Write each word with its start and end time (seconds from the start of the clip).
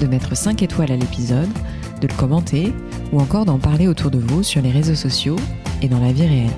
de 0.00 0.06
mettre 0.06 0.36
5 0.36 0.62
étoiles 0.62 0.90
à 0.90 0.96
l'épisode, 0.96 1.48
de 2.00 2.08
le 2.08 2.14
commenter 2.14 2.72
ou 3.12 3.20
encore 3.20 3.44
d'en 3.44 3.58
parler 3.58 3.86
autour 3.86 4.10
de 4.10 4.18
vous 4.18 4.42
sur 4.42 4.62
les 4.62 4.70
réseaux 4.70 4.94
sociaux 4.94 5.36
et 5.82 5.88
dans 5.88 6.00
la 6.00 6.12
vie 6.12 6.26
réelle. 6.26 6.50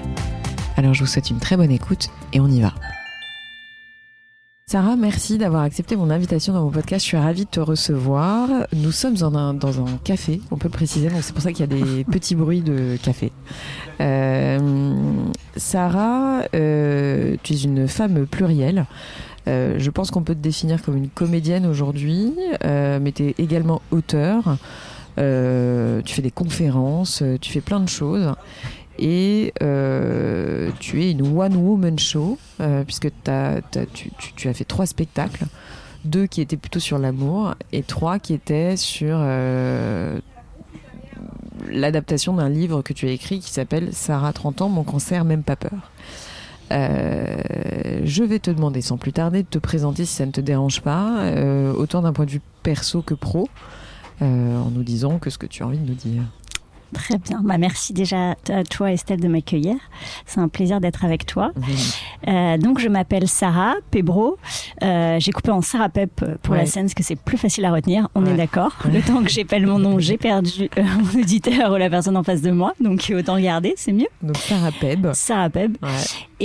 Alors 0.77 0.95
je 0.95 1.01
vous 1.01 1.07
souhaite 1.07 1.31
une 1.31 1.39
très 1.39 1.57
bonne 1.57 1.71
écoute 1.71 2.09
et 2.33 2.41
on 2.41 2.49
y 2.49 2.61
va. 2.61 2.73
Sarah, 4.67 4.97
merci 4.97 5.37
d'avoir 5.37 5.65
accepté 5.65 5.97
mon 5.97 6.09
invitation 6.09 6.55
dans 6.55 6.63
mon 6.63 6.71
podcast. 6.71 7.05
Je 7.05 7.09
suis 7.09 7.17
ravie 7.19 7.45
de 7.45 7.51
te 7.51 7.61
recevoir. 7.61 8.49
Nous 8.75 8.93
sommes 8.93 9.15
dans 9.15 9.37
un, 9.37 9.53
dans 9.53 9.85
un 9.85 9.99
café, 10.03 10.41
on 10.51 10.57
peut 10.57 10.69
le 10.69 10.73
préciser, 10.73 11.11
donc 11.11 11.19
c'est 11.21 11.35
pour 11.35 11.43
ça 11.43 11.53
qu'il 11.53 11.61
y 11.61 11.63
a 11.65 11.85
des 11.85 12.05
petits 12.11 12.35
bruits 12.35 12.63
de 12.63 12.97
café. 13.03 13.33
Euh, 14.01 15.03
Sarah, 15.57 16.45
euh, 16.55 17.37
tu 17.43 17.53
es 17.53 17.57
une 17.57 17.87
femme 17.87 18.25
plurielle. 18.27 18.87
Euh, 19.49 19.75
je 19.79 19.91
pense 19.91 20.11
qu'on 20.11 20.23
peut 20.23 20.35
te 20.35 20.41
définir 20.41 20.83
comme 20.83 20.97
une 20.97 21.09
comédienne 21.09 21.67
aujourd'hui, 21.67 22.33
euh, 22.65 22.98
mais 23.03 23.12
tu 23.12 23.25
es 23.29 23.35
également 23.39 23.83
auteur. 23.91 24.57
Euh, 25.19 26.01
tu 26.05 26.15
fais 26.15 26.23
des 26.23 26.31
conférences, 26.31 27.23
tu 27.41 27.51
fais 27.53 27.61
plein 27.61 27.81
de 27.81 27.89
choses. 27.89 28.33
Et 28.99 29.53
tu 29.59 31.03
es 31.03 31.11
une 31.11 31.23
one-woman 31.39 31.99
show, 31.99 32.39
puisque 32.87 33.09
tu, 33.95 34.11
tu- 34.37 34.49
as 34.49 34.55
fait 34.55 34.65
trois 34.65 34.87
spectacles. 34.87 35.45
Deux 36.05 36.27
qui 36.27 36.41
étaient 36.41 36.56
plutôt 36.56 36.81
sur 36.81 36.99
l'amour, 36.99 37.55
et 37.73 37.83
trois 37.83 38.19
qui 38.19 38.34
étaient 38.34 38.77
sur 38.77 39.19
l'adaptation 41.71 42.34
d'un 42.34 42.49
livre 42.49 42.83
que 42.83 42.93
tu 42.93 43.06
as 43.06 43.11
écrit 43.12 43.41
qui 43.41 43.51
s'appelle 43.51 43.93
Sarah 43.93 44.33
30 44.33 44.62
ans, 44.62 44.69
mon 44.69 44.83
cancer, 44.84 45.25
même 45.25 45.43
pas 45.43 45.56
peur. 45.56 45.92
Euh, 46.73 48.01
je 48.05 48.25
vais 48.25 48.39
te 48.39 48.51
demander 48.51 48.81
sans 48.81 48.97
plus 48.97 49.12
tarder 49.12 49.42
de 49.42 49.48
te 49.48 49.59
présenter 49.59 50.05
si 50.05 50.15
ça 50.15 50.27
ne 50.27 50.33
te 50.33 50.41
dérange 50.41 50.81
pas, 50.81 51.20
euh, 51.20 51.73
autant 51.75 52.03
d'un 52.03 52.12
point 52.12 52.25
de 52.25 52.31
vue 52.31 52.41
perso 52.62 53.03
que 53.03 53.15
pro, 53.15 53.48
euh, 54.23 54.59
en 54.59 54.70
nous 54.70 54.83
disant 54.83 55.19
que 55.19 55.31
ce 55.31 55.39
que 55.39 55.47
tu 55.47 55.62
as 55.62 55.67
envie 55.67 55.78
de 55.78 55.89
nous 55.89 55.95
dire. 55.95 56.23
Très 56.93 57.19
bien. 57.19 57.41
Bah, 57.43 57.59
merci 57.59 57.93
déjà 57.93 58.33
à 58.51 58.65
toi, 58.69 58.93
Estelle, 58.93 59.21
de 59.21 59.29
m'accueillir. 59.29 59.77
C'est 60.27 60.41
un 60.41 60.48
plaisir 60.48 60.81
d'être 60.81 61.05
avec 61.05 61.27
toi. 61.27 61.53
Euh, 62.29 62.59
donc, 62.59 62.79
je 62.81 62.89
m'appelle 62.89 63.29
Sarah 63.29 63.75
Pebro. 63.91 64.37
Euh, 64.83 65.17
j'ai 65.19 65.33
coupé 65.33 65.51
en 65.51 65.62
Sarah 65.62 65.89
Pep 65.89 66.25
pour 66.43 66.53
Ouais. 66.53 66.61
la 66.61 66.67
scène 66.67 66.84
parce 66.84 66.95
que 66.95 67.03
c'est 67.03 67.17
plus 67.17 67.39
facile 67.39 67.65
à 67.65 67.73
retenir. 67.73 68.09
On 68.15 68.25
Ouais. 68.25 68.33
est 68.33 68.37
d'accord. 68.37 68.77
Le 68.93 69.01
temps 69.01 69.23
que 69.23 69.31
j'épelle 69.31 69.67
mon 69.67 69.79
nom, 69.79 69.99
j'ai 69.99 70.19
perdu 70.19 70.69
euh, 70.79 70.83
mon 70.83 71.21
auditeur 71.21 71.73
ou 71.73 71.77
la 71.77 71.89
personne 71.91 72.17
en 72.17 72.23
face 72.23 72.43
de 72.43 72.51
moi. 72.51 72.75
Donc, 72.81 73.11
autant 73.17 73.34
regarder, 73.34 73.75
c'est 73.77 73.93
mieux. 73.93 74.09
Donc 74.23 74.37
Sarah 74.37 74.71
Peb. 74.73 75.06
Sarah 75.15 75.51
Peb. 75.51 75.77
Ouais. 75.83 75.89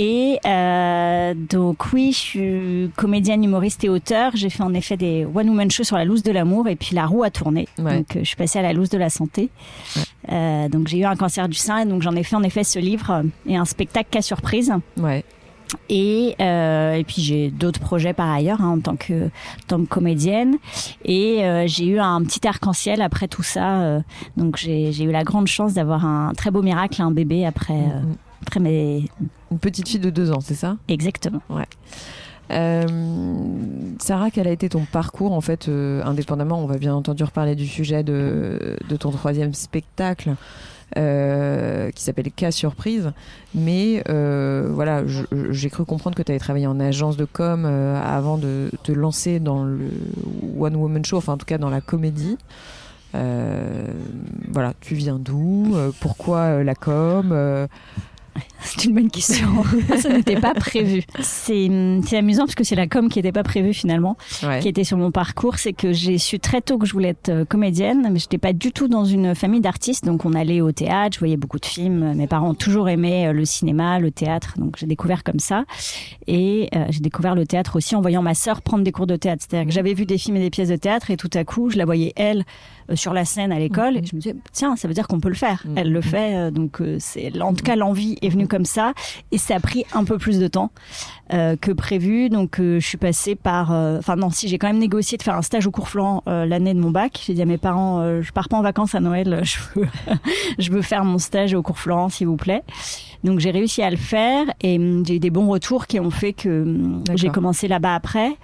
Et 0.00 0.38
euh, 0.46 1.34
donc 1.34 1.92
oui, 1.92 2.12
je 2.12 2.18
suis 2.18 2.90
comédienne, 2.96 3.42
humoriste 3.42 3.82
et 3.82 3.88
auteur. 3.88 4.30
J'ai 4.34 4.48
fait 4.48 4.62
en 4.62 4.72
effet 4.72 4.96
des 4.96 5.24
one-woman 5.26 5.70
shows 5.72 5.82
sur 5.84 5.96
la 5.96 6.04
loose 6.04 6.22
de 6.22 6.30
l'amour 6.30 6.68
et 6.68 6.76
puis 6.76 6.94
la 6.94 7.04
roue 7.06 7.24
a 7.24 7.30
tourné. 7.30 7.66
Ouais. 7.78 7.98
Donc 7.98 8.14
euh, 8.16 8.20
je 8.20 8.24
suis 8.28 8.36
passée 8.36 8.60
à 8.60 8.62
la 8.62 8.72
loose 8.72 8.90
de 8.90 8.98
la 8.98 9.10
santé. 9.10 9.50
Ouais. 10.28 10.34
Euh, 10.34 10.68
donc 10.68 10.88
j'ai 10.88 10.98
eu 10.98 11.04
un 11.04 11.16
cancer 11.16 11.48
du 11.48 11.56
sein 11.56 11.78
et 11.78 11.86
donc 11.86 12.02
j'en 12.02 12.14
ai 12.14 12.22
fait 12.22 12.36
en 12.36 12.42
effet 12.42 12.64
ce 12.64 12.78
livre 12.78 13.22
et 13.46 13.56
un 13.56 13.64
spectacle 13.64 14.08
qu'à 14.10 14.22
surprise. 14.22 14.72
Ouais. 14.98 15.24
Et, 15.90 16.34
euh, 16.40 16.94
et 16.94 17.04
puis 17.04 17.20
j'ai 17.20 17.50
d'autres 17.50 17.80
projets 17.80 18.14
par 18.14 18.30
ailleurs 18.30 18.62
hein, 18.62 18.76
en 18.78 18.80
tant 18.80 18.96
que, 18.96 19.26
en 19.26 19.66
tant 19.66 19.78
que 19.80 19.86
comédienne. 19.88 20.56
Et 21.04 21.44
euh, 21.44 21.64
j'ai 21.66 21.86
eu 21.86 21.98
un 21.98 22.22
petit 22.22 22.46
arc-en-ciel 22.48 23.02
après 23.02 23.28
tout 23.28 23.42
ça. 23.42 24.00
donc 24.36 24.56
j'ai 24.56 25.02
eu 25.02 25.10
la 25.10 25.24
grande 25.24 25.46
chance 25.46 25.74
d'avoir 25.74 26.06
un 26.06 26.32
très 26.34 26.50
beau 26.50 26.62
miracle, 26.62 27.02
un 27.02 27.10
bébé 27.10 27.44
après, 27.44 27.74
Mhm. 27.74 28.14
après 28.46 28.60
mes... 28.60 29.04
Une 29.50 29.58
petite 29.58 29.88
fille 29.88 30.00
de 30.00 30.10
deux 30.10 30.30
ans, 30.32 30.40
c'est 30.40 30.54
ça? 30.54 30.76
Exactement. 30.88 31.40
Euh, 31.50 31.62
Sarah, 32.50 34.30
quel 34.30 34.46
a 34.46 34.50
été 34.50 34.68
ton 34.68 34.84
parcours 34.90 35.32
en 35.32 35.40
fait, 35.40 35.68
euh, 35.68 36.02
indépendamment 36.04 36.62
On 36.62 36.66
va 36.66 36.78
bien 36.78 36.94
entendu 36.94 37.24
reparler 37.24 37.54
du 37.54 37.66
sujet 37.66 38.02
de, 38.02 38.76
ton 38.98 39.10
troisième 39.10 39.54
spectacle. 39.54 40.34
euh, 40.96 41.90
qui 41.90 42.02
s'appelle 42.02 42.30
Cas 42.32 42.50
Surprise, 42.50 43.12
mais 43.54 44.02
euh, 44.08 44.70
voilà, 44.72 45.02
j'ai 45.50 45.68
cru 45.68 45.84
comprendre 45.84 46.16
que 46.16 46.22
tu 46.22 46.32
avais 46.32 46.38
travaillé 46.38 46.66
en 46.66 46.80
agence 46.80 47.18
de 47.18 47.26
com 47.26 47.64
euh, 47.66 48.00
avant 48.02 48.38
de 48.38 48.70
te 48.84 48.92
lancer 48.92 49.38
dans 49.38 49.64
le 49.64 49.90
One 50.58 50.76
Woman 50.76 51.04
Show, 51.04 51.18
enfin 51.18 51.34
en 51.34 51.36
tout 51.36 51.44
cas 51.44 51.58
dans 51.58 51.68
la 51.68 51.82
comédie. 51.82 52.38
Euh, 53.14 53.86
voilà, 54.50 54.72
tu 54.80 54.94
viens 54.94 55.18
d'où 55.18 55.72
Euh, 55.74 55.90
Pourquoi 56.00 56.38
euh, 56.38 56.64
la 56.64 56.74
com 56.74 57.30
Euh, 57.32 57.66
C'est 58.60 58.84
une 58.84 58.94
bonne 58.94 59.10
question. 59.10 59.48
ça 59.98 60.08
n'était 60.10 60.40
pas 60.40 60.54
prévu. 60.54 61.02
C'est 61.20 61.68
c'est 62.06 62.16
amusant 62.16 62.44
parce 62.44 62.54
que 62.54 62.64
c'est 62.64 62.74
la 62.74 62.86
com 62.86 63.08
qui 63.08 63.18
n'était 63.18 63.32
pas 63.32 63.42
prévue 63.42 63.72
finalement, 63.72 64.16
ouais. 64.42 64.60
qui 64.60 64.68
était 64.68 64.84
sur 64.84 64.96
mon 64.96 65.10
parcours. 65.10 65.58
C'est 65.58 65.72
que 65.72 65.92
j'ai 65.92 66.18
su 66.18 66.38
très 66.38 66.60
tôt 66.60 66.78
que 66.78 66.86
je 66.86 66.92
voulais 66.92 67.08
être 67.08 67.28
euh, 67.28 67.44
comédienne, 67.44 68.08
mais 68.10 68.18
j'étais 68.18 68.38
pas 68.38 68.52
du 68.52 68.72
tout 68.72 68.88
dans 68.88 69.04
une 69.04 69.34
famille 69.34 69.60
d'artistes. 69.60 70.04
Donc 70.04 70.24
on 70.24 70.34
allait 70.34 70.60
au 70.60 70.72
théâtre, 70.72 71.14
je 71.14 71.18
voyais 71.18 71.36
beaucoup 71.36 71.58
de 71.58 71.66
films. 71.66 72.14
Mes 72.14 72.26
parents 72.26 72.50
ont 72.50 72.54
toujours 72.54 72.88
aimé 72.88 73.26
euh, 73.26 73.32
le 73.32 73.44
cinéma, 73.44 73.98
le 73.98 74.10
théâtre. 74.10 74.54
Donc 74.56 74.76
j'ai 74.78 74.86
découvert 74.86 75.24
comme 75.24 75.40
ça. 75.40 75.64
Et 76.26 76.68
euh, 76.74 76.84
j'ai 76.90 77.00
découvert 77.00 77.34
le 77.34 77.46
théâtre 77.46 77.76
aussi 77.76 77.96
en 77.96 78.00
voyant 78.00 78.22
ma 78.22 78.34
sœur 78.34 78.62
prendre 78.62 78.84
des 78.84 78.92
cours 78.92 79.06
de 79.06 79.16
théâtre. 79.16 79.44
C'est-à-dire 79.48 79.66
que 79.66 79.72
j'avais 79.72 79.94
vu 79.94 80.06
des 80.06 80.18
films 80.18 80.36
et 80.36 80.40
des 80.40 80.50
pièces 80.50 80.68
de 80.68 80.76
théâtre 80.76 81.10
et 81.10 81.16
tout 81.16 81.30
à 81.34 81.44
coup, 81.44 81.70
je 81.70 81.78
la 81.78 81.84
voyais 81.84 82.12
elle 82.16 82.44
euh, 82.90 82.96
sur 82.96 83.12
la 83.12 83.24
scène 83.24 83.52
à 83.52 83.58
l'école 83.58 83.98
et 83.98 84.02
je 84.04 84.16
me 84.16 84.20
disais 84.20 84.34
tiens, 84.52 84.74
ça 84.76 84.88
veut 84.88 84.94
dire 84.94 85.06
qu'on 85.06 85.20
peut 85.20 85.28
le 85.28 85.34
faire. 85.34 85.62
Mhm. 85.66 85.78
Elle 85.78 85.92
le 85.92 86.00
fait, 86.00 86.36
euh, 86.36 86.50
donc 86.50 86.80
euh, 86.80 86.96
c'est 86.98 87.38
en 87.40 87.52
tout 87.52 87.64
cas 87.64 87.76
l'envie 87.76 88.16
est 88.28 88.30
venue 88.30 88.46
comme 88.46 88.64
ça 88.64 88.92
et 89.32 89.38
ça 89.38 89.56
a 89.56 89.60
pris 89.60 89.84
un 89.92 90.04
peu 90.04 90.18
plus 90.18 90.38
de 90.38 90.46
temps 90.46 90.70
euh, 91.32 91.56
que 91.56 91.72
prévu. 91.72 92.28
Donc 92.28 92.60
euh, 92.60 92.80
je 92.80 92.86
suis 92.86 92.96
passée 92.96 93.34
par, 93.34 93.72
euh, 93.72 93.98
enfin 93.98 94.16
non, 94.16 94.30
si 94.30 94.48
j'ai 94.48 94.58
quand 94.58 94.68
même 94.68 94.78
négocié 94.78 95.18
de 95.18 95.22
faire 95.22 95.36
un 95.36 95.42
stage 95.42 95.66
au 95.66 95.70
cours 95.70 95.88
Flan 95.88 96.22
euh, 96.26 96.46
l'année 96.46 96.74
de 96.74 96.80
mon 96.80 96.90
bac. 96.90 97.20
J'ai 97.26 97.34
dit 97.34 97.42
à 97.42 97.46
mes 97.46 97.58
parents, 97.58 98.22
je 98.22 98.32
pars 98.32 98.48
pas 98.48 98.56
en 98.56 98.62
vacances 98.62 98.94
à 98.94 99.00
Noël, 99.00 99.40
je 99.44 99.58
veux, 99.74 99.88
je 100.58 100.70
veux 100.70 100.82
faire 100.82 101.04
mon 101.04 101.18
stage 101.18 101.54
au 101.54 101.62
cours 101.62 101.78
Flan, 101.78 102.08
s'il 102.08 102.26
vous 102.26 102.36
plaît. 102.36 102.62
Donc 103.24 103.40
j'ai 103.40 103.50
réussi 103.50 103.82
à 103.82 103.90
le 103.90 103.96
faire 103.96 104.46
et 104.60 104.78
hum, 104.78 105.04
j'ai 105.04 105.16
eu 105.16 105.18
des 105.18 105.30
bons 105.30 105.48
retours 105.48 105.86
qui 105.86 105.98
ont 105.98 106.10
fait 106.10 106.32
que 106.32 106.62
hum, 106.62 107.02
j'ai 107.14 107.30
commencé 107.30 107.68
là-bas 107.68 107.94
après 107.94 108.36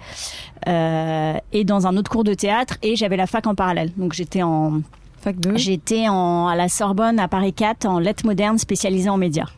et 0.67 1.63
dans 1.63 1.85
un 1.85 1.95
autre 1.95 2.09
cours 2.09 2.23
de 2.23 2.33
théâtre 2.33 2.77
et 2.81 2.95
j'avais 2.95 3.17
la 3.17 3.27
fac 3.27 3.45
en 3.47 3.55
parallèle. 3.55 3.91
Donc 3.97 4.13
j'étais 4.13 4.41
en 4.41 4.81
Fac 5.21 5.39
2 5.39 5.57
j'étais 5.57 6.07
en 6.07 6.47
à 6.47 6.55
la 6.55 6.69
Sorbonne 6.69 7.19
à 7.19 7.27
Paris 7.27 7.53
4 7.53 7.85
en 7.85 7.99
lettres 7.99 8.25
modernes 8.25 8.57
spécialisée 8.57 9.09
en 9.09 9.17
médias. 9.17 9.49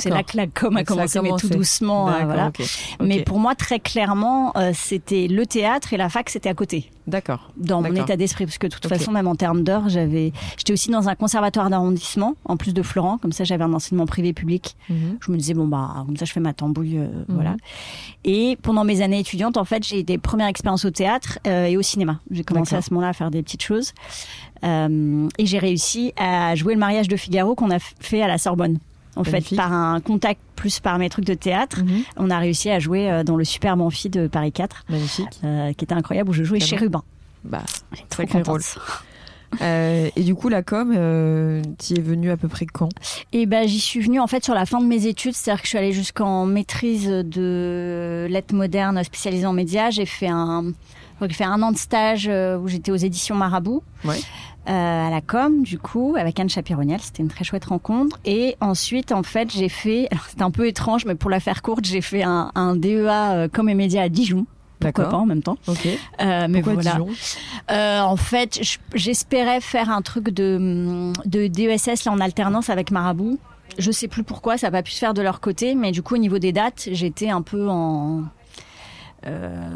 C'est 0.00 0.10
là 0.10 0.22
que 0.22 0.36
la 0.36 0.46
com 0.46 0.76
a 0.76 0.84
commencé, 0.84 1.20
mais 1.20 1.30
tout 1.38 1.48
doucement. 1.48 2.08
euh, 2.10 2.48
ok. 2.48 2.62
Mais 3.00 3.22
pour 3.22 3.38
moi, 3.38 3.54
très 3.54 3.78
clairement, 3.80 4.52
euh, 4.56 4.72
c'était 4.74 5.26
le 5.28 5.46
théâtre 5.46 5.92
et 5.92 5.96
la 5.96 6.08
fac, 6.08 6.28
c'était 6.30 6.48
à 6.48 6.54
côté, 6.54 6.90
D'accord. 7.06 7.50
dans 7.56 7.82
mon 7.82 7.94
état 7.94 8.16
d'esprit. 8.16 8.44
Parce 8.46 8.58
que 8.58 8.66
de 8.66 8.72
toute 8.74 8.86
façon, 8.86 9.12
même 9.12 9.26
en 9.26 9.34
termes 9.36 9.62
d'heures, 9.62 9.88
j'avais, 9.88 10.32
j'étais 10.56 10.72
aussi 10.72 10.90
dans 10.90 11.08
un 11.08 11.14
conservatoire 11.14 11.70
d'arrondissement, 11.70 12.34
en 12.44 12.56
plus 12.56 12.74
de 12.74 12.82
Florent. 12.82 13.18
Comme 13.18 13.32
ça, 13.32 13.44
j'avais 13.44 13.64
un 13.64 13.72
enseignement 13.72 14.06
privé-public. 14.06 14.76
Mhm. 14.88 15.18
Je 15.20 15.30
me 15.32 15.36
disais, 15.36 15.54
bon, 15.54 15.66
bah, 15.66 16.02
comme 16.06 16.16
ça, 16.16 16.24
je 16.24 16.32
fais 16.32 16.40
ma 16.40 16.52
tambouille, 16.52 16.98
euh, 16.98 17.06
Mhm. 17.06 17.24
voilà. 17.28 17.56
Et 18.24 18.56
pendant 18.62 18.84
mes 18.84 19.02
années 19.02 19.20
étudiantes, 19.20 19.56
en 19.56 19.64
fait, 19.64 19.84
j'ai 19.84 20.00
eu 20.00 20.04
des 20.04 20.18
premières 20.18 20.48
expériences 20.48 20.84
au 20.84 20.90
théâtre 20.90 21.38
euh, 21.46 21.66
et 21.66 21.76
au 21.76 21.82
cinéma. 21.82 22.20
J'ai 22.30 22.42
commencé 22.44 22.74
à 22.74 22.82
ce 22.82 22.92
moment-là 22.94 23.10
à 23.10 23.12
faire 23.12 23.30
des 23.30 23.42
petites 23.42 23.62
choses. 23.62 23.92
Et 24.62 25.44
j'ai 25.46 25.58
réussi 25.58 26.12
à 26.16 26.54
jouer 26.54 26.72
le 26.72 26.80
mariage 26.80 27.06
de 27.08 27.16
Figaro 27.16 27.54
qu'on 27.54 27.70
a 27.70 27.78
fait 27.78 28.22
à 28.22 28.28
la 28.28 28.38
Sorbonne. 28.38 28.78
En 29.16 29.22
Magnifique. 29.22 29.50
fait, 29.50 29.56
par 29.56 29.72
un 29.72 30.00
contact 30.00 30.40
plus 30.56 30.80
par 30.80 30.98
mes 30.98 31.08
trucs 31.08 31.24
de 31.24 31.34
théâtre, 31.34 31.82
Mhm. 31.84 32.02
on 32.16 32.30
a 32.30 32.38
réussi 32.38 32.70
à 32.70 32.78
jouer 32.78 33.10
euh, 33.10 33.22
dans 33.24 33.36
le 33.36 33.44
superbe 33.44 33.80
amphi 33.80 34.08
de 34.10 34.26
Paris 34.26 34.52
4, 34.52 34.84
Magnifique. 34.88 35.40
euh, 35.44 35.72
qui 35.72 35.84
était 35.84 35.94
incroyable, 35.94 36.30
où 36.30 36.32
je 36.32 36.42
jouais 36.44 36.58
Très. 36.58 36.68
Chérubin. 36.68 37.02
Bah, 37.44 37.62
contente. 38.16 38.46
rôle. 38.46 38.60
euh, 39.62 40.08
et 40.16 40.22
du 40.22 40.34
coup, 40.34 40.48
la 40.48 40.62
com, 40.62 40.92
euh, 40.96 41.62
t'y 41.78 41.94
es 41.94 42.00
venue 42.00 42.30
à 42.30 42.36
peu 42.36 42.48
près 42.48 42.66
quand? 42.66 42.88
Et 43.32 43.46
ben 43.46 43.68
j'y 43.68 43.78
suis 43.80 44.00
venue 44.00 44.18
en 44.18 44.26
fait 44.26 44.42
sur 44.44 44.54
la 44.54 44.66
fin 44.66 44.80
de 44.80 44.86
mes 44.86 45.06
études, 45.06 45.34
c'est-à-dire 45.34 45.60
que 45.62 45.66
je 45.66 45.70
suis 45.70 45.78
allée 45.78 45.92
jusqu'en 45.92 46.44
maîtrise 46.46 47.06
de 47.08 48.26
lettres 48.28 48.54
modernes 48.54 49.02
spécialisée 49.04 49.46
en 49.46 49.52
médias. 49.52 49.90
J'ai 49.90 50.06
fait 50.06 50.28
un, 50.28 50.72
j'ai 51.20 51.28
fait 51.34 51.44
un 51.44 51.62
an 51.62 51.70
de 51.72 51.76
stage 51.78 52.26
où 52.28 52.66
j'étais 52.68 52.90
aux 52.90 52.96
éditions 52.96 53.36
Marabout. 53.36 53.82
Ouais. 54.04 54.18
Euh, 54.68 55.06
à 55.06 55.10
la 55.10 55.20
com, 55.20 55.62
du 55.62 55.78
coup, 55.78 56.14
avec 56.18 56.38
Anne 56.40 56.48
Chapironiel. 56.48 57.00
C'était 57.00 57.22
une 57.22 57.28
très 57.28 57.44
chouette 57.44 57.66
rencontre. 57.66 58.18
Et 58.24 58.56
ensuite, 58.60 59.12
en 59.12 59.22
fait, 59.22 59.50
j'ai 59.52 59.68
fait, 59.68 60.08
alors 60.12 60.24
c'était 60.28 60.42
un 60.42 60.50
peu 60.50 60.66
étrange, 60.66 61.04
mais 61.04 61.14
pour 61.14 61.30
la 61.30 61.40
faire 61.40 61.62
courte, 61.62 61.84
j'ai 61.84 62.00
fait 62.00 62.22
un, 62.22 62.50
un 62.54 62.74
DEA 62.76 63.08
euh, 63.32 63.48
com 63.48 63.68
et 63.68 63.74
médias 63.74 64.02
à 64.02 64.08
Dijon. 64.08 64.46
pourquoi 64.80 65.08
pas 65.08 65.16
en 65.18 65.26
même 65.26 65.42
temps. 65.42 65.56
Ok. 65.66 65.86
Euh, 66.20 66.46
mais 66.48 66.62
Pourquoi 66.62 66.82
voilà. 66.82 66.98
Euh, 67.70 68.00
en 68.00 68.16
fait, 68.16 68.60
j'espérais 68.94 69.60
faire 69.60 69.90
un 69.90 70.02
truc 70.02 70.30
de, 70.30 71.12
de 71.26 71.46
DESS 71.46 72.04
là 72.04 72.12
en 72.12 72.20
alternance 72.20 72.70
avec 72.70 72.90
Marabout. 72.90 73.38
Je 73.78 73.90
sais 73.90 74.08
plus 74.08 74.22
pourquoi, 74.22 74.56
ça 74.58 74.66
n'a 74.68 74.70
pas 74.72 74.82
pu 74.82 74.92
se 74.92 74.98
faire 74.98 75.14
de 75.14 75.22
leur 75.22 75.40
côté, 75.40 75.74
mais 75.74 75.90
du 75.90 76.02
coup, 76.02 76.14
au 76.14 76.18
niveau 76.18 76.38
des 76.38 76.52
dates, 76.52 76.88
j'étais 76.92 77.30
un 77.30 77.42
peu 77.42 77.68
en. 77.68 78.22
euh, 79.26 79.70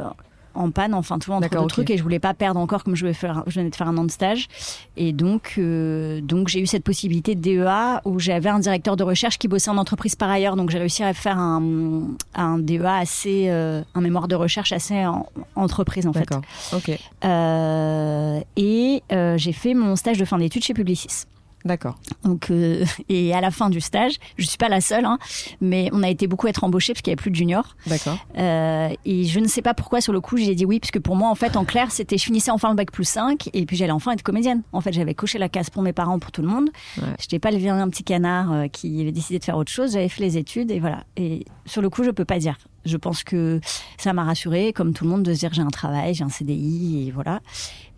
en 0.58 0.70
panne, 0.70 0.94
enfin, 0.94 1.18
tout 1.18 1.30
entre 1.32 1.48
deux 1.48 1.56
ok. 1.58 1.68
trucs, 1.68 1.90
et 1.90 1.96
je 1.96 2.02
voulais 2.02 2.18
pas 2.18 2.34
perdre 2.34 2.60
encore 2.60 2.84
comme 2.84 2.96
je, 2.96 3.06
vais 3.06 3.12
faire, 3.12 3.44
je 3.46 3.58
venais 3.58 3.70
de 3.70 3.76
faire 3.76 3.88
un 3.88 3.96
an 3.96 4.04
de 4.04 4.10
stage. 4.10 4.48
Et 4.96 5.12
donc, 5.12 5.54
euh, 5.58 6.20
donc 6.20 6.48
j'ai 6.48 6.60
eu 6.60 6.66
cette 6.66 6.84
possibilité 6.84 7.34
de 7.34 7.40
DEA 7.40 8.00
où 8.04 8.18
j'avais 8.18 8.48
un 8.48 8.58
directeur 8.58 8.96
de 8.96 9.04
recherche 9.04 9.38
qui 9.38 9.48
bossait 9.48 9.70
en 9.70 9.78
entreprise 9.78 10.16
par 10.16 10.30
ailleurs. 10.30 10.56
Donc, 10.56 10.70
j'ai 10.70 10.78
réussi 10.78 11.02
à 11.02 11.14
faire 11.14 11.38
un, 11.38 12.02
un 12.34 12.58
DEA 12.58 12.98
assez. 12.98 13.46
euh, 13.48 13.82
un 13.94 14.00
mémoire 14.00 14.28
de 14.28 14.34
recherche 14.34 14.72
assez 14.72 15.04
en, 15.04 15.26
entreprise, 15.56 16.06
en 16.06 16.12
fait. 16.12 16.20
D'accord. 16.20 16.42
Ok. 16.72 16.90
Euh, 17.24 18.40
et 18.56 19.02
euh, 19.12 19.36
j'ai 19.36 19.52
fait 19.52 19.74
mon 19.74 19.96
stage 19.96 20.18
de 20.18 20.24
fin 20.24 20.38
d'études 20.38 20.64
chez 20.64 20.74
Publicis. 20.74 21.24
D'accord. 21.68 21.98
Donc, 22.24 22.50
euh, 22.50 22.82
et 23.10 23.34
à 23.34 23.42
la 23.42 23.50
fin 23.50 23.68
du 23.68 23.82
stage, 23.82 24.14
je 24.38 24.46
suis 24.46 24.56
pas 24.56 24.70
la 24.70 24.80
seule, 24.80 25.04
hein, 25.04 25.18
mais 25.60 25.90
on 25.92 26.02
a 26.02 26.08
été 26.08 26.26
beaucoup 26.26 26.46
être 26.46 26.64
embauchés 26.64 26.94
parce 26.94 27.02
qu'il 27.02 27.10
y 27.10 27.12
avait 27.12 27.20
plus 27.20 27.30
de 27.30 27.36
juniors. 27.36 27.76
D'accord. 27.86 28.16
Euh, 28.38 28.88
et 29.04 29.24
je 29.24 29.38
ne 29.38 29.46
sais 29.46 29.60
pas 29.60 29.74
pourquoi 29.74 30.00
sur 30.00 30.14
le 30.14 30.22
coup 30.22 30.38
j'ai 30.38 30.54
dit 30.54 30.64
oui, 30.64 30.80
parce 30.80 30.90
que 30.90 30.98
pour 30.98 31.14
moi 31.14 31.28
en 31.28 31.34
fait 31.34 31.56
en 31.56 31.66
clair 31.66 31.90
c'était 31.90 32.16
je 32.16 32.24
finissais 32.24 32.50
enfin 32.50 32.70
le 32.70 32.74
bac 32.74 32.90
plus 32.90 33.04
5 33.04 33.50
et 33.52 33.66
puis 33.66 33.76
j'allais 33.76 33.92
enfin 33.92 34.12
être 34.12 34.22
comédienne. 34.22 34.62
En 34.72 34.80
fait 34.80 34.92
j'avais 34.94 35.12
coché 35.12 35.38
la 35.38 35.50
case 35.50 35.68
pour 35.68 35.82
mes 35.82 35.92
parents, 35.92 36.18
pour 36.18 36.32
tout 36.32 36.40
le 36.40 36.48
monde. 36.48 36.70
Ouais. 36.96 37.04
Je 37.18 37.24
n'étais 37.24 37.38
pas 37.38 37.50
le 37.50 37.58
vilain 37.58 37.86
petit 37.90 38.02
canard 38.04 38.50
euh, 38.50 38.68
qui 38.68 39.02
avait 39.02 39.12
décidé 39.12 39.38
de 39.38 39.44
faire 39.44 39.58
autre 39.58 39.70
chose. 39.70 39.92
J'avais 39.92 40.08
fait 40.08 40.22
les 40.22 40.38
études 40.38 40.70
et 40.70 40.80
voilà. 40.80 41.04
Et 41.18 41.44
sur 41.66 41.82
le 41.82 41.90
coup 41.90 42.02
je 42.02 42.10
peux 42.10 42.24
pas 42.24 42.38
dire. 42.38 42.56
Je 42.86 42.96
pense 42.96 43.22
que 43.24 43.60
ça 43.98 44.14
m'a 44.14 44.24
rassurée, 44.24 44.72
comme 44.72 44.94
tout 44.94 45.04
le 45.04 45.10
monde, 45.10 45.22
de 45.22 45.34
se 45.34 45.40
dire 45.40 45.52
j'ai 45.52 45.60
un 45.60 45.68
travail, 45.68 46.14
j'ai 46.14 46.24
un 46.24 46.30
CDI 46.30 47.08
et 47.08 47.10
voilà. 47.10 47.40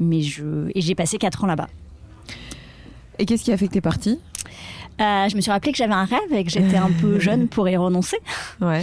Mais 0.00 0.22
je 0.22 0.68
et 0.74 0.80
j'ai 0.80 0.96
passé 0.96 1.18
4 1.18 1.44
ans 1.44 1.46
là-bas. 1.46 1.68
Et 3.20 3.26
qu'est-ce 3.26 3.44
qui 3.44 3.52
a 3.52 3.56
fait 3.56 3.68
que 3.68 3.72
t'es 3.74 3.80
partie 3.80 4.18
Euh, 5.00 5.28
je 5.28 5.36
me 5.36 5.40
suis 5.40 5.50
rappelé 5.50 5.72
que 5.72 5.78
j'avais 5.78 5.92
un 5.94 6.04
rêve 6.04 6.32
et 6.32 6.42
que 6.44 6.50
j'étais 6.50 6.76
un 6.76 6.90
peu 6.90 7.18
jeune 7.20 7.48
pour 7.48 7.68
y 7.68 7.76
renoncer. 7.76 8.16
Ouais. 8.60 8.82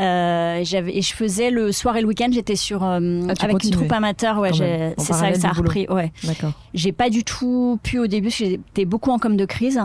Euh, 0.00 0.60
j'avais 0.62 0.96
et 0.96 1.02
je 1.02 1.12
faisais 1.14 1.50
le 1.50 1.72
soir 1.72 1.96
et 1.96 2.02
le 2.02 2.06
week-end. 2.06 2.28
J'étais 2.30 2.54
sur 2.56 2.84
euh, 2.84 3.22
Ah, 3.28 3.44
avec 3.44 3.64
une 3.64 3.70
troupe 3.70 3.90
amateur. 3.92 4.38
Ouais, 4.38 4.52
c'est 4.52 4.94
ça. 5.12 5.34
Ça 5.34 5.48
a 5.48 5.52
repris. 5.52 5.86
Ouais. 5.88 6.12
D'accord. 6.24 6.52
J'ai 6.74 6.92
pas 6.92 7.10
du 7.10 7.24
tout 7.24 7.78
pu 7.82 7.98
au 7.98 8.06
début. 8.06 8.30
J'étais 8.30 8.84
beaucoup 8.84 9.10
en 9.10 9.18
com 9.18 9.36
de 9.36 9.44
crise. 9.44 9.80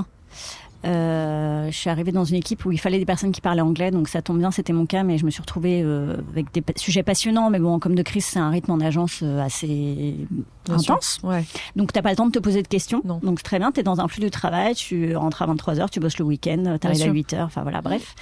Euh, 0.85 1.67
je 1.71 1.77
suis 1.77 1.89
arrivée 1.89 2.11
dans 2.11 2.25
une 2.25 2.35
équipe 2.35 2.65
où 2.65 2.71
il 2.71 2.77
fallait 2.79 2.99
des 2.99 3.05
personnes 3.05 3.31
qui 3.31 3.39
parlaient 3.39 3.61
anglais, 3.61 3.89
donc 3.89 4.09
ça 4.09 4.21
tombe 4.21 4.37
bien, 4.39 4.51
c'était 4.51 4.73
mon 4.73 4.85
cas, 4.85 5.03
mais 5.03 5.17
je 5.17 5.25
me 5.25 5.29
suis 5.31 5.39
retrouvée 5.41 5.81
euh, 5.81 6.17
avec 6.33 6.51
des 6.53 6.61
pa- 6.61 6.73
sujets 6.75 7.03
passionnants, 7.03 7.49
mais 7.49 7.59
bon, 7.59 7.73
en 7.73 7.79
com 7.79 7.95
de 7.95 8.01
crise, 8.01 8.25
c'est 8.25 8.39
un 8.39 8.49
rythme 8.49 8.71
en 8.71 8.79
agence 8.81 9.21
euh, 9.23 9.41
assez 9.41 10.17
Bien 10.65 10.75
intense. 10.75 11.19
Ouais. 11.23 11.45
Donc 11.77 11.93
t'as 11.93 12.01
pas 12.01 12.09
le 12.09 12.15
temps 12.17 12.25
de 12.27 12.31
te 12.31 12.39
poser 12.39 12.61
de 12.63 12.67
questions. 12.67 13.01
Non. 13.05 13.19
Donc 13.23 13.41
très 13.43 13.59
bien, 13.59 13.71
t'es 13.71 13.83
dans 13.83 14.01
un 14.01 14.07
flux 14.09 14.21
de 14.23 14.29
travail, 14.29 14.75
tu 14.75 15.15
rentres 15.15 15.41
à 15.41 15.47
23h, 15.47 15.89
tu 15.89 15.99
bosses 16.01 16.17
le 16.17 16.25
week-end, 16.25 16.77
t'arrives 16.81 17.01
à 17.01 17.05
sûr. 17.05 17.13
8h, 17.13 17.43
enfin 17.45 17.63
voilà, 17.63 17.81
bref. 17.81 18.13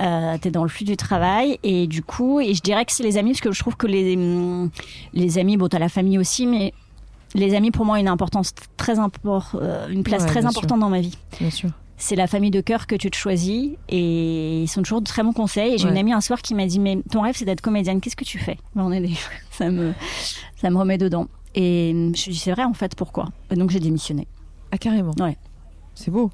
Euh, 0.00 0.38
t'es 0.40 0.50
dans 0.50 0.62
le 0.62 0.70
flux 0.70 0.86
du 0.86 0.96
travail 0.96 1.58
et 1.62 1.86
du 1.86 2.02
coup, 2.02 2.40
et 2.40 2.54
je 2.54 2.62
dirais 2.62 2.86
que 2.86 2.92
c'est 2.92 3.02
les 3.02 3.18
amis, 3.18 3.32
parce 3.32 3.42
que 3.42 3.52
je 3.52 3.60
trouve 3.60 3.76
que 3.76 3.86
les, 3.86 4.16
hum, 4.16 4.70
les 5.12 5.36
amis, 5.38 5.58
bon 5.58 5.68
t'as 5.68 5.78
la 5.78 5.90
famille 5.90 6.18
aussi, 6.18 6.46
mais 6.46 6.72
les 7.34 7.54
amis 7.54 7.70
pour 7.70 7.84
moi 7.84 7.96
ont 7.96 8.00
une 8.00 8.08
importance 8.08 8.52
très 8.78 8.98
import, 8.98 9.52
euh, 9.60 9.88
une 9.88 10.02
place 10.02 10.22
Ouais, 10.22 10.28
très 10.28 10.40
bien 10.40 10.48
importante 10.50 10.80
dans 10.80 10.88
ma 10.88 11.00
vie. 11.00 11.16
Bien 11.40 11.50
sûr. 11.50 11.68
C'est 12.04 12.16
la 12.16 12.26
famille 12.26 12.50
de 12.50 12.60
cœur 12.60 12.88
que 12.88 12.96
tu 12.96 13.10
te 13.12 13.16
choisis 13.16 13.70
et 13.88 14.62
ils 14.62 14.66
sont 14.68 14.82
toujours 14.82 15.00
de 15.02 15.06
très 15.06 15.22
bons 15.22 15.32
conseils. 15.32 15.74
Et 15.74 15.78
j'ai 15.78 15.84
Ouais. 15.84 15.92
une 15.92 15.98
amie 15.98 16.12
un 16.12 16.20
soir 16.20 16.42
qui 16.42 16.52
m'a 16.54 16.66
dit 16.66 16.80
mais 16.80 16.98
ton 17.12 17.20
rêve 17.20 17.36
c'est 17.36 17.44
d'être 17.44 17.60
comédienne, 17.60 18.00
qu'est-ce 18.00 18.16
que 18.16 18.24
tu 18.24 18.38
fais? 18.40 18.58
Ben, 18.74 18.82
on 18.82 18.90
est 18.90 19.00
des... 19.00 19.12
ça 19.52 19.70
me 19.70 19.92
ça 20.56 20.68
me 20.70 20.76
remet 20.78 20.98
dedans. 20.98 21.28
Et 21.54 21.90
je 21.92 21.96
me 22.10 22.14
suis 22.14 22.32
dit 22.32 22.38
c'est 22.38 22.50
vrai 22.50 22.64
en 22.64 22.74
fait 22.74 22.96
pourquoi? 22.96 23.26
Et 23.50 23.54
donc 23.54 23.70
j'ai 23.70 23.78
démissionné. 23.78 24.26
Ah 24.72 24.78
carrément. 24.78 25.12
Ouais. 25.20 25.36
C'est 25.94 26.10
beau. 26.10 26.30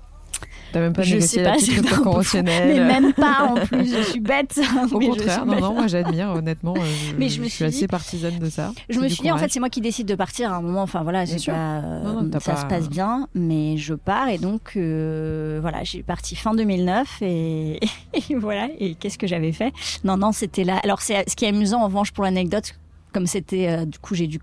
T'as 0.73 0.81
même 0.81 0.93
pas 0.93 1.03
je 1.03 1.15
négocié 1.15 1.39
sais 1.39 1.43
la 1.45 1.53
pas, 1.53 1.57
petite 1.57 1.75
rupture 1.77 1.89
peu 1.91 1.95
fou. 1.97 2.03
conventionnelle. 2.05 2.69
mais 2.87 3.01
même 3.01 3.13
pas 3.15 3.45
en 3.49 3.55
plus, 3.55 3.91
je 3.97 4.03
suis 4.03 4.21
bête. 4.21 4.61
Au 4.93 4.99
contraire, 4.99 5.47
non, 5.47 5.61
non, 5.61 5.73
moi 5.75 5.87
j'admire 5.87 6.29
honnêtement. 6.31 6.75
euh, 6.77 6.81
Je, 7.11 7.15
Mais 7.19 7.29
je 7.31 7.41
me 7.41 7.49
suis 7.49 7.65
assez 7.65 7.79
dit- 7.81 7.87
partisane 7.87 8.39
de 8.39 8.51
ça. 8.51 8.73
Je 8.91 9.01
me 9.01 9.09
suis 9.09 9.23
dit 9.23 9.31
en 9.33 9.39
fait 9.39 9.49
c'est 9.51 9.61
moi 9.61 9.71
qui 9.71 9.81
décide 9.81 10.07
de 10.09 10.15
partir 10.15 10.53
à 10.53 10.57
un 10.57 10.61
moment. 10.63 10.83
Enfin 10.83 11.03
voilà, 11.03 11.25
pas, 11.25 11.53
euh, 11.53 12.03
Non, 12.03 12.31
ça 12.41 12.53
pas- 12.53 12.61
se 12.61 12.67
passe 12.67 12.89
bien, 12.91 13.29
mais 13.35 13.77
je 13.79 13.95
pars 13.95 14.29
et 14.29 14.39
donc 14.39 14.73
euh, 14.77 15.59
voilà, 15.61 15.85
j'ai 15.85 16.03
parti 16.03 16.37
fin 16.37 16.55
2009 16.55 17.23
et, 17.23 17.81
et 18.31 18.35
voilà. 18.35 18.69
Et 18.79 18.95
qu'est-ce 18.95 19.17
que 19.19 19.27
j'avais 19.27 19.53
fait? 19.53 19.73
Non 20.05 20.17
non, 20.19 20.33
c'était 20.33 20.65
là. 20.65 20.81
Alors 20.85 21.01
c'est 21.01 21.25
ce 21.29 21.35
qui 21.35 21.45
est 21.45 21.49
amusant 21.49 21.81
en 21.81 21.87
revanche 21.87 22.13
pour 22.13 22.25
l'anecdote, 22.25 22.75
comme 23.15 23.27
c'était 23.27 23.69
euh, 23.69 23.85
du 23.87 23.99
coup 23.99 24.15
j'ai 24.15 24.27
dû 24.27 24.39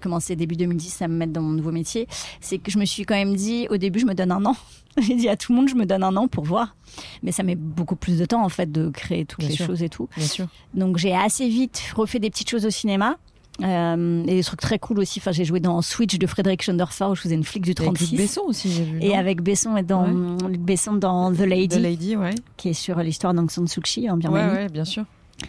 com- 0.00 0.10
commencer 0.10 0.34
début 0.34 0.56
2010 0.56 1.02
à 1.02 1.08
me 1.08 1.14
mettre 1.14 1.32
dans 1.32 1.42
mon 1.42 1.52
nouveau 1.52 1.70
métier, 1.72 2.08
c'est 2.40 2.58
que 2.58 2.70
je 2.70 2.78
me 2.78 2.84
suis 2.84 3.04
quand 3.04 3.14
même 3.14 3.36
dit 3.36 3.66
au 3.70 3.76
début 3.76 4.00
je 4.00 4.06
me 4.06 4.14
donne 4.14 4.32
un 4.32 4.44
an. 4.44 4.56
J'ai 5.00 5.14
dit 5.14 5.28
à 5.28 5.36
tout 5.36 5.52
le 5.52 5.56
monde 5.58 5.68
je 5.68 5.76
me 5.76 5.86
donne 5.86 6.02
un 6.02 6.16
an 6.16 6.26
pour 6.26 6.42
voir, 6.44 6.74
mais 7.22 7.30
ça 7.30 7.42
met 7.44 7.54
beaucoup 7.54 7.94
plus 7.94 8.18
de 8.18 8.24
temps 8.24 8.42
en 8.44 8.48
fait 8.48 8.72
de 8.72 8.88
créer 8.90 9.24
toutes 9.24 9.38
Bien 9.40 9.48
les 9.50 9.54
sûr. 9.54 9.66
choses 9.66 9.82
et 9.84 9.88
tout. 9.88 10.08
Bien 10.16 10.26
sûr. 10.26 10.46
Donc 10.74 10.96
j'ai 10.98 11.14
assez 11.14 11.48
vite 11.48 11.80
refait 11.94 12.18
des 12.18 12.28
petites 12.30 12.50
choses 12.50 12.66
au 12.66 12.70
cinéma. 12.70 13.16
Euh, 13.62 14.22
et 14.24 14.36
des 14.36 14.42
trucs 14.42 14.60
très 14.60 14.78
cool 14.78 14.98
aussi. 15.00 15.18
Enfin, 15.20 15.32
j'ai 15.32 15.44
joué 15.44 15.60
dans 15.60 15.82
Switch 15.82 16.16
de 16.18 16.26
Frédéric 16.26 16.62
Schonderfer 16.62 17.04
où 17.10 17.14
je 17.14 17.20
faisais 17.20 17.34
une 17.34 17.44
flic 17.44 17.62
du 17.62 17.72
Et 17.72 17.74
Avec 17.78 17.88
Luc 17.90 17.96
36. 18.08 18.16
Besson 18.16 18.40
aussi, 18.46 18.72
j'ai 18.72 18.84
vu. 18.84 18.98
et 19.02 19.14
avec 19.14 19.42
Besson 19.42 19.76
et 19.76 19.82
dans 19.82 20.06
Luc 20.48 20.60
Besson 20.62 20.94
dans 20.94 21.30
The 21.30 21.40
Lady, 21.40 21.76
The 21.76 21.80
Lady, 21.80 22.16
ouais. 22.16 22.34
qui 22.56 22.70
est 22.70 22.72
sur 22.74 22.98
l'histoire 23.00 23.34
d'Aung 23.34 23.50
San 23.50 23.68
Suu 23.68 23.82
Kyi 23.82 24.08
en 24.08 24.14
Ouais, 24.14 24.20
Birmanie. 24.20 24.52
ouais, 24.54 24.68
bien 24.70 24.86
sûr. 24.86 25.04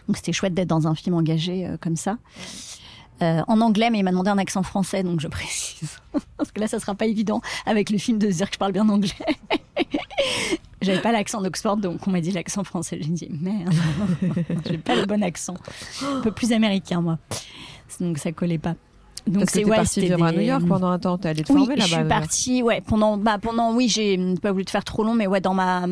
Donc 0.09 0.17
c'était 0.17 0.33
chouette 0.33 0.53
d'être 0.53 0.67
dans 0.67 0.87
un 0.87 0.95
film 0.95 1.15
engagé 1.15 1.65
euh, 1.65 1.77
comme 1.79 1.95
ça. 1.95 2.17
Euh, 3.21 3.41
en 3.47 3.61
anglais, 3.61 3.89
mais 3.91 3.99
il 3.99 4.03
m'a 4.03 4.11
demandé 4.11 4.31
un 4.31 4.37
accent 4.39 4.63
français, 4.63 5.03
donc 5.03 5.19
je 5.19 5.27
précise. 5.27 5.97
Parce 6.37 6.51
que 6.51 6.59
là, 6.59 6.67
ça 6.67 6.79
sera 6.79 6.95
pas 6.95 7.05
évident 7.05 7.41
avec 7.65 7.89
le 7.89 7.97
film 7.97 8.17
de 8.17 8.31
se 8.31 8.37
dire 8.37 8.47
que 8.47 8.55
je 8.55 8.59
parle 8.59 8.71
bien 8.71 8.87
anglais. 8.89 9.11
J'avais 10.81 11.01
pas 11.01 11.11
l'accent 11.11 11.41
d'Oxford, 11.41 11.77
donc 11.77 12.07
on 12.07 12.11
m'a 12.11 12.21
dit 12.21 12.31
l'accent 12.31 12.63
français. 12.63 12.97
J'ai 12.99 13.09
dit 13.09 13.27
merde, 13.29 13.73
j'ai 14.67 14.79
pas 14.79 14.95
le 14.95 15.05
bon 15.05 15.21
accent. 15.21 15.55
Un 16.03 16.21
peu 16.21 16.31
plus 16.31 16.51
américain, 16.51 17.01
moi. 17.01 17.19
Donc 17.99 18.17
ça 18.17 18.31
collait 18.31 18.57
pas. 18.57 18.73
Donc 19.27 19.39
Parce 19.43 19.51
que 19.53 19.59
t'es 19.59 19.65
ouais, 19.65 19.75
partie 19.75 19.99
vivre 20.01 20.23
à 20.23 20.31
des- 20.31 20.37
New 20.37 20.43
York 20.43 20.63
pendant 20.67 20.87
un 20.89 20.97
temps. 20.99 21.17
T'es 21.17 21.29
allée 21.29 21.43
te 21.43 21.53
oui, 21.53 21.59
former 21.59 21.75
je 21.75 21.79
là-bas. 21.81 21.85
suis 21.87 21.95
à 21.95 22.03
New 22.03 22.09
York. 22.09 22.19
partie, 22.21 22.63
ouais, 22.63 22.81
pendant, 22.85 23.17
bah, 23.17 23.37
pendant, 23.41 23.73
oui, 23.73 23.87
j'ai 23.87 24.19
pas 24.41 24.51
voulu 24.51 24.65
te 24.65 24.71
faire 24.71 24.83
trop 24.83 25.03
long, 25.03 25.13
mais 25.13 25.27
ouais, 25.27 25.41
dans 25.41 25.53
ma, 25.53 25.83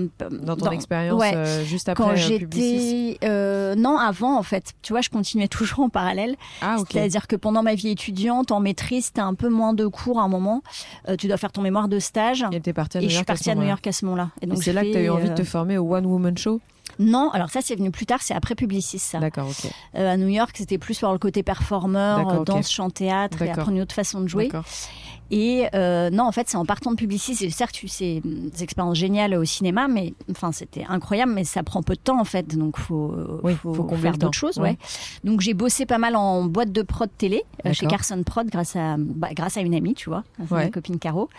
Dans 0.43 0.55
ton 0.55 0.71
expérience, 0.71 1.19
ouais. 1.19 1.33
euh, 1.35 1.63
juste 1.63 1.89
après 1.89 2.03
quand 2.03 2.09
euh, 2.11 2.15
j'étais, 2.15 3.17
euh, 3.23 3.75
non, 3.75 3.97
avant 3.97 4.37
en 4.37 4.43
fait, 4.43 4.73
tu 4.81 4.93
vois, 4.93 5.01
je 5.01 5.09
continuais 5.09 5.47
toujours 5.49 5.81
en 5.81 5.89
parallèle. 5.89 6.35
Ah, 6.61 6.77
ok. 6.79 6.87
C'est-à-dire 6.91 7.27
que 7.27 7.35
pendant 7.35 7.61
ma 7.63 7.75
vie 7.75 7.89
étudiante, 7.89 8.51
en 8.51 8.59
maîtrise, 8.59 9.11
t'as 9.13 9.23
un 9.25 9.35
peu 9.35 9.49
moins 9.49 9.73
de 9.73 9.85
cours 9.87 10.19
à 10.19 10.23
un 10.23 10.27
moment. 10.27 10.63
Euh, 11.07 11.15
tu 11.15 11.27
dois 11.27 11.37
faire 11.37 11.51
ton 11.51 11.61
mémoire 11.61 11.87
de 11.87 11.99
stage. 11.99 12.45
Et 12.51 12.59
t'es 12.59 12.73
partie 12.73 12.97
à 12.97 13.01
Et 13.01 13.03
New 13.03 13.09
je 13.09 13.13
suis 13.15 13.19
York. 13.19 13.29
à 13.29 13.35
ce 13.35 13.37
partie 13.43 13.51
à 13.51 13.55
New. 13.55 13.67
York 13.67 13.85
à 13.85 13.91
ce 13.91 14.05
moment-là. 14.05 14.29
Et 14.41 14.45
Et 14.45 14.47
donc 14.47 14.63
c'est 14.63 14.73
là 14.73 14.83
que 14.83 14.91
t'as 14.91 15.01
eu 15.01 15.09
envie 15.09 15.29
de 15.29 15.35
te 15.35 15.41
euh, 15.41 15.45
former 15.45 15.77
au 15.77 15.93
One 15.95 16.05
Woman 16.05 16.37
Show? 16.37 16.59
Non, 16.99 17.29
alors 17.31 17.49
ça 17.49 17.61
c'est 17.61 17.75
venu 17.75 17.91
plus 17.91 18.05
tard, 18.05 18.21
c'est 18.21 18.33
après 18.33 18.55
Publicis 18.55 18.99
ça. 18.99 19.19
D'accord, 19.19 19.47
ok. 19.47 19.71
Euh, 19.95 20.11
à 20.13 20.17
New 20.17 20.27
York, 20.27 20.51
c'était 20.57 20.77
plus 20.77 20.93
sur 20.93 21.11
le 21.11 21.17
côté 21.17 21.43
performeur, 21.43 22.29
euh, 22.29 22.43
danse, 22.43 22.69
chant, 22.69 22.89
théâtre, 22.89 23.41
et 23.41 23.49
apprendre 23.49 23.77
une 23.77 23.81
autre 23.83 23.95
façon 23.95 24.19
de 24.21 24.27
jouer. 24.27 24.49
Et 25.31 25.67
euh, 25.75 26.09
non, 26.09 26.23
en 26.23 26.31
fait, 26.31 26.49
c'est 26.49 26.57
en 26.57 26.65
partant 26.65 26.89
de 26.89 26.95
Publicis. 26.95 27.37
et 27.45 27.51
Certes, 27.51 27.71
tu 27.73 27.87
sais, 27.87 28.19
des 28.25 28.63
expériences 28.63 28.97
géniales 28.97 29.35
au 29.35 29.45
cinéma, 29.45 29.87
mais 29.87 30.15
enfin, 30.31 30.51
c'était 30.51 30.85
incroyable, 30.89 31.31
mais 31.33 31.43
ça 31.43 31.61
prend 31.61 31.83
peu 31.83 31.93
de 31.93 31.99
temps 31.99 32.19
en 32.19 32.23
fait, 32.25 32.57
donc 32.57 32.77
faut, 32.79 33.13
Oui, 33.43 33.53
faut, 33.53 33.73
faut 33.75 33.95
faire 33.95 34.17
d'autres 34.17 34.37
choses, 34.37 34.57
Ouais. 34.57 34.69
ouais. 34.71 34.77
Donc 35.23 35.41
j'ai 35.41 35.53
bossé 35.53 35.85
pas 35.85 35.99
mal 35.99 36.15
en 36.15 36.45
boîte 36.45 36.71
de 36.71 36.81
prod 36.81 37.09
télé 37.15 37.43
euh, 37.65 37.73
chez. 37.73 37.85
Carson 37.85 38.21
Prod 38.23 38.47
grâce 38.47 38.75
à 38.75 38.95
bah, 38.97 39.29
grâce 39.33 39.55
à 39.57 39.61
une 39.61 39.75
amie, 39.75 39.93
tu 39.93 40.09
vois, 40.09 40.23
grâce 40.39 40.51
à 40.51 40.55
Ouais. 40.55 40.63
ma 40.65 40.71
copine 40.71 40.97
Caro. 40.97 41.29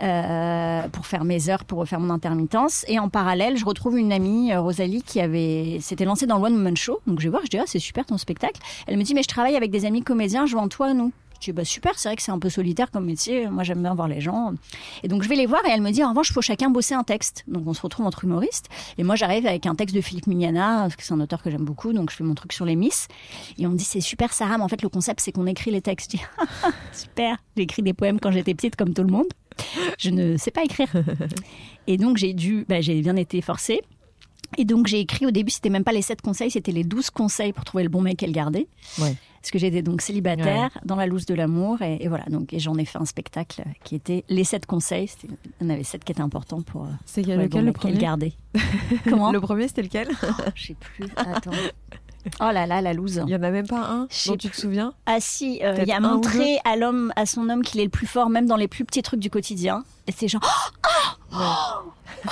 Euh, 0.00 0.88
pour 0.88 1.06
faire 1.06 1.24
mes 1.24 1.48
heures, 1.48 1.64
pour 1.64 1.78
refaire 1.78 2.00
mon 2.00 2.10
intermittence. 2.10 2.84
Et 2.88 2.98
en 2.98 3.08
parallèle, 3.08 3.56
je 3.56 3.64
retrouve 3.64 3.98
une 3.98 4.12
amie, 4.12 4.52
euh, 4.52 4.60
Rosalie, 4.60 5.02
qui 5.02 5.20
avait 5.20 5.78
s'était 5.80 6.04
lancée 6.04 6.26
dans 6.26 6.38
le 6.38 6.44
One 6.44 6.54
Woman 6.54 6.76
Show. 6.76 7.00
Donc 7.06 7.20
je 7.20 7.24
vais 7.24 7.30
voir, 7.30 7.42
je 7.44 7.50
dis, 7.50 7.58
ah, 7.58 7.64
c'est 7.66 7.78
super 7.78 8.06
ton 8.06 8.18
spectacle. 8.18 8.60
Elle 8.86 8.96
me 8.96 9.02
dit, 9.02 9.14
mais 9.14 9.22
je 9.22 9.28
travaille 9.28 9.56
avec 9.56 9.70
des 9.70 9.84
amis 9.84 10.02
comédiens, 10.02 10.46
je 10.46 10.56
vends 10.56 10.68
toi 10.68 10.88
à 10.88 10.94
nous. 10.94 11.12
Je 11.42 11.46
dis, 11.46 11.52
bah 11.52 11.64
super, 11.64 11.98
c'est 11.98 12.08
vrai 12.08 12.14
que 12.14 12.22
c'est 12.22 12.30
un 12.30 12.38
peu 12.38 12.50
solitaire 12.50 12.92
comme 12.92 13.04
métier. 13.04 13.48
Moi, 13.48 13.64
j'aime 13.64 13.82
bien 13.82 13.94
voir 13.94 14.06
les 14.06 14.20
gens. 14.20 14.52
Et 15.02 15.08
donc, 15.08 15.24
je 15.24 15.28
vais 15.28 15.34
les 15.34 15.46
voir 15.46 15.60
et 15.66 15.70
elle 15.70 15.82
me 15.82 15.90
dit, 15.90 16.04
en 16.04 16.10
revanche, 16.10 16.30
il 16.30 16.34
faut 16.34 16.40
chacun 16.40 16.70
bosser 16.70 16.94
un 16.94 17.02
texte. 17.02 17.42
Donc, 17.48 17.64
on 17.66 17.74
se 17.74 17.82
retrouve 17.82 18.06
entre 18.06 18.22
humoristes. 18.22 18.68
Et 18.96 19.02
moi, 19.02 19.16
j'arrive 19.16 19.44
avec 19.44 19.66
un 19.66 19.74
texte 19.74 19.96
de 19.96 20.00
Philippe 20.00 20.28
Mignana, 20.28 20.82
parce 20.82 20.94
que 20.94 21.02
c'est 21.02 21.12
un 21.12 21.20
auteur 21.20 21.42
que 21.42 21.50
j'aime 21.50 21.64
beaucoup. 21.64 21.92
Donc, 21.92 22.10
je 22.12 22.16
fais 22.16 22.22
mon 22.22 22.34
truc 22.34 22.52
sur 22.52 22.64
les 22.64 22.76
Miss. 22.76 23.08
Et 23.58 23.66
on 23.66 23.70
me 23.70 23.76
dit, 23.76 23.82
c'est 23.82 24.00
super, 24.00 24.32
Sarah. 24.32 24.56
Mais 24.56 24.62
en 24.62 24.68
fait, 24.68 24.82
le 24.82 24.88
concept, 24.88 25.18
c'est 25.18 25.32
qu'on 25.32 25.46
écrit 25.46 25.72
les 25.72 25.82
textes. 25.82 26.12
Je 26.12 26.18
dis, 26.18 26.24
super. 26.92 27.38
J'ai 27.56 27.64
écrit 27.64 27.82
des 27.82 27.92
poèmes 27.92 28.20
quand 28.20 28.30
j'étais 28.30 28.54
petite, 28.54 28.76
comme 28.76 28.94
tout 28.94 29.02
le 29.02 29.10
monde. 29.10 29.26
Je 29.98 30.10
ne 30.10 30.36
sais 30.36 30.50
pas 30.50 30.64
écrire. 30.64 30.88
Et 31.86 31.96
donc, 31.96 32.16
j'ai 32.16 32.32
dû, 32.32 32.64
bah, 32.68 32.80
j'ai 32.80 33.00
bien 33.00 33.16
été 33.16 33.40
forcée. 33.40 33.80
Et 34.58 34.64
donc, 34.64 34.86
j'ai 34.86 35.00
écrit 35.00 35.24
au 35.26 35.30
début, 35.30 35.50
c'était 35.50 35.70
même 35.70 35.84
pas 35.84 35.92
les 35.92 36.02
7 36.02 36.20
conseils, 36.20 36.50
c'était 36.50 36.72
les 36.72 36.84
12 36.84 37.10
conseils 37.10 37.52
pour 37.52 37.64
trouver 37.64 37.84
le 37.84 37.88
bon 37.88 38.02
mec 38.02 38.22
et 38.22 38.26
le 38.26 38.32
garder. 38.32 38.68
Ouais. 38.98 39.14
Parce 39.40 39.50
que 39.50 39.58
j'étais 39.58 39.82
donc 39.82 40.02
célibataire, 40.02 40.70
dans 40.84 40.94
la 40.94 41.06
loose 41.06 41.26
de 41.26 41.34
l'amour, 41.34 41.80
et, 41.82 41.96
et 42.00 42.08
voilà. 42.08 42.24
Donc, 42.26 42.52
et 42.52 42.60
j'en 42.60 42.76
ai 42.76 42.84
fait 42.84 42.98
un 42.98 43.06
spectacle 43.06 43.64
qui 43.82 43.94
était 43.94 44.24
les 44.28 44.44
7 44.44 44.66
conseils. 44.66 45.10
Il 45.24 45.66
y 45.66 45.70
en 45.70 45.70
avait 45.70 45.82
7 45.82 46.04
qui 46.04 46.12
étaient 46.12 46.20
importants 46.20 46.62
pour 46.62 46.86
C'est 47.06 47.22
trouver 47.22 47.38
lequel 47.38 47.50
bon 47.50 47.58
le 47.58 47.64
mec 47.72 47.84
et 47.84 47.90
le 47.92 47.98
garder. 47.98 48.32
Comment? 49.08 49.32
Le 49.32 49.40
premier, 49.40 49.66
c'était 49.68 49.82
lequel? 49.82 50.08
Je 50.54 50.66
sais 50.66 50.76
plus. 50.78 51.06
Attends. 51.16 51.50
Oh 52.40 52.50
là 52.52 52.66
là, 52.66 52.80
la 52.80 52.92
loose. 52.92 53.20
Il 53.26 53.30
y 53.30 53.36
en 53.36 53.42
a 53.42 53.50
même 53.50 53.66
pas 53.66 53.80
un 53.80 54.06
Je 54.10 54.30
dont 54.30 54.36
tu 54.36 54.48
te 54.48 54.56
souviens? 54.56 54.94
Ah 55.06 55.16
si, 55.20 55.60
euh, 55.64 55.76
il 55.84 55.90
a 55.90 55.96
un 55.96 56.04
ou 56.04 56.14
montré 56.14 56.58
à 56.64 56.76
l'homme, 56.76 57.12
à 57.16 57.26
son 57.26 57.48
homme 57.48 57.62
qu'il 57.62 57.80
est 57.80 57.84
le 57.84 57.90
plus 57.90 58.06
fort, 58.06 58.28
même 58.30 58.46
dans 58.46 58.56
les 58.56 58.68
plus 58.68 58.84
petits 58.84 59.02
trucs 59.02 59.20
du 59.20 59.28
quotidien. 59.30 59.84
Et 60.06 60.12
c'est 60.12 60.28
genre, 60.28 60.42
oh, 60.86 60.88
oh, 61.34 62.28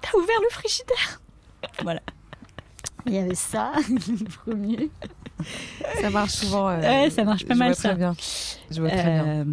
t'as 0.00 0.16
ouvert 0.18 0.40
le 0.42 0.48
frigidaire. 0.50 1.20
voilà. 1.82 2.00
Il 3.06 3.14
y 3.14 3.18
avait 3.18 3.34
ça, 3.34 3.72
le 3.88 4.24
premier. 4.44 4.90
Ça 6.00 6.10
marche 6.10 6.32
souvent. 6.32 6.68
euh, 6.68 6.80
Ouais, 6.80 7.10
ça 7.10 7.24
marche 7.24 7.46
pas 7.46 7.54
je 7.54 7.58
mal, 7.58 7.68
vois 7.68 7.76
très 7.76 7.88
ça. 7.88 7.94
bien. 7.94 8.14
Je 8.70 8.80
vois 8.80 8.90
très 8.90 9.02
bien. 9.04 9.24
Euh, 9.26 9.44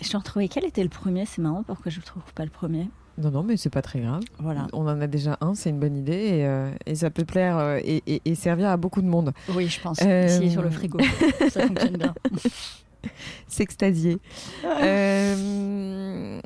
je 0.00 0.08
t'en 0.10 0.18
retrouvais 0.18 0.48
quel 0.48 0.64
était 0.64 0.82
le 0.84 0.88
premier? 0.88 1.26
C'est 1.26 1.42
marrant 1.42 1.62
pourquoi 1.64 1.90
je 1.90 1.98
ne 1.98 2.04
trouve 2.04 2.22
pas 2.34 2.44
le 2.44 2.50
premier. 2.50 2.88
Non, 3.18 3.30
non, 3.32 3.42
mais 3.42 3.56
c'est 3.56 3.68
pas 3.70 3.82
très 3.82 3.98
grave. 4.00 4.22
Voilà. 4.38 4.68
On 4.72 4.86
en 4.86 5.00
a 5.00 5.06
déjà 5.08 5.36
un, 5.40 5.54
c'est 5.54 5.70
une 5.70 5.80
bonne 5.80 5.96
idée 5.96 6.12
et, 6.12 6.46
euh, 6.46 6.70
et 6.86 6.94
ça 6.94 7.10
peut 7.10 7.24
plaire 7.24 7.58
euh, 7.58 7.80
et, 7.82 8.02
et- 8.06 8.22
et 8.24 8.34
servir 8.36 8.68
à 8.68 8.76
beaucoup 8.76 9.02
de 9.02 9.08
monde. 9.08 9.32
Oui, 9.54 9.66
je 9.68 9.80
pense. 9.80 9.98
Euh, 10.04 10.26
Ici 10.28 10.50
sur 10.52 10.62
le 10.62 10.70
frigo, 10.70 10.98
ça 11.50 11.66
fonctionne 11.66 11.96
bien. 11.96 12.14
S'extasier. 13.48 14.18
Euh, 14.64 16.40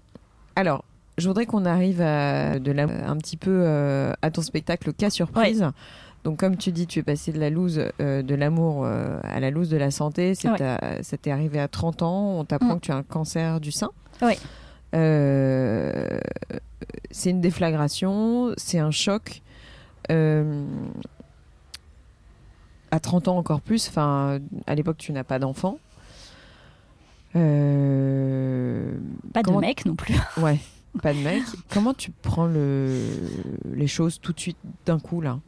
alors, 0.56 0.84
je 1.18 1.28
voudrais 1.28 1.46
qu'on 1.46 1.64
arrive 1.64 2.00
à 2.00 2.58
de 2.58 2.72
la, 2.72 2.84
un 2.84 3.16
petit 3.16 3.36
peu 3.36 3.50
euh, 3.64 4.12
à 4.22 4.30
ton 4.30 4.42
spectacle 4.42 4.92
cas 4.92 5.10
surprise. 5.10 5.66
Donc, 6.24 6.38
comme 6.38 6.56
tu 6.56 6.70
dis, 6.70 6.86
tu 6.86 7.00
es 7.00 7.02
passé 7.02 7.32
de 7.32 7.40
la 7.40 7.50
loose 7.50 7.82
euh, 8.00 8.22
de 8.22 8.34
l'amour 8.34 8.84
euh, 8.84 9.18
à 9.24 9.40
la 9.40 9.50
loose 9.50 9.68
de 9.68 9.76
la 9.76 9.90
santé. 9.90 10.34
Ouais. 10.44 10.62
à- 10.62 11.02
ça 11.02 11.16
t'est 11.16 11.30
arrivé 11.32 11.58
à 11.58 11.68
30 11.68 12.02
ans. 12.02 12.38
On 12.38 12.44
t'apprend 12.44 12.74
Mm. 12.76 12.80
que 12.80 12.84
tu 12.86 12.92
as 12.92 12.96
un 12.96 13.02
cancer 13.02 13.60
du 13.60 13.72
sein. 13.72 13.90
Oui. 14.22 14.34
Euh, 14.94 16.20
c'est 17.10 17.30
une 17.30 17.40
déflagration, 17.40 18.52
c'est 18.56 18.78
un 18.78 18.90
choc. 18.90 19.42
Euh, 20.10 20.64
à 22.90 23.00
30 23.00 23.28
ans 23.28 23.38
encore 23.38 23.60
plus, 23.62 23.88
enfin, 23.88 24.38
à 24.66 24.74
l'époque 24.74 24.98
tu 24.98 25.12
n'as 25.12 25.24
pas 25.24 25.38
d'enfant. 25.38 25.78
Euh, 27.36 28.92
Pas 29.32 29.42
Comment- 29.42 29.60
de 29.60 29.66
mec 29.66 29.86
non 29.86 29.94
plus. 29.94 30.14
Ouais, 30.36 30.58
pas 31.02 31.14
de 31.14 31.18
mec. 31.18 31.42
Comment 31.70 31.94
tu 31.94 32.10
prends 32.10 32.46
le, 32.46 33.06
les 33.72 33.86
choses 33.86 34.20
tout 34.20 34.32
de 34.32 34.40
suite 34.40 34.58
d'un 34.84 34.98
coup 34.98 35.20
là? 35.20 35.38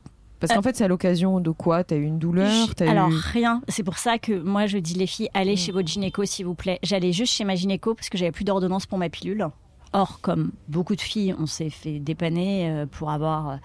Parce 0.47 0.57
qu'en 0.57 0.63
fait, 0.63 0.77
c'est 0.77 0.85
à 0.85 0.89
l'occasion 0.89 1.41
de 1.41 1.51
quoi? 1.51 1.85
T'as 1.85 1.97
eu 1.97 2.05
une 2.05 2.19
douleur? 2.19 2.69
Alors 2.81 3.11
eu... 3.11 3.15
rien. 3.33 3.63
C'est 3.69 3.83
pour 3.83 3.99
ça 3.99 4.19
que 4.19 4.33
moi 4.41 4.67
je 4.67 4.79
dis 4.79 4.95
les 4.95 5.07
filles, 5.07 5.29
allez 5.35 5.55
Mm. 5.55 5.57
chez 5.57 5.73
votre 5.73 5.89
gynéco 5.89 6.25
s'il 6.25 6.47
vous 6.47 6.55
plaît. 6.55 6.79
J'allais 6.83 7.13
juste 7.13 7.33
chez 7.33 7.45
ma 7.45 7.55
gynéco 7.55 7.95
parce 7.95 8.09
que 8.09 8.19
j'avais 8.19 8.33
plus 8.33 8.45
d'ordonnance 8.45 8.87
pour 8.87 8.99
ma 8.99 9.09
pilule. 9.09 9.49
Or, 9.93 10.21
comme 10.21 10.51
beaucoup 10.69 10.97
de 10.97 11.01
filles, 11.01 11.35
on 11.39 11.47
s'est 11.47 11.71
fait 11.71 12.01
dépanner 12.01 12.69
euh, 12.69 12.87
pour 12.87 13.11
avoir. 13.11 13.49
euh, 13.51 13.57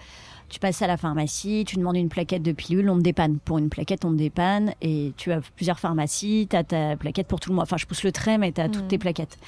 tu 0.48 0.58
passes 0.60 0.80
à 0.82 0.86
la 0.88 0.96
pharmacie, 0.96 1.64
tu 1.66 1.76
demandes 1.76 1.96
une 1.96 2.08
plaquette 2.08 2.42
de 2.42 2.52
pilule, 2.52 2.88
on 2.90 2.96
te 2.98 3.02
dépanne. 3.02 3.38
Pour 3.38 3.58
une 3.58 3.68
plaquette, 3.68 4.04
on 4.04 4.10
te 4.10 4.16
dépanne 4.16 4.74
et 4.82 5.12
tu 5.16 5.30
as 5.32 5.40
plusieurs 5.56 5.78
pharmacies, 5.78 6.46
tu 6.50 6.56
as 6.56 6.64
ta 6.64 6.96
plaquette 6.96 7.28
pour 7.28 7.38
tout 7.40 7.50
le 7.50 7.54
mois. 7.56 7.62
Enfin, 7.64 7.76
je 7.76 7.86
pousse 7.86 8.02
le 8.04 8.10
trait, 8.12 8.36
mais 8.38 8.50
tu 8.52 8.60
as 8.60 8.68
toutes 8.68 8.84
Mm. 8.84 8.88
tes 8.88 8.98
plaquettes. 8.98 9.38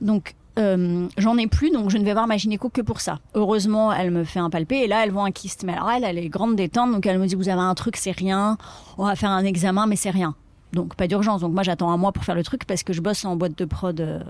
Donc, 0.00 0.34
euh, 0.58 1.08
j'en 1.18 1.36
ai 1.36 1.46
plus, 1.46 1.70
donc 1.70 1.90
je 1.90 1.98
ne 1.98 2.04
vais 2.04 2.12
voir 2.12 2.26
ma 2.26 2.36
gynéco 2.36 2.68
que 2.68 2.80
pour 2.80 3.00
ça. 3.00 3.18
Heureusement, 3.34 3.92
elle 3.92 4.10
me 4.10 4.24
fait 4.24 4.38
un 4.38 4.50
palpé 4.50 4.76
et 4.76 4.86
là, 4.86 5.04
elle 5.04 5.10
voit 5.10 5.24
un 5.24 5.30
kyste. 5.30 5.64
Mais 5.64 5.72
alors, 5.72 5.90
elle, 5.90 6.04
elle 6.04 6.18
est 6.18 6.28
grande 6.28 6.56
détente, 6.56 6.92
donc 6.92 7.06
elle 7.06 7.18
me 7.18 7.26
dit 7.26 7.34
Vous 7.34 7.48
avez 7.48 7.60
un 7.60 7.74
truc, 7.74 7.96
c'est 7.96 8.12
rien. 8.12 8.56
On 8.98 9.04
va 9.04 9.16
faire 9.16 9.30
un 9.30 9.44
examen, 9.44 9.86
mais 9.86 9.96
c'est 9.96 10.10
rien. 10.10 10.34
Donc, 10.72 10.94
pas 10.96 11.06
d'urgence. 11.06 11.40
Donc, 11.40 11.52
moi, 11.52 11.62
j'attends 11.62 11.90
un 11.90 11.96
mois 11.96 12.12
pour 12.12 12.24
faire 12.24 12.34
le 12.34 12.42
truc 12.42 12.64
parce 12.66 12.82
que 12.82 12.92
je 12.92 13.00
bosse 13.00 13.24
en 13.24 13.36
boîte 13.36 13.56
de 13.56 13.64
prod 13.64 14.00
euh, 14.00 14.20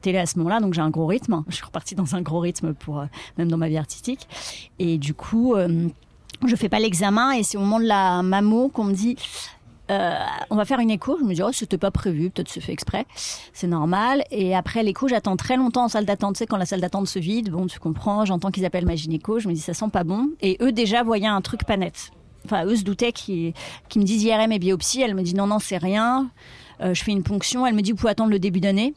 télé 0.00 0.18
à 0.18 0.26
ce 0.26 0.38
moment-là, 0.38 0.60
donc 0.60 0.74
j'ai 0.74 0.80
un 0.80 0.90
gros 0.90 1.06
rythme. 1.06 1.42
Je 1.48 1.56
suis 1.56 1.64
repartie 1.64 1.94
dans 1.94 2.14
un 2.14 2.22
gros 2.22 2.40
rythme 2.40 2.74
pour 2.74 3.00
euh, 3.00 3.06
même 3.38 3.48
dans 3.48 3.58
ma 3.58 3.68
vie 3.68 3.78
artistique. 3.78 4.26
Et 4.78 4.98
du 4.98 5.14
coup, 5.14 5.54
je 6.46 6.56
fais 6.56 6.68
pas 6.68 6.80
l'examen 6.80 7.32
et 7.32 7.42
c'est 7.42 7.56
au 7.56 7.60
moment 7.60 7.78
de 7.78 7.84
la 7.84 8.22
mammo 8.22 8.68
qu'on 8.68 8.84
me 8.84 8.94
dit. 8.94 9.16
Euh, 9.90 10.14
on 10.50 10.56
va 10.56 10.64
faire 10.64 10.78
une 10.78 10.90
écho. 10.90 11.16
Je 11.18 11.24
me 11.24 11.34
dis, 11.34 11.42
oh, 11.42 11.52
c'était 11.52 11.78
pas 11.78 11.90
prévu, 11.90 12.30
peut-être 12.30 12.48
c'est 12.48 12.60
fait 12.60 12.72
exprès. 12.72 13.06
C'est 13.52 13.66
normal. 13.66 14.24
Et 14.30 14.54
après 14.54 14.82
l'écho, 14.82 15.08
j'attends 15.08 15.36
très 15.36 15.56
longtemps 15.56 15.84
en 15.84 15.88
salle 15.88 16.04
d'attente. 16.04 16.34
Tu 16.34 16.40
sais, 16.40 16.46
quand 16.46 16.56
la 16.56 16.66
salle 16.66 16.80
d'attente 16.80 17.08
se 17.08 17.18
vide, 17.18 17.50
bon, 17.50 17.66
tu 17.66 17.78
comprends, 17.78 18.24
j'entends 18.24 18.50
qu'ils 18.50 18.64
appellent 18.64 18.86
ma 18.86 18.96
gynéco. 18.96 19.38
Je 19.38 19.48
me 19.48 19.54
dis, 19.54 19.60
ça 19.60 19.74
sent 19.74 19.88
pas 19.92 20.04
bon. 20.04 20.30
Et 20.40 20.56
eux, 20.60 20.72
déjà, 20.72 21.02
voyaient 21.02 21.26
un 21.26 21.40
truc 21.40 21.64
pas 21.64 21.76
net. 21.76 22.10
Enfin, 22.44 22.64
eux 22.64 22.76
se 22.76 22.82
doutaient 22.82 23.12
qu'ils 23.12 23.52
qu'ils 23.88 24.02
me 24.02 24.06
disent 24.06 24.24
IRM 24.24 24.52
et 24.52 24.58
biopsie. 24.58 25.02
Elle 25.02 25.14
me 25.14 25.22
dit, 25.22 25.34
non, 25.34 25.46
non, 25.46 25.58
c'est 25.58 25.78
rien. 25.78 26.30
Euh, 26.80 26.94
je 26.94 27.02
fais 27.02 27.12
une 27.12 27.22
ponction. 27.22 27.66
Elle 27.66 27.74
me 27.74 27.82
dit, 27.82 27.92
vous 27.92 27.98
pouvez 27.98 28.10
attendre 28.10 28.30
le 28.30 28.38
début 28.38 28.60
d'année. 28.60 28.94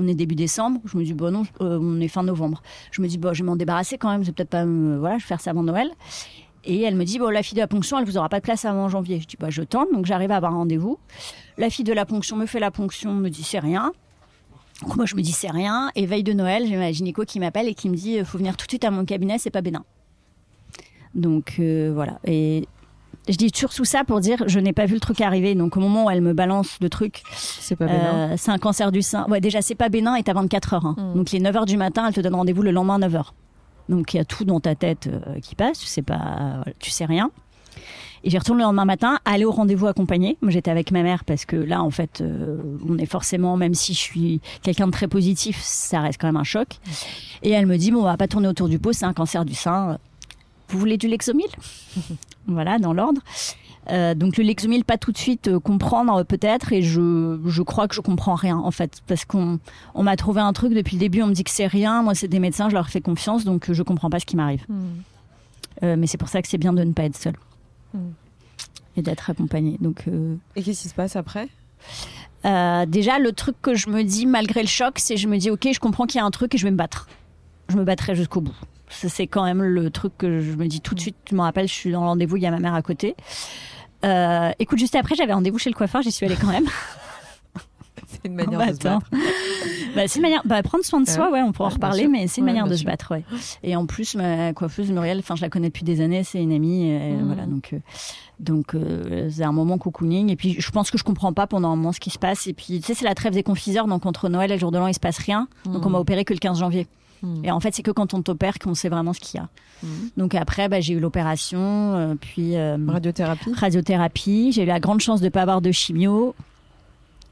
On 0.00 0.06
est 0.06 0.14
début 0.14 0.34
décembre. 0.34 0.80
Je 0.84 0.96
me 0.96 1.04
dis, 1.04 1.14
bon, 1.14 1.32
non, 1.32 1.42
euh, 1.60 1.78
on 1.80 2.00
est 2.00 2.08
fin 2.08 2.22
novembre. 2.22 2.62
Je 2.92 3.02
me 3.02 3.08
dis, 3.08 3.18
bon, 3.18 3.32
je 3.34 3.42
vais 3.42 3.46
m'en 3.46 3.56
débarrasser 3.56 3.98
quand 3.98 4.10
même. 4.10 4.24
C'est 4.24 4.32
peut-être 4.32 4.50
pas, 4.50 4.64
voilà, 4.64 5.18
je 5.18 5.24
vais 5.24 5.28
faire 5.28 5.40
ça 5.40 5.50
avant 5.50 5.62
Noël. 5.62 5.90
Et 6.64 6.82
elle 6.82 6.96
me 6.96 7.04
dit, 7.04 7.18
bon, 7.18 7.28
la 7.30 7.42
fille 7.42 7.54
de 7.54 7.60
la 7.60 7.66
ponction, 7.68 7.98
elle 7.98 8.04
vous 8.04 8.18
aura 8.18 8.28
pas 8.28 8.38
de 8.40 8.44
place 8.44 8.64
avant 8.64 8.88
janvier. 8.88 9.20
Je 9.20 9.26
dis, 9.26 9.36
bah, 9.38 9.48
je 9.50 9.62
tente. 9.62 9.88
Donc, 9.94 10.06
j'arrive 10.06 10.30
à 10.32 10.36
avoir 10.36 10.52
un 10.52 10.56
rendez-vous. 10.56 10.98
La 11.56 11.70
fille 11.70 11.84
de 11.84 11.92
la 11.92 12.04
ponction 12.04 12.36
me 12.36 12.46
fait 12.46 12.60
la 12.60 12.70
ponction, 12.70 13.14
me 13.14 13.28
dit, 13.30 13.42
c'est 13.42 13.58
rien. 13.60 13.92
Donc, 14.82 14.96
moi, 14.96 15.06
je 15.06 15.14
me 15.16 15.22
dis, 15.22 15.32
c'est 15.32 15.50
rien. 15.50 15.90
Et 15.94 16.04
veille 16.06 16.24
de 16.24 16.32
Noël, 16.32 16.64
j'ai 16.68 16.76
ma 16.76 16.92
gynéco 16.92 17.24
qui 17.24 17.40
m'appelle 17.40 17.68
et 17.68 17.74
qui 17.74 17.88
me 17.88 17.96
dit, 17.96 18.22
faut 18.24 18.38
venir 18.38 18.56
tout 18.56 18.66
de 18.66 18.70
suite 18.70 18.84
à 18.84 18.90
mon 18.90 19.04
cabinet, 19.04 19.38
c'est 19.38 19.50
pas 19.50 19.62
bénin. 19.62 19.84
Donc, 21.14 21.56
euh, 21.58 21.90
voilà. 21.94 22.18
Et 22.24 22.66
je 23.28 23.36
dis 23.36 23.50
surtout 23.54 23.84
ça 23.84 24.04
pour 24.04 24.20
dire, 24.20 24.42
je 24.46 24.58
n'ai 24.60 24.72
pas 24.72 24.86
vu 24.86 24.94
le 24.94 25.00
truc 25.00 25.20
arriver. 25.20 25.54
Donc, 25.54 25.76
au 25.76 25.80
moment 25.80 26.04
où 26.06 26.10
elle 26.10 26.20
me 26.20 26.32
balance 26.32 26.76
le 26.80 26.88
truc, 26.90 27.22
C'est 27.34 27.76
pas 27.76 27.86
bénin. 27.86 28.32
euh, 28.32 28.34
c'est 28.36 28.50
un 28.50 28.58
cancer 28.58 28.92
du 28.92 29.02
sein. 29.02 29.26
Ouais, 29.28 29.40
déjà, 29.40 29.62
c'est 29.62 29.74
pas 29.74 29.88
bénin 29.88 30.14
et 30.16 30.22
t'as 30.22 30.34
24 30.34 30.74
heures. 30.74 30.86
hein. 30.86 30.96
Mm. 30.98 31.14
Donc, 31.16 31.30
les 31.30 31.40
9 31.40 31.56
heures 31.56 31.66
du 31.66 31.76
matin, 31.76 32.06
elle 32.06 32.14
te 32.14 32.20
donne 32.20 32.34
rendez-vous 32.34 32.62
le 32.62 32.70
lendemain 32.70 32.96
à 32.96 32.98
9 32.98 33.14
heures. 33.16 33.34
Donc, 33.88 34.14
il 34.14 34.18
y 34.18 34.20
a 34.20 34.24
tout 34.24 34.44
dans 34.44 34.60
ta 34.60 34.74
tête 34.74 35.08
euh, 35.08 35.40
qui 35.40 35.54
passe. 35.54 35.78
Tu 35.78 35.86
sais 35.86 36.02
pas, 36.02 36.64
tu 36.78 36.90
sais 36.90 37.04
rien. 37.04 37.30
Et 38.24 38.30
j'y 38.30 38.38
retourne 38.38 38.58
le 38.58 38.64
lendemain 38.64 38.84
matin, 38.84 39.20
aller 39.24 39.44
au 39.44 39.52
rendez-vous 39.52 39.86
accompagné. 39.86 40.36
Moi, 40.42 40.50
j'étais 40.50 40.70
avec 40.70 40.90
ma 40.90 41.02
mère 41.02 41.24
parce 41.24 41.44
que 41.44 41.56
là, 41.56 41.82
en 41.82 41.90
fait, 41.90 42.20
euh, 42.20 42.58
on 42.88 42.98
est 42.98 43.06
forcément, 43.06 43.56
même 43.56 43.74
si 43.74 43.94
je 43.94 43.98
suis 43.98 44.40
quelqu'un 44.62 44.86
de 44.86 44.92
très 44.92 45.08
positif, 45.08 45.60
ça 45.62 46.00
reste 46.00 46.20
quand 46.20 46.26
même 46.26 46.36
un 46.36 46.44
choc. 46.44 46.78
Et 47.42 47.50
elle 47.50 47.66
me 47.66 47.76
dit, 47.76 47.90
bon, 47.90 48.00
on 48.00 48.04
va 48.04 48.16
pas 48.16 48.28
tourner 48.28 48.48
autour 48.48 48.68
du 48.68 48.78
pot, 48.78 48.92
c'est 48.92 49.04
un 49.04 49.12
cancer 49.12 49.44
du 49.44 49.54
sein. 49.54 49.98
Vous 50.68 50.78
voulez 50.78 50.96
du 50.96 51.08
Lexomil? 51.08 51.48
Voilà, 52.50 52.78
dans 52.78 52.94
l'ordre. 52.94 53.20
Euh, 53.90 54.14
donc 54.14 54.36
le 54.36 54.44
Lexomil, 54.44 54.84
pas 54.84 54.98
tout 54.98 55.12
de 55.12 55.18
suite 55.18 55.48
euh, 55.48 55.60
comprendre 55.60 56.14
euh, 56.16 56.24
peut-être, 56.24 56.72
et 56.72 56.82
je, 56.82 57.40
je 57.46 57.62
crois 57.62 57.88
que 57.88 57.94
je 57.94 58.00
comprends 58.00 58.34
rien 58.34 58.58
en 58.58 58.70
fait, 58.70 59.00
parce 59.06 59.24
qu'on 59.24 59.58
on 59.94 60.02
m'a 60.02 60.16
trouvé 60.16 60.40
un 60.40 60.52
truc 60.52 60.74
depuis 60.74 60.96
le 60.96 61.00
début, 61.00 61.22
on 61.22 61.28
me 61.28 61.32
dit 61.32 61.44
que 61.44 61.50
c'est 61.50 61.66
rien, 61.66 62.02
moi 62.02 62.14
c'est 62.14 62.28
des 62.28 62.38
médecins, 62.38 62.68
je 62.68 62.74
leur 62.74 62.90
fais 62.90 63.00
confiance, 63.00 63.44
donc 63.44 63.72
je 63.72 63.82
comprends 63.82 64.10
pas 64.10 64.20
ce 64.20 64.26
qui 64.26 64.36
m'arrive. 64.36 64.64
Hmm. 64.68 64.88
Euh, 65.82 65.96
mais 65.96 66.06
c'est 66.06 66.18
pour 66.18 66.28
ça 66.28 66.42
que 66.42 66.48
c'est 66.48 66.58
bien 66.58 66.72
de 66.72 66.82
ne 66.82 66.92
pas 66.92 67.04
être 67.04 67.16
seul 67.16 67.34
Mm. 67.94 68.10
et 68.96 69.02
d'être 69.02 69.30
accompagné. 69.30 69.78
Donc 69.80 70.04
Et 70.56 70.62
qu'est-ce 70.62 70.82
qui 70.82 70.88
se 70.88 70.94
passe 70.94 71.16
après? 71.16 71.48
Déjà 72.44 73.18
le 73.18 73.32
truc 73.32 73.56
que 73.62 73.74
je 73.74 73.88
me 73.88 74.02
dis 74.02 74.26
malgré 74.26 74.60
le 74.60 74.68
choc, 74.68 74.98
c'est 74.98 75.16
je 75.16 75.26
me 75.26 75.38
dis 75.38 75.50
ok, 75.50 75.68
je 75.72 75.80
comprends 75.80 76.04
qu'il 76.04 76.18
y 76.18 76.22
a 76.22 76.24
un 76.26 76.30
truc 76.30 76.54
et 76.54 76.58
je 76.58 76.64
vais 76.64 76.70
me 76.70 76.76
battre. 76.76 77.08
Je 77.68 77.76
me 77.76 77.84
battrai 77.84 78.14
jusqu'au 78.14 78.42
bout. 78.42 78.54
C'est 78.90 79.26
quand 79.26 79.44
même 79.44 79.62
le 79.62 79.90
truc 79.90 80.12
que 80.18 80.40
je 80.40 80.52
me 80.52 80.66
dis 80.66 80.80
tout 80.80 80.94
de 80.94 81.00
suite. 81.00 81.16
Je 81.30 81.34
me 81.34 81.40
rappelle, 81.40 81.68
je 81.68 81.72
suis 81.72 81.90
dans 81.90 82.00
le 82.02 82.08
rendez-vous, 82.08 82.36
il 82.36 82.42
y 82.42 82.46
a 82.46 82.50
ma 82.50 82.58
mère 82.58 82.74
à 82.74 82.82
côté. 82.82 83.14
Euh, 84.04 84.50
écoute, 84.58 84.78
juste 84.78 84.94
après, 84.94 85.14
j'avais 85.14 85.32
rendez-vous 85.32 85.58
chez 85.58 85.70
le 85.70 85.74
coiffeur, 85.74 86.02
j'y 86.02 86.12
suis 86.12 86.26
allée 86.26 86.36
quand 86.36 86.46
même. 86.48 86.66
C'est 88.06 88.24
une 88.26 88.34
manière 88.34 88.58
Bah, 88.58 88.66
de 88.72 88.74
se 88.74 88.78
battre. 88.82 89.06
Bah, 89.94 90.02
c'est 90.06 90.16
une 90.16 90.22
manière, 90.22 90.40
bah, 90.44 90.62
prendre 90.62 90.82
soin 90.84 91.00
de 91.00 91.08
soi, 91.08 91.30
ouais, 91.30 91.42
on 91.42 91.52
pourra 91.52 91.68
en 91.68 91.72
reparler, 91.72 92.02
sûr. 92.02 92.10
mais 92.10 92.26
c'est 92.26 92.40
une 92.40 92.46
Ouais, 92.46 92.52
manière 92.52 92.66
de 92.66 92.74
se 92.74 92.84
battre, 92.84 93.10
ouais. 93.12 93.22
Et 93.62 93.76
en 93.76 93.84
plus, 93.86 94.14
ma 94.14 94.52
coiffeuse 94.54 94.90
Muriel, 94.90 95.18
enfin, 95.18 95.36
je 95.36 95.42
la 95.42 95.50
connais 95.50 95.68
depuis 95.68 95.84
des 95.84 96.00
années, 96.00 96.24
c'est 96.24 96.40
une 96.42 96.52
amie, 96.52 96.88
et 96.90 97.12
Mhm. 97.12 97.26
voilà, 97.26 97.44
donc, 97.46 97.70
euh, 97.74 97.78
donc, 98.40 98.74
euh, 98.74 99.28
c'est 99.30 99.42
un 99.44 99.52
moment 99.52 99.76
cocooning. 99.78 100.30
Et 100.30 100.36
puis, 100.36 100.56
je 100.58 100.70
pense 100.70 100.90
que 100.90 100.96
je 100.96 101.04
comprends 101.04 101.32
pas 101.34 101.46
pendant 101.46 101.70
un 101.70 101.76
moment 101.76 101.92
ce 101.92 102.00
qui 102.00 102.10
se 102.10 102.18
passe. 102.18 102.46
Et 102.46 102.54
puis, 102.54 102.80
tu 102.80 102.86
sais, 102.86 102.94
c'est 102.94 103.04
la 103.04 103.14
trêve 103.14 103.34
des 103.34 103.42
confiseurs, 103.42 103.86
donc 103.86 104.06
entre 104.06 104.28
Noël 104.28 104.50
et 104.50 104.54
le 104.54 104.60
jour 104.60 104.70
de 104.72 104.78
l'an, 104.78 104.86
il 104.86 104.94
se 104.94 105.00
passe 105.00 105.18
rien. 105.18 105.48
Donc, 105.66 105.84
on 105.84 105.90
m'a 105.90 105.98
opéré 105.98 106.24
que 106.24 106.32
le 106.32 106.38
15 106.38 106.60
janvier. 106.60 106.86
Hmm. 107.22 107.44
Et 107.44 107.50
en 107.50 107.60
fait, 107.60 107.74
c'est 107.74 107.82
que 107.82 107.90
quand 107.90 108.14
on 108.14 108.22
t'opère 108.22 108.58
qu'on 108.58 108.74
sait 108.74 108.88
vraiment 108.88 109.12
ce 109.12 109.20
qu'il 109.20 109.40
y 109.40 109.42
a. 109.42 109.48
Hmm. 109.82 110.08
Donc 110.16 110.34
après, 110.34 110.68
bah, 110.68 110.80
j'ai 110.80 110.94
eu 110.94 111.00
l'opération, 111.00 111.60
euh, 111.60 112.14
puis 112.20 112.56
euh, 112.56 112.76
Radiothérapie 112.86 113.52
radiothérapie. 113.54 114.52
J'ai 114.52 114.62
eu 114.62 114.66
la 114.66 114.80
grande 114.80 115.00
chance 115.00 115.20
de 115.20 115.28
pas 115.28 115.42
avoir 115.42 115.60
de 115.60 115.72
chimio. 115.72 116.34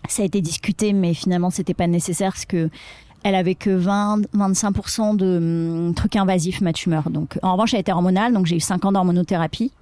Ça 0.08 0.22
a 0.22 0.24
été 0.24 0.40
discuté, 0.40 0.92
mais 0.92 1.14
finalement, 1.14 1.50
c'était 1.50 1.74
pas 1.74 1.86
nécessaire 1.86 2.32
parce 2.32 2.44
que 2.44 2.70
elle 3.24 3.34
avait 3.34 3.56
que 3.56 3.70
20, 3.70 4.22
25% 4.34 5.16
de 5.16 5.88
hum, 5.88 5.94
trucs 5.94 6.14
invasifs, 6.16 6.60
ma 6.60 6.72
tumeur. 6.72 7.10
Donc, 7.10 7.38
en 7.42 7.52
revanche, 7.52 7.74
elle 7.74 7.80
était 7.80 7.92
hormonale, 7.92 8.32
donc 8.32 8.46
j'ai 8.46 8.56
eu 8.56 8.60
5 8.60 8.84
ans 8.84 8.92
d'hormonothérapie. 8.92 9.72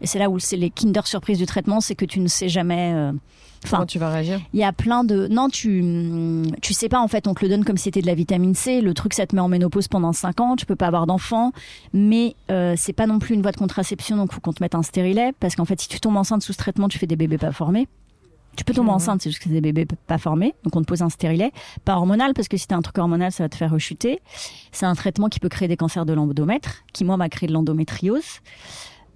Et 0.00 0.06
c'est 0.06 0.18
là 0.18 0.30
où 0.30 0.38
c'est 0.38 0.56
les 0.56 0.70
kinder 0.70 1.06
surprises 1.06 1.38
du 1.38 1.46
traitement, 1.46 1.80
c'est 1.80 1.94
que 1.94 2.04
tu 2.04 2.20
ne 2.20 2.26
sais 2.26 2.48
jamais. 2.48 2.92
euh, 2.94 3.12
Enfin, 3.64 3.76
Comment 3.78 3.86
tu 3.86 3.98
vas 3.98 4.10
réagir? 4.10 4.40
il 4.54 4.58
y 4.58 4.64
a 4.64 4.72
plein 4.72 5.04
de. 5.04 5.26
Non, 5.28 5.48
tu 5.48 5.84
tu 6.62 6.72
sais 6.72 6.88
pas 6.88 7.00
en 7.00 7.08
fait. 7.08 7.26
On 7.28 7.34
te 7.34 7.44
le 7.44 7.50
donne 7.50 7.64
comme 7.64 7.76
si 7.76 7.84
c'était 7.84 8.00
de 8.00 8.06
la 8.06 8.14
vitamine 8.14 8.54
C. 8.54 8.80
Le 8.80 8.94
truc, 8.94 9.12
ça 9.12 9.26
te 9.26 9.34
met 9.34 9.40
en 9.42 9.48
ménopause 9.48 9.86
pendant 9.88 10.12
5 10.12 10.40
ans. 10.40 10.56
Tu 10.56 10.64
peux 10.66 10.76
pas 10.76 10.86
avoir 10.86 11.06
d'enfant, 11.06 11.52
mais 11.92 12.36
euh, 12.50 12.74
c'est 12.76 12.94
pas 12.94 13.06
non 13.06 13.18
plus 13.18 13.34
une 13.34 13.42
voie 13.42 13.52
de 13.52 13.58
contraception. 13.58 14.16
Donc, 14.16 14.32
faut 14.32 14.40
qu'on 14.40 14.52
te 14.54 14.62
mette 14.62 14.74
un 14.74 14.82
stérilet 14.82 15.32
parce 15.40 15.56
qu'en 15.56 15.66
fait, 15.66 15.80
si 15.80 15.88
tu 15.88 16.00
tombes 16.00 16.16
enceinte 16.16 16.42
sous 16.42 16.52
ce 16.52 16.58
traitement, 16.58 16.88
tu 16.88 16.98
fais 16.98 17.06
des 17.06 17.16
bébés 17.16 17.38
pas 17.38 17.52
formés. 17.52 17.86
Tu 18.56 18.64
peux 18.64 18.74
tomber 18.74 18.90
enceinte, 18.90 19.22
c'est 19.22 19.30
juste 19.30 19.40
que 19.40 19.48
c'est 19.48 19.54
des 19.54 19.60
bébés 19.60 19.86
pas 20.08 20.18
formés. 20.18 20.54
Donc, 20.64 20.74
on 20.74 20.80
te 20.80 20.86
pose 20.86 21.02
un 21.02 21.08
stérilet, 21.08 21.52
pas 21.84 21.94
hormonal 21.96 22.34
parce 22.34 22.48
que 22.48 22.56
si 22.56 22.66
t'as 22.66 22.74
un 22.76 22.82
truc 22.82 22.98
hormonal, 22.98 23.30
ça 23.30 23.44
va 23.44 23.48
te 23.48 23.54
faire 23.56 23.70
rechuter. 23.70 24.20
C'est 24.72 24.86
un 24.86 24.94
traitement 24.94 25.28
qui 25.28 25.38
peut 25.38 25.48
créer 25.48 25.68
des 25.68 25.76
cancers 25.76 26.04
de 26.04 26.12
l'endomètre, 26.12 26.82
qui 26.92 27.04
moi 27.04 27.16
m'a 27.16 27.28
créé 27.28 27.46
de 27.46 27.52
l'endométriose. 27.52 28.40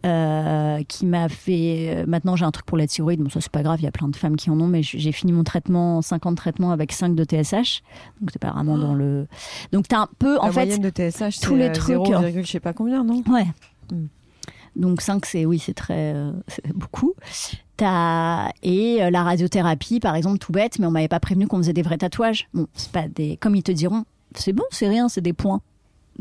Euh, 0.04 0.82
qui 0.86 1.06
m'a 1.06 1.28
fait. 1.28 1.88
euh, 1.88 2.04
maintenant, 2.06 2.36
j'ai 2.36 2.44
un 2.44 2.50
truc 2.50 2.66
pour 2.66 2.76
la 2.76 2.86
thyroïde. 2.86 3.20
Bon, 3.20 3.30
ça 3.30 3.40
c'est 3.40 3.50
pas 3.50 3.62
grave. 3.62 3.80
Il 3.80 3.84
y 3.84 3.88
a 3.88 3.92
plein 3.92 4.08
de 4.08 4.16
femmes 4.16 4.36
qui 4.36 4.50
en 4.50 4.60
ont, 4.60 4.66
mais 4.66 4.82
j'ai 4.82 5.12
fini 5.12 5.32
mon 5.32 5.44
traitement 5.44 6.02
50 6.02 6.36
traitements 6.36 6.72
avec 6.72 6.92
5 6.92 7.14
de 7.14 7.24
TSH. 7.24 7.82
Donc 8.20 8.30
c'est 8.30 8.38
pas 8.38 8.50
vraiment 8.50 8.76
dans 8.76 8.94
le. 8.94 9.26
Donc 9.72 9.88
t'as 9.88 10.00
un 10.00 10.08
peu 10.18 10.38
en 10.38 10.46
La 10.46 10.52
fait 10.52 10.78
de 10.78 10.90
TSH, 10.90 11.40
tous 11.40 11.56
les 11.56 11.68
euh, 11.68 11.72
trucs, 11.72 12.06
0, 12.06 12.14
hein. 12.14 12.32
je 12.42 12.46
sais 12.46 12.60
pas 12.60 12.74
combien, 12.74 13.02
non? 13.02 13.22
Ouais. 13.28 13.46
Mm. 13.90 14.06
Donc 14.76 15.00
5, 15.00 15.24
c'est 15.24 15.46
oui, 15.46 15.58
c'est 15.58 15.74
très 15.74 16.14
euh, 16.14 16.32
beaucoup. 16.74 17.14
T'as 17.76 18.50
et 18.62 19.02
euh, 19.02 19.10
la 19.10 19.22
radiothérapie, 19.22 20.00
par 20.00 20.16
exemple, 20.16 20.38
tout 20.38 20.52
bête, 20.52 20.78
mais 20.78 20.86
on 20.86 20.90
m'avait 20.90 21.08
pas 21.08 21.20
prévenu 21.20 21.46
qu'on 21.46 21.58
faisait 21.58 21.72
des 21.72 21.82
vrais 21.82 21.98
tatouages. 21.98 22.48
Bon, 22.54 22.66
c'est 22.74 22.92
pas 22.92 23.08
des, 23.08 23.36
comme 23.36 23.54
ils 23.54 23.62
te 23.62 23.72
diront, 23.72 24.04
c'est 24.34 24.52
bon, 24.52 24.64
c'est 24.70 24.88
rien, 24.88 25.08
c'est 25.08 25.20
des 25.20 25.32
points. 25.32 25.60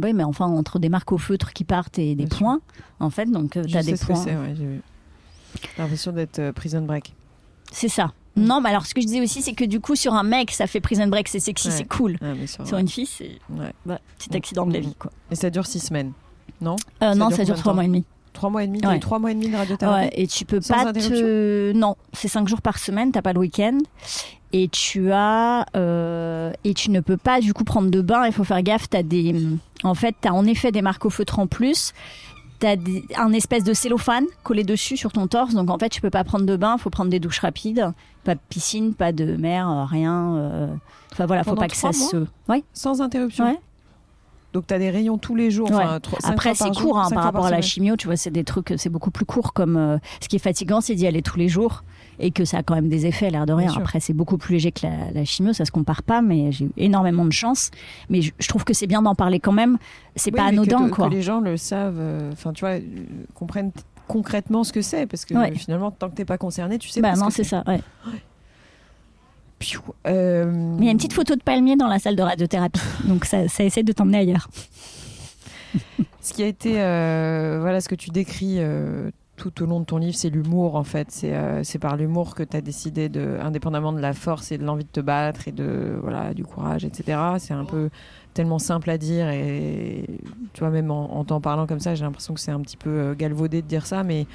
Oui, 0.02 0.14
mais 0.14 0.24
enfin 0.24 0.46
entre 0.46 0.80
des 0.80 0.90
marques 0.90 1.12
au 1.12 1.18
feutre 1.18 1.54
qui 1.54 1.64
partent 1.64 2.00
et 2.00 2.16
des 2.16 2.26
Bien 2.26 2.38
sûr. 2.38 2.46
points, 2.46 2.60
en 3.00 3.10
fait, 3.10 3.26
donc 3.30 3.58
euh, 3.58 3.64
t'as 3.64 3.82
sais 3.84 3.92
des 3.92 3.98
ce 3.98 4.06
points. 4.06 4.16
c'est, 4.16 4.36
ouais, 4.36 4.56
j'ai 4.58 4.82
l'impression 5.78 6.12
d'être 6.12 6.40
euh, 6.40 6.52
prison 6.52 6.82
break. 6.82 7.14
C'est 7.72 7.88
ça. 7.90 8.12
Non, 8.36 8.62
mais 8.62 8.70
alors 8.70 8.88
ce 8.88 8.96
que 8.96 9.02
je 9.02 9.06
disais 9.06 9.22
aussi, 9.22 9.44
c'est 9.44 9.54
que 9.54 9.66
du 9.66 9.80
coup 9.80 9.96
sur 9.96 10.14
un 10.16 10.24
mec, 10.24 10.50
ça 10.50 10.66
fait 10.66 10.80
prison 10.82 11.06
break, 11.08 11.28
c'est 11.28 11.40
sexy, 11.40 11.68
Ouais. 11.68 11.74
c'est 11.76 11.88
cool. 11.88 12.18
Sur- 12.66 12.78
une 12.80 12.88
fille, 12.88 13.06
c'est 13.06 13.38
bah, 13.86 14.00
petit 14.18 14.36
accident 14.36 14.66
de 14.66 14.74
la 14.74 14.80
vie, 14.80 14.96
quoi. 14.98 15.12
Et 15.30 15.36
ça 15.36 15.52
dure 15.52 15.68
six 15.68 15.80
semaines, 15.80 16.14
non? 16.60 16.76
Euh, 17.04 17.12
Ça 17.12 17.16
non, 17.16 17.28
dure 17.28 17.38
ça 17.38 17.44
dure 17.46 17.56
trois 17.56 17.74
mois 17.76 17.84
et 17.84 17.88
demi. 17.88 18.04
Trois 18.34 18.50
mois 18.50 18.64
et 18.64 18.68
demi? 18.68 18.80
Eu 18.84 19.00
trois 19.00 19.20
mois 19.20 19.30
et 19.30 19.36
demi 19.36 19.50
de 19.50 19.56
radiothérapie? 19.56 20.06
Ouais, 20.08 20.12
et 20.20 20.26
tu 20.26 20.44
peux 20.46 20.60
Sans 20.60 20.74
pas 20.74 20.92
te. 20.94 21.72
Non, 21.74 21.96
c'est 22.14 22.28
cinq 22.28 22.48
jours 22.48 22.64
par 22.64 22.80
semaine, 22.80 23.12
t'as 23.12 23.22
pas 23.22 23.34
le 23.34 23.40
week-end. 23.40 23.78
Et 24.53 24.67
tu 24.69 25.12
as. 25.12 25.65
euh, 25.75 26.53
Et 26.63 26.74
tu 26.74 26.91
ne 26.91 27.00
peux 27.00 27.17
pas 27.17 27.41
du 27.41 27.53
coup 27.53 27.63
prendre 27.63 27.89
de 27.89 28.01
bain, 28.01 28.25
il 28.27 28.31
faut 28.31 28.43
faire 28.43 28.62
gaffe. 28.63 28.89
T'as 28.89 29.03
des. 29.03 29.36
En 29.83 29.95
fait, 29.95 30.15
t'as 30.22 30.31
en 30.31 30.45
effet 30.45 30.72
des 30.72 30.81
marques 30.81 31.05
au 31.05 31.10
feutre 31.10 31.39
en 31.39 31.48
plus. 31.48 31.91
T'as 32.60 32.75
des- 32.77 33.03
un 33.17 33.33
espèce 33.33 33.63
de 33.65 33.74
cellophane 33.74 34.25
collé 34.43 34.63
dessus 34.63 34.95
sur 34.95 35.12
ton 35.12 35.27
torse. 35.27 35.53
Donc 35.53 35.69
en 35.69 35.77
fait, 35.77 35.89
tu 35.89 36.00
peux 36.00 36.10
pas 36.12 36.24
prendre 36.24 36.45
de 36.45 36.55
bain, 36.55 36.77
faut 36.77 36.89
prendre 36.91 37.10
des 37.10 37.19
douches 37.19 37.39
rapides. 37.39 37.91
Pas 38.24 38.36
de 38.36 38.39
piscine, 38.48 38.93
pas 38.93 39.12
de 39.12 39.36
mer, 39.36 39.69
euh, 39.69 39.83
rien. 39.86 40.36
euh. 40.38 40.67
Enfin 41.12 41.25
voilà, 41.25 41.43
faut 41.43 41.50
Pendant 41.51 41.62
pas 41.63 41.67
que 41.67 41.75
ça 41.75 41.91
se. 41.91 42.25
Ouais, 42.48 42.63
Sans 42.74 43.01
interruption 43.01 43.45
ouais. 43.45 43.60
Donc 44.53 44.67
t'as 44.67 44.77
des 44.77 44.91
rayons 44.91 45.17
tous 45.17 45.33
les 45.36 45.50
jours. 45.50 45.69
Ouais. 45.72 45.83
Après, 46.24 46.53
c'est 46.53 46.65
court 46.69 46.79
jour, 46.79 47.00
hein, 47.00 47.10
par 47.10 47.24
rapport 47.24 47.48
à 47.48 47.51
la 47.51 47.62
chimio. 47.62 47.95
Tu 47.98 48.05
vois, 48.05 48.15
c'est 48.17 48.29
des 48.29 48.43
trucs, 48.43 48.72
c'est 48.77 48.89
beaucoup 48.89 49.10
plus 49.12 49.25
court. 49.25 49.51
Comme 49.53 49.75
euh, 49.77 49.98
ce 50.22 50.29
qui 50.29 50.36
est 50.36 50.39
fatigant, 50.39 50.79
c'est 50.79 50.93
d'y 50.93 51.07
aller 51.07 51.24
tous 51.24 51.39
les 51.39 51.50
jours 51.50 51.83
et 52.25 52.32
que 52.32 52.46
ça 52.46 52.58
a 52.60 52.63
quand 52.63 52.75
même 52.75 52.89
des 52.89 53.06
effets, 53.06 53.30
l'air 53.30 53.46
de 53.46 53.53
rien. 53.53 53.72
Après, 53.75 54.00
c'est 54.00 54.13
beaucoup 54.13 54.38
plus 54.38 54.53
léger 54.53 54.72
que 54.72 54.88
la, 54.88 55.12
la 55.12 55.25
chimio, 55.25 55.53
ça 55.53 55.65
se 55.65 55.72
compare 55.72 56.03
pas. 56.03 56.22
Mais 56.22 56.51
j'ai 56.51 56.65
eu 56.65 56.72
énormément 56.77 57.25
de 57.25 57.32
chance. 57.32 57.70
Mais 58.10 58.22
je, 58.22 58.32
je 58.39 58.48
trouve 58.48 58.63
que 58.63 58.74
c'est 58.74 58.88
bien 58.88 59.01
d'en 59.01 59.15
parler 59.15 59.39
quand 59.39 59.51
même. 59.51 59.77
C'est 60.15 60.32
Oui, 60.32 60.38
pas 60.38 60.46
que 60.50 60.53
anodin, 60.53 60.89
quoi. 60.89 61.10
Que 61.10 61.13
les 61.13 61.22
gens 61.22 61.39
le 61.42 61.58
savent, 61.58 61.98
euh, 62.00 62.32
enfin 62.32 62.53
tu 62.53 62.62
vois, 62.62 62.75
euh, 62.75 62.82
comprennent 63.34 63.72
concrètement 64.08 64.63
ce 64.63 64.72
que 64.74 64.82
c'est, 64.82 65.06
parce 65.06 65.25
que 65.25 65.34
Ouais. 65.34 65.53
finalement, 65.56 65.92
tant 65.92 66.10
que 66.10 66.15
t'es 66.15 66.25
pas 66.25 66.38
concerné, 66.38 66.77
tu 66.77 66.89
sais 66.89 67.01
Bah 67.01 67.12
pas 67.13 67.18
non, 67.20 67.30
ce 67.30 67.38
c'est 67.38 67.44
ça. 67.44 67.63
Ouais. 67.68 67.82
Euh, 70.08 70.46
Mais 70.77 70.82
il 70.82 70.86
y 70.86 70.89
a 70.89 70.92
une 70.92 70.98
petite 70.98 71.13
photo 71.13 71.36
de 71.36 71.42
palmier 71.42 71.75
dans 71.75 71.88
la 71.88 72.00
salle 72.00 72.15
de 72.15 72.22
radiothérapie, 72.22 72.82
donc 73.06 73.25
ça, 73.25 73.48
ça 73.48 73.63
essaie 73.63 73.84
de 73.84 73.92
t'emmener 73.94 74.18
ailleurs. 74.20 74.50
Ce 76.22 76.34
qui 76.34 76.44
a 76.44 76.48
été, 76.48 76.82
euh, 76.82 77.60
voilà, 77.62 77.82
ce 77.82 77.88
que 77.89 77.96
tu 77.96 78.10
décris 78.10 78.56
euh, 78.60 79.10
tout 79.52 79.64
au 79.64 79.66
long 79.66 79.80
de 79.80 79.86
ton 79.86 79.98
livre, 79.98 80.16
c'est 80.16 80.30
l'humour 80.30 80.76
en 80.76 80.84
fait. 80.84 81.08
C'est 81.12 81.34
euh, 81.34 81.62
par 81.82 81.98
l'humour 81.98 82.36
que 82.36 82.44
tu 82.44 82.56
as 82.56 82.62
décidé, 82.62 83.10
de, 83.10 83.38
indépendamment 83.42 83.92
de 83.92 84.00
la 84.00 84.14
force 84.14 84.52
et 84.52 84.58
de 84.58 84.64
l'envie 84.64 84.86
de 84.86 84.90
te 84.90 85.00
battre 85.02 85.48
et 85.48 85.52
de 85.52 85.98
voilà 86.02 86.34
du 86.34 86.44
courage, 86.46 86.86
etc. 86.86 87.20
C'est 87.40 87.54
un 87.54 87.66
peu 87.66 87.90
tellement 88.34 88.60
simple 88.60 88.90
à 88.90 88.98
dire 88.98 89.30
et 89.30 90.06
tu 90.54 90.60
vois 90.62 90.70
même 90.70 90.92
en, 90.92 91.18
en 91.18 91.24
t'en 91.26 91.42
parlant 91.42 91.68
comme 91.68 91.80
ça, 91.80 91.94
j'ai 91.96 92.04
l'impression 92.06 92.34
que 92.34 92.40
c'est 92.40 92.52
un 92.52 92.62
petit 92.62 92.78
peu 92.78 92.90
euh, 92.90 93.16
galvaudé 93.16 93.62
de 93.62 93.68
dire 93.68 93.86
ça, 93.86 94.04
mais 94.04 94.28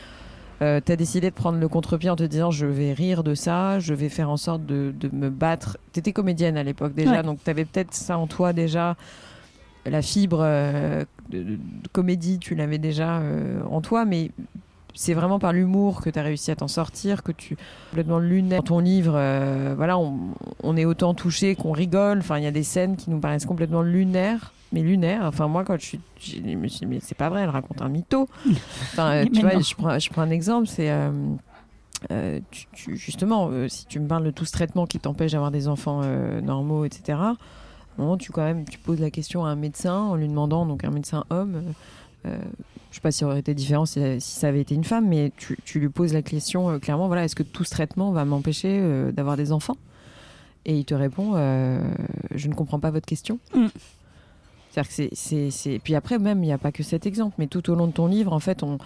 euh, 0.61 0.81
tu 0.85 0.93
as 0.93 0.97
décidé 0.97 1.31
de 1.31 1.35
prendre 1.35 1.59
le 1.59 1.69
contre-pied 1.69 2.11
en 2.11 2.17
te 2.17 2.23
disant 2.25 2.51
je 2.51 2.67
vais 2.67 2.93
rire 2.93 3.23
de 3.25 3.35
ça, 3.35 3.79
je 3.79 3.95
vais 3.95 4.09
faire 4.09 4.29
en 4.29 4.37
sorte 4.37 4.67
de, 4.67 4.93
de 4.99 5.09
me 5.15 5.31
battre. 5.31 5.79
Tu 5.93 6.01
étais 6.01 6.13
comédienne 6.13 6.57
à 6.57 6.63
l'époque 6.65 6.95
déjà, 6.95 7.13
Ouais. 7.13 7.23
donc 7.23 7.39
tu 7.43 7.49
avais 7.51 7.65
peut-être 7.65 7.95
ça 7.95 8.19
en 8.19 8.27
toi 8.27 8.53
déjà 8.53 8.97
la 9.87 10.03
fibre 10.03 10.41
euh, 10.43 11.05
de, 11.31 11.39
de- 11.43 11.55
de 11.57 11.89
comédie, 11.93 12.39
tu 12.39 12.55
l'avais 12.55 12.79
déjà 12.79 13.21
euh, 13.21 13.61
en 13.71 13.81
toi, 13.81 14.05
mais 14.05 14.31
c'est 14.95 15.15
vraiment 15.15 15.39
par 15.39 15.53
l'humour 15.53 16.01
que 16.01 16.11
tu 16.11 16.19
as 16.19 16.23
réussi 16.23 16.51
à 16.51 16.57
t'en 16.57 16.69
sortir, 16.69 17.23
que 17.23 17.33
tu 17.33 17.57
complètement 17.91 18.19
lunaire. 18.19 18.59
Dans 18.61 18.67
ton 18.67 18.79
livre, 18.81 19.15
euh, 19.17 19.75
voilà, 19.77 19.99
on, 19.99 20.19
on 20.63 20.77
est 20.77 20.85
autant 20.85 21.15
touché 21.15 21.55
qu'on 21.55 21.73
rigole. 21.73 22.19
Enfin, 22.19 22.39
il 22.39 22.45
y 22.45 22.49
a 22.49 22.51
des 22.51 22.63
scènes 22.65 22.97
qui 22.97 23.11
nous 23.11 23.21
paraissent 23.21 23.47
complètement 23.47 23.83
lunaires, 23.83 24.53
mais 24.73 24.81
lunaires. 24.83 25.23
Enfin, 25.25 25.47
moi, 25.49 25.65
quand 25.65 25.79
je 25.81 25.87
suis, 25.87 26.01
je 26.21 26.41
me 26.41 26.67
suis 26.69 26.81
dit, 26.81 26.87
mais 26.87 26.99
c'est 27.01 27.17
pas 27.17 27.29
vrai, 27.29 27.43
elle 27.43 27.51
raconte 27.51 27.81
un 27.83 27.89
mytho. 27.89 28.29
Enfin, 28.83 29.11
euh, 29.13 29.25
tu 29.33 29.41
vois, 29.43 29.55
non. 29.55 29.61
je 29.61 29.75
prends, 29.75 29.99
je 29.99 30.11
prends 30.11 30.23
un 30.23 30.31
exemple, 30.31 30.67
c'est 30.67 30.91
euh, 30.91 31.11
euh, 32.11 32.41
tu- 32.51 32.67
tu- 32.73 32.97
justement, 32.97 33.49
euh, 33.51 33.69
si 33.69 33.87
tu 33.87 33.99
me 34.01 34.07
parles 34.09 34.25
de 34.25 34.31
tout 34.31 34.45
ce 34.45 34.53
traitement 34.53 34.87
qui 34.87 34.99
t'empêche 34.99 35.33
d'avoir 35.33 35.51
des 35.51 35.69
enfants 35.69 36.01
euh, 36.03 36.41
normaux, 36.41 36.85
etc. 36.85 37.19
À 37.19 37.31
un 37.33 37.37
moment, 37.99 38.17
tu 38.17 38.31
quand 38.31 38.45
même, 38.45 38.65
tu 38.65 38.79
poses 38.79 39.01
la 39.01 39.11
question 39.11 39.45
à 39.45 39.49
un 39.51 39.57
médecin 39.57 39.95
en 39.97 40.15
lui 40.15 40.29
demandant, 40.29 40.65
donc 40.67 40.85
un 40.85 40.91
médecin 40.91 41.25
homme. 41.31 41.63
Euh, 42.27 42.39
je 42.91 42.97
sais 42.97 43.01
pas 43.01 43.11
si 43.11 43.19
ça 43.19 43.27
aurait 43.27 43.39
été 43.41 43.55
différent 43.55 43.87
si, 43.87 44.01
si 44.21 44.39
ça 44.41 44.49
avait 44.49 44.61
été 44.61 44.75
une 44.75 44.85
femme, 44.85 45.09
mais 45.09 45.33
tu, 45.37 45.59
tu 45.65 45.79
lui 45.81 45.89
poses 45.89 46.13
la 46.13 46.23
question 46.23 46.71
euh, 46.71 46.79
clairement, 46.79 47.07
voilà, 47.07 47.25
est-ce 47.25 47.37
que 47.37 47.43
tout 47.43 47.65
ce 47.65 47.71
traitement 47.71 48.13
va 48.13 48.25
m'empêcher 48.25 48.79
euh, 48.81 49.13
d'avoir 49.13 49.37
des 49.37 49.53
enfants? 49.53 49.77
Et 50.65 50.77
il 50.77 50.85
te 50.85 50.95
répond, 50.95 51.33
je 52.35 52.49
ne 52.49 52.53
comprends 52.55 52.79
pas 52.81 52.91
votre 52.91 53.07
question. 53.07 53.39
Mm. 53.55 53.67
C'est-à-dire 54.71 55.09
que 55.11 55.15
c'est- 55.51 55.79
Puis 55.83 55.95
après, 55.95 56.19
même, 56.19 56.43
il 56.45 56.49
n'y 56.49 56.53
a 56.53 56.59
pas 56.59 56.73
que 56.73 56.83
cet 56.83 57.07
exemple, 57.07 57.37
mais 57.39 57.47
tout 57.47 57.71
au 57.71 57.75
long 57.75 57.87
de 57.87 57.93
ton 57.93 58.07
livre, 58.07 58.35
en 58.35 58.39
fait, 58.41 58.63
on, 58.63 58.77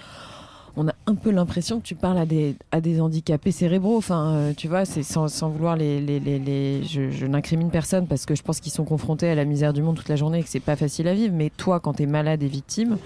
on 0.76 0.88
a 0.88 0.94
un 1.06 1.14
peu 1.14 1.30
l'impression 1.30 1.80
que 1.80 1.84
tu 1.84 1.94
parles 1.94 2.18
à 2.18 2.26
des, 2.26 2.56
à 2.70 2.80
des 2.80 3.00
handicapés 3.00 3.52
cérébraux. 3.52 3.96
Enfin, 3.96 4.32
euh, 4.34 4.52
tu 4.56 4.68
vois, 4.68 4.84
c'est 4.84 5.02
sans, 5.02 5.26
vouloir 5.48 5.76
les. 5.76 6.00
les, 6.00 6.18
les, 6.20 6.82
Je, 6.84 7.26
n'incrimine 7.26 7.70
personne 7.70 8.06
parce 8.06 8.24
que 8.26 8.34
je 8.34 8.42
pense 8.42 8.60
qu'ils 8.60 8.72
sont 8.72 8.84
confrontés 8.84 9.28
à 9.28 9.34
la 9.34 9.44
misère 9.44 9.72
du 9.72 9.82
monde 9.82 9.96
toute 9.96 10.08
la 10.08 10.16
journée 10.16 10.38
et 10.40 10.42
que 10.42 10.48
c'est 10.48 10.60
pas 10.60 10.76
facile 10.76 11.08
à 11.08 11.14
vivre. 11.14 11.34
Mais 11.36 11.50
toi, 11.56 11.78
quand 11.80 11.94
tu 11.94 12.04
es 12.04 12.06
malade 12.06 12.42
et 12.42 12.48
victime, 12.48 12.96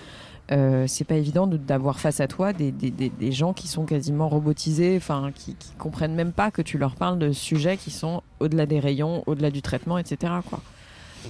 euh, 0.53 0.85
c'est 0.87 1.03
pas 1.05 1.17
évident 1.17 1.49
de- 1.49 1.57
d'avoir 1.57 1.99
face 1.99 2.21
à 2.21 2.29
toi 2.29 2.53
des, 2.53 2.71
des, 2.71 2.93
des, 2.93 3.09
des 3.09 3.33
gens 3.33 3.53
qui 3.53 3.67
sont 3.67 3.85
quasiment 3.85 4.29
robotisés, 4.29 4.95
enfin, 4.97 5.31
qui, 5.35 5.55
qui 5.57 5.71
comprennent 5.77 6.15
même 6.15 6.31
pas 6.33 6.53
que 6.53 6.63
tu 6.63 6.79
leur 6.79 6.95
parles 6.95 7.19
de 7.19 7.33
sujets 7.33 7.77
qui 7.77 7.91
sont 7.91 8.23
au-delà 8.39 8.67
des 8.67 8.79
rayons, 8.79 9.25
au-delà 9.27 9.51
du 9.51 9.61
traitement, 9.61 9.99
etc. 9.99 10.35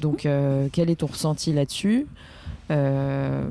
Donc, 0.03 0.27
euh, 0.27 0.68
quel 0.70 0.90
est 0.90 0.96
ton 0.96 1.07
ressenti 1.07 1.55
là-dessus? 1.55 2.07
Euh, 2.70 3.44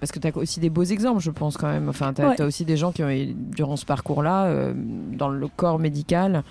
Parce 0.00 0.10
que 0.12 0.18
tu 0.18 0.26
as 0.28 0.36
aussi 0.36 0.60
des 0.60 0.70
beaux 0.70 0.82
exemples, 0.84 1.20
je 1.20 1.30
pense, 1.30 1.56
quand 1.56 1.68
même. 1.68 1.88
Enfin, 1.88 2.12
tu 2.12 2.22
as, 2.22 2.28
Ouais. 2.30 2.42
aussi 2.42 2.64
des 2.64 2.76
gens 2.76 2.90
qui 2.92 3.02
ont, 3.04 3.08
durant 3.36 3.76
ce 3.76 3.86
parcours-là, 3.86 4.46
euh, 4.46 4.72
dans 4.76 5.28
le 5.28 5.46
corps 5.48 5.78
médical, 5.78 6.42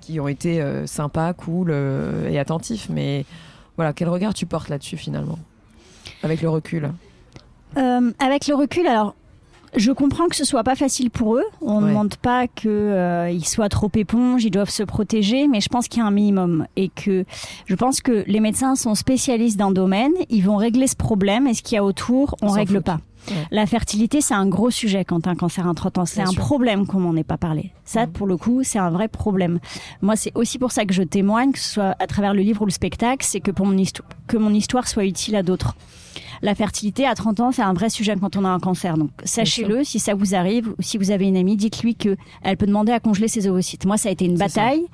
qui 0.00 0.20
ont 0.20 0.28
été 0.28 0.60
euh, 0.60 0.86
sympas, 0.86 1.32
cool 1.32 1.72
et 2.28 2.38
attentifs. 2.38 2.88
Mais 2.90 3.24
voilà, 3.76 3.92
quel 3.92 4.08
regard 4.08 4.34
tu 4.34 4.46
portes 4.46 4.68
là-dessus, 4.68 4.96
finalement? 4.96 5.38
Avec 6.22 6.42
le 6.42 6.48
recul? 6.50 6.90
Avec 7.74 8.46
le 8.46 8.54
recul, 8.54 8.86
alors. 8.86 9.14
Je 9.74 9.90
comprends 9.92 10.26
que 10.28 10.36
ce 10.36 10.44
soit 10.44 10.64
pas 10.64 10.74
facile 10.74 11.10
pour 11.10 11.36
eux. 11.36 11.44
On 11.62 11.80
ne 11.80 11.84
Ouais. 11.86 11.90
demande 11.92 12.14
pas 12.16 12.46
qu'ils 12.46 13.46
soient 13.46 13.68
trop 13.70 13.90
éponges, 13.94 14.44
ils 14.44 14.50
doivent 14.50 14.68
se 14.70 14.82
protéger, 14.82 15.48
mais 15.48 15.60
je 15.60 15.68
pense 15.68 15.88
qu'il 15.88 16.00
y 16.00 16.02
a 16.04 16.06
un 16.06 16.10
minimum 16.10 16.66
et 16.76 16.88
que 16.90 17.24
je 17.66 17.74
pense 17.74 18.00
que 18.00 18.24
les 18.26 18.40
médecins 18.40 18.74
sont 18.74 18.94
spécialistes 18.94 19.56
d'un 19.58 19.70
domaine, 19.70 20.12
ils 20.28 20.42
vont 20.44 20.56
régler 20.56 20.86
ce 20.86 20.96
problème 20.96 21.46
et 21.46 21.54
ce 21.54 21.62
qu'il 21.62 21.76
y 21.76 21.78
a 21.78 21.84
autour, 21.84 22.36
on 22.42 22.48
s'en 22.48 22.54
règle 22.54 22.82
pas. 22.82 22.98
Ouais. 23.28 23.36
La 23.52 23.66
fertilité, 23.66 24.20
c'est 24.20 24.34
un 24.34 24.46
gros 24.48 24.70
sujet 24.70 25.04
quand 25.04 25.28
un 25.28 25.36
cancer 25.36 25.66
introttant. 25.68 26.04
C'est 26.06 26.22
un 26.22 26.26
sûr. 26.26 26.42
problème 26.42 26.86
comme 26.86 27.06
on 27.06 27.12
n'est 27.12 27.22
pas 27.22 27.36
parlé. 27.38 27.70
Ça, 27.84 28.08
pour 28.08 28.26
le 28.26 28.36
coup, 28.36 28.62
c'est 28.64 28.80
un 28.80 28.90
vrai 28.90 29.06
problème. 29.06 29.60
Moi, 30.02 30.16
c'est 30.16 30.32
aussi 30.34 30.58
pour 30.58 30.72
ça 30.72 30.84
que 30.84 30.92
je 30.92 31.04
témoigne, 31.04 31.52
que 31.52 31.58
ce 31.60 31.72
soit 31.74 31.94
à 32.00 32.06
travers 32.08 32.34
le 32.34 32.42
livre 32.42 32.62
ou 32.62 32.64
le 32.66 32.72
spectacle, 32.72 33.24
c'est 33.24 33.38
que 33.40 33.52
pour 33.52 33.64
mon 33.64 33.78
histoire, 33.78 34.08
que 34.26 34.36
mon 34.36 34.52
histoire 34.52 34.88
soit 34.88 35.04
utile 35.04 35.36
à 35.36 35.42
d'autres. 35.44 35.76
La 36.42 36.54
fertilité 36.54 37.06
à 37.06 37.14
30 37.14 37.40
ans, 37.40 37.52
c'est 37.52 37.62
un 37.62 37.72
vrai 37.72 37.88
sujet 37.88 38.14
quand 38.20 38.36
on 38.36 38.44
a 38.44 38.48
un 38.48 38.58
cancer. 38.58 38.96
Donc 38.98 39.10
sachez-le, 39.24 39.84
si 39.84 39.98
ça 39.98 40.14
vous 40.14 40.34
arrive, 40.34 40.70
ou 40.70 40.82
si 40.82 40.98
vous 40.98 41.10
avez 41.10 41.26
une 41.26 41.36
amie, 41.36 41.56
dites-lui 41.56 41.94
que 41.94 42.16
elle 42.42 42.56
peut 42.56 42.66
demander 42.66 42.92
à 42.92 43.00
congeler 43.00 43.28
ses 43.28 43.46
ovocytes. 43.48 43.84
Moi, 43.86 43.96
ça 43.96 44.08
a 44.08 44.12
été 44.12 44.24
une 44.24 44.36
ça. 44.36 44.46
bataille, 44.46 44.84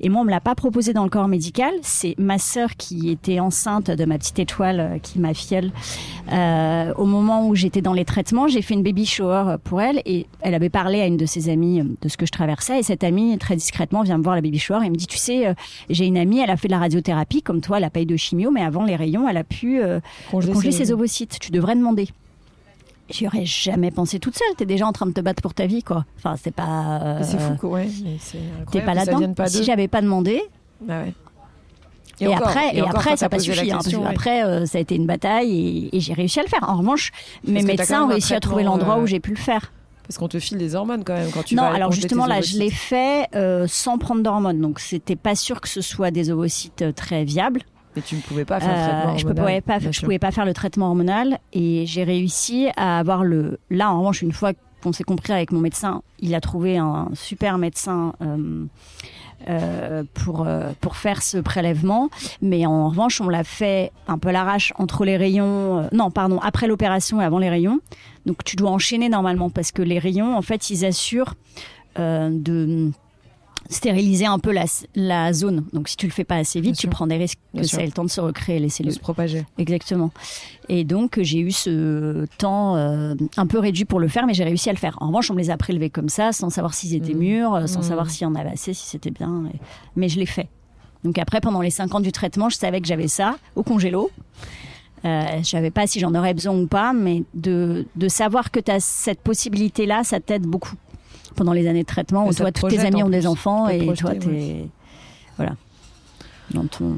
et 0.00 0.08
moi, 0.08 0.22
on 0.22 0.24
me 0.24 0.30
l'a 0.30 0.40
pas 0.40 0.54
proposé 0.54 0.92
dans 0.92 1.04
le 1.04 1.10
corps 1.10 1.28
médical. 1.28 1.72
C'est 1.82 2.14
ma 2.18 2.38
sœur 2.38 2.76
qui 2.76 3.10
était 3.10 3.40
enceinte 3.40 3.90
de 3.90 4.04
ma 4.04 4.18
petite 4.18 4.38
étoile, 4.38 4.80
euh, 4.80 4.98
qui 4.98 5.18
m'a 5.18 5.34
fielle. 5.34 5.72
Euh, 6.32 6.92
au 6.96 7.06
moment 7.06 7.46
où 7.48 7.54
j'étais 7.54 7.80
dans 7.80 7.94
les 7.94 8.04
traitements, 8.04 8.48
j'ai 8.48 8.60
fait 8.62 8.74
une 8.74 8.82
baby 8.82 9.06
shower 9.06 9.56
pour 9.64 9.80
elle, 9.80 10.02
et 10.04 10.26
elle 10.42 10.54
avait 10.54 10.68
parlé 10.68 11.00
à 11.00 11.06
une 11.06 11.16
de 11.16 11.26
ses 11.26 11.48
amies 11.48 11.80
euh, 11.80 11.84
de 12.02 12.08
ce 12.08 12.16
que 12.16 12.26
je 12.26 12.32
traversais, 12.32 12.80
et 12.80 12.82
cette 12.82 13.04
amie, 13.04 13.36
très 13.38 13.56
discrètement, 13.56 14.02
vient 14.02 14.18
me 14.18 14.22
voir 14.22 14.34
la 14.34 14.42
baby 14.42 14.58
shower 14.58 14.84
et 14.84 14.90
me 14.90 14.96
dit, 14.96 15.06
tu 15.06 15.16
sais, 15.16 15.46
euh, 15.46 15.54
j'ai 15.88 16.06
une 16.06 16.18
amie, 16.18 16.40
elle 16.40 16.50
a 16.50 16.56
fait 16.56 16.68
de 16.68 16.72
la 16.72 16.78
radiothérapie, 16.78 17.42
comme 17.42 17.60
toi, 17.60 17.78
elle 17.78 17.84
a 17.84 17.90
pas 17.90 18.00
eu 18.00 18.06
de 18.06 18.16
chimio, 18.16 18.50
mais 18.50 18.62
avant 18.62 18.84
les 18.84 18.96
rayons, 18.96 19.26
elle 19.28 19.36
a 19.38 19.44
pu 19.44 19.80
euh, 19.80 20.00
Congeler 20.30 20.52
congeler 20.52 20.72
ses 20.72 20.78
ses 20.86 20.92
ovocytes. 20.98 21.38
Tu 21.40 21.50
devrais 21.50 21.74
demander. 21.76 22.08
J'y 23.10 23.26
aurais 23.26 23.46
jamais 23.46 23.90
pensé 23.90 24.18
toute 24.18 24.36
seule. 24.36 24.54
T'es 24.56 24.66
déjà 24.66 24.86
en 24.86 24.92
train 24.92 25.06
de 25.06 25.12
te 25.12 25.20
battre 25.20 25.40
pour 25.42 25.54
ta 25.54 25.66
vie, 25.66 25.82
quoi. 25.82 26.04
Enfin, 26.18 26.36
c'est 26.42 26.50
pas. 26.54 27.00
euh, 27.02 27.20
C'est 27.22 27.38
fou, 27.38 27.54
quoi. 27.58 27.70
Ouais, 27.70 27.88
mais 28.04 28.16
c'est 28.20 28.38
T'es 28.70 28.82
pas 28.82 28.92
là-dedans. 28.94 29.32
Si 29.46 29.64
j'avais 29.64 29.88
pas 29.88 30.02
demandé, 30.02 30.42
Ah 30.88 31.00
ouais. 31.04 31.14
et, 32.20 32.26
encore- 32.28 32.48
après, 32.48 32.76
et, 32.76 32.80
après, 32.82 33.16
ça 33.16 33.26
n'a 33.26 33.30
pas 33.30 33.38
suffi. 33.38 33.66
question, 33.70 34.02
ouais. 34.02 34.08
Après, 34.08 34.44
euh, 34.44 34.66
ça 34.66 34.76
a 34.76 34.80
été 34.82 34.94
une 34.94 35.06
bataille 35.06 35.88
et, 35.90 35.96
et 35.96 36.00
j'ai 36.00 36.12
réussi 36.12 36.38
à 36.40 36.42
le 36.42 36.48
faire. 36.48 36.68
En 36.68 36.76
revanche, 36.76 37.10
mes 37.46 37.62
médecins 37.62 38.04
ont 38.04 38.08
réussi 38.08 38.34
à 38.34 38.40
trouver 38.40 38.62
l'endroit 38.64 38.98
euh, 38.98 39.02
où 39.02 39.06
j'ai 39.06 39.20
pu 39.20 39.30
le 39.30 39.36
faire. 39.36 39.72
Parce 40.06 40.18
qu'on 40.18 40.28
te 40.28 40.38
file 40.38 40.56
des 40.58 40.74
hormones 40.74 41.04
quand 41.04 41.12
même 41.14 41.30
quand 41.30 41.42
tu 41.42 41.54
non, 41.54 41.62
vas 41.64 41.68
alors 41.74 41.92
justement 41.92 42.24
tes 42.24 42.30
là, 42.30 42.40
je 42.40 42.58
l'ai 42.58 42.70
fait 42.70 43.26
euh, 43.34 43.66
sans 43.68 43.98
prendre 43.98 44.22
d'hormones, 44.22 44.58
donc 44.58 44.80
c'était 44.80 45.16
pas 45.16 45.34
sûr 45.34 45.60
que 45.60 45.68
ce 45.68 45.82
soit 45.82 46.10
des 46.10 46.30
ovocytes 46.30 46.80
euh, 46.80 46.92
très 46.92 47.24
viables. 47.24 47.60
Mais 47.98 48.02
tu 48.02 48.16
ne 48.16 48.20
pouvais 48.20 48.44
pas 48.44 48.60
faire 48.60 48.68
le 48.68 48.74
Euh, 48.74 48.84
traitement 48.84 49.16
je 49.18 49.26
hormonal, 49.26 49.44
pouvais 49.44 49.60
pas, 49.60 49.78
bien 49.80 49.90
je 49.90 49.98
sûr. 49.98 50.04
pouvais 50.06 50.18
pas 50.18 50.30
faire 50.30 50.44
le 50.44 50.54
traitement 50.54 50.86
hormonal 50.88 51.38
et 51.52 51.84
j'ai 51.86 52.04
réussi 52.04 52.68
à 52.76 52.98
avoir 53.00 53.24
le. 53.24 53.58
Là, 53.70 53.90
en 53.92 53.98
revanche, 53.98 54.22
une 54.22 54.32
fois 54.32 54.52
qu'on 54.82 54.92
s'est 54.92 55.02
compris 55.04 55.32
avec 55.32 55.50
mon 55.50 55.58
médecin, 55.60 56.02
il 56.20 56.34
a 56.36 56.40
trouvé 56.40 56.78
un 56.78 57.08
super 57.14 57.58
médecin. 57.58 58.12
euh, 58.22 58.64
euh, 59.48 60.02
pour 60.14 60.46
euh, 60.48 60.72
pour 60.80 60.96
faire 60.96 61.22
ce 61.22 61.38
prélèvement 61.38 62.08
mais 62.42 62.66
en 62.66 62.88
revanche 62.88 63.20
on 63.20 63.28
l'a 63.28 63.44
fait 63.44 63.92
un 64.08 64.18
peu 64.18 64.32
l'arrache 64.32 64.72
entre 64.78 65.04
les 65.04 65.16
rayons 65.16 65.78
euh, 65.78 65.88
non 65.92 66.10
pardon 66.10 66.40
après 66.40 66.66
l'opération 66.66 67.20
et 67.20 67.24
avant 67.24 67.38
les 67.38 67.48
rayons 67.48 67.78
donc 68.26 68.42
tu 68.42 68.56
dois 68.56 68.72
enchaîner 68.72 69.08
normalement 69.08 69.48
parce 69.48 69.70
que 69.70 69.80
les 69.80 70.00
rayons 70.00 70.36
en 70.36 70.42
fait 70.42 70.70
ils 70.70 70.84
assurent 70.84 71.34
de 71.96 72.90
stériliser 73.68 74.26
un 74.26 74.38
peu 74.38 74.50
la, 74.52 74.64
la 74.94 75.32
zone 75.32 75.64
donc 75.72 75.88
si 75.88 75.96
tu 75.96 76.06
le 76.06 76.12
fais 76.12 76.24
pas 76.24 76.36
assez 76.36 76.60
vite 76.60 76.72
Bien 76.72 76.76
tu 76.76 76.80
sûr. 76.82 76.90
prends 76.90 77.06
des 77.06 77.16
risques 77.16 77.38
Bien 77.52 77.62
que 77.62 77.68
sûr. 77.68 77.76
ça 77.76 77.82
ait 77.82 77.86
le 77.86 77.92
temps 77.92 78.04
de 78.04 78.10
se 78.10 78.20
recréer 78.20 78.58
les 78.58 78.66
de 78.68 78.72
cellules 78.72 78.92
se 78.94 78.98
propager. 78.98 79.44
Exactement. 79.58 80.10
Et 80.70 80.84
donc 80.84 81.18
j'ai 81.20 81.40
eu 81.40 81.50
ce 81.52 82.24
temps 82.38 82.76
euh, 82.76 83.14
un 83.36 83.46
peu 83.46 83.58
réduit 83.58 83.84
pour 83.84 84.00
le 84.00 84.08
faire, 84.08 84.26
mais 84.26 84.34
j'ai 84.34 84.44
réussi 84.44 84.68
à 84.70 84.72
le 84.72 84.78
faire. 84.78 84.96
En 85.00 85.08
revanche, 85.08 85.30
on 85.30 85.34
me 85.34 85.38
les 85.38 85.50
a 85.50 85.56
prélevés 85.56 85.90
comme 85.90 86.08
ça, 86.08 86.32
sans 86.32 86.50
savoir 86.50 86.74
s'ils 86.74 86.94
étaient 86.94 87.12
Mhm. 87.14 87.18
mûrs, 87.20 87.54
euh, 87.54 87.66
sans 87.66 87.80
Mhm. 87.80 87.84
savoir 87.88 88.10
s'il 88.10 88.22
y 88.22 88.26
en 88.26 88.34
avait 88.34 88.50
assez, 88.50 88.72
si 88.74 88.86
c'était 88.86 89.10
bien. 89.10 89.44
et- 89.52 89.58
Mais 89.96 90.08
je 90.08 90.18
l'ai 90.18 90.26
fait. 90.26 90.48
Donc 91.04 91.18
après, 91.18 91.40
pendant 91.40 91.60
les 91.60 91.70
cinq 91.70 91.94
ans 91.94 92.00
du 92.00 92.10
traitement, 92.12 92.48
je 92.48 92.56
savais 92.56 92.80
que 92.80 92.86
j'avais 92.88 93.08
ça 93.08 93.36
au 93.54 93.62
congélo. 93.62 94.10
Euh, 95.04 95.22
je 95.38 95.48
savais 95.48 95.70
pas 95.70 95.86
si 95.86 96.00
j'en 96.00 96.12
aurais 96.14 96.34
besoin 96.34 96.56
ou 96.58 96.66
pas, 96.66 96.92
mais 96.92 97.22
de, 97.34 97.86
de 97.94 98.08
savoir 98.08 98.50
que 98.50 98.58
tu 98.58 98.70
as 98.72 98.80
cette 98.80 99.20
possibilité-là, 99.20 100.02
ça 100.02 100.18
t'aide 100.20 100.42
beaucoup 100.42 100.74
pendant 101.38 101.52
les 101.54 101.66
années 101.68 101.82
de 101.82 101.86
traitement 101.88 102.26
où 102.26 102.34
toi, 102.34 102.52
te 102.52 102.60
tous 102.60 102.68
tes 102.68 102.80
amis 102.80 103.02
ont 103.02 103.08
des 103.08 103.26
enfants 103.26 103.68
Tu 103.68 103.74
et 103.74 103.78
te 103.78 103.84
toi, 103.84 104.10
projeter, 104.10 104.18
t'es 104.28 104.68
voilà, 105.36 105.52
dans 106.52 106.66
ton 106.66 106.96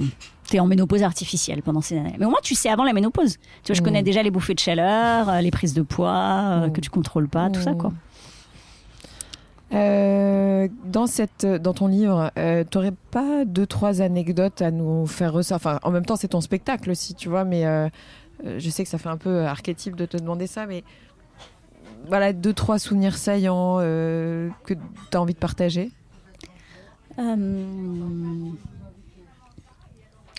T'es 0.49 0.59
en 0.59 0.67
ménopause 0.67 1.05
artificielle 1.05 1.63
pendant 1.63 1.81
ces 1.81 1.97
années. 1.97 2.17
Mais 2.19 2.27
au 2.27 2.31
moins, 2.31 2.41
tu 2.43 2.57
sais 2.57 2.69
avant 2.71 2.83
la 2.83 2.93
ménopause. 2.93 3.37
Tu 3.63 3.71
vois, 3.71 3.75
je 3.77 3.83
Mm. 3.83 3.85
connais 3.85 4.03
déjà 4.03 4.21
les 4.25 4.33
bouffées 4.33 4.55
de 4.55 4.59
chaleur, 4.59 5.29
euh, 5.29 5.41
les 5.41 5.53
prises 5.53 5.75
de 5.75 5.83
poids 5.83 6.11
euh, 6.11 6.67
Mm. 6.67 6.73
que 6.73 6.81
tu 6.81 6.91
contrôles 6.91 7.29
pas, 7.29 7.51
tout 7.51 7.61
ça, 7.61 7.73
quoi. 7.75 7.93
Euh, 9.73 10.67
dans, 10.85 11.07
cette, 11.07 11.47
dans 11.47 11.73
ton 11.75 11.87
livre, 11.87 12.33
euh, 12.37 12.65
t'aurais 12.69 12.93
pas 13.13 13.45
deux, 13.45 13.67
trois 13.67 14.01
anecdotes 14.03 14.63
à 14.63 14.73
nous 14.73 15.07
faire 15.07 15.33
ressortir 15.33 15.69
Enfin, 15.71 15.79
en 15.85 15.93
même 15.93 16.05
temps, 16.05 16.17
c'est 16.17 16.29
ton 16.29 16.41
spectacle 16.41 16.91
aussi, 16.91 17.15
tu 17.15 17.29
vois, 17.29 17.45
mais 17.45 17.65
euh, 17.67 17.89
je 18.59 18.69
sais 18.71 18.83
que 18.83 18.89
ça 18.89 18.99
fait 18.99 19.09
un 19.09 19.17
peu 19.17 19.45
archétype 19.47 19.95
de 19.95 20.07
te 20.07 20.17
demander 20.17 20.49
ça, 20.49 20.67
mais 20.67 20.83
voilà, 22.09 22.33
deux, 22.33 22.53
trois 22.53 22.79
souvenirs 22.79 23.17
saillants 23.17 23.79
euh, 23.81 24.49
que 24.65 24.75
tu 24.75 25.17
as 25.17 25.21
envie 25.21 25.35
de 25.35 25.39
partager 25.39 25.91
Euh, 27.19 28.51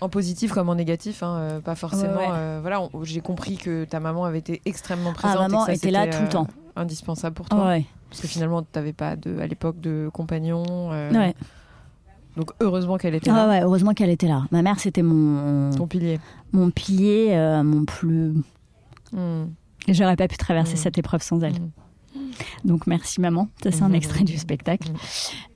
En 0.02 0.10
positif 0.10 0.52
comme 0.52 0.70
en 0.70 0.76
négatif, 0.76 1.22
hein, 1.22 1.36
euh, 1.38 1.60
pas 1.60 1.76
forcément. 1.76 2.14
Ouais, 2.16 2.28
ouais. 2.28 2.34
euh, 2.34 2.60
voilà, 2.62 2.82
j'ai 3.04 3.22
compris 3.22 3.58
que 3.58 3.84
ta 3.86 4.00
maman 4.00 4.26
avait 4.26 4.40
été 4.40 4.62
extrêmement 4.66 5.14
présente. 5.14 5.38
Ah, 5.40 5.46
et 5.46 5.48
maman 5.52 5.60
que 5.66 5.66
ça, 5.68 5.74
était 5.74 5.92
là 5.92 6.08
tout 6.08 6.24
le 6.24 6.30
temps. 6.30 6.48
Indispensable 6.76 7.36
pour 7.36 7.48
toi. 7.50 7.68
ouais. 7.68 7.86
Parce 8.10 8.22
que 8.22 8.28
finalement, 8.28 8.62
tu 8.64 8.68
n'avais 8.76 8.94
pas 8.94 9.16
de, 9.16 9.40
à 9.40 9.48
l'époque 9.48 9.80
de 9.80 10.10
compagnon. 10.12 10.90
ouais. 10.90 11.36
Donc 12.38 12.52
heureusement 12.62 12.98
qu'elle 12.98 13.14
était 13.16 13.30
Ah 13.30 13.46
là. 13.46 13.50
ouais, 13.50 13.62
heureusement 13.62 13.94
qu'elle 13.94 14.10
était 14.10 14.28
là. 14.28 14.46
Ma 14.52 14.62
mère, 14.62 14.80
c'était 14.80 15.02
mon, 15.04 15.70
Ton 15.72 15.86
pilier. 15.86 16.20
mon 16.54 16.72
pilier, 16.72 17.34
euh, 17.36 17.62
mon 17.62 17.84
plus. 17.86 18.34
Hmm. 19.12 19.48
Et 19.88 19.94
J'aurais 19.94 20.16
pas 20.16 20.28
pu 20.28 20.38
traverser 20.38 20.74
Mm. 20.74 20.78
cette 20.78 20.98
épreuve 20.98 21.22
sans 21.24 21.42
elle. 21.42 21.54
Mm. 21.54 21.70
Donc 22.66 22.88
merci 22.88 23.20
maman. 23.22 23.48
Ça 23.64 23.72
c'est 23.72 23.84
un 23.84 23.90
Mm. 23.90 23.96
extrait 23.96 24.24
du 24.24 24.38
spectacle. 24.38 24.90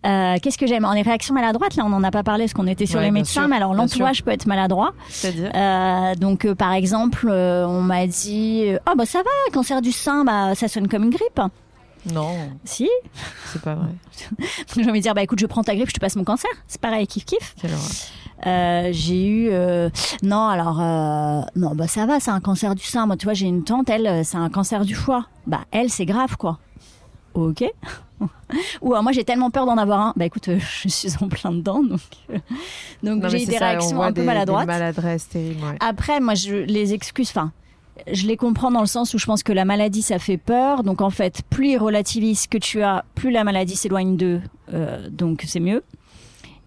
Euh, 0.05 0.35
Qu'est-ce 0.41 0.57
que 0.57 0.67
j'aime? 0.67 0.85
En 0.85 0.93
les 0.93 1.01
réactions 1.01 1.33
maladroites, 1.33 1.75
là 1.75 1.83
on 1.85 1.89
n'en 1.89 2.03
a 2.03 2.11
pas 2.11 2.23
parlé 2.23 2.45
parce 2.45 2.53
qu'on 2.53 2.67
était 2.67 2.85
sur 2.85 2.99
Ouais, 2.99 3.05
les 3.05 3.11
médecins, 3.11 3.47
mais 3.47 3.55
alors 3.55 3.73
l'entourage 3.73 4.23
peut 4.23 4.31
être 4.31 4.45
maladroit. 4.45 4.93
C'est-à-dire? 5.09 5.51
Euh, 5.55 6.15
donc 6.15 6.45
euh, 6.45 6.55
par 6.55 6.73
exemple, 6.73 7.29
on 7.29 7.81
m'a 7.81 8.07
dit 8.07 8.63
euh, 8.67 8.77
oh 8.89 8.93
bah 8.97 9.05
ça 9.05 9.19
va, 9.19 9.51
cancer 9.53 9.81
du 9.81 9.91
sein, 9.91 10.23
bah 10.25 10.53
ça 10.55 10.67
sonne 10.67 10.87
comme 10.87 11.03
une 11.03 11.09
grippe. 11.11 11.41
Non, 12.13 12.35
Si. 12.65 12.87
c'est 13.51 13.61
pas 13.63 13.73
vrai. 13.75 13.87
J'ai 14.77 14.87
envie 14.89 14.99
de 14.99 15.03
dire 15.03 15.15
bah 15.15 15.23
écoute, 15.23 15.39
je 15.39 15.47
prends 15.47 15.63
ta 15.63 15.75
grippe, 15.75 15.89
je 15.89 15.93
te 15.95 15.99
passe 15.99 16.15
mon 16.15 16.23
cancer. 16.23 16.51
C'est 16.67 16.79
pareil, 16.79 17.07
kiff 17.07 17.25
kiff. 17.25 17.55
Quelle 17.59 17.71
horreur. 17.71 17.81
Euh, 18.45 18.89
j'ai 18.91 19.25
eu 19.27 19.47
euh, 19.51 19.89
non 20.21 20.47
alors 20.47 20.79
euh, 20.81 21.41
non 21.55 21.73
bah 21.73 21.87
ça 21.87 22.05
va, 22.05 22.19
c'est 22.19 22.31
un 22.31 22.41
cancer 22.41 22.75
du 22.75 22.83
sein. 22.83 23.05
Moi 23.05 23.15
tu 23.17 23.25
vois 23.25 23.33
j'ai 23.33 23.47
une 23.47 23.63
tante, 23.63 23.89
elle 23.89 24.25
c'est 24.25 24.37
un 24.37 24.49
cancer 24.49 24.83
du 24.85 24.93
foie. 24.95 25.25
Bah 25.47 25.61
elle 25.71 25.89
c'est 25.89 26.05
grave 26.05 26.35
quoi. 26.37 26.59
Ok. 27.33 27.63
Ou 28.81 28.93
alors, 28.93 29.03
moi 29.03 29.11
j'ai 29.11 29.23
tellement 29.25 29.49
peur 29.51 29.65
d'en 29.65 29.77
avoir 29.77 29.99
un. 29.99 30.13
Bah 30.15 30.25
écoute, 30.25 30.49
je 30.83 30.87
suis 30.87 31.11
en 31.21 31.27
plein 31.27 31.51
dedans 31.51 31.81
donc 31.83 31.99
donc 33.03 33.27
j'ai 33.29 33.43
eu 33.43 33.45
des 33.45 33.53
ça, 33.57 33.67
réactions 33.67 34.01
un 34.01 34.13
peu 34.13 34.21
des- 34.21 34.25
maladroites. 34.27 34.61
Des 34.65 34.71
maladresses 34.73 35.27
terribles, 35.29 35.63
ouais. 35.63 35.77
Après, 35.79 36.19
moi, 36.19 36.33
je 36.35 36.55
les 36.55 36.93
excuses. 36.93 37.29
Enfin, 37.29 37.51
je 38.11 38.25
les 38.27 38.37
comprends 38.37 38.71
dans 38.71 38.79
le 38.81 38.85
sens 38.87 39.13
où 39.13 39.17
je 39.17 39.25
pense 39.25 39.43
que 39.43 39.51
la 39.51 39.65
maladie, 39.65 40.01
ça 40.01 40.17
fait 40.19 40.37
peur. 40.37 40.83
Donc, 40.83 41.01
en 41.01 41.09
fait, 41.09 41.41
plus 41.49 41.71
ils 41.71 41.77
relativisent 41.77 42.41
ce 42.43 42.47
que 42.47 42.57
tu 42.57 42.81
as, 42.83 43.03
plus 43.15 43.31
la 43.31 43.43
maladie 43.43 43.75
s'éloigne 43.75 44.15
d'eux. 44.15 44.41
Donc, 45.09 45.43
c'est 45.45 45.59
mieux. 45.59 45.83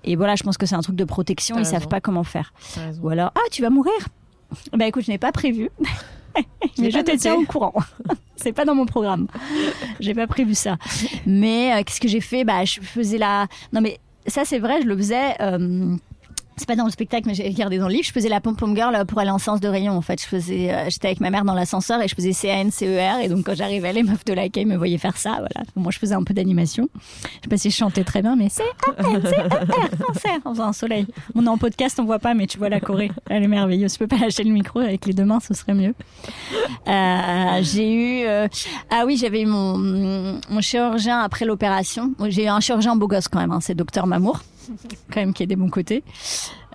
Et 0.09 0.17
voilà, 0.17 0.37
je 0.37 0.43
pense 0.43 0.57
que 0.57 0.65
c'est 0.65 0.75
un 0.75 0.81
truc 0.81 0.97
de 0.97 1.05
protection. 1.05 1.57
Ils 1.57 1.59
raison. 1.59 1.73
savent 1.73 1.89
pas 1.89 2.01
comment 2.01 2.25
faire. 2.25 2.55
Ou 3.03 3.11
alors, 3.11 3.31
ah, 3.35 3.49
tu 3.51 3.61
vas 3.61 3.69
mourir. 3.69 3.93
Bah 4.73 4.87
écoute, 4.87 5.05
je 5.05 5.11
n'ai 5.11 5.19
pas 5.19 5.33
prévu. 5.33 5.69
Mais 6.79 6.91
je 6.91 6.99
te 7.01 7.15
tiens 7.17 7.35
au 7.35 7.45
courant. 7.45 7.75
c'est 8.37 8.55
pas 8.55 8.65
dans 8.65 8.75
mon 8.75 8.87
programme. 8.87 9.27
J'ai 10.01 10.15
pas 10.15 10.27
prévu 10.27 10.55
ça. 10.55 10.79
Mais 11.27 11.75
euh, 11.75 11.83
qu'est-ce 11.85 12.01
que 12.01 12.09
j'ai 12.09 12.23
fait? 12.23 12.45
Bah, 12.45 12.65
je 12.65 12.81
faisais 12.81 13.19
la. 13.19 13.49
Non, 13.75 13.83
mais 13.83 14.01
ça, 14.27 14.47
c'est 14.47 14.59
vrai, 14.59 14.81
je 14.81 14.87
le 14.87 14.97
faisais. 14.97 15.35
euh, 15.43 15.97
C'est 16.59 16.67
pas 16.67 16.77
dans 16.77 16.85
le 16.85 16.91
spectacle, 16.91 17.27
mais 17.27 17.35
j'ai 17.35 17.45
regardé 17.45 17.79
dans 17.79 17.87
le 17.87 17.95
livre. 17.95 18.05
Je 18.05 18.13
faisais 18.13 18.29
la 18.29 18.41
pom-pom 18.41 18.75
girl 18.75 18.95
euh, 18.95 19.05
pour 19.05 19.21
aller 19.21 19.31
en 19.31 19.39
séance 19.39 19.61
de 19.61 19.69
rayon. 19.69 19.93
En 19.93 20.03
fait, 20.03 20.21
je 20.21 20.27
faisais, 20.27 20.73
euh, 20.73 20.91
j'étais 20.91 21.07
avec 21.07 21.21
ma 21.21 21.31
mère 21.31 21.45
dans 21.45 21.55
l'ascenseur 21.55 22.03
et 22.03 22.09
je 22.09 22.15
faisais 22.15 22.33
C-A-N-C-E-R. 22.33 23.21
Et 23.21 23.29
donc, 23.29 23.47
quand 23.47 23.55
j'arrivais, 23.55 23.93
les 23.93 24.03
meufs 24.03 24.25
de 24.25 24.33
l'accueil 24.33 24.65
me 24.65 24.77
voyaient 24.77 24.99
faire 24.99 25.17
ça. 25.17 25.35
Voilà. 25.35 25.67
Moi, 25.77 25.93
je 25.93 25.99
faisais 25.99 26.15
un 26.15 26.25
peu 26.25 26.35
d'animation. 26.35 26.89
Je 26.95 27.29
sais 27.45 27.49
pas 27.49 27.57
si 27.57 27.71
je 27.71 27.77
chantais 27.77 28.05
très 28.05 28.23
bien, 28.23 28.37
mais 28.37 28.49
C-A-N-C-E-R, 28.49 30.07
cancer, 30.07 30.39
en 30.45 30.51
faisant 30.53 30.69
un 30.69 30.73
soleil. 30.73 31.07
On 31.35 31.47
est 31.47 31.49
en 31.49 31.59
podcast, 31.59 31.99
on 32.01 32.05
voit 32.05 32.19
pas, 32.19 32.35
mais 32.35 32.47
tu 32.47 32.59
vois 32.59 32.69
la 32.69 32.81
Corée. 32.81 33.13
Elle 33.31 33.45
est 33.45 33.49
merveilleuse. 33.49 33.95
Je 33.95 33.99
peux 33.99 34.09
pas 34.09 34.19
lâcher 34.19 34.45
le 34.45 34.53
micro 34.53 34.81
avec 34.81 35.07
les 35.07 35.13
deux 35.13 35.25
mains, 35.25 35.41
ce 35.41 35.55
serait 35.55 35.75
mieux. 35.75 35.95
Euh, 36.89 37.63
j'ai 37.63 37.95
eu, 37.95 38.27
ah 38.91 39.05
oui, 39.07 39.17
j'avais 39.17 39.45
mon 39.45 40.61
chirurgien 40.61 41.21
après 41.21 41.45
l'opération. 41.45 42.13
J'ai 42.29 42.45
eu 42.45 42.49
un 42.49 42.61
chirurgien 42.61 42.97
beau 42.97 43.07
gosse 43.07 43.29
quand 43.29 43.39
même, 43.41 43.53
hein, 43.53 43.61
c'est 43.61 43.75
docteur 43.75 44.07
Mamour, 44.07 44.41
quand 45.13 45.21
même 45.21 45.33
qui 45.33 45.43
est 45.43 45.47
des 45.47 45.57
bons 45.57 45.71
côtés. 45.71 46.05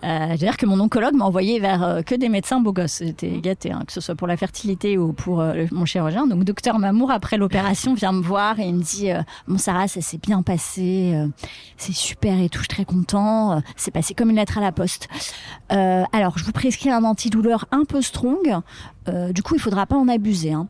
Euh, 0.04 0.28
C'est-à-dire 0.28 0.58
que 0.58 0.66
mon 0.66 0.78
oncologue 0.82 1.14
m'a 1.14 1.24
envoyé 1.24 1.62
vers 1.62 1.82
euh, 1.82 2.02
que 2.02 2.14
des 2.14 2.28
médecins 2.28 2.60
beaux 2.60 2.74
gosses. 2.74 3.02
J'étais 3.06 3.40
gâtée, 3.40 3.72
hein, 3.72 3.84
que 3.88 3.94
ce 3.94 4.02
soit 4.02 4.16
pour 4.16 4.28
la 4.28 4.36
fertilité 4.36 4.98
ou 4.98 5.14
pour 5.14 5.40
euh, 5.40 5.54
le- 5.54 5.68
mon 5.72 5.86
chirurgien. 5.86 6.28
Donc, 6.28 6.44
docteur 6.44 6.78
Mamour, 6.78 7.10
après 7.10 7.38
l'opération, 7.38 7.94
vient 7.94 8.12
me 8.12 8.22
voir 8.22 8.60
et 8.60 8.64
il 8.68 8.76
me 8.76 8.84
dit 8.84 9.12
Bon, 9.48 9.58
Sarah, 9.58 9.88
ça 9.88 10.02
s'est 10.02 10.18
bien 10.18 10.42
passé, 10.42 11.14
c'est 11.78 11.94
super 11.94 12.38
et 12.42 12.50
tout, 12.50 12.58
je 12.58 12.64
suis 12.64 12.68
très 12.68 12.84
content. 12.86 13.62
C'est 13.78 13.92
passé 13.92 14.14
comme 14.14 14.30
une 14.30 14.36
lettre 14.36 14.58
à 14.58 14.62
la 14.62 14.74
poste. 14.74 15.08
Alors, 15.70 16.38
je 16.38 16.44
vous 16.44 16.52
prescris 16.52 16.90
un 16.90 17.06
antidouleur 17.06 17.66
un 17.72 17.86
peu 17.86 18.02
strong. 18.02 18.60
Du 19.32 19.42
coup, 19.42 19.56
il 19.56 19.62
faudra 19.62 19.86
pas 19.86 19.96
en 19.96 20.10
abuser. 20.10 20.52
Hein. 20.52 20.68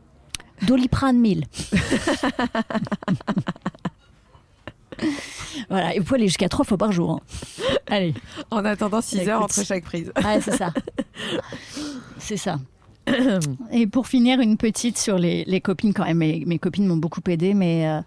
Doliprane 0.62 1.18
1000. 1.18 1.46
voilà, 5.68 5.94
et 5.94 5.98
vous 5.98 6.04
pouvez 6.04 6.18
aller 6.20 6.28
jusqu'à 6.28 6.48
trois 6.48 6.64
fois 6.64 6.76
par 6.78 6.92
jour. 6.92 7.10
hein. 7.12 7.20
Allez. 7.88 8.14
En 8.50 8.64
attendant 8.64 9.00
6 9.00 9.16
Écoute. 9.16 9.28
heures 9.28 9.42
entre 9.42 9.64
chaque 9.64 9.84
prise. 9.84 10.12
Ouais, 10.24 10.40
c'est 10.40 10.56
ça. 10.56 10.72
C'est 12.18 12.36
ça. 12.38 12.58
Et 13.70 13.86
pour 13.86 14.06
finir, 14.08 14.40
une 14.40 14.56
petite 14.56 14.96
sur 14.96 15.18
les, 15.18 15.44
les 15.46 15.60
copines 15.60 15.92
quand 15.92 16.04
même. 16.06 16.16
Mes, 16.18 16.42
mes 16.46 16.58
copines 16.58 16.86
m'ont 16.86 16.96
beaucoup 16.96 17.20
aidé, 17.28 17.52
mais 17.52 17.86
euh, 17.86 18.00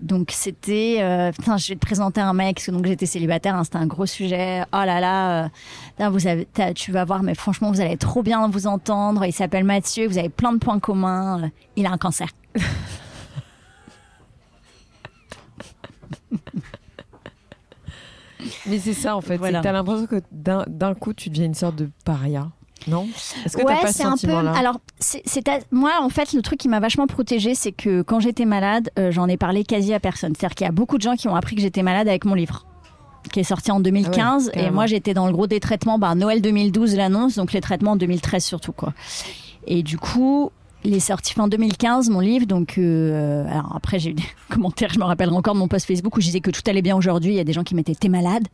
donc 0.00 0.30
c'était. 0.32 0.98
euh, 1.00 1.32
putain, 1.32 1.56
je 1.56 1.68
vais 1.70 1.74
te 1.74 1.80
présenter 1.84 2.20
un 2.20 2.32
mec. 2.32 2.54
parce 2.56 2.66
que 2.66 2.70
Donc 2.70 2.86
j'étais 2.86 3.06
célibataire, 3.06 3.56
hein, 3.56 3.64
c'était 3.64 3.78
un 3.78 3.86
gros 3.88 4.06
sujet. 4.06 4.62
Oh 4.72 4.84
là 4.84 5.00
là, 5.00 5.44
euh, 5.44 5.48
putain, 5.96 6.10
vous 6.10 6.26
avez, 6.28 6.46
tu 6.76 6.92
vas 6.92 7.04
voir, 7.04 7.24
mais 7.24 7.34
franchement, 7.34 7.72
vous 7.72 7.80
allez 7.80 7.96
trop 7.96 8.22
bien 8.22 8.46
vous 8.48 8.68
entendre. 8.68 9.24
Il 9.24 9.32
s'appelle 9.32 9.64
Mathieu. 9.64 10.06
Vous 10.06 10.18
avez 10.18 10.28
plein 10.28 10.52
de 10.52 10.58
points 10.58 10.78
communs. 10.78 11.42
euh, 11.42 11.48
Il 11.74 11.86
a 11.86 11.90
un 11.90 11.98
cancer. 11.98 12.28
Mais 18.66 18.78
c'est 18.78 18.94
ça 18.94 19.16
en 19.16 19.20
fait. 19.20 19.36
Voilà. 19.36 19.60
T'as 19.60 19.72
l'impression 19.72 20.06
que 20.06 20.22
d'un 20.32 20.94
coup 20.94 21.12
tu 21.14 21.30
deviens 21.30 21.46
une 21.46 21.54
sorte 21.54 21.76
de 21.76 21.90
paria. 22.04 22.48
Non? 22.86 23.06
Est-ce 23.44 23.56
que 23.56 23.62
ouais, 23.62 23.74
t'as 23.74 23.82
pas 23.82 24.16
ce 24.16 24.26
peu. 24.26 24.32
Alors, 24.32 24.78
c'est, 24.98 25.48
à- 25.48 25.58
moi, 25.70 25.98
en 26.00 26.08
fait, 26.08 26.32
le 26.32 26.40
truc 26.40 26.58
qui 26.58 26.68
m'a 26.68 26.80
vachement 26.80 27.06
protégée, 27.06 27.54
c'est 27.54 27.72
que 27.72 28.00
quand 28.00 28.20
j'étais 28.20 28.46
malade, 28.46 28.90
euh, 28.98 29.10
j'en 29.10 29.28
ai 29.28 29.36
parlé 29.36 29.64
quasi 29.64 29.92
à 29.92 30.00
personne. 30.00 30.32
C'est-à-dire 30.34 30.54
qu'il 30.54 30.64
y 30.64 30.68
a 30.68 30.72
beaucoup 30.72 30.96
de 30.96 31.02
gens 31.02 31.14
qui 31.14 31.28
ont 31.28 31.34
appris 31.34 31.56
que 31.56 31.62
j'étais 31.62 31.82
malade 31.82 32.08
avec 32.08 32.24
mon 32.24 32.34
livre 32.34 32.64
qui 33.32 33.40
est 33.40 33.44
sorti 33.44 33.70
en 33.70 33.80
2015 33.80 34.48
et 34.48 34.52
carrément. 34.52 34.74
moi 34.74 34.86
j'étais 34.86 35.12
dans 35.12 35.26
le 35.26 35.32
gros 35.32 35.46
des 35.46 35.60
traitements 35.60 35.98
bah, 35.98 36.14
Noël 36.14 36.40
2012 36.40 36.96
l'annonce 36.96 37.34
donc 37.36 37.52
les 37.52 37.60
traitements 37.60 37.90
en 37.90 37.96
2013 37.96 38.42
surtout 38.42 38.72
quoi 38.72 38.94
et 39.66 39.82
du 39.82 39.98
coup 39.98 40.50
il 40.84 40.94
est 40.94 41.00
sorti 41.00 41.32
fin 41.34 41.48
2015, 41.48 42.10
mon 42.10 42.20
livre. 42.20 42.46
Donc, 42.46 42.76
euh, 42.78 43.44
alors 43.50 43.72
après, 43.76 43.98
j'ai 43.98 44.10
eu 44.10 44.14
des 44.14 44.22
commentaires, 44.48 44.90
je 44.92 44.98
me 44.98 45.04
rappellerai 45.04 45.36
encore 45.36 45.54
de 45.54 45.58
mon 45.60 45.68
post 45.68 45.86
Facebook 45.86 46.16
où 46.16 46.20
je 46.20 46.26
disais 46.26 46.40
que 46.40 46.50
tout 46.50 46.62
allait 46.66 46.82
bien 46.82 46.96
aujourd'hui. 46.96 47.32
Il 47.32 47.36
y 47.36 47.40
a 47.40 47.44
des 47.44 47.52
gens 47.52 47.64
qui 47.64 47.74
mettaient 47.74 47.94
T'es 47.94 48.08
malade 48.08 48.48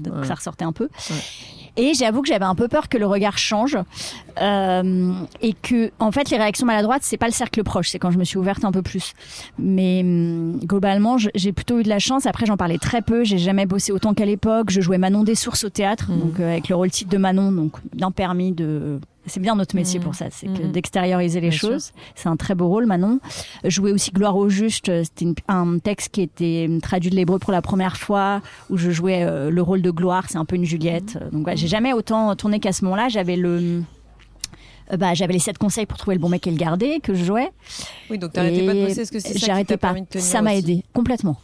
donc 0.00 0.16
Ouais. 0.16 0.26
ça 0.26 0.34
ressortait 0.34 0.64
un 0.64 0.72
peu. 0.72 0.88
Ouais. 1.10 1.16
Et 1.76 1.94
j'avoue 1.94 2.20
que 2.20 2.26
j'avais 2.28 2.44
un 2.44 2.56
peu 2.56 2.66
peur 2.66 2.88
que 2.88 2.98
le 2.98 3.06
regard 3.06 3.38
change 3.38 3.78
euh, 4.40 5.12
et 5.40 5.52
que, 5.54 5.90
en 6.00 6.10
fait, 6.10 6.30
les 6.30 6.36
réactions 6.36 6.66
maladroites, 6.66 7.02
c'est 7.04 7.16
pas 7.16 7.26
le 7.26 7.32
cercle 7.32 7.62
proche, 7.62 7.88
c'est 7.90 7.98
quand 7.98 8.10
je 8.10 8.18
me 8.18 8.24
suis 8.24 8.38
ouverte 8.38 8.64
un 8.64 8.72
peu 8.72 8.82
plus. 8.82 9.12
Mais 9.58 10.00
hum, 10.02 10.58
globalement, 10.64 11.16
j'ai 11.16 11.52
plutôt 11.52 11.78
eu 11.78 11.82
de 11.82 11.88
la 11.88 11.98
chance. 12.00 12.26
Après, 12.26 12.44
j'en 12.46 12.56
parlais 12.56 12.78
très 12.78 13.02
peu. 13.02 13.24
J'ai 13.24 13.38
jamais 13.38 13.66
bossé 13.66 13.92
autant 13.92 14.14
qu'à 14.14 14.24
l'époque. 14.26 14.70
Je 14.70 14.80
jouais 14.80 14.98
Manon 14.98 15.22
des 15.22 15.34
Sources 15.34 15.64
au 15.64 15.70
théâtre, 15.70 16.10
Mhm. 16.10 16.18
donc 16.20 16.40
euh, 16.40 16.50
avec 16.50 16.68
le 16.68 16.74
rôle 16.74 16.90
titre 16.90 17.10
de 17.10 17.18
Manon, 17.18 17.52
donc 17.52 17.72
bien 17.94 18.10
permis 18.10 18.52
de. 18.52 18.98
C'est 19.26 19.38
bien 19.40 19.54
notre 19.54 19.76
métier 19.76 19.98
Mhm. 20.00 20.04
pour 20.04 20.14
ça, 20.16 20.26
c'est 20.30 20.48
Mhm. 20.48 20.72
d'extérioriser 20.72 21.40
les 21.40 21.50
Bien 21.50 21.58
choses. 21.58 21.92
C'est 22.16 22.28
un 22.28 22.36
très 22.36 22.54
beau 22.56 22.68
rôle, 22.68 22.86
Manon. 22.86 23.20
Jouer 23.64 23.92
aussi 23.92 24.10
Gloire 24.10 24.36
au 24.36 24.48
juste, 24.48 24.88
euh, 24.88 25.04
c'était 25.04 25.32
un 25.48 25.78
texte 25.78 26.08
qui 26.12 26.22
était 26.22 26.68
traduit 26.82 27.10
de 27.10 27.14
l'hébreu 27.16 27.38
pour 27.38 27.52
la 27.52 27.62
première 27.62 27.96
fois, 27.96 28.40
où 28.68 28.76
je 28.76 28.90
jouais 28.90 29.22
euh, 29.22 29.50
le 29.50 29.62
rôle 29.62 29.80
de 29.80 29.90
Gloire, 29.92 30.24
c'est 30.28 30.38
un 30.38 30.44
peu 30.44 30.56
une 30.56 30.64
Juliette. 30.64 31.18
Euh, 31.20 31.30
Donc 31.30 31.46
ouais, 31.46 31.56
j'ai 31.56 31.68
jamais 31.68 31.92
autant 31.92 32.34
tourné 32.34 32.58
qu'à 32.58 32.72
ce 32.72 32.84
moment-là. 32.84 33.08
J'avais 33.08 33.36
le. 33.36 33.82
euh, 34.92 34.96
Bah, 34.98 35.14
j'avais 35.14 35.32
les 35.32 35.38
sept 35.38 35.56
conseils 35.56 35.86
pour 35.86 35.96
trouver 35.96 36.16
le 36.16 36.20
bon 36.20 36.28
mec 36.28 36.46
et 36.46 36.50
le 36.50 36.56
garder 36.56 36.98
que 37.00 37.14
je 37.14 37.24
jouais. 37.24 37.50
Oui, 38.10 38.18
donc 38.18 38.32
t'arrêtais 38.32 38.66
pas 38.66 38.74
de 38.74 38.84
bosser. 38.86 39.00
Est-ce 39.02 39.12
que 39.12 39.20
c'est 39.20 39.38
ça 39.38 39.58
qui 39.60 39.64
t'a 39.66 39.78
permis 39.78 40.02
de 40.02 40.06
tenir 40.06 40.24
Ça 40.24 40.42
m'a 40.42 40.54
aidé 40.54 40.84
complètement. 40.92 41.36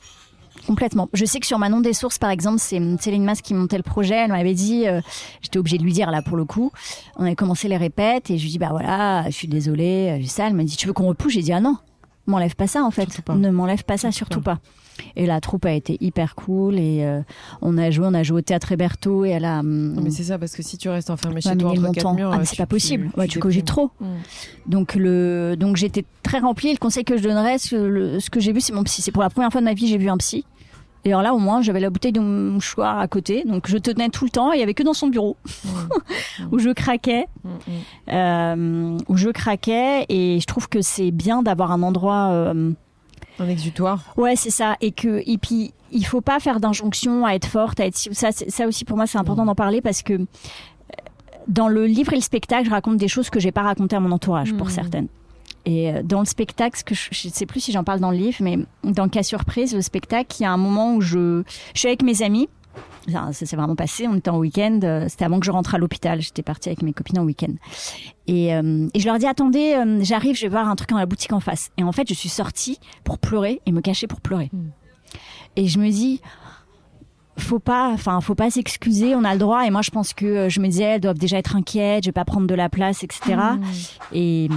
Complètement. 0.68 1.08
Je 1.14 1.24
sais 1.24 1.40
que 1.40 1.46
sur 1.46 1.58
Manon 1.58 1.80
des 1.80 1.94
Sources, 1.94 2.18
par 2.18 2.30
exemple, 2.30 2.58
c'est 2.60 2.80
Céline 3.00 3.24
Mas 3.24 3.40
qui 3.42 3.54
montait 3.54 3.78
le 3.78 3.82
projet. 3.82 4.14
Elle 4.14 4.30
m'avait 4.30 4.54
dit, 4.54 4.86
euh, 4.86 5.00
j'étais 5.40 5.58
obligée 5.58 5.78
de 5.78 5.82
lui 5.82 5.92
dire 5.94 6.10
là 6.12 6.22
pour 6.22 6.36
le 6.36 6.44
coup. 6.44 6.70
On 7.16 7.24
avait 7.24 7.34
commencé 7.34 7.66
les 7.68 7.76
répètes 7.78 8.30
et 8.30 8.38
je 8.38 8.42
lui 8.44 8.50
dis 8.50 8.58
bah 8.58 8.68
voilà, 8.70 9.24
je 9.26 9.34
suis 9.34 9.48
désolée, 9.48 10.10
euh, 10.10 10.18
j'ai 10.20 10.28
ça. 10.28 10.46
Elle 10.46 10.54
m'a 10.54 10.64
dit 10.64 10.76
tu 10.76 10.86
veux 10.86 10.92
qu'on 10.92 11.06
repousse? 11.08 11.32
J'ai 11.32 11.42
dit 11.42 11.52
ah 11.54 11.60
non, 11.60 11.76
m'enlève 12.26 12.54
pas 12.54 12.66
ça 12.66 12.84
en 12.84 12.90
fait. 12.90 13.08
Ne 13.34 13.50
m'enlève 13.50 13.82
pas 13.84 13.96
ça, 13.96 14.12
Surtout 14.12 14.42
pas. 14.42 14.58
Et 15.14 15.26
la 15.26 15.40
troupe 15.40 15.64
a 15.64 15.70
été 15.72 15.96
hyper 16.00 16.34
cool 16.34 16.74
et 16.76 17.04
euh, 17.04 17.20
on 17.62 17.78
a 17.78 17.88
joué, 17.92 18.04
on 18.08 18.14
a 18.14 18.24
joué 18.24 18.38
au 18.38 18.40
théâtre 18.42 18.72
Héberto 18.72 19.24
et 19.24 19.28
elle 19.30 19.44
a. 19.44 19.60
hum, 19.60 19.94
Non, 19.94 20.02
mais 20.02 20.10
c'est 20.10 20.24
ça, 20.24 20.38
parce 20.38 20.54
que 20.56 20.62
si 20.64 20.76
tu 20.76 20.88
restes 20.88 21.08
enfermé 21.08 21.40
chez 21.40 21.56
toi 21.56 21.70
entre 21.70 21.92
quatre 21.92 22.14
murs, 22.14 22.32
Ah, 22.34 22.44
c'est 22.44 22.56
pas 22.56 22.66
possible. 22.66 23.08
tu- 23.14 23.20
ouais, 23.20 23.26
tu 23.28 23.34
tu 23.34 23.38
cogites 23.38 23.64
trop. 23.64 23.92
Mm. 24.00 24.06
Donc 24.66 24.96
le 24.96 25.54
donc 25.56 25.76
j'étais 25.76 26.04
très 26.24 26.40
remplie. 26.40 26.68
Et 26.70 26.72
le 26.72 26.78
conseil 26.78 27.04
que 27.04 27.16
je 27.16 27.22
donnerais, 27.22 27.58
ce, 27.58 27.76
le- 27.76 28.18
ce 28.20 28.28
que 28.28 28.40
j'ai 28.40 28.52
vu, 28.52 28.60
c'est 28.60 28.72
mon 28.72 28.82
psy. 28.82 29.00
C'est 29.00 29.12
pour 29.12 29.22
la 29.22 29.30
première 29.30 29.52
fois 29.52 29.60
de 29.60 29.66
ma 29.66 29.72
vie, 29.74 29.86
j'ai 29.86 29.98
vu 29.98 30.08
un 30.10 30.16
psy. 30.18 30.44
Et 31.04 31.10
alors 31.10 31.22
là, 31.22 31.32
au 31.34 31.38
moins, 31.38 31.62
j'avais 31.62 31.80
la 31.80 31.90
bouteille 31.90 32.12
de 32.12 32.20
mouchoir 32.20 32.98
à 32.98 33.06
côté, 33.08 33.44
donc 33.44 33.68
je 33.68 33.78
tenais 33.78 34.08
tout 34.08 34.24
le 34.24 34.30
temps. 34.30 34.52
Il 34.52 34.60
y 34.60 34.62
avait 34.62 34.74
que 34.74 34.82
dans 34.82 34.92
son 34.94 35.06
bureau 35.08 35.36
où 36.52 36.58
je 36.58 36.70
craquais, 36.70 37.26
Mm, 37.44 37.48
mm. 37.50 38.12
euh, 38.14 38.98
où 39.08 39.16
je 39.16 39.30
craquais. 39.30 40.06
Et 40.08 40.38
je 40.40 40.46
trouve 40.46 40.68
que 40.68 40.82
c'est 40.82 41.10
bien 41.10 41.42
d'avoir 41.42 41.72
un 41.72 41.82
endroit. 41.82 42.30
euh, 42.32 42.72
Un 43.38 43.48
exutoire. 43.48 44.02
Ouais, 44.16 44.34
c'est 44.36 44.50
ça. 44.50 44.76
Et 44.80 44.90
que 44.92 45.22
et 45.26 45.38
puis 45.38 45.72
il 45.92 46.04
faut 46.04 46.20
pas 46.20 46.38
faire 46.40 46.60
d'injonction 46.60 47.24
à 47.24 47.32
être 47.34 47.46
forte, 47.46 47.80
à 47.80 47.86
être 47.86 47.96
ça. 47.96 48.30
Ça 48.32 48.66
aussi 48.66 48.84
pour 48.84 48.96
moi 48.96 49.06
c'est 49.06 49.18
important 49.18 49.44
d'en 49.46 49.54
parler 49.54 49.80
parce 49.80 50.02
que 50.02 50.14
euh, 50.14 50.24
dans 51.46 51.68
le 51.68 51.86
livre 51.86 52.12
et 52.12 52.16
le 52.16 52.22
spectacle, 52.22 52.66
je 52.66 52.70
raconte 52.70 52.98
des 52.98 53.08
choses 53.08 53.30
que 53.30 53.40
j'ai 53.40 53.52
pas 53.52 53.62
racontées 53.62 53.96
à 53.96 54.00
mon 54.00 54.10
entourage 54.10 54.52
pour 54.54 54.70
certaines. 54.70 55.08
Et 55.64 55.90
euh, 55.92 56.02
dans 56.02 56.20
le 56.20 56.26
spectacle, 56.26 56.78
ce 56.78 56.84
que 56.84 56.94
je, 56.94 57.08
je 57.10 57.28
sais 57.28 57.46
plus 57.46 57.60
si 57.60 57.72
j'en 57.72 57.84
parle 57.84 58.00
dans 58.00 58.10
le 58.10 58.16
livre, 58.16 58.36
mais 58.40 58.58
dans 58.84 59.08
Cas 59.08 59.22
surprise, 59.22 59.74
le 59.74 59.82
spectacle, 59.82 60.36
il 60.40 60.42
y 60.42 60.46
a 60.46 60.52
un 60.52 60.56
moment 60.56 60.94
où 60.94 61.00
je, 61.00 61.42
je 61.74 61.78
suis 61.78 61.88
avec 61.88 62.02
mes 62.02 62.22
amis. 62.22 62.48
Enfin, 63.08 63.32
Ça 63.32 63.44
s'est 63.46 63.56
vraiment 63.56 63.74
passé. 63.74 64.06
On 64.06 64.14
était 64.16 64.30
en 64.30 64.38
week-end. 64.38 64.78
euh, 64.82 65.06
C'était 65.08 65.24
avant 65.24 65.40
que 65.40 65.46
je 65.46 65.50
rentre 65.50 65.74
à 65.74 65.78
l'hôpital. 65.78 66.20
J'étais 66.20 66.42
partie 66.42 66.68
avec 66.68 66.82
mes 66.82 66.92
copines 66.92 67.18
en 67.18 67.24
week-end. 67.24 67.52
Et, 68.26 68.54
euh, 68.54 68.86
et 68.94 69.00
je 69.00 69.06
leur 69.06 69.18
dis 69.18 69.26
attendez, 69.26 69.74
euh, 69.74 69.98
j'arrive, 70.02 70.36
je 70.36 70.42
vais 70.42 70.48
voir 70.48 70.68
un 70.68 70.76
truc 70.76 70.90
dans 70.90 70.98
la 70.98 71.06
boutique 71.06 71.32
en 71.32 71.40
face. 71.40 71.70
Et 71.76 71.82
en 71.82 71.92
fait, 71.92 72.08
je 72.08 72.14
suis 72.14 72.28
sortie 72.28 72.78
pour 73.04 73.18
pleurer 73.18 73.60
et 73.66 73.72
me 73.72 73.80
cacher 73.80 74.06
pour 74.06 74.20
pleurer. 74.20 74.50
Mm. 74.52 74.68
Et 75.56 75.66
je 75.66 75.78
me 75.78 75.90
dis 75.90 76.20
faut 77.38 77.60
pas, 77.60 77.88
enfin, 77.90 78.20
faut 78.20 78.34
pas 78.34 78.50
s'excuser, 78.50 79.14
on 79.14 79.22
a 79.24 79.32
le 79.32 79.38
droit. 79.38 79.64
Et 79.64 79.70
moi, 79.70 79.80
je 79.82 79.90
pense 79.90 80.12
que 80.12 80.48
je 80.48 80.60
me 80.60 80.66
disais, 80.68 80.82
elles 80.84 81.00
doivent 81.00 81.18
déjà 81.18 81.38
être 81.38 81.56
inquiètes, 81.56 82.04
je 82.04 82.08
vais 82.08 82.12
pas 82.12 82.24
prendre 82.24 82.46
de 82.46 82.54
la 82.54 82.68
place, 82.68 83.02
etc. 83.04 83.36
Et 84.12 84.48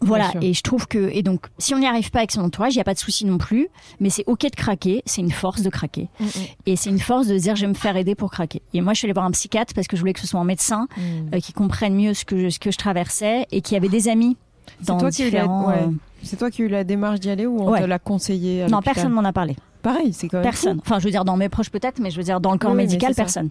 voilà. 0.00 0.32
Et 0.40 0.52
je 0.54 0.62
trouve 0.62 0.86
que, 0.86 1.10
et 1.12 1.22
donc, 1.22 1.46
si 1.58 1.74
on 1.74 1.78
n'y 1.78 1.86
arrive 1.86 2.10
pas 2.10 2.18
avec 2.20 2.32
son 2.32 2.40
entourage, 2.42 2.74
il 2.74 2.78
y 2.78 2.80
a 2.80 2.84
pas 2.84 2.94
de 2.94 2.98
souci 2.98 3.24
non 3.26 3.38
plus. 3.38 3.68
Mais 4.00 4.10
c'est 4.10 4.24
ok 4.26 4.42
de 4.42 4.56
craquer, 4.56 5.02
c'est 5.06 5.20
une 5.20 5.30
force 5.30 5.62
de 5.62 5.70
craquer. 5.70 6.08
Mm, 6.20 6.24
Et 6.66 6.76
c'est 6.76 6.90
une 6.90 6.98
force 7.00 7.26
de 7.26 7.36
dire, 7.38 7.56
je 7.56 7.62
vais 7.62 7.66
me 7.68 7.74
faire 7.74 7.96
aider 7.96 8.14
pour 8.14 8.30
craquer. 8.30 8.62
Et 8.74 8.80
moi, 8.80 8.92
je 8.92 8.98
suis 8.98 9.06
allée 9.06 9.12
voir 9.14 9.26
un 9.26 9.30
psychiatre 9.30 9.74
parce 9.74 9.86
que 9.86 9.96
je 9.96 10.02
voulais 10.02 10.12
que 10.12 10.20
ce 10.20 10.26
soit 10.26 10.40
un 10.40 10.44
médecin 10.44 10.86
mm, 10.96 11.00
mm. 11.00 11.30
euh, 11.34 11.40
qui 11.40 11.52
comprenne 11.52 11.94
mieux 11.94 12.14
ce 12.14 12.24
que 12.24 12.38
je, 12.38 12.48
ce 12.50 12.58
que 12.58 12.70
je 12.70 12.78
traversais 12.78 13.46
et 13.52 13.60
qui 13.60 13.76
avait 13.76 13.88
des 13.88 14.08
amis 14.08 14.36
C'est 14.80 14.86
dans 14.88 14.98
toi 14.98 15.10
qui 15.10 15.24
différents. 15.24 15.68
ouais. 15.68 15.74
euh, 15.82 15.90
C'est 16.22 16.36
toi 16.36 16.50
qui 16.50 16.62
as 16.62 16.64
eu 16.64 16.68
la 16.68 16.84
démarche 16.84 17.20
d'y 17.20 17.30
aller 17.30 17.46
ou 17.46 17.60
on 17.60 17.70
Ouais. 17.70 17.80
te 17.80 17.84
l'a 17.86 17.98
conseillé 17.98 18.62
à 18.64 18.68
Non, 18.68 18.80
personne 18.82 19.12
m'en 19.12 19.24
a 19.24 19.32
parlé. 19.32 19.56
Pareil, 19.82 20.12
c'est 20.12 20.28
quand 20.28 20.38
même. 20.38 20.42
Personne. 20.44 20.80
Enfin, 20.84 20.98
je 20.98 21.04
veux 21.04 21.10
dire, 21.12 21.24
dans 21.24 21.36
mes 21.36 21.48
proches 21.48 21.70
peut-être, 21.70 22.00
mais 22.00 22.10
je 22.10 22.16
veux 22.16 22.24
dire, 22.24 22.40
dans 22.40 22.50
le 22.52 22.58
corps 22.58 22.72
Oui, 22.72 22.76
médical, 22.78 23.14
ça. 23.14 23.22
personne. 23.22 23.50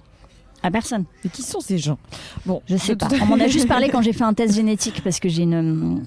À 0.64 0.72
personne. 0.72 1.04
fou. 1.04 1.10
Mais 1.26 1.30
qui 1.30 1.44
sont 1.44 1.60
ces 1.60 1.78
gens? 1.78 1.98
Bon, 2.46 2.62
Je 2.68 2.76
sais 2.78 2.96
pas. 2.96 3.08
On 3.22 3.26
m'en 3.28 3.40
a 3.40 3.48
juste 3.48 3.68
parlé 3.68 3.88
quand 3.90 4.02
j'ai 4.02 4.14
fait 4.14 4.24
un 4.24 4.34
test 4.34 4.56
génétique 4.56 5.02
parce 5.04 5.20
que 5.20 5.30
j'ai 5.30 5.44
une, 5.44 5.54
une 5.54 6.06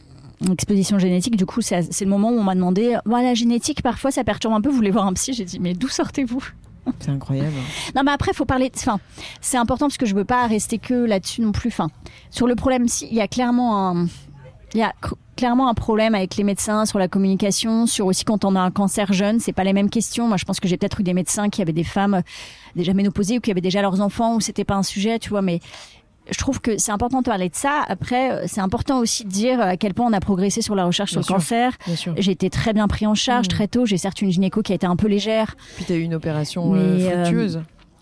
exposition 0.53 0.98
génétique. 0.98 1.37
Du 1.37 1.46
coup, 1.46 1.61
c'est 1.61 1.81
le 2.01 2.07
moment 2.07 2.31
où 2.31 2.38
on 2.38 2.42
m'a 2.44 2.55
demandé 2.55 2.96
voilà, 3.05 3.35
génétique, 3.35 3.83
parfois 3.83 4.11
ça 4.11 4.24
perturbe 4.24 4.55
un 4.55 4.61
peu. 4.61 4.68
Vous 4.70 4.77
voulez 4.77 4.90
voir 4.90 5.07
un 5.07 5.12
psy? 5.14 5.33
J'ai 5.33 5.44
dit 5.44 5.59
mais 5.61 5.74
d'où 5.74 5.88
sortez-vous? 5.88 6.42
C'est 7.01 7.11
incroyable. 7.11 7.53
Non, 7.94 8.03
mais 8.03 8.12
après, 8.12 8.33
faut 8.33 8.46
parler. 8.46 8.70
de- 8.70 8.74
Enfin, 8.77 8.98
c'est 9.42 9.59
important 9.59 9.87
parce 9.88 9.98
que 9.98 10.07
je 10.07 10.14
veux 10.14 10.24
pas 10.24 10.46
rester 10.46 10.79
que 10.79 10.94
là-dessus 10.94 11.42
non 11.42 11.53
plus. 11.53 11.68
Enfin, 11.68 11.88
sur 12.31 12.46
le 12.46 12.55
problème, 12.55 12.88
si 12.88 13.07
il 13.11 13.14
y 13.14 13.20
a 13.20 13.29
clairement 13.29 13.88
un, 13.90 14.07
il 14.72 14.81
y 14.81 14.83
a 14.83 14.94
clairement 15.37 15.68
un 15.68 15.74
problème 15.74 16.14
avec 16.14 16.37
les 16.37 16.44
médecins 16.44 16.87
sur 16.87 16.98
la 16.98 17.07
communication, 17.07 17.87
sur 17.87 18.07
aussi 18.07 18.24
quand 18.24 18.44
on 18.46 18.57
a 18.57 18.61
un 18.61 18.70
cancer 18.70 19.12
jeune, 19.12 19.38
c'est 19.38 19.53
pas 19.53 19.64
les 19.64 19.74
mêmes 19.74 19.90
questions. 19.90 20.29
Moi, 20.29 20.38
je 20.38 20.44
pense 20.46 20.61
que 20.61 20.66
j'ai 20.68 20.79
peut-être 20.79 21.01
eu 21.01 21.03
des 21.03 21.12
médecins 21.14 21.51
qui 21.51 21.61
avaient 21.61 21.72
des 21.74 21.85
femmes 21.85 22.14
euh, 22.14 22.20
déjà 22.74 22.94
ménopausées 22.94 23.37
ou 23.37 23.40
qui 23.42 23.51
avaient 23.51 23.61
déjà 23.61 23.83
leurs 23.83 24.01
enfants 24.01 24.37
où 24.37 24.40
c'était 24.40 24.64
pas 24.64 24.74
un 24.77 24.83
sujet, 24.83 25.18
tu 25.18 25.29
vois. 25.29 25.42
Mais 25.42 25.61
je 26.30 26.38
trouve 26.38 26.60
que 26.60 26.78
c'est 26.78 26.92
important 26.92 27.18
de 27.20 27.24
parler 27.24 27.48
de 27.48 27.54
ça. 27.54 27.84
Après, 27.88 28.30
euh, 28.32 28.44
c'est 28.46 28.60
important 28.60 28.98
aussi 28.98 29.24
de 29.24 29.30
dire 29.30 29.60
à 29.60 29.76
quel 29.76 29.94
point 29.94 30.06
on 30.06 30.12
a 30.12 30.20
progressé 30.20 30.62
sur 30.62 30.74
la 30.74 30.84
recherche 30.84 31.12
Bien 31.12 31.22
sur 31.22 31.34
le 31.36 31.40
sûr. 31.42 31.56
cancer. 31.86 32.14
J'ai 32.18 32.32
été 32.32 32.50
très 32.50 32.72
bien 32.72 32.88
pris 32.88 33.06
en 33.06 33.14
charge 33.14 33.46
Mhm. 33.46 33.50
très 33.50 33.68
tôt. 33.68 33.86
J'ai 33.86 33.96
certes 33.98 34.20
une 34.22 34.30
gynéco 34.30 34.62
qui 34.62 34.72
a 34.72 34.74
été 34.74 34.86
un 34.86 34.96
peu 34.96 35.08
légère. 35.08 35.54
Puis 35.76 35.84
tu 35.84 35.92
as 35.92 35.96
eu 35.96 36.02
une 36.02 36.14
opération 36.14 36.70
Mais, 36.72 36.78
euh, 36.80 36.82
euh, 37.10 37.24
fructueuse. 37.24 37.60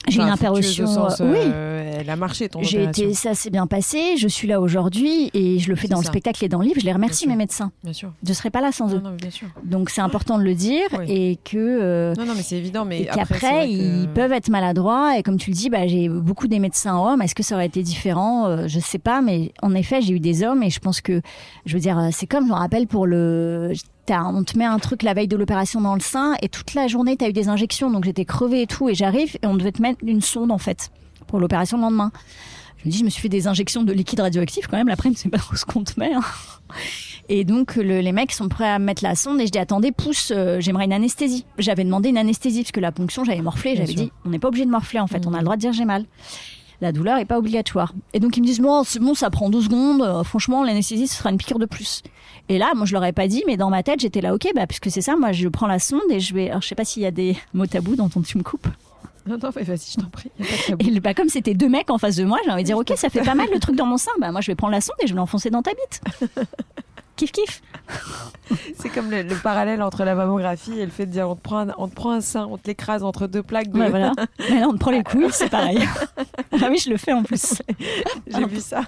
J'ai 0.08 0.20
Enfin, 0.22 0.28
une 0.28 0.34
opération. 0.34 0.86
sens, 0.86 1.20
euh, 1.20 1.30
oui, 1.32 1.38
euh, 1.42 1.96
elle 2.00 2.10
a 2.10 2.16
marché 2.16 2.48
ton 2.48 2.62
J'ai 2.62 2.84
été, 2.84 3.12
ça 3.14 3.34
s'est 3.34 3.50
bien 3.50 3.66
passé. 3.66 4.16
Je 4.16 4.28
suis 4.28 4.46
là 4.46 4.60
aujourd'hui 4.60 5.30
et 5.34 5.58
je 5.58 5.68
le 5.68 5.76
fais 5.76 5.88
dans 5.88 5.98
le 5.98 6.04
spectacle 6.04 6.44
et 6.44 6.48
dans 6.48 6.58
le 6.60 6.66
livre. 6.66 6.80
Je 6.80 6.84
les 6.86 6.92
remercie 6.92 7.26
Bien 7.26 7.34
mes 7.34 7.38
médecins. 7.42 7.72
Bien 7.82 7.92
sûr. 7.92 8.12
Je 8.26 8.32
serais 8.32 8.50
pas 8.50 8.60
là 8.60 8.70
sans 8.72 8.88
Non, 8.88 8.96
eux. 8.96 9.00
non, 9.00 9.10
bien 9.10 9.30
sûr. 9.30 9.48
Donc 9.64 9.90
c'est 9.90 10.00
important 10.00 10.38
de 10.38 10.44
le 10.44 10.54
dire 10.54 10.82
Oui. 10.98 11.04
et 11.08 11.38
que 11.44 11.56
euh, 11.56 12.14
Non, 12.18 12.24
non, 12.26 12.34
mais 12.36 12.42
c'est 12.42 12.56
évident. 12.56 12.84
Mais 12.84 13.02
et 13.02 13.10
après, 13.10 13.66
que- 13.66 13.70
ils 14.02 14.08
peuvent 14.08 14.32
être 14.32 14.48
maladroits 14.48 15.18
et 15.18 15.22
comme 15.22 15.38
tu 15.38 15.50
le 15.50 15.56
dis, 15.56 15.70
bah, 15.70 15.86
j'ai 15.86 16.08
beaucoup 16.08 16.46
des 16.48 16.58
médecins 16.58 16.96
hommes. 16.98 17.22
Est-ce 17.22 17.34
que 17.34 17.42
ça 17.42 17.54
aurait 17.56 17.66
été 17.66 17.82
différent? 17.82 18.66
Je 18.68 18.78
sais 18.80 18.98
pas, 18.98 19.20
mais 19.22 19.52
en 19.62 19.74
effet 19.74 20.00
j'ai 20.02 20.12
eu 20.14 20.20
des 20.20 20.42
hommes 20.44 20.62
et 20.62 20.70
je 20.70 20.78
pense 20.80 21.00
que 21.00 21.20
je 21.64 21.74
veux 21.74 21.80
dire 21.80 22.00
c'est 22.12 22.26
comme 22.26 22.44
je 22.44 22.50
me 22.50 22.54
rappelle 22.56 22.86
pour 22.86 23.06
le 23.06 23.72
t'as- 24.06 24.24
on 24.24 24.42
te 24.44 24.56
met 24.56 24.64
un 24.64 24.78
truc 24.78 25.02
la 25.02 25.12
veille 25.14 25.28
de 25.28 25.36
l'opération 25.36 25.80
dans 25.80 25.94
le 25.94 26.00
sein 26.00 26.34
et 26.42 26.48
toute 26.48 26.74
la 26.74 26.86
journée 26.88 27.16
tu 27.16 27.24
as 27.24 27.28
eu 27.28 27.32
des 27.32 27.48
injections 27.48 27.90
donc 27.90 28.04
j'étais 28.04 28.24
crevée 28.24 28.62
et 28.62 28.66
tout 28.66 28.88
et 28.88 28.94
j'arrive 28.94 29.36
et 29.42 29.46
on 29.46 29.54
devait 29.56 29.72
te 29.72 29.82
mettre 29.82 29.98
une 30.06 30.20
sonde 30.20 30.50
en 30.52 30.58
fait 30.58 30.90
pour 31.26 31.40
l'opération 31.40 31.76
le 31.76 31.82
lendemain. 31.82 32.12
Je 32.78 32.86
me 32.88 32.92
dis, 32.92 32.98
je 32.98 33.04
me 33.04 33.10
suis 33.10 33.22
fait 33.22 33.28
des 33.28 33.48
injections 33.48 33.82
de 33.82 33.92
liquide 33.92 34.20
radioactif 34.20 34.66
quand 34.68 34.76
même. 34.76 34.86
L'après, 34.86 35.10
c'est 35.16 35.28
pas 35.30 35.38
trop 35.38 35.56
ce 35.56 35.64
qu'on 35.64 35.82
te 35.82 35.98
met. 35.98 36.12
hein. 36.14 36.20
Et 37.28 37.42
donc, 37.44 37.74
le- 37.76 38.00
les 38.00 38.12
mecs 38.12 38.30
sont 38.32 38.48
prêts 38.48 38.68
à 38.68 38.78
me 38.78 38.84
mettre 38.84 39.02
la 39.02 39.16
sonde 39.16 39.40
et 39.40 39.46
je 39.46 39.50
dis, 39.50 39.58
attendez, 39.58 39.90
pousse, 39.90 40.30
euh, 40.34 40.60
j'aimerais 40.60 40.84
une 40.84 40.92
anesthésie. 40.92 41.46
J'avais 41.58 41.82
demandé 41.84 42.10
une 42.10 42.18
anesthésie 42.18 42.62
parce 42.62 42.70
que 42.72 42.78
la 42.80 42.92
ponction, 42.92 43.24
j'avais 43.24 43.40
morflé. 43.42 43.74
J'avais 43.74 43.94
dit, 43.94 44.12
on 44.24 44.28
n'est 44.30 44.38
pas 44.38 44.48
obligé 44.48 44.66
de 44.66 44.70
morfler 44.70 45.00
en 45.00 45.06
fait. 45.08 45.26
On 45.26 45.34
a 45.34 45.38
le 45.38 45.42
droit 45.44 45.56
de 45.56 45.60
dire 45.62 45.72
j'ai 45.72 45.84
mal. 45.86 46.04
La 46.82 46.92
douleur 46.92 47.16
est 47.18 47.24
pas 47.24 47.38
obligatoire. 47.38 47.92
Et 48.12 48.20
donc, 48.20 48.36
ils 48.36 48.42
me 48.42 48.46
disent, 48.46 48.60
bon, 48.60 48.84
c'est 48.84 48.98
bon, 49.00 49.14
ça 49.14 49.30
prend 49.30 49.48
12 49.50 49.64
secondes. 49.64 50.02
Euh, 50.02 50.22
franchement, 50.22 50.62
l'anesthésie, 50.62 51.08
ce 51.08 51.16
sera 51.16 51.30
une 51.30 51.38
piqûre 51.38 51.58
de 51.58 51.66
plus. 51.66 52.02
Et 52.48 52.58
là, 52.58 52.72
moi, 52.74 52.86
je 52.86 52.92
leur 52.92 53.04
ai 53.04 53.12
pas 53.12 53.26
dit, 53.28 53.42
mais 53.46 53.56
dans 53.56 53.70
ma 53.70 53.82
tête, 53.82 54.00
j'étais 54.00 54.20
là, 54.20 54.34
ok, 54.34 54.48
bah, 54.54 54.66
puisque 54.66 54.90
c'est 54.90 55.00
ça, 55.00 55.16
moi, 55.16 55.32
je 55.32 55.48
prends 55.48 55.66
la 55.66 55.78
sonde 55.78 56.00
et 56.10 56.20
je 56.20 56.34
vais. 56.34 56.50
Alors, 56.50 56.62
je 56.62 56.68
sais 56.68 56.74
pas 56.74 56.84
s'il 56.84 57.02
y 57.02 57.06
a 57.06 57.10
des 57.10 57.36
mots 57.54 57.66
tabous 57.66 57.96
dans 57.96 58.08
ton 58.08 58.22
tu 58.22 58.38
me 58.38 58.42
coupes. 58.42 58.68
Non, 59.26 59.36
non, 59.42 59.50
mais 59.56 59.62
vas-y, 59.64 59.90
je 59.96 60.00
t'en 60.00 60.08
prie. 60.08 60.30
Y 60.38 60.42
a 60.42 60.46
pas 60.46 60.52
de 60.52 60.66
tabou. 60.66 60.88
Et 60.88 61.00
bah, 61.00 61.14
comme 61.14 61.28
c'était 61.28 61.54
deux 61.54 61.68
mecs 61.68 61.90
en 61.90 61.98
face 61.98 62.16
de 62.16 62.24
moi, 62.24 62.38
j'ai 62.44 62.50
envie 62.50 62.62
de 62.62 62.66
dire 62.66 62.78
ok, 62.78 62.92
ça 62.96 63.08
fait 63.08 63.22
pas 63.22 63.34
mal 63.34 63.48
le 63.52 63.58
truc 63.58 63.74
dans 63.74 63.86
mon 63.86 63.96
sein. 63.96 64.12
Bah 64.20 64.30
moi 64.30 64.40
je 64.40 64.50
vais 64.50 64.54
prendre 64.54 64.72
la 64.72 64.80
sonde 64.80 64.96
et 65.02 65.06
je 65.06 65.14
vais 65.14 65.18
l'enfoncer 65.18 65.50
dans 65.50 65.62
ta 65.62 65.72
bite. 65.72 66.00
kiff 67.16 67.32
kiff. 67.32 67.60
C'est 68.78 68.88
comme 68.88 69.10
le, 69.10 69.22
le 69.22 69.34
parallèle 69.34 69.82
entre 69.82 70.04
la 70.04 70.14
mammographie 70.14 70.78
et 70.78 70.84
le 70.84 70.92
fait 70.92 71.06
de 71.06 71.10
dire 71.10 71.28
on 71.28 71.34
te 71.34 71.40
prend 71.40 71.68
un, 71.68 71.74
on 71.78 71.88
te 71.88 71.94
prend 71.94 72.12
un 72.12 72.20
sein, 72.20 72.46
on 72.48 72.56
te 72.56 72.68
l'écrase 72.68 73.02
entre 73.02 73.26
deux 73.26 73.42
plaques 73.42 73.70
de. 73.70 73.78
Ouais, 73.80 73.90
voilà. 73.90 74.12
Mais 74.50 74.60
là 74.60 74.68
on 74.68 74.74
te 74.74 74.78
prend 74.78 74.92
les 74.92 75.02
couilles, 75.02 75.26
c'est 75.32 75.48
pareil. 75.50 75.80
ah 76.52 76.68
oui, 76.70 76.78
je 76.78 76.90
le 76.90 76.96
fais 76.96 77.12
en 77.12 77.24
plus. 77.24 77.60
J'ai 78.28 78.46
vu 78.46 78.60
ça. 78.60 78.82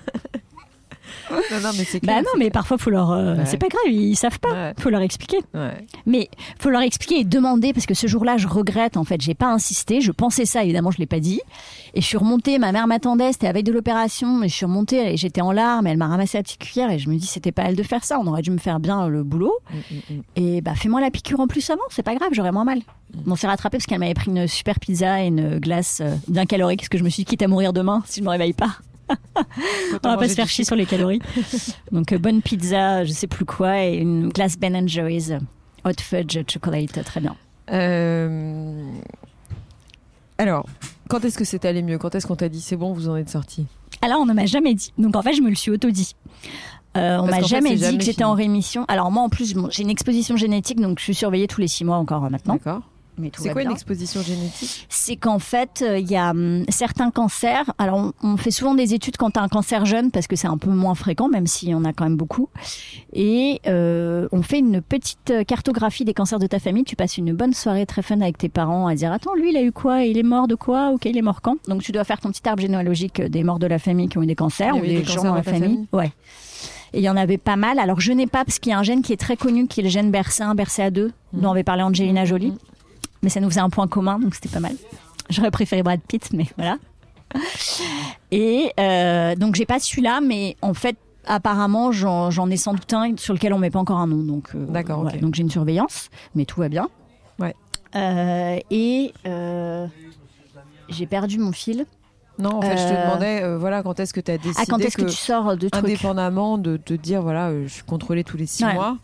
Non, 1.30 1.60
non, 1.62 1.70
mais 1.76 1.84
c'est 1.84 2.00
Bah 2.04 2.12
clair. 2.14 2.22
non, 2.22 2.38
mais 2.38 2.50
parfois, 2.50 2.78
faut 2.78 2.90
leur. 2.90 3.10
euh, 3.12 3.36
Ouais. 3.36 3.46
C'est 3.46 3.56
pas 3.58 3.68
grave, 3.68 3.92
ils 3.92 4.16
savent 4.16 4.38
pas. 4.40 4.50
Ouais. 4.52 4.74
Faut 4.78 4.90
leur 4.90 5.00
expliquer. 5.02 5.38
Ouais. 5.54 5.72
Mais 6.06 6.28
faut 6.58 6.70
leur 6.70 6.82
expliquer 6.82 7.20
et 7.20 7.24
demander 7.24 7.72
parce 7.72 7.86
que 7.86 7.94
ce 7.94 8.06
jour-là, 8.06 8.36
je 8.36 8.48
regrette. 8.48 8.96
En 8.96 9.04
fait, 9.04 9.20
j'ai 9.20 9.34
pas 9.34 9.46
insisté. 9.52 10.00
Je 10.00 10.10
pensais 10.12 10.44
ça, 10.44 10.62
évidemment, 10.64 10.90
je 10.90 10.98
l'ai 10.98 11.06
pas 11.06 11.20
dit. 11.20 11.40
Et 11.94 12.00
je 12.00 12.06
suis 12.06 12.16
remontée. 12.16 12.58
Ma 12.58 12.72
mère 12.72 12.86
m'attendait. 12.86 13.32
C'était 13.32 13.46
avec 13.48 13.64
de 13.64 13.72
l'opération. 13.72 14.42
Et 14.42 14.48
je 14.48 14.54
suis 14.54 14.66
remontée 14.66 15.12
et 15.12 15.16
j'étais 15.16 15.40
en 15.40 15.52
larmes. 15.52 15.86
Elle 15.86 15.96
m'a 15.98 16.06
ramassé 16.08 16.38
la 16.38 16.42
petite 16.42 16.60
cuillère 16.60 16.90
et 16.90 16.98
je 16.98 17.08
me 17.08 17.16
dis, 17.16 17.26
c'était 17.26 17.52
pas 17.52 17.62
elle 17.64 17.76
de 17.76 17.82
faire 17.82 18.04
ça. 18.04 18.18
On 18.20 18.26
aurait 18.26 18.42
dû 18.42 18.50
me 18.50 18.58
faire 18.58 18.80
bien 18.80 19.08
le 19.08 19.22
boulot. 19.22 19.54
Mm, 19.70 19.76
mm, 19.76 20.16
mm. 20.16 20.22
Et 20.36 20.60
bah, 20.60 20.74
fais-moi 20.74 21.00
la 21.00 21.10
piqûre 21.10 21.40
en 21.40 21.46
plus 21.46 21.68
avant. 21.70 21.82
C'est 21.90 22.02
pas 22.02 22.14
grave, 22.14 22.30
j'aurais 22.32 22.52
moins 22.52 22.64
mal. 22.64 22.80
On 23.26 23.36
s'est 23.36 23.46
rattrapé 23.46 23.78
parce 23.78 23.86
qu'elle 23.86 24.00
m'avait 24.00 24.14
pris 24.14 24.30
une 24.30 24.46
super 24.46 24.78
pizza 24.80 25.22
et 25.22 25.28
une 25.28 25.58
glace 25.58 26.00
euh, 26.02 26.14
bien 26.28 26.44
calorique. 26.44 26.80
Parce 26.80 26.88
que 26.90 26.98
je 26.98 27.04
me 27.04 27.08
suis 27.08 27.22
dit, 27.24 27.30
quitte 27.30 27.42
à 27.42 27.48
mourir 27.48 27.72
demain 27.72 28.02
si 28.06 28.20
je 28.20 28.24
me 28.24 28.30
réveille 28.30 28.52
pas. 28.52 28.76
On 30.04 30.08
va 30.08 30.16
pas 30.16 30.28
se 30.28 30.34
faire 30.34 30.48
chier 30.48 30.64
sur 30.64 30.76
les 30.76 30.86
calories. 30.86 31.20
Donc 31.92 32.12
euh, 32.12 32.18
bonne 32.18 32.42
pizza, 32.42 33.04
je 33.04 33.12
sais 33.12 33.26
plus 33.26 33.44
quoi, 33.44 33.84
et 33.84 33.96
une 33.96 34.28
glace 34.28 34.58
Ben 34.58 34.88
Jerry's 34.88 35.32
hot 35.84 36.00
fudge 36.00 36.38
chocolate, 36.48 37.04
très 37.04 37.20
bien. 37.20 37.36
Euh, 37.70 38.82
Alors, 40.38 40.66
quand 41.08 41.24
est-ce 41.24 41.38
que 41.38 41.44
c'est 41.44 41.64
allé 41.64 41.82
mieux? 41.82 41.98
Quand 41.98 42.14
est-ce 42.14 42.26
qu'on 42.26 42.36
t'a 42.36 42.48
dit 42.48 42.60
c'est 42.60 42.76
bon, 42.76 42.92
vous 42.92 43.08
en 43.08 43.16
êtes 43.16 43.30
sorti? 43.30 43.66
Alors 44.02 44.20
on 44.20 44.26
ne 44.26 44.32
m'a 44.32 44.46
jamais 44.46 44.74
dit. 44.74 44.92
Donc 44.98 45.16
en 45.16 45.22
fait 45.22 45.32
je 45.32 45.42
me 45.42 45.48
le 45.48 45.56
suis 45.56 45.70
auto-dit. 45.70 46.14
Euh, 46.96 47.18
on 47.18 47.26
m'a 47.26 47.38
fait, 47.40 47.44
jamais 47.46 47.74
dit 47.74 47.82
jamais 47.82 47.98
que 47.98 48.04
j'étais 48.04 48.24
en 48.24 48.34
rémission. 48.34 48.84
Alors 48.88 49.10
moi 49.10 49.22
en 49.22 49.28
plus 49.28 49.54
bon, 49.54 49.68
j'ai 49.70 49.82
une 49.82 49.90
exposition 49.90 50.36
génétique 50.36 50.80
donc 50.80 50.98
je 50.98 51.04
suis 51.04 51.14
surveillée 51.14 51.46
tous 51.46 51.60
les 51.60 51.68
six 51.68 51.84
mois 51.84 51.96
encore 51.96 52.24
euh, 52.24 52.30
maintenant. 52.30 52.54
D'accord. 52.54 52.82
Mais 53.18 53.30
tout 53.30 53.42
C'est 53.42 53.50
quoi 53.52 53.62
une 53.62 53.70
exposition 53.70 54.22
génétique? 54.22 54.86
C'est 54.88 55.16
qu'en 55.16 55.38
fait, 55.38 55.82
euh, 55.82 55.98
il 55.98 56.10
y 56.10 56.16
a 56.16 56.30
hum, 56.30 56.64
certains 56.68 57.10
cancers. 57.10 57.64
Alors, 57.78 57.96
on, 57.98 58.12
on 58.22 58.36
fait 58.36 58.50
souvent 58.50 58.74
des 58.74 58.94
études 58.94 59.16
quand 59.16 59.30
tu 59.32 59.40
as 59.40 59.42
un 59.42 59.48
cancer 59.48 59.84
jeune 59.86 60.10
parce 60.10 60.26
que 60.26 60.36
c'est 60.36 60.46
un 60.46 60.58
peu 60.58 60.70
moins 60.70 60.94
fréquent, 60.94 61.28
même 61.28 61.46
s'il 61.46 61.68
y 61.70 61.74
en 61.74 61.84
a 61.84 61.92
quand 61.92 62.04
même 62.04 62.16
beaucoup. 62.16 62.48
Et 63.12 63.60
euh, 63.66 64.28
on 64.32 64.42
fait 64.42 64.58
une 64.58 64.80
petite 64.80 65.30
euh, 65.30 65.44
cartographie 65.44 66.04
des 66.04 66.14
cancers 66.14 66.38
de 66.38 66.46
ta 66.46 66.58
famille. 66.58 66.84
Tu 66.84 66.96
passes 66.96 67.18
une 67.18 67.32
bonne 67.32 67.54
soirée 67.54 67.86
très 67.86 68.02
fun 68.02 68.20
avec 68.20 68.38
tes 68.38 68.48
parents 68.48 68.86
à 68.86 68.94
dire 68.94 69.12
Attends, 69.12 69.34
lui, 69.34 69.50
il 69.50 69.56
a 69.56 69.62
eu 69.62 69.72
quoi? 69.72 70.02
Il 70.04 70.18
est 70.18 70.22
mort 70.22 70.48
de 70.48 70.54
quoi? 70.54 70.90
Ok, 70.90 71.06
il 71.06 71.16
est 71.16 71.22
mort 71.22 71.40
quand? 71.42 71.56
Donc, 71.68 71.82
tu 71.82 71.92
dois 71.92 72.04
faire 72.04 72.20
ton 72.20 72.30
petit 72.30 72.46
arbre 72.48 72.62
généalogique 72.62 73.20
des 73.20 73.42
morts 73.44 73.58
de 73.58 73.66
la 73.66 73.78
famille 73.78 74.08
qui 74.08 74.18
ont 74.18 74.22
eu 74.22 74.26
des 74.26 74.34
cancers 74.34 74.76
ou 74.76 74.80
des 74.80 74.98
des 75.00 75.04
gens 75.04 75.22
dans 75.24 75.34
la 75.34 75.42
famille. 75.42 75.60
famille? 75.60 75.86
Ouais. 75.92 76.12
Et 76.94 76.98
il 76.98 77.04
y 77.04 77.10
en 77.10 77.16
avait 77.16 77.38
pas 77.38 77.56
mal. 77.56 77.78
Alors, 77.78 78.00
je 78.00 78.12
n'ai 78.12 78.26
pas 78.26 78.44
parce 78.44 78.58
qu'il 78.58 78.70
y 78.70 78.74
a 78.74 78.78
un 78.78 78.82
gène 78.82 79.02
qui 79.02 79.12
est 79.12 79.18
très 79.18 79.36
connu, 79.36 79.66
qui 79.66 79.80
est 79.80 79.82
le 79.82 79.88
gène 79.90 80.10
BRCA1, 80.10 80.54
BRCA2, 80.56 81.10
dont 81.34 81.50
avait 81.50 81.62
parlé 81.64 81.82
Angelina 81.82 82.24
Jolie 82.24 82.48
Mhm. 82.52 82.58
Mais 83.22 83.28
ça 83.28 83.40
nous 83.40 83.48
faisait 83.48 83.60
un 83.60 83.70
point 83.70 83.86
commun, 83.88 84.18
donc 84.18 84.34
c'était 84.34 84.48
pas 84.48 84.60
mal. 84.60 84.74
J'aurais 85.30 85.50
préféré 85.50 85.82
Brad 85.82 86.00
Pitt, 86.00 86.30
mais 86.32 86.46
voilà. 86.56 86.76
Et 88.30 88.72
euh, 88.80 89.34
donc 89.34 89.54
j'ai 89.54 89.66
pas 89.66 89.78
celui-là, 89.78 90.20
mais 90.20 90.56
en 90.62 90.74
fait, 90.74 90.96
apparemment, 91.26 91.92
j'en 91.92 92.50
ai 92.50 92.56
sans 92.56 92.72
doute 92.72 92.92
un 92.92 93.16
sur 93.16 93.34
lequel 93.34 93.52
on 93.52 93.58
met 93.58 93.70
pas 93.70 93.78
encore 93.78 93.98
un 93.98 94.06
nom. 94.06 94.22
Donc, 94.22 94.50
euh, 94.54 94.64
D'accord, 94.66 95.02
voilà. 95.02 95.18
donc 95.18 95.34
j'ai 95.34 95.42
une 95.42 95.50
surveillance, 95.50 96.08
mais 96.34 96.44
tout 96.44 96.60
va 96.60 96.68
bien. 96.68 96.88
Ouais. 97.38 97.54
Euh, 97.94 98.58
et 98.70 99.12
j'ai 100.88 101.06
perdu 101.06 101.38
mon 101.38 101.52
fil. 101.52 101.86
Non, 102.38 102.58
en 102.58 102.62
fait, 102.62 102.76
je 102.76 102.84
te 102.84 102.92
demandais, 103.02 103.56
voilà, 103.56 103.82
quand 103.82 103.98
est-ce 103.98 104.14
que 104.14 104.20
tu 104.20 104.30
as 104.30 104.38
décidé 104.38 104.54
Ah, 104.60 104.64
quand 104.68 104.78
est-ce 104.78 104.96
que, 104.96 105.02
tu 105.02 105.10
sors 105.16 105.56
de 105.56 105.68
trucs? 105.68 105.84
indépendamment 105.84 106.56
de 106.56 106.76
te 106.76 106.94
dire, 106.94 107.20
voilà, 107.20 107.50
je 107.64 107.66
suis 107.66 107.82
contrôlée 107.82 108.22
tous 108.22 108.36
les 108.36 108.46
six 108.46 108.64
Ouais. 108.64 108.74
mois, 108.74 108.96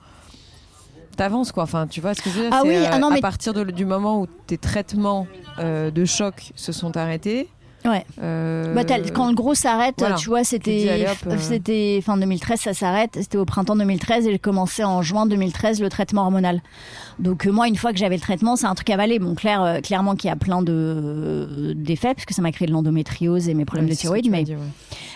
t'avances 1.17 1.53
quoi. 1.53 1.63
Enfin, 1.65 1.87
tu 1.87 2.01
vois 2.01 2.15
ce 2.15 2.23
que 2.23 2.31
je 2.31 2.35
veux 2.37 2.43
dire 2.43 2.51
Ah 2.53 2.63
oui, 2.65 2.77
euh, 2.77 2.87
ah 2.91 2.99
non, 2.99 3.11
à 3.11 3.19
partir 3.21 3.53
de- 3.55 3.65
du 3.65 3.85
moment 3.85 4.21
où 4.21 4.27
tes 4.47 4.59
traitements 4.59 5.27
euh, 5.59 5.91
de 5.91 6.05
choc 6.05 6.53
se 6.57 6.73
sont 6.73 6.97
arrêtés. 6.97 7.49
Ouais. 7.87 8.05
euh, 8.23 8.73
Bah, 8.75 8.83
quand 9.15 9.29
le 9.29 9.35
gros 9.35 9.55
s'arrête, 9.55 9.97
voilà. 9.99 10.15
tu 10.15 10.29
vois, 10.29 10.43
c'était 10.43 11.07
euh. 11.27 11.37
c'était 11.39 12.01
fin 12.03 12.17
2013, 12.17 12.61
ça 12.61 12.73
s'arrête. 12.75 13.11
C'était 13.21 13.37
au 13.37 13.45
printemps 13.45 13.77
2013 13.77 14.27
et 14.27 14.33
j'ai 14.33 14.39
commencé 14.39 14.85
en 14.85 15.03
juin 15.03 15.27
2013 15.27 15.81
le 15.83 15.89
traitement 15.91 16.23
hormonal. 16.23 16.63
Donc 17.19 17.47
euh, 17.47 17.53
moi, 17.53 17.69
une 17.69 17.77
fois 17.77 17.93
que 17.93 17.99
j'avais 17.99 18.15
le 18.17 18.21
traitement, 18.23 18.57
c'est 18.57 18.67
un 18.67 18.75
truc 18.75 18.89
à 18.91 18.95
avaler. 18.95 19.19
Bon, 19.19 19.35
clair, 19.35 19.63
euh, 19.63 19.81
clairement 19.81 20.17
qu'il 20.17 20.29
y 20.29 20.33
a 20.33 20.37
plein 20.37 20.63
de 20.63 21.75
d'effets 21.77 22.15
parce 22.15 22.25
que 22.25 22.35
ça 22.35 22.41
m'a 22.43 22.53
créé 22.53 22.67
de 22.67 22.73
l'endométriose 22.73 23.49
et 23.49 23.55
mes 23.55 23.65
problèmes 23.65 23.87
Ouais, 23.87 23.93
de 23.93 23.97
thyroïde. 23.97 24.31
Mais 24.31 24.45
dit, 24.45 24.53
ouais. 24.55 24.59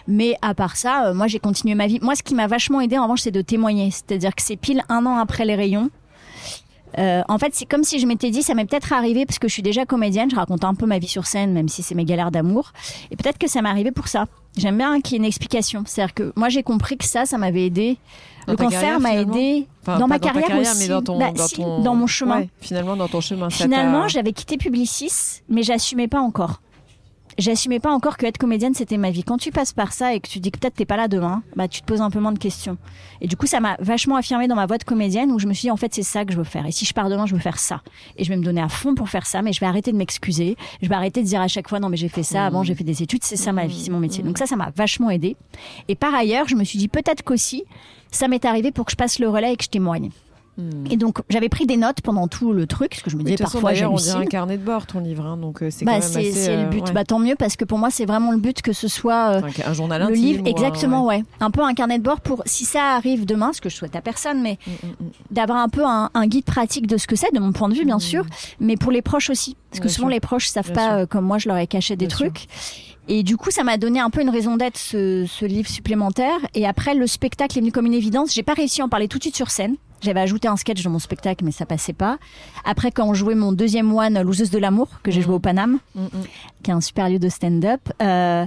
mais 0.07 0.37
à 0.42 0.54
part 0.54 0.76
ça, 0.76 1.12
moi 1.14 1.26
j'ai 1.26 1.38
continué 1.38 1.74
ma 1.74 1.87
vie. 1.87 1.98
Moi, 2.02 2.14
ce 2.16 2.22
qui 2.22 2.35
m'a 2.35 2.46
vachement 2.46 2.81
aidé 2.81 2.98
en 2.98 3.04
revanche, 3.04 3.22
c'est 3.22 3.31
de 3.31 3.40
témoigner. 3.42 3.90
C'est-à-dire 3.90 4.35
que 4.35 4.42
c'est 4.42 4.57
pile 4.57 4.83
un 4.88 5.07
an 5.07 5.16
après 5.16 5.44
les 5.44 5.54
rayons. 5.54 5.90
Euh, 6.96 7.22
en 7.29 7.38
fait, 7.38 7.51
c'est 7.55 7.66
comme 7.66 7.85
si 7.85 7.98
je 7.98 8.07
m'étais 8.07 8.31
dit, 8.31 8.42
ça 8.42 8.55
m'est 8.55 8.64
peut-être 8.64 8.92
arrivé 8.92 9.27
parce 9.27 9.38
que 9.38 9.48
je 9.48 9.53
suis 9.53 9.62
déjà 9.62 9.85
comédienne, 9.85 10.31
je 10.31 10.37
raconte 10.37 10.64
un 10.64 10.74
peu 10.74 10.87
ma 10.87 10.98
vie 10.98 11.09
sur 11.09 11.27
scène, 11.27 11.53
même 11.53 11.68
si 11.68 11.83
c'est 11.83 11.94
mes 11.94 12.05
galères 12.05 12.31
d'amour. 12.31 12.72
Et 13.11 13.16
peut-être 13.16 13.38
que 13.38 13.48
ça 13.48 13.61
m'est 13.62 13.68
arrivé 13.68 13.90
pour 13.92 14.09
ça. 14.09 14.27
J'aime 14.57 14.79
bien 14.79 15.01
qu'il 15.01 15.12
y 15.12 15.14
ait 15.16 15.18
une 15.18 15.24
explication. 15.24 15.83
C'est-à-dire 15.87 16.14
que 16.14 16.33
moi, 16.37 16.48
j'ai 16.48 16.62
compris 16.62 16.96
que 16.96 17.05
ça, 17.05 17.27
ça 17.27 17.37
m'avait 17.38 17.66
aidé. 17.66 17.98
Dans 18.46 18.53
le 18.55 18.57
cancer 18.57 18.98
m'a 19.01 19.14
aidé 19.14 19.66
Enfin, 19.83 19.98
dans 19.98 20.09
ma 20.09 20.18
carrière, 20.18 20.59
aussi. 20.59 20.79
mais 20.79 20.88
dans 20.88 21.03
ton, 21.03 21.18
Bah, 21.18 21.33
dans, 21.33 21.46
si, 21.46 21.57
ton- 21.57 21.83
dans 21.83 21.94
mon 21.94 22.07
chemin. 22.07 22.38
Ouais, 22.40 22.48
finalement, 22.61 22.96
dans 22.96 23.09
ton 23.09 23.20
chemin. 23.20 23.51
Finalement, 23.51 24.09
j'avais 24.09 24.33
quitté 24.33 24.57
Publicis, 24.57 25.42
mais 25.51 25.62
j'assumais 25.62 26.09
pas 26.09 26.20
encore. 26.20 26.61
J'assumais 27.38 27.79
pas 27.79 27.92
encore 27.92 28.16
que 28.16 28.27
être 28.27 28.37
comédienne 28.37 28.74
c'était 28.74 28.96
ma 28.96 29.12
vie. 29.12 29.22
Quand 29.22 29.38
tu 29.38 29.53
passes 29.53 29.72
par 29.72 29.92
ça 29.92 30.12
et 30.12 30.18
que 30.18 30.29
tu 30.29 30.40
dis 30.40 30.51
que 30.51 30.59
peut-être 30.59 30.74
t'es 30.74 30.85
pas 30.85 30.96
là 30.96 31.07
demain, 31.07 31.44
bah 31.55 31.68
tu 31.68 31.83
te 31.83 31.87
poses 31.87 32.01
un 32.01 32.11
peu 32.11 32.18
moins 32.18 32.33
de 32.33 32.38
questions. 32.38 32.77
Et 33.20 33.29
du 33.29 33.37
coup, 33.37 33.46
ça 33.46 33.61
m'a 33.61 33.77
vachement 33.79 34.16
affirmé 34.16 34.48
dans 34.48 34.57
ma 34.57 34.66
voie 34.66 34.77
de 34.77 34.83
comédienne 34.83 35.31
où 35.31 35.38
je 35.38 35.46
me 35.46 35.53
suis 35.53 35.66
dit 35.66 35.70
en 35.70 35.77
fait 35.77 35.94
c'est 35.94 36.03
ça 36.03 36.24
que 36.24 36.33
je 36.33 36.37
veux 36.37 36.42
faire. 36.42 36.66
Et 36.66 36.72
si 36.72 36.85
je 36.85 36.92
pars 36.92 37.09
demain, 37.09 37.27
je 37.27 37.35
veux 37.35 37.40
faire 37.40 37.61
ça. 37.61 37.83
Et 38.16 38.24
je 38.24 38.29
vais 38.29 38.37
me 38.37 38.42
donner 38.42 38.61
à 38.61 38.68
fond 38.68 38.96
pour 38.96 39.09
faire 39.09 39.24
ça, 39.24 39.40
mais 39.40 39.53
je 39.53 39.61
vais 39.61 39.66
arrêter 39.66 39.92
de 39.92 39.96
m'excuser. 39.96 40.57
Je 40.83 40.88
vais 40.88 40.94
arrêter 40.96 41.22
de 41.22 41.27
dire 41.29 41.40
à 41.40 41.46
chaque 41.46 41.68
fois 41.68 41.79
non 41.79 41.88
mais 41.88 41.96
j'ai 41.96 42.09
fait 42.09 42.24
ça 42.24 42.44
avant, 42.44 42.64
j'ai 42.64 42.74
fait 42.74 42.83
des 42.83 43.05
études, 43.05 43.22
c'est 43.22 43.37
ça 43.37 43.53
ma 43.53 43.66
vie, 43.66 43.83
c'est 43.85 43.92
mon 43.92 44.01
métier. 44.01 44.24
Donc 44.24 44.37
ça, 44.37 44.46
ça 44.46 44.57
m'a 44.57 44.70
vachement 44.74 45.09
aidé. 45.09 45.37
Et 45.87 45.94
par 45.94 46.12
ailleurs, 46.16 46.48
je 46.48 46.57
me 46.57 46.64
suis 46.64 46.79
dit 46.79 46.88
peut-être 46.88 47.22
qu'aussi 47.22 47.62
ça 48.11 48.27
m'est 48.27 48.44
arrivé 48.46 48.72
pour 48.72 48.85
que 48.85 48.90
je 48.90 48.96
passe 48.96 49.20
le 49.20 49.29
relais 49.29 49.53
et 49.53 49.57
que 49.57 49.64
je 49.64 49.68
témoigne. 49.68 50.11
Et 50.90 50.97
donc 50.97 51.18
j'avais 51.31 51.49
pris 51.49 51.66
des 51.66 51.77
notes 51.77 52.01
pendant 52.03 52.27
tout 52.27 52.53
le 52.53 52.66
truc, 52.66 52.90
parce 52.90 53.03
que 53.03 53.11
je 53.11 53.16
me 53.16 53.23
disais 53.23 53.37
parfois 53.37 53.73
d'ailleurs, 53.73 53.92
on 53.92 53.97
dirait 53.97 54.18
un 54.18 54.25
carnet 54.27 54.59
de 54.59 54.64
bord, 54.64 54.87
ton 54.87 54.99
livre. 55.01 55.25
hein, 55.25 55.37
donc, 55.37 55.62
euh, 55.62 55.71
c'est 55.71 55.85
Bah, 55.85 56.01
c'est 56.01 56.23
le 56.23 56.62
euh, 56.62 56.64
but. 56.66 56.83
ouais. 56.87 56.92
Bah, 56.92 57.05
tant 57.05 57.18
mieux 57.21 57.37
parce 57.37 57.55
que 57.57 57.64
pour 57.64 57.79
moi 57.79 57.90
c'est 57.90 58.07
vraiment 58.07 58.33
le 58.33 58.38
but 58.38 58.61
que 58.61 58.73
ce 58.73 58.88
soit 58.88 59.35
euh, 59.37 59.40
Enfin, 59.44 59.62
un 59.71 59.73
journal 59.73 60.09
le 60.09 60.14
livre 60.14 60.42
un- 60.44 60.51
exactement 60.51 61.05
ouais. 61.07 61.18
ouais. 61.18 61.25
un 61.40 61.51
peu 61.53 61.62
un 61.62 61.75
carnet 61.75 61.99
de 61.99 62.03
bord 62.03 62.21
pour 62.21 62.42
si 62.47 62.64
ça 62.64 62.97
arrive 62.97 63.25
demain 63.25 63.53
ce 63.53 63.61
que 63.61 63.68
je 63.68 63.77
souhaite 63.77 63.94
à 63.94 64.01
personne 64.01 64.42
mais 64.42 64.59
Mm, 64.66 64.71
mm, 64.71 64.88
mm. 65.07 65.11
d'avoir 65.31 65.59
un 65.59 65.68
peu 65.68 65.85
un, 65.85 66.11
un 66.12 66.27
guide 66.27 66.44
pratique 66.44 66.87
de 66.88 66.97
ce 66.97 67.07
que 67.07 67.14
c'est 67.16 67.33
de 67.33 67.38
mon 67.38 67.53
point 67.53 67.68
de 67.68 67.75
vue 67.75 67.85
bien 67.85 67.99
sûr 68.01 68.25
mais 68.59 68.77
pour 68.77 68.90
les 68.90 69.03
proches 69.03 69.31
aussi 69.31 69.57
parce 69.71 69.81
que 69.81 69.87
Bien 69.87 69.94
souvent 69.94 70.09
sûr. 70.09 70.14
les 70.14 70.21
proches 70.21 70.49
savent 70.49 70.64
Bien 70.73 70.75
pas 70.75 70.94
euh, 70.99 71.07
comme 71.07 71.25
moi 71.25 71.38
je 71.38 71.49
leur 71.49 71.57
ai 71.59 71.66
caché 71.68 71.94
des 71.97 72.07
Bien 72.07 72.16
sûr. 72.16 72.27
trucs 72.27 72.47
et 73.07 73.23
du 73.23 73.37
coup 73.37 73.51
ça 73.51 73.62
m'a 73.64 73.77
donné 73.77 74.01
un 74.01 74.11
peu 74.11 74.21
une 74.23 74.31
raison 74.31 74.57
d'être 74.57 74.77
ce, 74.77 75.25
ce 75.29 75.44
livre 75.44 75.68
supplémentaire 75.68 76.38
et 76.55 76.66
après 76.66 76.94
le 76.94 77.07
spectacle 77.07 77.57
est 77.57 77.61
venu 77.61 77.71
comme 77.73 77.87
une 77.87 77.94
évidence 77.94 78.35
j'ai 78.35 78.42
pas 78.42 78.55
réussi 78.55 78.81
à 78.83 78.85
en 78.85 78.88
parler 78.88 79.07
tout 79.09 79.18
de 79.18 79.23
suite 79.23 79.37
sur 79.37 79.51
scène 79.51 79.77
j'avais 80.00 80.20
ajouté 80.20 80.48
un 80.48 80.56
sketch 80.56 80.82
dans 80.82 80.90
mon 80.90 80.98
spectacle 80.98 81.44
mais 81.44 81.50
ça 81.50 81.66
passait 81.66 81.92
pas 81.92 82.18
après 82.64 82.90
quand 82.90 83.06
on 83.08 83.14
jouait 83.14 83.34
mon 83.34 83.52
deuxième 83.52 83.92
one 83.92 84.20
loseuse 84.22 84.50
de 84.50 84.58
l'amour 84.58 84.88
que 85.02 85.11
j'ai 85.11 85.20
Mm. 85.20 85.22
joué 85.24 85.34
au 85.34 85.38
Paname 85.40 85.78
Mm, 85.94 86.02
mm. 86.04 86.08
qui 86.62 86.70
est 86.70 86.74
un 86.74 86.80
super 86.80 87.08
lieu 87.08 87.18
de 87.18 87.28
stand-up. 87.28 87.80
Euh, 88.02 88.46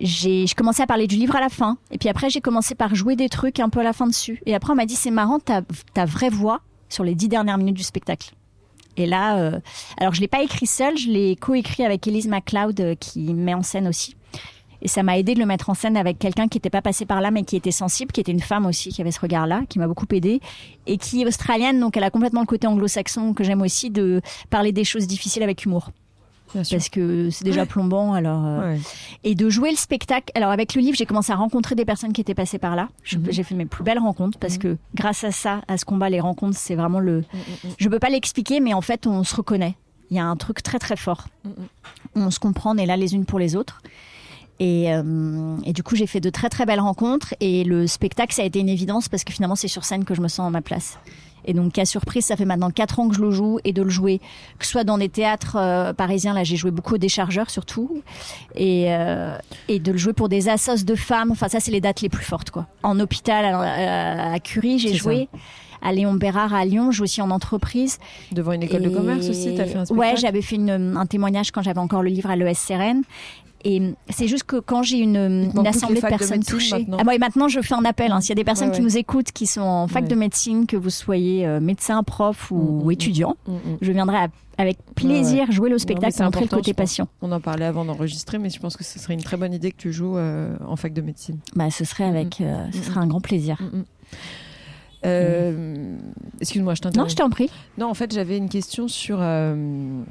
j'ai, 0.00 0.46
je 0.46 0.54
commençais 0.54 0.82
à 0.82 0.86
parler 0.86 1.06
du 1.06 1.16
livre 1.16 1.36
à 1.36 1.40
la 1.40 1.48
fin. 1.48 1.76
Et 1.90 1.98
puis 1.98 2.08
après, 2.08 2.30
j'ai 2.30 2.40
commencé 2.40 2.74
par 2.74 2.94
jouer 2.94 3.16
des 3.16 3.28
trucs 3.28 3.60
un 3.60 3.68
peu 3.68 3.80
à 3.80 3.82
la 3.82 3.92
fin 3.92 4.06
dessus. 4.06 4.42
Et 4.46 4.54
après, 4.54 4.72
on 4.72 4.76
m'a 4.76 4.86
dit, 4.86 4.94
c'est 4.96 5.10
marrant, 5.10 5.38
ta, 5.38 5.62
ta 5.94 6.04
vraie 6.04 6.28
voix 6.30 6.60
sur 6.88 7.04
les 7.04 7.14
dix 7.14 7.28
dernières 7.28 7.58
minutes 7.58 7.76
du 7.76 7.82
spectacle. 7.82 8.32
Et 8.96 9.06
là, 9.06 9.38
euh, 9.38 9.60
alors 9.98 10.12
je 10.14 10.20
l'ai 10.20 10.28
pas 10.28 10.42
écrit 10.42 10.66
seul, 10.66 10.96
je 10.98 11.08
l'ai 11.08 11.36
coécrit 11.36 11.84
avec 11.84 12.06
Elise 12.06 12.28
MacLeod 12.28 12.80
euh, 12.80 12.94
qui 12.94 13.32
met 13.34 13.54
en 13.54 13.62
scène 13.62 13.88
aussi. 13.88 14.16
Et 14.82 14.88
ça 14.88 15.02
m'a 15.02 15.18
aidé 15.18 15.34
de 15.34 15.40
le 15.40 15.46
mettre 15.46 15.68
en 15.70 15.74
scène 15.74 15.96
avec 15.96 16.18
quelqu'un 16.18 16.48
qui 16.48 16.56
n'était 16.58 16.70
pas 16.70 16.82
passé 16.82 17.04
par 17.06 17.20
là, 17.20 17.30
mais 17.30 17.42
qui 17.44 17.56
était 17.56 17.70
sensible, 17.70 18.12
qui 18.12 18.20
était 18.20 18.32
une 18.32 18.40
femme 18.40 18.66
aussi, 18.66 18.90
qui 18.90 19.00
avait 19.00 19.12
ce 19.12 19.20
regard-là, 19.20 19.62
qui 19.68 19.78
m'a 19.78 19.86
beaucoup 19.86 20.06
aidé, 20.12 20.40
et 20.86 20.96
qui 20.96 21.22
est 21.22 21.26
australienne, 21.26 21.80
donc 21.80 21.96
elle 21.96 22.04
a 22.04 22.10
complètement 22.10 22.40
le 22.40 22.46
côté 22.46 22.66
anglo-saxon 22.66 23.34
que 23.34 23.44
j'aime 23.44 23.62
aussi, 23.62 23.90
de 23.90 24.20
parler 24.48 24.72
des 24.72 24.84
choses 24.84 25.06
difficiles 25.06 25.42
avec 25.42 25.64
humour, 25.64 25.90
parce 26.52 26.88
que 26.88 27.30
c'est 27.30 27.44
déjà 27.44 27.64
plombant. 27.66 28.12
Alors, 28.12 28.44
euh, 28.44 28.72
Ouais. 28.72 28.80
et 29.22 29.34
de 29.36 29.48
jouer 29.48 29.70
le 29.70 29.76
spectacle. 29.76 30.32
Alors 30.34 30.50
avec 30.50 30.74
le 30.74 30.80
livre, 30.80 30.96
j'ai 30.96 31.06
commencé 31.06 31.30
à 31.30 31.36
rencontrer 31.36 31.74
des 31.76 31.84
personnes 31.84 32.12
qui 32.12 32.20
étaient 32.20 32.34
passées 32.34 32.58
par 32.58 32.74
là. 32.74 32.88
Mhm. 33.12 33.26
J'ai 33.30 33.42
fait 33.44 33.54
mes 33.54 33.66
plus 33.66 33.84
belles 33.84 34.00
rencontres 34.00 34.38
parce 34.38 34.58
que 34.58 34.76
grâce 34.96 35.22
à 35.22 35.30
ça, 35.30 35.60
à 35.68 35.76
ce 35.78 35.84
combat, 35.84 36.08
les 36.10 36.18
rencontres, 36.20 36.56
c'est 36.56 36.74
vraiment 36.74 36.98
le. 36.98 37.18
Mm, 37.20 37.22
mm, 37.22 37.68
mm. 37.68 37.72
Je 37.78 37.88
peux 37.88 38.00
pas 38.00 38.08
l'expliquer, 38.08 38.58
mais 38.58 38.74
en 38.74 38.80
fait, 38.80 39.06
on 39.06 39.22
se 39.22 39.36
reconnaît. 39.36 39.76
Il 40.10 40.16
y 40.16 40.20
a 40.20 40.24
un 40.24 40.34
truc 40.36 40.60
très 40.64 40.80
très 40.80 40.96
fort. 40.96 41.28
Mhm. 41.44 41.52
On 42.16 42.30
se 42.32 42.40
comprend, 42.40 42.74
on 42.74 42.78
est 42.78 42.86
là 42.86 42.96
les 42.96 43.14
unes 43.14 43.26
pour 43.26 43.38
les 43.38 43.54
autres. 43.54 43.80
Et, 44.60 44.92
euh, 44.94 45.56
et 45.64 45.72
du 45.72 45.82
coup, 45.82 45.96
j'ai 45.96 46.06
fait 46.06 46.20
de 46.20 46.30
très 46.30 46.48
très 46.50 46.66
belles 46.66 46.80
rencontres. 46.80 47.34
Et 47.40 47.64
le 47.64 47.86
spectacle, 47.86 48.34
ça 48.34 48.42
a 48.42 48.44
été 48.44 48.60
une 48.60 48.68
évidence 48.68 49.08
parce 49.08 49.24
que 49.24 49.32
finalement, 49.32 49.56
c'est 49.56 49.68
sur 49.68 49.84
scène 49.84 50.04
que 50.04 50.14
je 50.14 50.20
me 50.20 50.28
sens 50.28 50.46
à 50.46 50.50
ma 50.50 50.60
place. 50.60 50.98
Et 51.46 51.54
donc, 51.54 51.72
qu'à 51.72 51.86
surprise, 51.86 52.26
ça 52.26 52.36
fait 52.36 52.44
maintenant 52.44 52.70
quatre 52.70 53.00
ans 53.00 53.08
que 53.08 53.14
je 53.16 53.22
le 53.22 53.30
joue 53.30 53.58
et 53.64 53.72
de 53.72 53.80
le 53.80 53.88
jouer, 53.88 54.20
que 54.58 54.66
ce 54.66 54.72
soit 54.72 54.84
dans 54.84 54.98
des 54.98 55.08
théâtres 55.08 55.56
euh, 55.58 55.94
parisiens, 55.94 56.34
là 56.34 56.44
j'ai 56.44 56.56
joué 56.56 56.70
beaucoup 56.70 56.96
au 56.96 56.98
déchargeur 56.98 57.48
surtout, 57.48 58.02
et, 58.54 58.92
euh, 58.92 59.34
et 59.68 59.78
de 59.78 59.90
le 59.90 59.96
jouer 59.96 60.12
pour 60.12 60.28
des 60.28 60.50
assos 60.50 60.84
de 60.84 60.94
femmes, 60.94 61.30
enfin 61.30 61.48
ça 61.48 61.58
c'est 61.58 61.70
les 61.70 61.80
dates 61.80 62.02
les 62.02 62.10
plus 62.10 62.26
fortes 62.26 62.50
quoi. 62.50 62.66
En 62.82 63.00
hôpital, 63.00 63.46
à, 63.46 63.58
à- 63.58 64.32
à 64.34 64.38
Curie, 64.38 64.78
j'ai 64.78 64.92
joué 64.92 65.28
à 65.80 65.94
Léon 65.94 66.12
Bérard 66.12 66.52
à 66.52 66.62
Lyon. 66.66 66.90
Je 66.90 66.98
joue 66.98 67.04
aussi 67.04 67.22
en 67.22 67.30
entreprise. 67.30 67.98
Devant 68.32 68.52
une 68.52 68.62
école 68.64 68.82
de 68.82 68.90
commerce 68.90 69.30
aussi, 69.30 69.54
tu 69.54 69.62
as 69.62 69.64
fait 69.64 69.78
un 69.78 69.86
spectacle? 69.86 69.98
Ouais, 69.98 70.16
j'avais 70.20 70.42
fait 70.42 70.56
une- 70.56 70.94
un 70.98 71.06
témoignage 71.06 71.52
quand 71.52 71.62
j'avais 71.62 71.80
encore 71.80 72.02
le 72.02 72.10
livre 72.10 72.28
à 72.28 72.36
l'ESCRN. 72.36 73.00
Et 73.64 73.92
c'est 74.08 74.26
juste 74.26 74.44
que 74.44 74.56
quand 74.56 74.82
j'ai 74.82 74.98
une, 74.98 75.50
assemblée 75.66 76.00
de 76.00 76.06
personnes 76.06 76.42
touchées. 76.42 76.78
maintenant. 76.78 76.96
Ah, 77.00 77.04
bon, 77.04 77.10
et 77.10 77.18
maintenant, 77.18 77.46
je 77.48 77.60
fais 77.60 77.74
un 77.74 77.84
appel. 77.84 78.10
hein. 78.10 78.20
S'il 78.20 78.30
y 78.30 78.32
a 78.32 78.36
des 78.36 78.44
personnes 78.44 78.68
Ouais, 78.68 78.74
qui 78.74 78.80
ouais. 78.80 78.86
nous 78.86 78.96
écoutent, 78.96 79.32
qui 79.32 79.46
sont 79.46 79.60
en 79.60 79.86
fac 79.86 80.04
Ouais. 80.04 80.08
de 80.08 80.14
médecine, 80.14 80.66
que 80.66 80.76
vous 80.78 80.88
soyez 80.90 81.46
euh, 81.46 81.60
médecin, 81.60 82.02
prof 82.02 82.50
ou 82.50 82.56
Mm, 82.56 82.84
mm, 82.86 82.90
étudiant, 82.92 83.36
Mm, 83.46 83.52
mm. 83.52 83.58
je 83.82 83.92
viendrai 83.92 84.16
à- 84.16 84.28
avec 84.56 84.78
plaisir 84.94 85.50
jouer 85.52 85.68
le 85.70 85.76
spectacle, 85.78 86.12
c'est 86.14 86.24
montrer 86.24 86.42
le 86.42 86.48
côté 86.48 86.72
patient. 86.74 87.06
On 87.22 87.30
en 87.32 87.40
parlait 87.40 87.64
avant 87.66 87.84
d'enregistrer, 87.84 88.38
mais 88.38 88.48
je 88.50 88.58
pense 88.60 88.76
que 88.78 88.84
ce 88.84 88.98
serait 88.98 89.12
une 89.14 89.22
très 89.22 89.36
bonne 89.36 89.52
idée 89.52 89.72
que 89.72 89.76
tu 89.78 89.92
joues 89.92 90.16
euh, 90.16 90.56
en 90.66 90.76
fac 90.76 90.92
de 90.94 91.02
médecine. 91.02 91.38
Bah, 91.54 91.70
ce 91.70 91.84
serait 91.84 92.04
avec, 92.04 92.40
euh, 92.40 92.66
ce 92.72 92.82
serait 92.82 93.00
un 93.00 93.06
grand 93.06 93.20
plaisir. 93.20 93.58
Excuse-moi, 96.40 96.74
je 96.74 96.80
Non, 96.80 96.90
t'interromps. 96.90 97.10
je 97.12 97.16
t'en 97.16 97.30
prie. 97.30 97.50
Non, 97.78 97.88
en 97.90 97.94
fait, 97.94 98.12
j'avais 98.12 98.36
une 98.38 98.48
question 98.48 98.88
sur. 98.88 99.20
alors, 99.20 100.06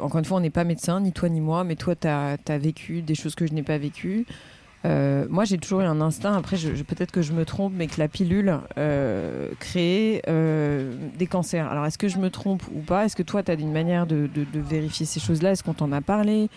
encore 0.00 0.18
une 0.18 0.24
fois, 0.24 0.38
on 0.38 0.40
n'est 0.40 0.50
pas 0.50 0.64
médecin, 0.64 1.00
ni 1.00 1.12
toi 1.12 1.28
ni 1.28 1.40
moi, 1.40 1.64
mais 1.64 1.76
toi, 1.76 1.94
tu 1.94 2.08
as, 2.08 2.58
vécu 2.58 3.02
des 3.02 3.14
choses 3.14 3.34
que 3.34 3.46
je 3.46 3.52
n'ai 3.52 3.62
pas 3.62 3.78
vécues. 3.78 4.26
Euh, 4.86 5.26
moi, 5.28 5.44
j'ai 5.44 5.58
toujours 5.58 5.82
eu 5.82 5.84
un 5.84 6.00
instinct, 6.00 6.34
après, 6.34 6.56
peut-être 6.56 7.12
que 7.12 7.22
je 7.22 7.32
me 7.32 7.44
trompe, 7.44 7.72
mais 7.76 7.86
que 7.86 7.98
la 7.98 8.08
pilule 8.08 8.58
euh, 8.78 9.50
crée 9.58 10.22
euh, 10.28 10.94
des 11.18 11.26
cancers. 11.26 11.70
Alors, 11.70 11.84
est-ce 11.84 11.98
que 11.98 12.08
je 12.08 12.18
me 12.18 12.30
trompe 12.30 12.62
ou 12.74 12.80
pas? 12.80 13.04
Est-ce 13.04 13.16
que 13.16 13.22
toi, 13.22 13.42
tu 13.42 13.50
as 13.50 13.54
une 13.54 13.72
manière 13.72 14.06
de, 14.06 14.28
vérifier 14.54 15.06
ces 15.06 15.20
choses-là? 15.20 15.52
Est-ce 15.52 15.62
qu'on 15.62 15.74
t'en 15.74 15.92
a 15.92 16.00
parlé? 16.00 16.48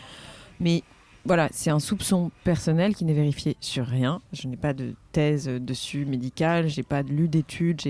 Mais 0.59 0.83
voilà, 1.25 1.49
c'est 1.51 1.69
un 1.69 1.79
soupçon 1.79 2.31
personnel 2.43 2.95
qui 2.95 3.05
n'est 3.05 3.13
vérifié 3.13 3.57
sur 3.59 3.85
rien. 3.85 4.21
Je 4.31 4.47
n'ai 4.47 4.57
pas 4.57 4.73
de 4.73 4.93
thèse 5.11 5.47
dessus 5.47 6.05
médicale, 6.05 6.67
j'ai 6.67 6.83
pas 6.83 7.01
lu 7.01 7.27
d'études, 7.27 7.81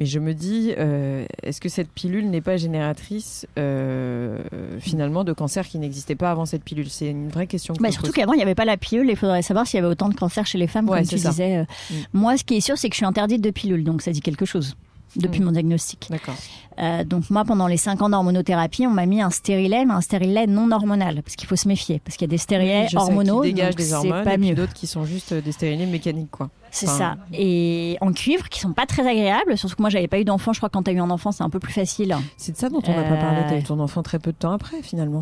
mais 0.00 0.06
je 0.06 0.18
me 0.18 0.34
dis, 0.34 0.72
euh, 0.76 1.24
est-ce 1.42 1.60
que 1.60 1.68
cette 1.68 1.88
pilule 1.90 2.28
n'est 2.30 2.40
pas 2.40 2.56
génératrice 2.56 3.46
euh, 3.58 4.38
finalement 4.80 5.24
de 5.24 5.32
cancer 5.32 5.66
qui 5.68 5.78
n'existait 5.78 6.14
pas 6.16 6.30
avant 6.30 6.46
cette 6.46 6.64
pilule? 6.64 6.88
C'est 6.90 7.10
une 7.10 7.28
vraie 7.28 7.46
question. 7.46 7.74
Que 7.74 7.82
Bah, 7.82 7.90
surtout 7.92 8.12
qu'avant, 8.12 8.32
il 8.32 8.36
n'y 8.38 8.42
avait 8.42 8.54
pas 8.54 8.64
la 8.64 8.76
pilule. 8.76 9.08
Il 9.08 9.16
faudrait 9.16 9.42
savoir 9.42 9.66
s'il 9.66 9.76
y 9.78 9.82
avait 9.82 9.88
autant 9.90 10.08
de 10.08 10.14
cancers 10.14 10.46
chez 10.46 10.58
les 10.58 10.66
femmes, 10.66 10.88
Ouais, 10.88 10.98
comme 11.00 11.08
tu 11.08 11.18
ça. 11.18 11.30
disais. 11.30 11.58
euh. 11.58 11.64
Mm. 11.90 11.94
Moi, 12.12 12.36
ce 12.36 12.44
qui 12.44 12.56
est 12.56 12.60
sûr, 12.60 12.76
c'est 12.78 12.88
que 12.88 12.94
je 12.94 12.98
suis 12.98 13.06
interdite 13.06 13.40
de 13.40 13.50
pilule. 13.50 13.84
Donc, 13.84 14.02
ça 14.02 14.10
dit 14.10 14.20
quelque 14.20 14.44
chose 14.44 14.76
depuis 15.16 15.40
Mm. 15.40 15.44
mon 15.44 15.52
diagnostic. 15.52 16.08
D'accord. 16.10 16.34
Euh, 16.80 17.04
donc 17.04 17.30
moi, 17.30 17.44
pendant 17.44 17.68
les 17.68 17.76
5 17.76 18.02
ans 18.02 18.08
d'hormonothérapie, 18.10 18.84
on 18.84 18.90
m'a 18.90 19.06
mis 19.06 19.22
un 19.22 19.30
stérilet, 19.30 19.84
mais 19.84 19.94
un 19.94 20.00
stérilet 20.00 20.48
non 20.48 20.72
hormonal, 20.72 21.22
parce 21.22 21.36
qu'il 21.36 21.46
faut 21.46 21.54
se 21.54 21.68
méfier, 21.68 22.00
parce 22.04 22.16
qu'il 22.16 22.26
y 22.26 22.30
a 22.30 22.32
des 22.32 22.38
stérilets 22.38 22.86
Oui, 22.90 22.96
hormonaux, 22.96 23.42
qui 23.42 23.52
dégagent 23.52 23.76
donc 23.76 23.86
des 23.86 23.92
hormones, 23.92 24.24
pas 24.24 24.34
et 24.34 24.38
puis 24.38 24.48
mieux. 24.48 24.54
d'autres 24.56 24.72
qui 24.72 24.88
sont 24.88 25.04
juste 25.04 25.32
des 25.32 25.52
stérilés 25.52 25.86
mécaniques, 25.86 26.32
quoi. 26.32 26.50
C'est 26.76 26.88
enfin, 26.88 26.98
ça. 26.98 27.16
Et 27.32 27.96
en 28.00 28.12
cuivre, 28.12 28.48
qui 28.48 28.58
sont 28.58 28.72
pas 28.72 28.84
très 28.84 29.06
agréables, 29.08 29.56
surtout 29.56 29.76
que 29.76 29.82
moi, 29.82 29.90
j'avais 29.90 30.08
pas 30.08 30.18
eu 30.18 30.24
d'enfant. 30.24 30.52
Je 30.52 30.58
crois 30.58 30.68
que 30.68 30.72
quand 30.72 30.82
tu 30.82 30.90
as 30.90 30.94
eu 30.94 30.98
un 30.98 31.08
enfant, 31.10 31.30
c'est 31.30 31.44
un 31.44 31.48
peu 31.50 31.60
plus 31.60 31.72
facile. 31.72 32.16
C'est 32.36 32.50
de 32.50 32.56
ça 32.56 32.68
dont 32.68 32.82
on 32.84 32.90
n'a 32.96 33.04
pas 33.04 33.16
parlé. 33.16 33.38
Euh, 33.42 33.48
T'as 33.48 33.58
eu 33.58 33.62
ton 33.62 33.78
enfant 33.78 34.02
très 34.02 34.18
peu 34.18 34.32
de 34.32 34.36
temps 34.36 34.50
après, 34.50 34.82
finalement. 34.82 35.20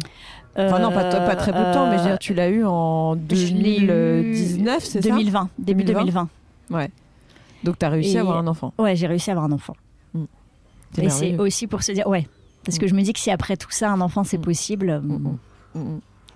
Enfin 0.57 0.79
non, 0.79 0.91
pas, 0.91 1.05
pas 1.05 1.37
très 1.37 1.53
peu 1.53 1.59
de 1.59 1.73
temps, 1.75 1.91
mais 1.91 1.99
je 1.99 2.03
veux 2.05 2.09
dire, 2.09 2.19
tu 2.19 2.33
l'as 2.33 2.49
eu 2.49 2.65
en 2.65 3.17
je 3.31 3.53
l'ai 3.55 3.81
eu 3.81 3.87
2019, 3.87 4.83
c'est 4.85 5.03
ça? 5.03 5.09
2020, 5.11 5.49
début 5.59 5.85
2020. 5.85 6.01
2020. 6.71 6.79
Ouais. 6.79 6.91
Donc 7.65 7.79
t'as 7.79 7.91
réussi 7.91 8.15
Et- 8.15 8.19
à 8.19 8.21
avoir 8.23 8.39
un 8.39 8.47
enfant. 8.47 8.73
Ouais, 8.79 8.97
j'ai 8.97 9.07
réussi 9.07 9.29
à 9.31 9.35
avoir 9.35 9.45
un 9.47 9.53
enfant. 9.53 9.75
C'est 10.95 11.05
Et 11.05 11.11
c'est 11.11 11.39
aussi 11.39 11.67
pour 11.67 11.83
se 11.83 11.93
dire, 11.93 12.07
ouais. 12.07 12.27
Parce 12.65 12.79
que 12.79 12.85
Mm. 12.85 12.89
je 12.89 12.95
me 12.95 13.03
dis 13.03 13.13
que 13.13 13.19
si 13.21 13.31
après 13.31 13.57
tout 13.57 13.71
ça, 13.71 13.91
un 13.91 14.01
enfant, 14.01 14.25
c'est 14.25 14.39
Mm. 14.39 14.43
possible, 14.43 15.01
Mm, 15.03 15.37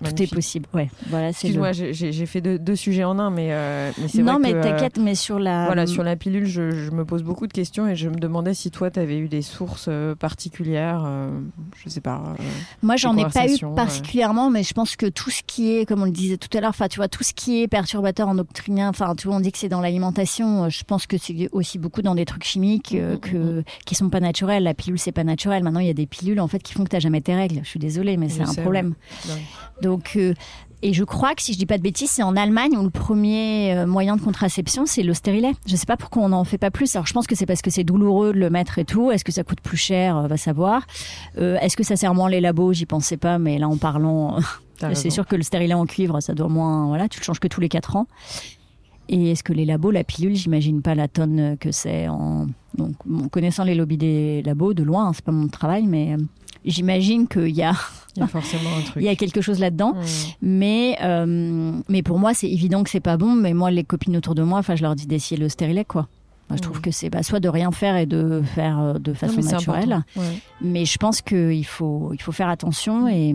mm, 0.01 0.05
mm, 0.05 0.09
mm. 0.09 0.13
tout 0.15 0.23
est 0.23 0.33
possible. 0.33 0.65
Ouais, 0.73 0.89
voilà, 1.09 1.29
Excuse-moi, 1.29 1.71
le- 1.73 1.91
j'ai- 1.93 2.25
fait 2.25 2.41
deux, 2.41 2.59
deux 2.59 2.75
sujets 2.75 3.03
en 3.03 3.17
un, 3.19 3.29
mais, 3.29 3.47
euh, 3.51 3.91
mais 3.99 4.07
c'est 4.07 4.21
Non, 4.23 4.33
vrai 4.39 4.41
mais 4.41 4.53
euh, 4.55 4.61
t'inquiète, 4.63 4.97
mais 4.97 5.15
sur 5.15 5.39
la. 5.39 5.65
Voilà, 5.65 5.87
sur 5.87 6.03
la 6.03 6.15
pilule, 6.15 6.45
je, 6.45 6.71
je 6.71 6.91
me 6.91 7.05
pose 7.05 7.23
beaucoup 7.23 7.47
de 7.47 7.53
questions 7.53 7.87
et 7.87 7.95
je 7.95 8.09
me 8.09 8.15
demandais 8.15 8.53
si 8.53 8.69
toi, 8.71 8.91
tu 8.91 8.99
avais 8.99 9.17
eu 9.17 9.27
des 9.27 9.41
sources 9.41 9.85
euh, 9.89 10.15
particulières, 10.15 11.03
euh, 11.05 11.39
je 11.83 11.89
sais 11.89 12.01
pas. 12.01 12.21
euh, 12.39 12.43
Moi, 12.83 12.95
j'en 12.97 13.15
ai 13.17 13.23
pas 13.29 13.45
eu 13.47 13.57
particulièrement, 13.75 14.49
mais 14.49 14.63
je 14.63 14.73
pense 14.73 14.95
que 14.95 15.05
tout 15.07 15.29
ce 15.29 15.41
qui 15.45 15.71
est, 15.77 15.85
comme 15.85 16.01
on 16.01 16.05
le 16.05 16.11
disait 16.11 16.37
tout 16.37 16.55
à 16.57 16.61
l'heure, 16.61 16.69
enfin, 16.69 16.87
tu 16.87 16.97
vois, 16.97 17.07
tout 17.07 17.23
ce 17.23 17.33
qui 17.33 17.61
est 17.61 17.67
perturbateur 17.67 18.27
endocrinien, 18.27 18.89
enfin, 18.89 19.15
tu 19.15 19.27
vois, 19.27 19.37
on 19.37 19.39
dit 19.39 19.51
que 19.51 19.57
c'est 19.57 19.69
dans 19.69 19.81
l'alimentation. 19.81 20.65
euh, 20.65 20.69
Je 20.69 20.83
pense 20.83 21.07
que 21.07 21.17
c'est 21.17 21.49
aussi 21.51 21.77
beaucoup 21.79 22.01
dans 22.01 22.15
des 22.15 22.25
trucs 22.25 22.43
chimiques 22.43 22.93
euh, 22.95 23.13
Mhm, 23.13 23.19
que, 23.19 23.63
qui 23.85 23.95
sont 23.95 24.09
pas 24.09 24.19
naturels. 24.19 24.63
La 24.63 24.73
pilule, 24.73 24.99
c'est 24.99 25.11
pas 25.11 25.23
naturel. 25.23 25.63
Maintenant, 25.63 25.79
il 25.79 25.87
y 25.87 25.91
a 25.91 25.93
des 25.93 26.05
pilules, 26.07 26.39
en 26.39 26.47
fait, 26.47 26.61
qui 26.61 26.73
font 26.73 26.83
que 26.83 26.89
t'as 26.89 26.99
jamais 26.99 27.21
tes 27.21 27.35
règles. 27.35 27.59
Je 27.63 27.69
suis 27.69 27.79
désolée, 27.79 28.17
mais 28.17 28.29
c'est 28.29 28.41
un 28.43 28.47
sais, 28.47 28.61
problème. 28.61 28.93
ouais. 29.27 29.33
Donc, 29.87 30.13
euh, 30.17 30.33
et 30.83 30.93
je 30.93 31.03
crois 31.03 31.33
que 31.33 31.41
si 31.41 31.53
je 31.53 31.57
dis 31.57 31.65
pas 31.65 31.77
de 31.77 31.83
bêtises, 31.83 32.11
c'est 32.11 32.21
en 32.23 32.35
Allemagne 32.35 32.77
où 32.77 32.83
le 32.83 32.91
premier 32.91 33.73
euh, 33.73 33.87
moyen 33.87 34.15
de 34.15 34.21
contraception, 34.21 34.85
c'est 34.85 35.01
le 35.01 35.13
stérilet. 35.15 35.53
Je 35.65 35.75
sais 35.75 35.87
pas 35.87 35.97
pourquoi 35.97 36.21
on 36.23 36.29
n'en 36.29 36.43
fait 36.43 36.59
pas 36.59 36.69
plus. 36.69 36.95
Alors, 36.95 37.07
je 37.07 37.13
pense 37.13 37.25
que 37.25 37.35
c'est 37.35 37.47
parce 37.47 37.63
que 37.63 37.71
c'est 37.71 37.83
douloureux 37.83 38.31
de 38.31 38.37
le 38.37 38.49
mettre 38.51 38.77
et 38.77 38.85
tout. 38.85 39.09
Est-ce 39.09 39.23
que 39.23 39.31
ça 39.31 39.43
coûte 39.43 39.61
plus 39.61 39.77
cher? 39.77 40.17
Euh, 40.17 40.27
Va 40.27 40.37
savoir. 40.37 40.85
Euh, 41.39 41.57
Est-ce 41.61 41.75
que 41.77 41.83
ça 41.83 41.95
sert 41.95 42.13
moins 42.13 42.29
les 42.29 42.41
labos? 42.41 42.73
J'y 42.73 42.85
pensais 42.85 43.17
pas, 43.17 43.39
mais 43.39 43.57
là, 43.57 43.67
en 43.67 43.77
parlant, 43.77 44.37
c'est 44.93 45.09
sûr 45.09 45.25
que 45.25 45.35
le 45.35 45.41
stérilet 45.41 45.73
en 45.73 45.85
cuivre, 45.87 46.19
ça 46.19 46.33
doit 46.33 46.49
moins. 46.49 46.85
Voilà, 46.87 47.07
tu 47.07 47.19
le 47.19 47.23
changes 47.23 47.39
que 47.39 47.47
tous 47.47 47.61
les 47.61 47.69
4 47.69 47.95
ans. 47.95 48.07
Et 49.09 49.31
est-ce 49.31 49.43
que 49.43 49.53
les 49.53 49.65
labos, 49.65 49.91
la 49.91 50.03
pilule, 50.03 50.35
j'imagine 50.35 50.81
pas 50.81 50.95
la 50.95 51.07
tonne 51.07 51.57
que 51.59 51.71
c'est 51.71 52.07
en. 52.07 52.47
Donc, 52.77 52.91
bon, 53.05 53.27
connaissant 53.29 53.63
les 53.63 53.73
lobbies 53.75 53.97
des 53.97 54.41
labos, 54.43 54.73
de 54.73 54.83
loin, 54.83 55.07
hein, 55.07 55.11
c'est 55.13 55.23
pas 55.23 55.31
mon 55.31 55.47
travail, 55.47 55.87
mais 55.87 56.13
euh, 56.13 56.17
j'imagine 56.65 57.27
qu'il 57.27 57.49
y 57.55 57.63
a, 57.63 57.73
Il 58.15 58.19
y 58.19 58.23
a 58.23 58.27
forcément 58.27 58.69
un 58.77 58.81
truc. 58.85 58.97
il 58.97 59.05
y 59.05 59.09
a 59.09 59.15
quelque 59.15 59.41
chose 59.41 59.59
là-dedans. 59.59 59.93
Mmh. 59.93 60.01
Mais, 60.41 60.97
euh, 61.01 61.71
mais 61.89 62.03
pour 62.03 62.19
moi, 62.19 62.33
c'est 62.33 62.49
évident 62.49 62.83
que 62.83 62.89
c'est 62.89 62.99
pas 62.99 63.17
bon. 63.17 63.33
Mais 63.33 63.53
moi, 63.53 63.71
les 63.71 63.83
copines 63.83 64.17
autour 64.17 64.35
de 64.35 64.43
moi, 64.43 64.59
enfin, 64.59 64.75
je 64.75 64.83
leur 64.83 64.95
dis 64.95 65.07
d'essayer 65.07 65.39
le 65.39 65.49
stérilet, 65.49 65.85
quoi. 65.85 66.07
Moi, 66.49 66.55
je 66.57 66.61
trouve 66.61 66.77
Mhm. 66.77 66.81
que 66.83 66.91
c'est 66.91 67.09
bah, 67.09 67.23
soit 67.23 67.39
de 67.41 67.49
rien 67.49 67.71
faire 67.71 67.97
et 67.97 68.05
de 68.05 68.41
faire 68.55 68.79
euh, 68.79 68.93
de 68.93 69.11
Non, 69.11 69.15
façon 69.17 69.41
mais 69.43 69.51
naturelle. 69.51 70.03
Ouais. 70.15 70.23
Mais 70.61 70.85
je 70.85 70.97
pense 70.97 71.21
qu'il 71.21 71.65
faut, 71.65 72.11
il 72.13 72.21
faut 72.21 72.31
faire 72.31 72.49
attention 72.49 73.07
et. 73.07 73.33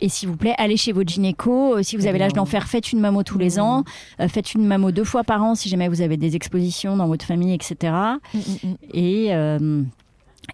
Et 0.00 0.08
s'il 0.08 0.28
vous 0.28 0.36
plaît, 0.36 0.54
allez 0.58 0.76
chez 0.76 0.92
votre 0.92 1.08
gynéco. 1.10 1.76
Euh, 1.76 1.82
Si 1.82 1.96
vous 1.96 2.06
avez 2.06 2.18
l'âge 2.18 2.32
d'en 2.32 2.44
faire, 2.44 2.66
faites 2.68 2.92
une 2.92 3.00
mammo 3.00 3.22
tous 3.22 3.38
les 3.38 3.58
ans. 3.58 3.84
Euh, 4.20 4.28
faites 4.28 4.54
une 4.54 4.66
mammo 4.66 4.90
deux 4.90 5.04
fois 5.04 5.24
par 5.24 5.42
an 5.42 5.54
si 5.54 5.68
jamais 5.68 5.88
vous 5.88 6.00
avez 6.02 6.16
des 6.16 6.36
expositions 6.36 6.96
dans 6.96 7.06
votre 7.06 7.24
famille, 7.24 7.54
etc. 7.54 7.92
Et, 8.92 9.28
euh, 9.34 9.82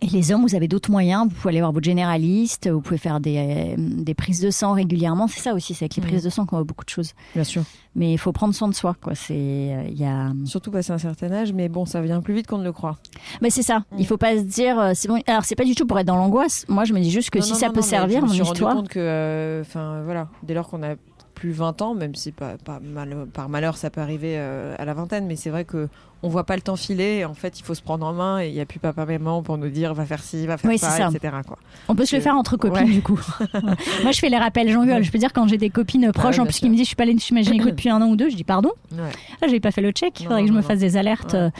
et 0.00 0.06
les 0.06 0.32
hommes, 0.32 0.42
vous 0.42 0.54
avez 0.54 0.68
d'autres 0.68 0.90
moyens. 0.90 1.24
Vous 1.28 1.34
pouvez 1.34 1.50
aller 1.50 1.60
voir 1.60 1.72
votre 1.72 1.84
généraliste. 1.84 2.68
Vous 2.70 2.80
pouvez 2.80 2.98
faire 2.98 3.20
des, 3.20 3.36
euh, 3.38 3.74
des 3.78 4.14
prises 4.14 4.40
de 4.40 4.50
sang 4.50 4.72
régulièrement. 4.72 5.28
C'est 5.28 5.40
ça 5.40 5.54
aussi, 5.54 5.74
c'est 5.74 5.84
avec 5.84 5.96
les 5.96 6.02
Mhm. 6.02 6.08
prises 6.08 6.24
de 6.24 6.30
sang 6.30 6.46
qu'on 6.46 6.56
voit 6.56 6.64
beaucoup 6.64 6.84
de 6.84 6.90
choses. 6.90 7.12
Bien 7.34 7.44
sûr. 7.44 7.62
Mais 7.94 8.12
il 8.12 8.18
faut 8.18 8.32
prendre 8.32 8.54
soin 8.54 8.68
de 8.68 8.74
soi. 8.74 8.96
Quoi. 9.00 9.14
C'est, 9.14 9.34
euh, 9.34 9.84
il 9.88 9.98
y 10.00 10.04
a... 10.04 10.32
Surtout 10.46 10.70
passer 10.70 10.92
un 10.92 10.98
certain 10.98 11.30
âge, 11.30 11.52
mais 11.52 11.68
bon, 11.68 11.84
ça 11.84 12.00
vient 12.00 12.20
plus 12.22 12.34
vite 12.34 12.46
qu'on 12.46 12.58
ne 12.58 12.64
le 12.64 12.72
croit. 12.72 12.96
Mais 13.42 13.50
c'est 13.50 13.62
ça. 13.62 13.78
Mhm. 13.92 13.98
Il 13.98 14.06
faut 14.06 14.16
pas 14.16 14.36
se 14.38 14.42
dire. 14.42 14.78
euh, 14.80 14.92
c'est 14.94 15.08
bon. 15.08 15.20
Alors 15.26 15.44
c'est 15.44 15.56
pas 15.56 15.64
du 15.64 15.74
tout 15.74 15.86
pour 15.86 15.98
être 15.98 16.06
dans 16.06 16.16
l'angoisse. 16.16 16.64
Moi, 16.68 16.84
je 16.84 16.94
me 16.94 17.00
dis 17.00 17.10
juste 17.10 17.30
que 17.30 17.38
Non, 17.38 17.44
si 17.44 17.52
non, 17.52 17.58
ça 17.58 17.66
non, 17.66 17.72
peut 17.74 17.80
non, 17.80 17.86
mais 17.86 17.90
servir, 17.90 18.16
je 18.18 18.22
me 18.22 18.26
mon 18.28 18.32
suis 18.34 18.42
histoire. 18.42 18.70
rendu 18.74 18.82
compte 18.82 18.92
que, 18.92 18.98
euh, 19.00 19.62
voilà, 20.04 20.28
dès 20.42 20.54
lors 20.54 20.68
qu'on 20.68 20.82
a 20.82 20.94
plus 21.34 21.50
20 21.52 21.82
ans, 21.82 21.94
même 21.94 22.14
si 22.14 22.30
pas, 22.32 22.56
pas 22.64 22.78
mal- 22.80 23.26
par 23.32 23.48
malheur 23.48 23.76
ça 23.76 23.90
peut 23.90 24.00
arriver 24.00 24.34
euh, 24.36 24.74
à 24.78 24.84
la 24.84 24.94
vingtaine, 24.94 25.26
mais 25.26 25.34
c'est 25.36 25.50
vrai 25.50 25.64
que 25.64 25.88
on 26.22 26.28
voit 26.28 26.44
pas 26.44 26.54
le 26.56 26.62
temps 26.62 26.76
filer. 26.76 27.18
et 27.18 27.24
En 27.24 27.34
fait, 27.34 27.58
il 27.58 27.64
faut 27.64 27.74
se 27.74 27.82
prendre 27.82 28.06
en 28.06 28.12
main 28.12 28.40
et 28.40 28.48
il 28.48 28.54
y 28.54 28.60
a 28.60 28.64
plus 28.66 28.78
papa 28.78 29.02
et 29.08 29.18
maman 29.18 29.42
pour 29.42 29.58
nous 29.58 29.68
dire 29.68 29.92
va 29.94 30.04
faire 30.06 30.22
ci, 30.22 30.46
va 30.46 30.56
faire 30.56 30.70
Oui, 30.70 30.78
ça, 30.78 31.08
etc. 31.10 31.36
Quoi. 31.46 31.58
On 31.88 31.94
peut 31.94 32.04
se 32.04 32.14
le 32.16 32.22
faire 32.22 32.34
entre 32.36 32.56
copines 32.56 32.84
Ouais. 32.86 32.92
du 32.92 33.02
coup. 33.02 33.20
Moi, 34.02 34.12
je 34.12 34.18
fais 34.18 34.28
les 34.28 34.38
rappels, 34.38 34.70
j'engueule. 34.70 35.02
Je 35.04 35.10
peux 35.10 35.18
dire 35.18 35.32
quand 35.32 35.46
j'ai 35.48 35.58
des 35.58 35.70
copines 35.70 36.10
proches, 36.12 36.36
ouais, 36.36 36.40
en 36.42 36.44
plus 36.44 36.58
qui 36.60 36.68
me 36.70 36.74
disent 36.74 36.84
je 36.84 36.88
suis 36.88 36.96
pas 36.96 37.02
allée 37.04 37.18
chez 37.18 37.34
ma 37.34 37.42
gynéco 37.42 37.70
depuis 37.70 37.88
un 37.90 38.00
an 38.00 38.06
ou 38.08 38.16
deux, 38.16 38.28
je 38.30 38.36
dis 38.36 38.44
pardon. 38.44 38.70
Ouais. 38.92 38.98
Ah, 39.40 39.46
j'avais 39.46 39.60
pas 39.60 39.70
fait 39.70 39.80
le 39.82 39.90
check. 39.90 40.20
Il 40.20 40.24
Non, 40.24 40.28
faudrait 40.30 40.42
que 40.42 40.46
non, 40.48 40.52
je 40.54 40.56
me 40.58 40.62
non, 40.62 40.66
fasse 40.68 40.78
des 40.78 40.96
alertes. 40.96 41.32
Ouais, 41.32 41.38
euh. 41.40 41.50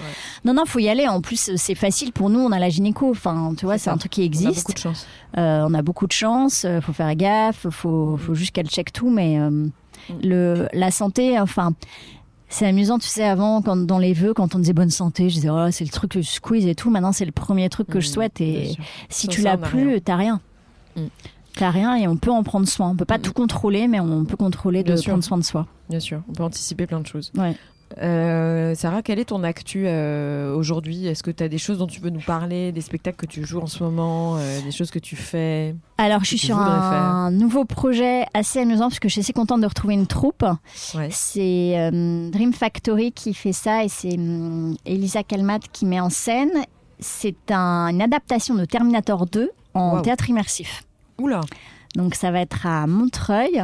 Non, 0.45 0.55
non, 0.55 0.65
faut 0.67 0.79
y 0.79 0.89
aller. 0.89 1.07
En 1.09 1.21
plus, 1.21 1.53
c'est 1.57 1.75
facile 1.75 2.13
pour 2.13 2.31
nous. 2.31 2.41
On 2.41 2.53
a 2.53 2.59
la 2.59 2.69
gynéco. 2.69 3.11
Enfin, 3.11 3.55
tu 3.57 3.65
vois, 3.65 3.79
C'est 3.79 3.91
un 3.91 3.97
truc 3.99 4.13
qui 4.13 4.21
On 4.21 4.25
a 4.25 4.27
existe. 4.27 4.59
beaucoup 4.61 4.73
de 4.75 4.79
chance. 4.79 5.07
Euh, 5.39 5.67
on 5.69 5.75
a 5.75 5.83
beaucoup 5.83 6.07
de 6.07 6.13
chance. 6.13 6.65
euh, 6.65 6.81
faut 6.81 6.93
faire 6.93 7.15
gaffe. 7.17 7.67
Faut, 7.71 8.17
faut 8.17 8.35
juste 8.35 8.53
qu'elle 8.53 8.69
check 8.69 8.93
tout. 8.93 9.11
Mais 9.11 9.39
euh, 9.39 9.67
le, 10.23 10.69
la 10.73 10.91
santé, 10.91 11.39
enfin. 11.41 11.73
C'est 12.53 12.67
amusant, 12.67 12.99
tu 12.99 13.09
sais, 13.09 13.25
avant, 13.25 13.63
quand, 13.63 13.77
dans 13.77 13.99
les 13.99 14.13
vœux, 14.13 14.35
quand 14.35 14.55
on 14.55 14.59
disait 14.59 14.75
bonne 14.75 14.91
santé, 14.91 15.31
je 15.31 15.37
disais, 15.37 15.49
oh, 15.51 15.71
c'est 15.71 15.85
le 15.85 15.91
truc 15.91 16.13
que 16.13 16.21
je 16.21 16.29
squeeze 16.29 16.67
et 16.67 16.75
tout. 16.75 16.91
Maintenant, 16.91 17.13
c'est 17.13 17.25
le 17.25 17.33
premier 17.33 17.69
truc 17.71 17.87
que 17.89 17.99
je 18.01 18.09
Mmh, 18.09 18.13
souhaite. 18.13 18.41
Et 18.43 18.77
si 19.09 19.27
Sans 19.27 19.33
tu 19.33 19.41
l'as 19.41 19.57
plus, 19.57 19.89
rien. 19.89 19.99
t'as 20.05 20.17
rien. 20.17 20.41
Mm. 20.97 21.01
T'as 21.55 21.71
rien 21.71 21.97
et 21.97 22.07
on 22.09 22.17
peut 22.17 22.31
en 22.31 22.43
prendre 22.43 22.69
soin. 22.69 22.91
On 22.91 22.95
peut 22.97 23.05
pas 23.07 23.19
Mm. 23.19 23.23
tout 23.23 23.33
contrôler, 23.33 23.89
mais 23.89 24.01
on 24.01 24.25
peut 24.27 24.37
contrôler 24.37 24.83
Bien 24.83 24.95
de 24.95 25.01
sûr. 25.01 25.13
prendre 25.13 25.25
soin 25.25 25.39
de 25.39 25.45
soi. 25.45 25.67
Bien 25.89 26.01
sûr, 26.01 26.23
on 26.29 26.33
peut 26.33 26.43
anticiper 26.45 26.87
plein 26.87 27.01
de 27.01 27.07
choses. 27.07 27.33
Ouais. 27.37 27.55
Euh, 27.99 28.75
Sarah, 28.75 29.03
quelle 29.03 29.19
est 29.19 29.27
ton 29.27 29.43
actu 29.45 29.85
euh, 29.87 30.55
aujourd'hui? 30.55 31.07
Est-ce 31.07 31.23
que 31.23 31.31
tu 31.31 31.43
as 31.43 31.49
des 31.49 31.59
choses 31.59 31.79
dont 31.79 31.87
tu 31.87 32.01
veux 32.01 32.11
nous 32.11 32.21
parler, 32.21 32.73
des 32.73 32.81
spectacles 32.81 33.17
que 33.17 33.27
tu 33.27 33.45
joues 33.45 33.61
en 33.61 33.67
ce 33.67 33.83
moment, 33.83 34.37
euh, 34.39 34.61
des 34.63 34.71
choses 34.71 34.91
que 34.91 34.99
tu 34.99 35.17
fais 35.17 35.75
Alors, 35.99 36.21
je 36.21 36.29
suis 36.29 36.39
sur 36.39 36.59
un 36.59 37.31
nouveau 37.31 37.65
projet 37.65 38.25
assez 38.35 38.61
amusant 38.61 38.89
parce 38.89 38.99
que 39.01 39.09
je 39.09 39.13
suis 39.13 39.21
assez 39.21 39.33
contente 39.33 39.61
de 39.61 39.67
retrouver 39.67 39.95
une 39.95 40.07
troupe. 40.07 40.45
Ouais. 40.95 41.09
C'est 41.11 41.91
Dream 42.33 42.53
Factory 42.53 43.13
qui 43.13 43.35
fait 43.35 43.53
ça 43.53 43.85
et 43.85 43.89
c'est 43.89 44.15
hum, 44.15 44.77
Elisa 44.87 45.23
Kalmat 45.23 45.61
qui 45.73 45.87
met 45.87 46.01
en 46.01 46.11
scène. 46.11 46.51
C'est 46.99 47.51
un- 47.51 47.89
une 47.89 48.01
adaptation 48.03 48.55
de 48.55 48.65
Terminator 48.65 49.27
2 49.27 49.51
en 49.75 50.01
théâtre 50.03 50.29
immersif. 50.31 50.85
Oula 51.19 51.41
Donc 51.97 52.15
ça 52.15 52.31
va 52.31 52.41
être 52.41 52.67
à 52.67 52.87
Montreuil. 52.87 53.63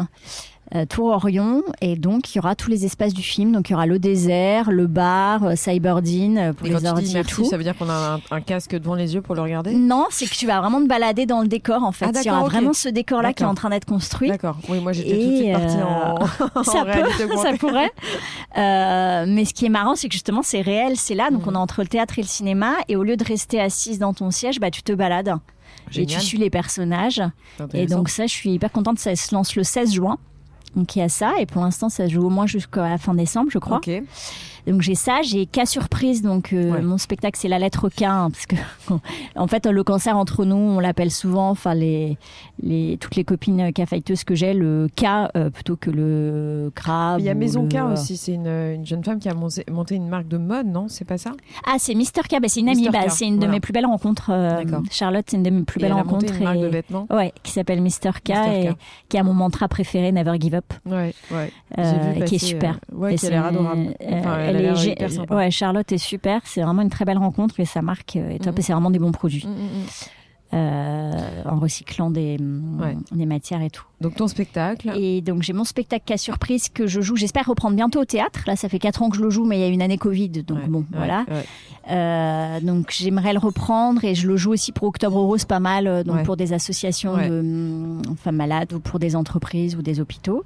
Euh, 0.75 0.85
Tour 0.87 1.07
Orion. 1.13 1.63
Et 1.81 1.97
donc, 1.97 2.35
il 2.35 2.37
y 2.37 2.39
aura 2.41 2.55
tous 2.55 2.71
les 2.71 2.85
espaces 2.85 3.15
du 3.15 3.23
film. 3.23 3.53
Donc, 3.53 3.69
il 3.71 3.73
y 3.73 3.75
aura 3.75 3.87
le 3.87 3.99
désert, 3.99 4.71
le 4.71 4.87
bar, 4.87 5.45
euh, 5.45 5.55
Cyberdine 5.57 6.39
euh, 6.39 6.53
pour 6.53 6.67
Et 6.67 6.71
les 6.71 6.87
ordi 6.87 7.17
et 7.17 7.25
tout. 7.25 7.45
ça 7.45 7.57
veut 7.57 7.63
dire 7.63 7.77
qu'on 7.77 7.89
a 7.89 8.21
un, 8.31 8.37
un 8.37 8.41
casque 8.41 8.73
devant 8.75 8.95
les 8.95 9.15
yeux 9.15 9.23
pour 9.23 9.35
le 9.35 9.41
regarder? 9.43 9.73
Non, 9.75 10.07
c'est 10.11 10.27
que 10.27 10.35
tu 10.35 10.47
vas 10.47 10.61
vraiment 10.61 10.81
te 10.83 10.87
balader 10.87 11.27
dans 11.27 11.41
le 11.41 11.49
décor 11.49 11.83
en 11.83 11.93
fait. 11.93 12.07
Ah, 12.15 12.21
il 12.23 12.27
y 12.27 12.31
aura 12.31 12.45
vraiment 12.45 12.73
ce 12.73 12.89
décor-là 12.89 13.33
qui 13.33 13.43
est 13.43 13.47
en 13.47 13.55
train 13.55 13.71
d'être 13.71 13.87
construit. 13.87 14.29
D'accord. 14.29 14.57
Oui, 14.69 14.81
moi 14.81 14.93
j'étais 14.93 15.11
tout 15.11 15.17
de 15.17 15.33
Et, 15.33 15.37
suite 15.39 15.53
partie 15.53 15.77
en, 16.55 16.63
ça, 16.65 16.85
peut, 16.85 17.37
ça 17.43 17.53
pourrait. 17.59 17.91
Euh, 18.57 19.25
mais 19.29 19.45
ce 19.45 19.55
qui 19.55 19.67
est 19.67 19.71
marrant, 19.71 19.95
c'est 19.95 20.09
que 20.09 20.13
justement, 20.15 20.43
c'est 20.43 20.61
réel, 20.63 20.97
c'est 20.97 21.15
là. 21.15 21.31
Donc, 21.31 21.43
Mhm. 21.43 21.49
on 21.51 21.55
est 21.55 21.59
entre 21.59 21.83
le 21.83 21.89
théâtre 21.89 22.19
et 22.19 22.23
le 22.23 22.27
cinéma. 22.27 22.73
Et 22.89 22.97
au 22.97 23.03
lieu 23.05 23.17
de 23.17 23.23
rester 23.25 23.61
assise 23.61 23.99
dans 23.99 24.13
ton 24.15 24.31
siège, 24.31 24.59
bah, 24.59 24.71
tu 24.71 24.83
te 24.83 24.93
balades. 24.93 25.35
Et 25.95 26.07
tu 26.07 26.19
suis 26.21 26.39
les 26.39 26.51
personnages. 26.51 27.23
Et 27.75 27.87
donc, 27.87 28.09
ça, 28.09 28.27
je 28.27 28.33
suis 28.33 28.51
hyper 28.51 28.73
contente. 28.73 28.99
Ça 28.99 29.15
se 29.15 29.35
lance 29.35 29.55
le 29.55 29.63
16 29.63 29.93
juin. 29.95 30.19
Donc, 30.77 30.97
il 30.97 31.01
y 31.01 31.03
a 31.03 31.09
ça. 31.09 31.33
Et 31.39 31.47
pour 31.47 31.63
l'instant, 31.63 31.89
ça 31.89 32.09
joue 32.09 32.23
au 32.27 32.31
moins 32.31 32.47
jusqu'à 32.47 32.89
la 32.89 32.99
fin 32.99 33.15
décembre, 33.15 33.51
je 33.51 33.59
crois. 33.59 33.79
Ok. 33.79 33.91
Donc 34.69 34.83
j'ai 34.83 34.95
ça, 34.95 35.21
j'ai 35.23 35.47
cas 35.47 35.67
surprise. 35.67 36.23
Donc 36.23 36.53
euh, 36.53 36.73
Ouais. 36.73 36.83
mon 36.83 36.99
spectacle 36.99 37.39
c'est 37.41 37.49
la 37.49 37.59
lettre 37.59 37.89
K 37.89 38.03
hein, 38.03 38.31
parce 38.31 38.47
que 38.47 38.57
en 39.37 39.47
fait 39.47 39.67
le 39.67 39.83
cancer 39.83 40.17
entre 40.17 40.45
nous 40.45 40.57
on 40.57 40.81
l'appelle 40.81 41.11
souvent, 41.11 41.51
enfin 41.51 41.75
les, 41.75 42.17
les 42.63 42.97
toutes 43.01 43.17
les 43.17 43.25
copines 43.25 43.73
cafeteuses 43.73 44.25
que 44.25 44.35
j'ai 44.35 44.55
le 44.55 44.89
K 44.95 45.05
euh, 45.37 45.51
plutôt 45.51 45.77
que 45.77 45.91
le 45.91 46.71
crabe. 46.75 47.21
Il 47.21 47.25
y 47.27 47.29
a 47.29 47.35
Maison 47.35 47.63
le- 47.63 47.69
K 47.69 47.93
aussi, 47.93 48.17
c'est 48.17 48.33
une, 48.33 48.47
une 48.47 48.87
jeune 48.87 49.03
femme 49.05 49.19
qui 49.19 49.29
a 49.29 49.35
monté, 49.35 49.65
monté 49.71 49.95
une 49.95 50.09
marque 50.09 50.29
de 50.29 50.37
mode, 50.39 50.67
non 50.67 50.87
C'est 50.89 51.05
pas 51.05 51.19
ça? 51.19 51.33
Ah 51.67 51.77
c'est 51.79 51.95
Mister 51.95 52.21
K, 52.23 52.41
bah, 52.41 52.49
c'est 52.49 52.61
une 52.61 52.69
amie, 52.69 52.85
Mr. 52.87 52.91
bah, 52.91 53.05
K, 53.07 53.11
c'est 53.11 53.27
une 53.27 53.35
de 53.35 53.39
voilà. 53.41 53.53
mes 53.53 53.61
plus 53.61 53.73
belles 53.73 53.87
rencontres. 53.87 54.31
euh. 54.33 54.63
Charlotte 54.91 55.25
c'est 55.29 55.37
une 55.37 55.43
de 55.43 55.51
mes 55.51 55.63
plus 55.63 55.81
Et 55.81 55.83
belles 55.83 55.93
elle 55.93 55.99
a 55.99 56.05
monté 56.05 56.27
rencontres 56.27 56.35
une 56.39 56.45
marque 56.45 56.57
et- 56.59 56.63
de 56.63 56.67
vêtements? 56.69 57.07
Ouais, 57.11 57.33
qui 57.43 57.53
s'appelle 57.53 57.81
Mister 57.81 58.11
K, 58.25 58.31
et 58.31 58.69
K. 58.69 58.77
qui 59.09 59.19
a 59.19 59.23
mon 59.23 59.35
mantra 59.35 59.69
préféré 59.69 60.13
Never 60.13 60.37
Give 60.41 60.55
Up. 60.55 60.73
Ouais, 60.87 61.15
ouais. 61.31 61.53
Euh, 61.79 62.13
vu 62.17 62.25
qui 62.25 62.35
est 62.37 62.39
super. 62.39 62.79
euh, 62.93 62.97
ouais, 62.97 63.15
qui 63.15 63.27
a 63.27 63.31
l'air 63.31 63.47
adorable. 63.47 63.95
Enfin, 64.03 64.31
euh, 64.39 64.49
elle, 64.49 64.57
est 64.65 64.87
hyper 64.93 65.11
sympa. 65.11 65.35
Ouais, 65.37 65.51
Charlotte 65.51 65.91
est 65.93 65.99
super. 65.99 66.41
C'est 66.45 66.63
vraiment 66.63 66.83
une 66.83 66.91
très 66.91 67.05
belle 67.05 67.19
rencontre 67.19 67.61
et 67.61 67.65
sa 67.65 67.83
marque 67.83 68.17
euh, 68.17 68.31
est 68.31 68.39
top. 68.39 68.55
Mhm. 68.55 68.59
Et 68.59 68.63
c'est 68.63 68.73
vraiment 68.73 68.91
des 68.91 68.99
bons 68.99 69.13
produits. 69.13 69.47
Mm, 69.47 69.51
mm, 69.51 69.55
mm. 69.55 69.87
euh, 70.55 71.43
en 71.45 71.59
recyclant 71.59 72.11
des, 72.11 72.39
mm, 72.39 72.81
Ouais. 72.81 72.97
des 73.13 73.27
matières 73.27 73.61
et 73.63 73.71
tout. 73.71 73.85
Donc 74.01 74.15
ton 74.15 74.29
spectacle. 74.29 74.91
Et 74.97 75.21
donc 75.21 75.43
j'ai 75.43 75.53
mon 75.53 75.65
spectacle 75.65 76.05
cas 76.07 76.17
surprise 76.17 76.69
que 76.69 76.87
je 76.87 77.01
joue. 77.01 77.17
J'espère 77.17 77.47
reprendre 77.47 77.77
bientôt 77.77 78.01
au 78.01 78.05
théâtre. 78.05 78.41
Là, 78.47 78.57
ça 78.57 78.69
fait 78.69 78.79
4 78.79 79.03
ans 79.03 79.11
que 79.11 79.17
je 79.17 79.23
le 79.23 79.31
joue, 79.31 79.45
mais 79.45 79.59
il 79.59 79.61
y 79.61 79.65
a 79.65 79.69
une 79.69 79.83
année 79.83 79.99
Covid, 79.99 80.31
donc 80.31 80.59
Ouais, 80.59 80.69
bon, 80.69 80.85
voilà. 80.93 81.27
Euh, 81.91 82.61
donc 82.61 82.91
j'aimerais 82.91 83.33
le 83.33 83.39
reprendre 83.39 84.05
et 84.05 84.15
je 84.15 84.27
le 84.29 84.37
joue 84.37 84.53
aussi 84.53 84.73
pour 84.73 84.89
Octobre 84.89 85.21
Rose, 85.21 85.45
pas 85.45 85.61
mal, 85.61 86.05
donc 86.05 86.23
pour 86.25 86.37
des 86.37 86.53
associations 86.53 87.17
de 87.17 87.41
mm, 87.43 88.03
femmes 88.23 88.37
malades 88.37 88.73
ou 88.73 88.81
pour 88.81 88.99
des 88.99 89.17
entreprises 89.17 89.75
ou 89.77 89.83
des 89.83 90.01
hôpitaux. 90.01 90.45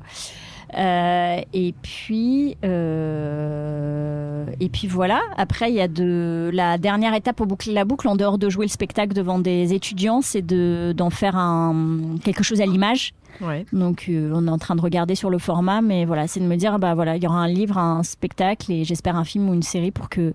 Euh, 0.76 1.40
et 1.52 1.74
puis 1.82 2.56
euh, 2.64 4.46
et 4.60 4.68
puis 4.68 4.86
voilà. 4.88 5.20
Après, 5.36 5.70
il 5.70 5.74
y 5.74 5.80
a 5.80 5.88
de 5.88 6.50
la 6.52 6.78
dernière 6.78 7.14
étape 7.14 7.36
pour 7.36 7.46
boucler 7.46 7.72
la 7.72 7.84
boucle 7.84 8.08
en 8.08 8.16
dehors 8.16 8.38
de 8.38 8.48
jouer 8.48 8.66
le 8.66 8.70
spectacle 8.70 9.12
devant 9.12 9.38
des 9.38 9.74
étudiants, 9.74 10.22
c'est 10.22 10.42
de 10.42 10.94
d'en 10.96 11.10
faire 11.10 11.36
un 11.36 12.16
quelque 12.24 12.42
chose 12.42 12.60
à 12.60 12.66
l'image. 12.66 13.12
Ouais. 13.40 13.66
Donc 13.72 14.06
euh, 14.08 14.30
on 14.34 14.46
est 14.46 14.50
en 14.50 14.58
train 14.58 14.76
de 14.76 14.80
regarder 14.80 15.14
sur 15.14 15.30
le 15.30 15.38
format, 15.38 15.82
mais 15.82 16.04
voilà, 16.04 16.26
c'est 16.26 16.40
de 16.40 16.46
me 16.46 16.56
dire 16.56 16.78
bah 16.78 16.94
voilà, 16.94 17.16
il 17.16 17.22
y 17.22 17.26
aura 17.26 17.40
un 17.40 17.48
livre, 17.48 17.78
un 17.78 18.02
spectacle 18.02 18.70
et 18.72 18.84
j'espère 18.84 19.16
un 19.16 19.24
film 19.24 19.48
ou 19.48 19.54
une 19.54 19.62
série 19.62 19.90
pour 19.90 20.08
que 20.08 20.34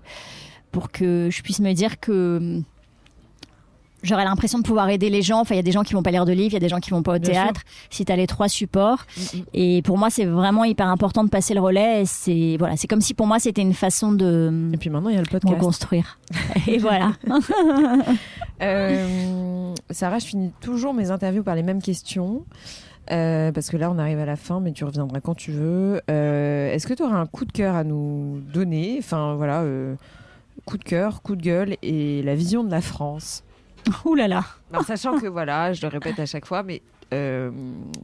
pour 0.70 0.90
que 0.90 1.28
je 1.30 1.42
puisse 1.42 1.60
me 1.60 1.72
dire 1.72 1.98
que 1.98 2.60
hum, 3.98 4.04
j'aurai 4.04 4.24
l'impression 4.24 4.58
de 4.58 4.64
pouvoir 4.64 4.88
aider 4.88 5.10
les 5.10 5.22
gens. 5.22 5.40
Enfin, 5.40 5.54
il 5.54 5.58
y 5.58 5.60
a 5.60 5.64
des 5.64 5.72
gens 5.72 5.82
qui 5.82 5.94
vont 5.94 6.02
pas 6.02 6.10
lire 6.10 6.24
de 6.24 6.32
livres, 6.32 6.50
il 6.50 6.54
y 6.54 6.56
a 6.56 6.60
des 6.60 6.68
gens 6.68 6.80
qui 6.80 6.90
vont 6.90 7.02
pas 7.02 7.16
au 7.16 7.18
Bien 7.18 7.32
théâtre. 7.32 7.62
Si 7.90 8.04
tu 8.04 8.12
as 8.12 8.16
les 8.16 8.26
trois 8.26 8.48
supports, 8.48 9.04
Mm, 9.16 9.38
mm. 9.38 9.42
et 9.54 9.82
pour 9.82 9.98
moi 9.98 10.10
c'est 10.10 10.24
vraiment 10.24 10.64
hyper 10.64 10.86
important 10.88 11.24
de 11.24 11.28
passer 11.30 11.54
le 11.54 11.60
relais. 11.60 12.04
C'est 12.06 12.56
voilà, 12.58 12.76
c'est 12.76 12.86
comme 12.88 13.00
si 13.00 13.14
pour 13.14 13.26
moi 13.26 13.38
c'était 13.38 13.62
une 13.62 13.74
façon 13.74 14.12
de 14.12 14.70
Et 14.72 14.76
puis 14.76 14.90
maintenant 14.90 15.08
il 15.10 15.16
y 15.16 15.18
a 15.18 15.22
le 15.22 15.26
podcast. 15.26 15.54
reconstruire. 15.54 16.18
et 16.66 16.78
voilà. 16.78 17.12
Euh, 18.60 19.72
Sarah, 19.90 20.18
je 20.18 20.26
finis 20.26 20.50
toujours 20.60 20.94
mes 20.94 21.10
interviews 21.10 21.42
par 21.42 21.54
les 21.54 21.62
mêmes 21.62 21.80
questions. 21.82 22.44
Euh, 23.10 23.52
parce 23.52 23.70
que 23.70 23.76
là, 23.76 23.90
on 23.90 23.98
arrive 23.98 24.18
à 24.18 24.26
la 24.26 24.36
fin, 24.36 24.60
mais 24.60 24.72
tu 24.72 24.84
reviendras 24.84 25.20
quand 25.20 25.34
tu 25.34 25.52
veux. 25.52 26.00
Euh, 26.10 26.72
Est-ce 26.72 26.86
que 26.86 26.94
tu 26.94 27.02
auras 27.02 27.16
un 27.18 27.26
coup 27.26 27.44
de 27.44 27.52
cœur 27.52 27.74
à 27.74 27.84
nous 27.84 28.40
donner? 28.52 28.96
Enfin, 28.98 29.34
voilà, 29.36 29.64
coup 30.66 30.76
de 30.76 30.84
cœur, 30.84 31.22
coup 31.22 31.36
de 31.36 31.42
gueule 31.42 31.76
et 31.82 32.22
la 32.22 32.34
vision 32.34 32.64
de 32.64 32.70
la 32.70 32.80
France. 32.80 33.44
Ouh 34.04 34.14
là 34.14 34.28
là. 34.28 34.44
Alors, 34.72 34.84
sachant 34.84 35.18
que, 35.18 35.26
voilà, 35.28 35.72
je 35.72 35.82
le 35.82 35.88
répète 35.88 36.18
à 36.18 36.26
chaque 36.26 36.46
fois, 36.46 36.62
mais 36.62 36.82
euh, 37.12 37.50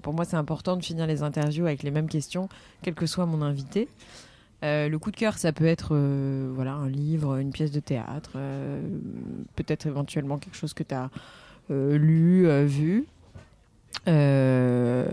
pour 0.03 0.15
moi, 0.15 0.25
c'est 0.25 0.37
important 0.37 0.77
de 0.77 0.85
finir 0.85 1.07
les 1.07 1.23
interviews 1.23 1.67
avec 1.67 1.83
les 1.83 1.91
mêmes 1.91 2.09
questions, 2.09 2.49
quel 2.83 2.95
que 2.95 3.07
soit 3.07 3.27
mon 3.27 3.43
invité. 3.43 3.89
Euh, 4.63 4.89
le 4.89 4.99
coup 4.99 5.11
de 5.11 5.17
cœur, 5.17 5.37
ça 5.37 5.53
peut 5.53 5.67
être 5.67 5.91
euh, 5.93 6.51
voilà, 6.55 6.73
un 6.73 6.89
livre, 6.89 7.37
une 7.37 7.51
pièce 7.51 7.71
de 7.71 7.81
théâtre, 7.81 8.39
peut-être 9.57 9.87
éventuellement 9.87 10.39
quelque 10.39 10.57
chose 10.57 10.73
que 10.73 10.83
tu 10.83 10.95
as 10.95 11.11
lu, 11.71 12.47
vu. 12.65 13.07
Le 14.07 15.07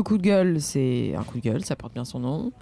coup 0.00 0.16
de 0.16 0.22
gueule, 0.22 0.60
c'est 0.60 1.14
un 1.16 1.22
coup 1.22 1.38
de 1.38 1.42
gueule, 1.42 1.64
ça 1.64 1.76
porte 1.76 1.92
bien 1.92 2.04
son 2.04 2.20
nom. 2.20 2.52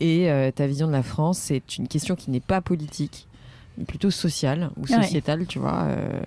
Et 0.00 0.28
ta 0.56 0.66
vision 0.66 0.88
de 0.88 0.92
la 0.92 1.02
France, 1.02 1.38
c'est 1.38 1.76
une 1.76 1.86
question 1.86 2.16
qui 2.16 2.30
n'est 2.30 2.40
pas 2.40 2.60
politique, 2.60 3.28
plutôt 3.86 4.10
sociale 4.10 4.70
ou 4.76 4.82
Ouais. 4.82 5.02
sociétale, 5.02 5.46
tu 5.46 5.58
vois. 5.58 5.82
Euh, 5.84 6.20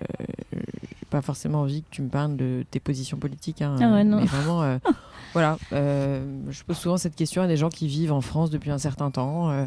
j'ai 0.52 1.06
pas 1.10 1.22
forcément 1.22 1.60
envie 1.62 1.82
que 1.82 1.88
tu 1.90 2.02
me 2.02 2.08
parles 2.08 2.36
de 2.36 2.64
tes 2.70 2.80
positions 2.80 3.16
politiques, 3.18 3.62
hein, 3.62 3.76
Ah 3.80 3.92
ouais, 3.92 4.04
non. 4.04 4.18
mais 4.20 4.26
vraiment, 4.26 4.62
euh, 4.62 4.78
voilà. 5.32 5.58
euh, 5.72 6.24
je 6.50 6.62
pose 6.64 6.76
souvent 6.76 6.96
cette 6.96 7.14
question 7.16 7.42
à 7.42 7.46
des 7.46 7.56
gens 7.56 7.68
qui 7.68 7.86
vivent 7.88 8.12
en 8.12 8.20
France 8.20 8.50
depuis 8.50 8.70
un 8.70 8.78
certain 8.78 9.10
temps, 9.10 9.50
euh, 9.50 9.66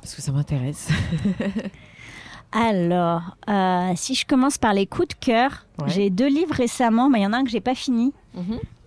parce 0.00 0.14
que 0.14 0.22
ça 0.22 0.32
m'intéresse. 0.32 0.88
Alors, 2.52 3.36
si 3.96 4.14
je 4.14 4.24
commence 4.26 4.56
par 4.58 4.72
les 4.72 4.86
coups 4.86 5.08
de 5.08 5.14
cœur, 5.14 5.66
Ouais. 5.80 5.88
j'ai 5.90 6.08
deux 6.10 6.28
livres 6.28 6.54
récemment, 6.54 7.10
mais 7.10 7.20
il 7.20 7.22
y 7.22 7.26
en 7.26 7.32
a 7.34 7.38
un 7.38 7.44
que 7.44 7.50
j'ai 7.50 7.60
pas 7.60 7.74
fini, 7.74 8.12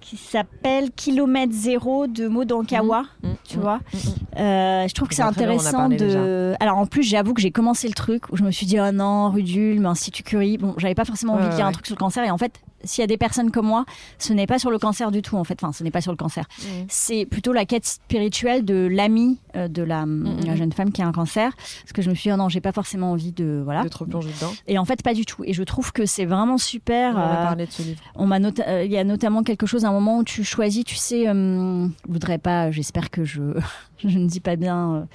qui 0.10 0.18
s'appelle 0.18 0.90
Kilomètre 0.92 1.54
Zéro 1.54 2.08
de 2.08 2.28
Maud 2.28 2.52
Ankawa. 2.52 3.04
Mhm. 3.22 3.36
Tu 3.44 3.58
Mhm. 3.58 3.62
vois, 3.64 3.80
Mhm. 3.94 4.00
Euh, 4.40 4.88
je 4.88 4.94
trouve 4.96 5.08
que 5.08 5.14
c'est 5.14 5.22
intéressant 5.22 5.88
de. 5.90 6.56
Alors 6.60 6.78
en 6.78 6.88
plus, 6.88 7.04
j'avoue 7.04 7.34
que 7.36 7.42
j'ai 7.42 7.52
commencé 7.52 7.88
le 7.88 7.94
truc 7.94 8.24
où 8.32 8.36
je 8.38 8.44
me 8.44 8.50
suis 8.50 8.66
dit 8.66 8.80
oh 8.80 8.92
non, 8.92 9.30
Rudul, 9.30 9.80
mais 9.80 9.88
Institut 9.90 10.24
Curie. 10.24 10.58
Bon, 10.58 10.74
j'avais 10.78 10.96
pas 10.96 11.06
forcément 11.06 11.34
envie 11.34 11.48
de 11.50 11.56
lire 11.56 11.66
un 11.68 11.72
truc 11.72 11.86
sur 11.86 11.96
le 11.96 12.00
cancer 12.00 12.24
et 12.24 12.32
en 12.32 12.38
fait, 12.40 12.60
s'il 12.84 13.02
y 13.02 13.04
a 13.04 13.08
des 13.08 13.18
personnes 13.18 13.52
comme 13.52 13.68
moi, 13.68 13.86
ce 14.18 14.34
n'est 14.34 14.48
pas 14.48 14.60
sur 14.60 14.72
le 14.72 14.80
cancer 14.80 15.12
du 15.12 15.22
tout 15.22 15.36
en 15.38 15.44
fait. 15.44 15.62
Enfin, 15.64 15.74
ce 15.74 15.84
n'est 15.84 15.92
pas 15.92 16.02
sur 16.02 16.12
le 16.12 16.18
cancer. 16.18 16.46
Mhm. 16.62 16.86
C'est 16.90 17.26
plutôt 17.26 17.54
la 17.54 17.66
quête 17.66 17.86
spirituelle 17.86 18.66
de 18.66 18.88
l'amie 18.92 19.38
euh, 19.56 19.68
de 19.68 19.82
la, 19.84 20.06
Mhm. 20.06 20.46
la 20.46 20.56
jeune 20.56 20.72
femme 20.72 20.92
qui 20.92 21.02
a 21.02 21.08
un 21.08 21.12
cancer. 21.12 21.52
Parce 21.84 21.94
que 21.94 22.02
je 22.02 22.10
me 22.10 22.16
suis 22.16 22.30
dit 22.30 22.34
oh 22.34 22.38
non, 22.38 22.50
j'ai 22.50 22.62
pas 22.62 22.72
forcément 22.72 23.12
envie 23.12 23.32
de 23.32 23.62
voilà. 23.64 23.84
De 23.84 23.90
te 23.90 23.98
replonger 23.98 24.30
dedans. 24.40 24.52
Et 24.68 24.78
en 24.78 24.86
fait, 24.86 25.02
pas 25.04 25.14
du 25.14 25.26
tout. 25.26 25.44
Et 25.46 25.54
je 25.54 25.64
trouve 25.64 25.92
que 25.92 26.06
c'est 26.06 26.26
vraiment 26.26 26.58
super. 26.58 27.16
On 27.16 27.20
a 27.20 27.22
euh, 27.42 27.44
parlé 27.44 27.66
de 27.66 27.72
ce 27.72 27.82
livre. 27.82 28.02
on 28.16 28.26
m'a 28.28 28.40
nota- 28.40 28.68
euh, 28.68 28.84
il 28.86 28.92
y 28.92 28.98
a 28.98 29.04
notamment 29.04 29.44
quelque 29.44 29.66
chose, 29.66 29.86
un 29.86 29.92
moment 29.92 30.20
où 30.20 30.24
tu 30.24 30.44
choisis, 30.44 30.84
tu 30.84 30.96
sais, 30.96 31.26
je 31.26 31.88
voudrais 32.08 32.38
pas, 32.38 32.72
j'espère 32.72 33.10
que 33.10 33.24
je, 33.24 33.42
je 34.04 34.18
ne 34.18 34.28
dis 34.28 34.40
pas 34.40 34.56
bien, 34.56 35.08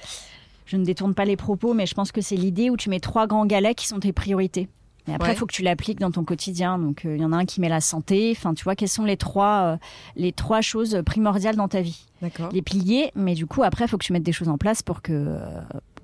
je 0.65 0.77
ne 0.77 0.83
détourne 0.85 1.13
pas 1.13 1.25
les 1.25 1.35
propos, 1.37 1.73
mais 1.73 1.85
je 1.85 1.93
pense 1.93 2.11
que 2.11 2.21
c'est 2.21 2.35
l'idée 2.35 2.69
où 2.69 2.77
tu 2.77 2.89
mets 2.89 2.99
trois 2.99 3.27
grands 3.27 3.45
galets 3.45 3.75
qui 3.75 3.87
sont 3.87 3.99
tes 3.99 4.11
priorités. 4.13 4.67
Et 5.07 5.13
après, 5.13 5.29
il 5.29 5.31
Ouais. 5.31 5.35
faut 5.37 5.45
que 5.45 5.53
tu 5.53 5.61
l'appliques 5.61 5.99
dans 5.99 6.09
ton 6.11 6.23
quotidien. 6.23 6.79
Donc, 6.79 7.05
euh, 7.05 7.15
il 7.15 7.21
y 7.21 7.25
en 7.25 7.31
a 7.31 7.37
un 7.37 7.45
qui 7.45 7.61
met 7.61 7.69
la 7.69 7.81
santé. 7.81 8.33
Enfin, 8.35 8.53
tu 8.53 8.63
vois, 8.63 8.75
quelles 8.75 8.89
sont 8.89 9.05
les 9.05 9.17
trois, 9.17 9.73
euh, 9.73 9.77
les 10.15 10.31
trois 10.31 10.61
choses 10.61 11.01
primordiales 11.05 11.55
dans 11.55 11.67
ta 11.67 11.81
vie? 11.81 12.05
D'accord. 12.21 12.49
Les 12.51 12.61
piliers, 12.63 13.11
mais 13.15 13.35
du 13.35 13.45
coup, 13.45 13.61
après, 13.63 13.85
il 13.85 13.87
faut 13.87 13.97
que 13.97 14.03
tu 14.05 14.13
mettes 14.13 14.23
des 14.23 14.31
choses 14.31 14.49
en 14.49 14.57
place 14.57 14.81
pour 14.81 15.01
que, 15.03 15.11
euh, 15.13 15.61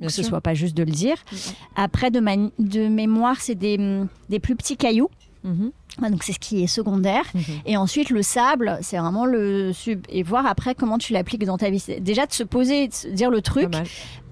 ce 0.07 0.21
soit 0.23 0.41
pas 0.41 0.53
juste 0.53 0.75
de 0.77 0.83
le 0.83 0.91
dire. 0.91 1.17
Après, 1.75 2.11
de, 2.11 2.19
de 2.59 2.87
mémoire, 2.87 3.37
c'est 3.39 3.55
des, 3.55 3.79
des 4.29 4.39
plus 4.39 4.55
petits 4.55 4.77
cailloux. 4.77 5.09
Mhm. 5.43 5.71
Ouais, 6.01 6.09
donc, 6.09 6.23
c'est 6.23 6.33
ce 6.33 6.39
qui 6.39 6.63
est 6.63 6.67
secondaire. 6.67 7.23
Mhm. 7.33 7.41
Et 7.65 7.77
ensuite, 7.77 8.09
le 8.11 8.21
sable, 8.21 8.77
c'est 8.81 8.97
vraiment 8.97 9.25
le 9.25 9.73
sub. 9.73 10.05
Et 10.09 10.23
voir 10.23 10.45
après 10.45 10.75
comment 10.75 10.97
tu 10.97 11.13
l'appliques 11.13 11.43
dans 11.45 11.57
ta 11.57 11.69
vie. 11.69 11.83
Déjà, 11.99 12.25
de 12.25 12.31
se 12.31 12.43
poser, 12.43 12.87
de 12.87 12.93
se 12.93 13.07
dire 13.07 13.29
le 13.29 13.41
truc. 13.41 13.69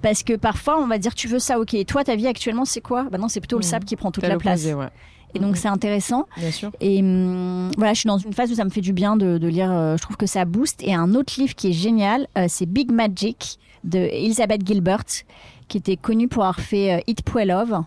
Parce 0.01 0.23
que 0.23 0.33
parfois, 0.33 0.79
on 0.79 0.87
va 0.87 0.97
dire, 0.97 1.13
tu 1.15 1.27
veux 1.27 1.39
ça, 1.39 1.59
ok. 1.59 1.73
Et 1.73 1.83
toi, 1.85 2.03
ta 2.03 2.15
vie 2.15 2.27
actuellement, 2.27 2.63
c'est 2.65 2.79
quoi? 2.81 3.07
Bah 3.11 3.17
non, 3.17 3.27
c'est 3.27 3.41
plutôt 3.41 3.57
le 3.57 3.65
Mhm. 3.65 3.69
sable 3.69 3.85
qui 3.85 3.95
prend 3.95 4.11
toute 4.11 4.23
la 4.25 4.37
place. 4.37 4.63
ouais. 4.65 4.87
Et 5.35 5.39
donc, 5.39 5.57
c'est 5.57 5.67
intéressant. 5.67 6.25
Bien 6.37 6.49
sûr. 6.51 6.71
Et 6.81 7.01
hum, 7.01 7.69
voilà, 7.77 7.93
je 7.93 7.99
suis 7.99 8.07
dans 8.07 8.17
une 8.17 8.33
phase 8.33 8.51
où 8.51 8.55
ça 8.55 8.63
me 8.65 8.69
fait 8.71 8.81
du 8.81 8.93
bien 8.93 9.15
de, 9.17 9.37
de 9.37 9.47
lire. 9.47 9.71
euh, 9.71 9.95
je 9.97 10.01
trouve 10.01 10.17
que 10.17 10.25
ça 10.25 10.45
booste. 10.45 10.81
Et 10.83 10.93
un 10.93 11.13
autre 11.13 11.33
livre 11.37 11.53
qui 11.55 11.69
est 11.69 11.73
génial, 11.73 12.27
euh, 12.37 12.45
c'est 12.47 12.65
Big 12.65 12.91
Magic 12.91 13.59
de 13.83 13.99
Elizabeth 13.99 14.65
Gilbert, 14.65 15.03
qui 15.67 15.77
était 15.77 15.97
connue 15.97 16.27
pour 16.27 16.43
avoir 16.43 16.59
fait 16.59 16.93
euh, 16.95 17.45
Love. 17.45 17.81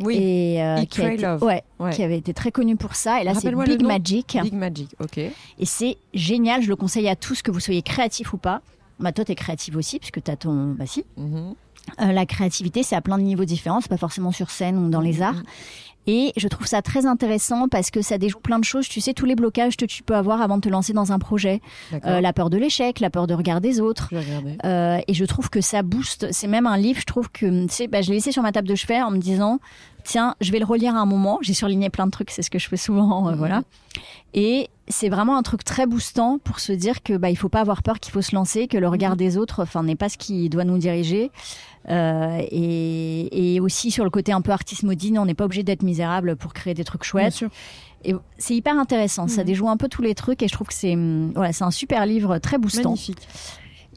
Oui. 0.00 0.16
Et, 0.20 0.62
euh, 0.62 0.84
qui, 0.84 1.00
a 1.00 1.04
Pray, 1.04 1.14
été, 1.14 1.22
Love. 1.24 1.42
ouais, 1.42 1.62
Ouais. 1.78 1.92
qui 1.92 2.02
avait 2.02 2.18
été 2.18 2.34
très 2.34 2.50
connue 2.52 2.76
pour 2.76 2.94
ça. 2.94 3.20
Et 3.20 3.24
là, 3.24 3.32
c'est 3.34 3.50
Big. 3.50 3.82
Magic. 3.82 4.36
Big 4.42 4.52
Magic, 4.52 4.90
ok. 5.00 5.18
Et 5.18 5.32
c'est 5.64 5.96
génial, 6.12 6.62
je 6.62 6.68
le 6.68 6.76
conseille 6.76 7.08
à 7.08 7.16
tous, 7.16 7.40
que 7.42 7.50
vous 7.50 7.60
soyez 7.60 7.82
créatif 7.82 8.32
ou 8.34 8.36
pas. 8.36 8.60
Bah, 9.00 9.12
toi, 9.12 9.24
tu 9.24 9.32
es 9.32 9.34
créative 9.34 9.76
aussi, 9.76 9.98
puisque 9.98 10.22
tu 10.22 10.30
as 10.30 10.36
ton. 10.36 10.74
Bah, 10.78 10.86
si. 10.86 11.04
Mhm. 11.16 11.54
Euh, 12.00 12.12
la 12.12 12.26
créativité, 12.26 12.82
c'est 12.82 12.96
à 12.96 13.00
plein 13.00 13.16
de 13.16 13.22
niveaux 13.22 13.44
différents, 13.44 13.80
c'est 13.80 13.88
pas 13.88 13.96
forcément 13.96 14.32
sur 14.32 14.50
scène 14.50 14.76
ou 14.78 14.90
dans 14.90 15.00
les 15.00 15.18
Mhm. 15.18 15.22
arts. 15.22 15.42
Et 16.06 16.32
je 16.36 16.46
trouve 16.46 16.66
ça 16.66 16.82
très 16.82 17.06
intéressant 17.06 17.68
parce 17.68 17.90
que 17.90 18.00
ça 18.00 18.18
déjoue 18.18 18.38
plein 18.38 18.58
de 18.58 18.64
choses. 18.64 18.88
Tu 18.88 19.00
sais, 19.00 19.12
tous 19.12 19.26
les 19.26 19.34
blocages 19.34 19.76
que 19.76 19.84
tu 19.84 20.02
peux 20.02 20.14
avoir 20.14 20.40
avant 20.40 20.56
de 20.56 20.62
te 20.62 20.68
lancer 20.68 20.92
dans 20.92 21.12
un 21.12 21.18
projet. 21.18 21.60
Euh, 22.04 22.20
la 22.20 22.32
peur 22.32 22.50
de 22.50 22.56
l'échec, 22.56 23.00
la 23.00 23.10
peur 23.10 23.26
de 23.26 23.34
regard 23.34 23.60
des 23.60 23.80
autres. 23.80 24.10
Euh, 24.64 24.98
et 25.06 25.14
je 25.14 25.24
trouve 25.24 25.50
que 25.50 25.60
ça 25.60 25.82
booste. 25.82 26.28
C'est 26.30 26.46
même 26.46 26.66
un 26.66 26.76
livre, 26.76 27.00
je 27.00 27.06
trouve 27.06 27.30
que, 27.30 27.66
tu 27.66 27.72
sais, 27.72 27.88
bah, 27.88 28.02
je 28.02 28.08
l'ai 28.08 28.16
laissé 28.16 28.32
sur 28.32 28.42
ma 28.42 28.52
table 28.52 28.68
de 28.68 28.74
chevet 28.74 29.02
en 29.02 29.10
me 29.10 29.18
disant, 29.18 29.58
tiens, 30.04 30.34
je 30.40 30.52
vais 30.52 30.58
le 30.58 30.64
relire 30.64 30.94
à 30.94 31.00
un 31.00 31.06
moment. 31.06 31.38
J'ai 31.42 31.54
surligné 31.54 31.90
plein 31.90 32.06
de 32.06 32.10
trucs, 32.10 32.30
c'est 32.30 32.42
ce 32.42 32.50
que 32.50 32.58
je 32.58 32.68
fais 32.68 32.76
souvent, 32.76 33.28
euh, 33.28 33.32
mhm. 33.32 33.38
voilà. 33.38 33.62
Et 34.32 34.68
c'est 34.88 35.08
vraiment 35.08 35.36
un 35.36 35.42
truc 35.42 35.64
très 35.64 35.86
boostant 35.86 36.38
pour 36.38 36.60
se 36.60 36.72
dire 36.72 37.02
que 37.02 37.16
bah 37.16 37.30
il 37.30 37.36
faut 37.36 37.48
pas 37.48 37.60
avoir 37.60 37.82
peur, 37.82 37.98
qu'il 37.98 38.12
faut 38.12 38.22
se 38.22 38.34
lancer, 38.34 38.68
que 38.68 38.78
le 38.78 38.88
regard 38.88 39.12
mhm. 39.12 39.18
des 39.18 39.36
autres, 39.36 39.62
enfin, 39.62 39.82
n'est 39.82 39.96
pas 39.96 40.08
ce 40.08 40.16
qui 40.16 40.48
doit 40.48 40.64
nous 40.64 40.78
diriger. 40.78 41.30
Euh, 41.88 42.38
et, 42.50 43.54
et, 43.54 43.60
aussi 43.60 43.90
sur 43.90 44.02
le 44.02 44.10
côté 44.10 44.32
un 44.32 44.40
peu 44.40 44.50
artiste 44.50 44.82
modine, 44.82 45.18
on 45.18 45.24
n'est 45.24 45.34
pas 45.34 45.44
obligé 45.44 45.62
d'être 45.62 45.82
misérable 45.82 46.34
pour 46.34 46.52
créer 46.52 46.74
des 46.74 46.84
trucs 46.84 47.04
chouettes. 47.04 47.44
Et 48.04 48.14
c'est 48.38 48.54
hyper 48.54 48.76
intéressant. 48.78 49.28
Ça 49.28 49.42
mhm. 49.42 49.46
déjoue 49.46 49.68
un 49.68 49.76
peu 49.76 49.88
tous 49.88 50.02
les 50.02 50.14
trucs 50.14 50.42
et 50.42 50.48
je 50.48 50.52
trouve 50.52 50.66
que 50.66 50.74
c'est 50.74 50.96
voilà, 51.34 51.52
c'est 51.52 51.64
un 51.64 51.70
super 51.70 52.06
livre 52.06 52.38
très 52.38 52.58
boostant. 52.58 52.90
Magnifique. 52.90 53.28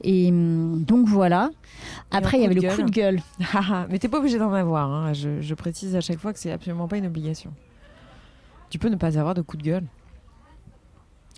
Et 0.03 0.29
hum, 0.29 0.83
donc 0.83 1.07
voilà. 1.07 1.49
Après, 2.11 2.37
il 2.37 2.43
y 2.43 2.45
avait 2.45 2.55
le 2.55 2.75
coup 2.75 2.83
de 2.83 2.91
gueule. 2.91 3.21
Ah, 3.53 3.61
ah, 3.71 3.87
mais 3.89 3.99
t'es 3.99 4.07
pas 4.07 4.19
obligé 4.19 4.37
d'en 4.37 4.53
avoir. 4.53 4.89
Hein. 4.91 5.13
Je, 5.13 5.53
précise 5.53 5.95
à 5.95 6.01
chaque 6.01 6.19
fois 6.19 6.33
que 6.33 6.39
c'est 6.39 6.51
absolument 6.51 6.87
pas 6.87 6.97
une 6.97 7.07
obligation. 7.07 7.51
Tu 8.69 8.77
peux 8.79 8.89
ne 8.89 8.95
pas 8.95 9.17
avoir 9.17 9.33
de 9.33 9.41
coup 9.41 9.57
de 9.57 9.63
gueule. 9.63 9.85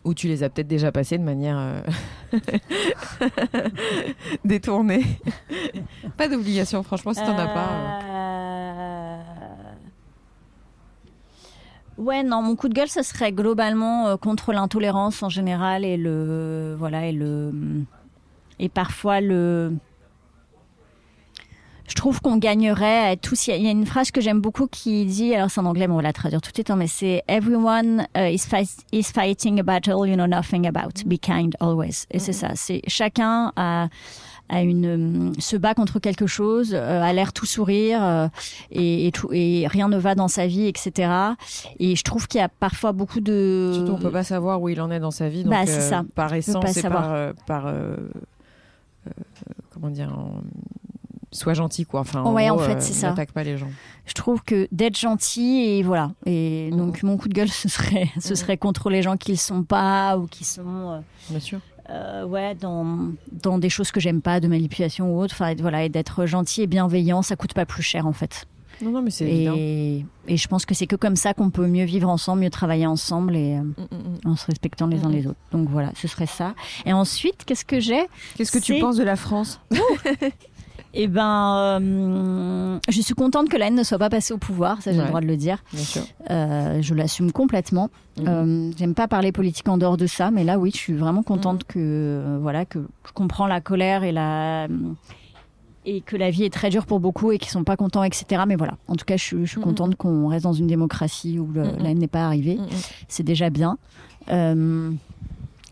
Ou 0.04 0.14
tu 0.14 0.28
les 0.28 0.44
as 0.44 0.50
peut-être 0.50 0.68
déjà 0.68 0.92
passés 0.92 1.18
de 1.18 1.24
manière 1.24 1.58
euh, 1.58 1.82
détournée. 4.46 5.06
pas 6.18 6.28
d'obligation, 6.28 6.84
franchement, 6.84 7.14
si 7.14 7.22
t'en 7.22 7.38
as 7.38 7.48
pas. 7.48 7.70
Euh. 8.04 9.18
Ouais, 11.98 12.24
non, 12.24 12.42
mon 12.42 12.56
coup 12.56 12.68
de 12.68 12.74
gueule, 12.74 12.90
ce 12.90 13.04
serait 13.04 13.32
globalement 13.32 14.08
euh, 14.08 14.18
contre 14.18 14.54
l'intolérance 14.54 15.22
en 15.22 15.30
général 15.30 15.86
et 15.86 15.98
le 15.98 16.76
voilà 16.78 17.06
et 17.06 17.12
le 17.12 17.54
et 18.60 18.70
parfois 18.70 19.22
le 19.22 19.74
je 21.92 21.96
trouve 21.96 22.22
qu'on 22.22 22.38
gagnerait 22.38 23.10
à 23.12 23.18
tous. 23.18 23.48
Il 23.48 23.62
y 23.62 23.68
a 23.68 23.72
une 23.72 23.86
phrase 23.86 24.12
que 24.12 24.22
j'aime 24.22 24.40
beaucoup 24.40 24.68
qui 24.68 25.04
dit, 25.06 25.36
alors 25.36 25.52
c'est 25.52 25.60
en 25.60 25.66
anglais, 25.66 25.88
mais 25.88 25.94
on 25.94 25.98
va 25.98 26.04
la 26.04 26.14
traduire 26.14 26.40
tout 26.40 26.50
de 26.50 26.56
suite, 26.56 26.70
hein, 26.70 26.78
mais 26.78 26.88
c'est 26.88 27.22
Everyone 27.28 28.08
uh, 28.18 28.34
is, 28.34 28.46
is, 28.94 29.04
fighting 29.04 29.60
a 29.60 29.64
battle 29.64 30.08
you 30.08 30.16
know 30.16 30.26
nothing 30.26 30.66
about. 30.68 31.04
Be 31.06 31.20
kind 31.20 31.54
always. 31.60 32.06
Et 32.10 32.20
c'est 32.20 32.32
mm-hmm. 32.32 32.34
ça. 32.34 32.52
C'est 32.56 32.82
chacun 32.88 33.52
a, 33.58 33.90
a 34.48 34.62
une 34.62 35.34
se 35.38 35.58
bat 35.58 35.74
contre 35.74 36.00
quelque 36.00 36.28
chose, 36.28 36.72
euh, 36.74 37.02
a 37.02 37.12
l'air 37.12 37.34
tout 37.34 37.46
sourire 37.46 38.02
euh, 38.02 38.28
et, 38.72 39.08
et, 39.08 39.12
tout, 39.12 39.28
et 39.34 39.68
rien 39.68 39.90
ne 39.90 39.98
va 39.98 40.16
dans 40.16 40.30
sa 40.30 40.48
vie, 40.48 40.68
etc. 40.68 41.12
Et 41.80 41.98
je 41.98 42.04
trouve 42.06 42.30
qu'il 42.30 42.40
y 42.40 42.44
a 42.44 42.48
parfois 42.50 42.94
beaucoup 42.94 43.20
de. 43.20 43.72
Surtout, 43.74 43.92
on 43.92 44.00
peut 44.00 44.12
pas 44.12 44.24
savoir 44.24 44.62
où 44.62 44.70
il 44.70 44.80
en 44.80 44.90
est 44.92 45.02
dans 45.02 45.12
sa 45.12 45.28
vie. 45.28 45.44
Donc, 45.44 45.52
bah, 45.52 45.66
c'est 45.66 45.80
euh, 45.80 45.90
ça. 45.90 46.06
Par 46.16 46.34
essence, 46.34 46.64
c'est 46.72 46.88
par, 46.88 47.34
par 47.46 47.68
euh, 47.68 49.12
comment 49.74 49.90
dire, 49.90 50.18
sois 51.32 51.54
gentil 51.54 51.86
quoi. 51.86 52.02
Enfin, 52.02 52.22
en, 52.24 52.34
ouais, 52.34 52.50
en 52.50 52.58
fait, 52.58 52.76
euh, 52.76 52.80
c'est 52.80 52.94
ça. 52.94 53.10
N'attaque 53.10 53.32
pas 53.32 53.44
les 53.44 53.58
gens. 53.58 53.70
Je 54.06 54.14
trouve 54.14 54.42
que 54.44 54.68
d'être 54.72 54.98
gentil 54.98 55.64
et 55.64 55.84
voilà. 55.84 56.12
Et 56.26 56.70
donc 56.72 57.04
mon 57.04 57.18
coup 57.18 57.28
de 57.30 57.34
gueule, 57.34 57.50
ce 57.52 57.70
serait, 57.70 58.10
ce 58.20 58.36
serait 58.36 58.58
contre 58.58 58.90
les 58.90 59.02
gens 59.02 59.18
qui 59.18 59.32
le 59.32 59.38
sont 59.38 59.64
pas 59.64 60.18
ou 60.18 60.28
qui 60.28 60.44
sont. 60.44 60.62
Euh, 60.68 61.00
Bien 61.30 61.40
sûr. 61.40 61.60
ouais, 62.28 62.56
dans, 62.56 63.10
dans 63.32 63.58
des 63.58 63.70
choses 63.70 63.92
que 63.92 64.00
j'aime 64.00 64.22
pas, 64.22 64.40
de 64.40 64.48
manipulation 64.48 65.16
ou 65.16 65.22
autre. 65.22 65.36
Enfin, 65.36 65.54
voilà, 65.60 65.84
et 65.84 65.90
d'être 65.90 66.26
gentil 66.26 66.64
et 66.64 66.68
bienveillant, 66.68 67.22
ça 67.22 67.36
coûte 67.36 67.54
pas 67.54 67.66
plus 67.66 67.84
cher 67.84 68.08
en 68.08 68.14
fait. 68.14 68.48
Non, 68.82 68.92
non, 68.92 69.02
mais 69.02 69.12
c'est 69.12 69.30
et, 69.30 70.06
et 70.28 70.38
je 70.38 70.48
pense 70.48 70.66
que 70.66 70.74
c'est 70.74 70.88
que 70.88 70.96
comme 70.96 71.16
ça 71.16 71.34
qu'on 71.34 71.50
peut 71.50 71.68
mieux 71.68 71.86
vivre 71.86 72.10
ensemble, 72.10 72.42
mieux 72.42 72.50
travailler 72.50 72.88
ensemble 72.88 73.36
et 73.36 73.58
euh, 73.58 73.62
mm, 73.62 73.76
mm, 73.92 73.98
mm. 74.26 74.30
en 74.30 74.36
se 74.36 74.46
respectant 74.48 74.88
les 74.88 75.04
uns 75.04 75.10
les 75.10 75.28
autres. 75.28 75.40
Donc 75.52 75.70
voilà, 75.70 75.92
ce 75.96 76.08
serait 76.08 76.26
ça. 76.26 76.56
Et 76.86 76.94
ensuite, 76.94 77.46
qu'est-ce 77.46 77.66
que 77.66 77.80
j'ai? 77.80 78.08
Qu'est-ce 78.36 78.52
que 78.52 78.60
tu 78.60 78.80
penses 78.80 78.98
de 78.98 79.04
la 79.04 79.16
France? 79.16 79.60
Eh 80.94 81.08
ben, 81.08 81.80
euh, 81.82 82.80
je 82.90 83.02
suis 83.02 83.14
contente 83.14 83.50
que 83.50 83.58
la 83.58 83.68
haine 83.68 83.76
ne 83.76 83.84
soit 83.84 83.98
pas 83.98 84.10
passée 84.10 84.34
au 84.34 84.38
pouvoir, 84.38 84.82
ça 84.82 84.92
j'ai 84.92 85.00
le 85.00 85.08
droit 85.08 85.22
de 85.22 85.26
le 85.26 85.38
dire. 85.38 85.64
Bien 85.74 85.84
sûr. 85.84 86.02
Euh, 86.30 86.82
je 86.82 86.94
l'assume 86.94 87.32
complètement. 87.32 87.90
Mm-hmm. 88.20 88.78
J'aime 88.78 88.94
pas 88.94 89.08
parler 89.08 89.32
politique 89.32 89.70
en 89.70 89.78
dehors 89.78 89.98
de 89.98 90.08
ça, 90.08 90.32
mais 90.32 90.44
là 90.44 90.60
oui, 90.60 90.72
je 90.74 90.78
suis 90.78 90.94
vraiment 90.94 91.24
contente 91.24 91.64
que 91.64 92.38
voilà 92.42 92.66
que 92.66 92.80
je 93.08 93.12
comprends 93.14 93.48
la 93.48 93.62
colère 93.62 94.04
et 94.04 94.12
la 94.12 94.68
et 95.86 96.02
que 96.02 96.16
la 96.16 96.30
vie 96.30 96.44
est 96.44 96.54
très 96.54 96.70
dure 96.70 96.86
pour 96.86 97.00
beaucoup 97.00 97.32
et 97.32 97.38
qu'ils 97.38 97.52
sont 97.52 97.64
pas 97.64 97.76
contents, 97.76 98.04
etc. 98.04 98.44
Mais 98.48 98.56
voilà, 98.56 98.78
en 98.88 98.96
tout 98.96 99.06
cas, 99.06 99.18
je, 99.18 99.46
suis 99.46 99.62
contente 99.62 99.96
qu'on 99.96 100.28
reste 100.28 100.44
dans 100.44 100.54
une 100.54 100.68
démocratie 100.68 101.40
où 101.40 101.52
la 101.54 101.90
haine 101.90 102.00
n'est 102.00 102.08
pas 102.08 102.26
arrivée. 102.26 102.60
C'est 103.08 103.24
déjà 103.24 103.50
bien. 103.50 103.78
Euh, 104.30 104.92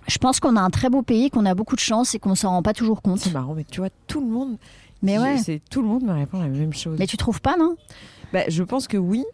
je 0.08 0.18
pense 0.18 0.40
qu'on 0.40 0.56
a 0.56 0.62
un 0.62 0.72
très 0.72 0.90
beau 0.90 1.04
pays, 1.04 1.30
qu'on 1.30 1.46
a 1.46 1.54
beaucoup 1.54 1.76
de 1.76 1.82
chance 1.82 2.16
et 2.16 2.20
qu'on 2.20 2.34
s'en 2.34 2.50
rend 2.50 2.64
pas 2.64 2.74
toujours 2.74 3.02
compte. 3.02 3.20
C'est 3.20 3.34
marrant, 3.34 3.54
mais 3.54 3.66
tu 3.70 3.82
vois, 3.82 3.90
tout 4.08 4.22
le 4.22 4.28
monde. 4.28 4.58
Mais 5.02 5.20
ouais. 5.20 5.38
C'est 5.38 5.62
tout 5.70 5.82
le 5.82 5.88
monde 5.88 6.04
me 6.04 6.14
répond 6.14 6.40
la 6.40 6.48
même 6.48 6.74
chose. 6.74 6.98
Mais 7.00 7.08
tu 7.08 7.18
trouves 7.18 7.42
pas, 7.42 7.58
non? 7.58 7.76
Bah, 8.34 8.42
je 8.48 8.64
pense 8.64 8.88
que 8.88 8.98
oui 8.98 9.26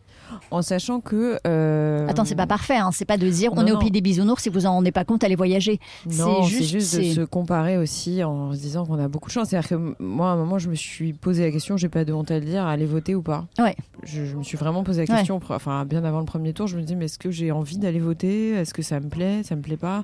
en 0.51 0.61
sachant 0.61 1.01
que. 1.01 1.39
Euh... 1.45 2.07
Attends, 2.07 2.25
c'est 2.25 2.35
pas 2.35 2.47
parfait, 2.47 2.77
hein. 2.77 2.89
c'est 2.91 3.05
pas 3.05 3.17
de 3.17 3.29
dire 3.29 3.51
on 3.55 3.65
est 3.65 3.71
au 3.71 3.77
pays 3.77 3.91
des 3.91 4.01
bisounours, 4.01 4.41
si 4.41 4.49
vous 4.49 4.65
en 4.65 4.71
rendez 4.71 4.91
pas 4.91 5.05
compte, 5.05 5.23
allez 5.23 5.35
voyager. 5.35 5.79
Non, 6.17 6.43
c'est 6.43 6.63
juste, 6.63 6.97
de 6.97 7.03
se 7.03 7.21
comparer 7.21 7.77
aussi 7.77 8.23
en 8.23 8.53
se 8.53 8.59
disant 8.59 8.85
qu'on 8.85 8.99
a 8.99 9.07
beaucoup 9.07 9.27
de 9.27 9.33
chance. 9.33 9.49
C'est-à-dire 9.49 9.69
que 9.69 9.95
moi, 9.99 10.29
à 10.29 10.33
un 10.33 10.37
moment, 10.37 10.57
je 10.57 10.69
me 10.69 10.75
suis 10.75 11.13
posé 11.13 11.43
la 11.43 11.51
question, 11.51 11.77
j'ai 11.77 11.89
pas 11.89 12.05
de 12.05 12.13
honte 12.13 12.31
à 12.31 12.39
le 12.39 12.45
dire, 12.45 12.65
aller 12.65 12.85
voter 12.85 13.15
ou 13.15 13.21
pas. 13.21 13.45
Ouais. 13.59 13.75
Je, 14.03 14.35
me 14.35 14.43
suis 14.43 14.57
vraiment 14.57 14.83
posé 14.83 15.05
la 15.05 15.17
question, 15.17 15.39
enfin, 15.49 15.85
bien 15.85 16.03
avant 16.03 16.19
le 16.19 16.25
premier 16.25 16.53
tour, 16.53 16.67
je 16.67 16.77
me 16.77 16.83
dis, 16.83 16.95
mais 16.95 17.05
est-ce 17.05 17.19
que 17.19 17.31
j'ai 17.31 17.51
envie 17.51 17.77
d'aller 17.77 17.99
voter? 17.99 18.51
Est-ce 18.51 18.73
que 18.73 18.81
ça 18.81 18.99
me 18.99 19.09
plaît? 19.09 19.43
Ça 19.43 19.55
me 19.55 19.61
plaît 19.61 19.77
pas? 19.77 20.03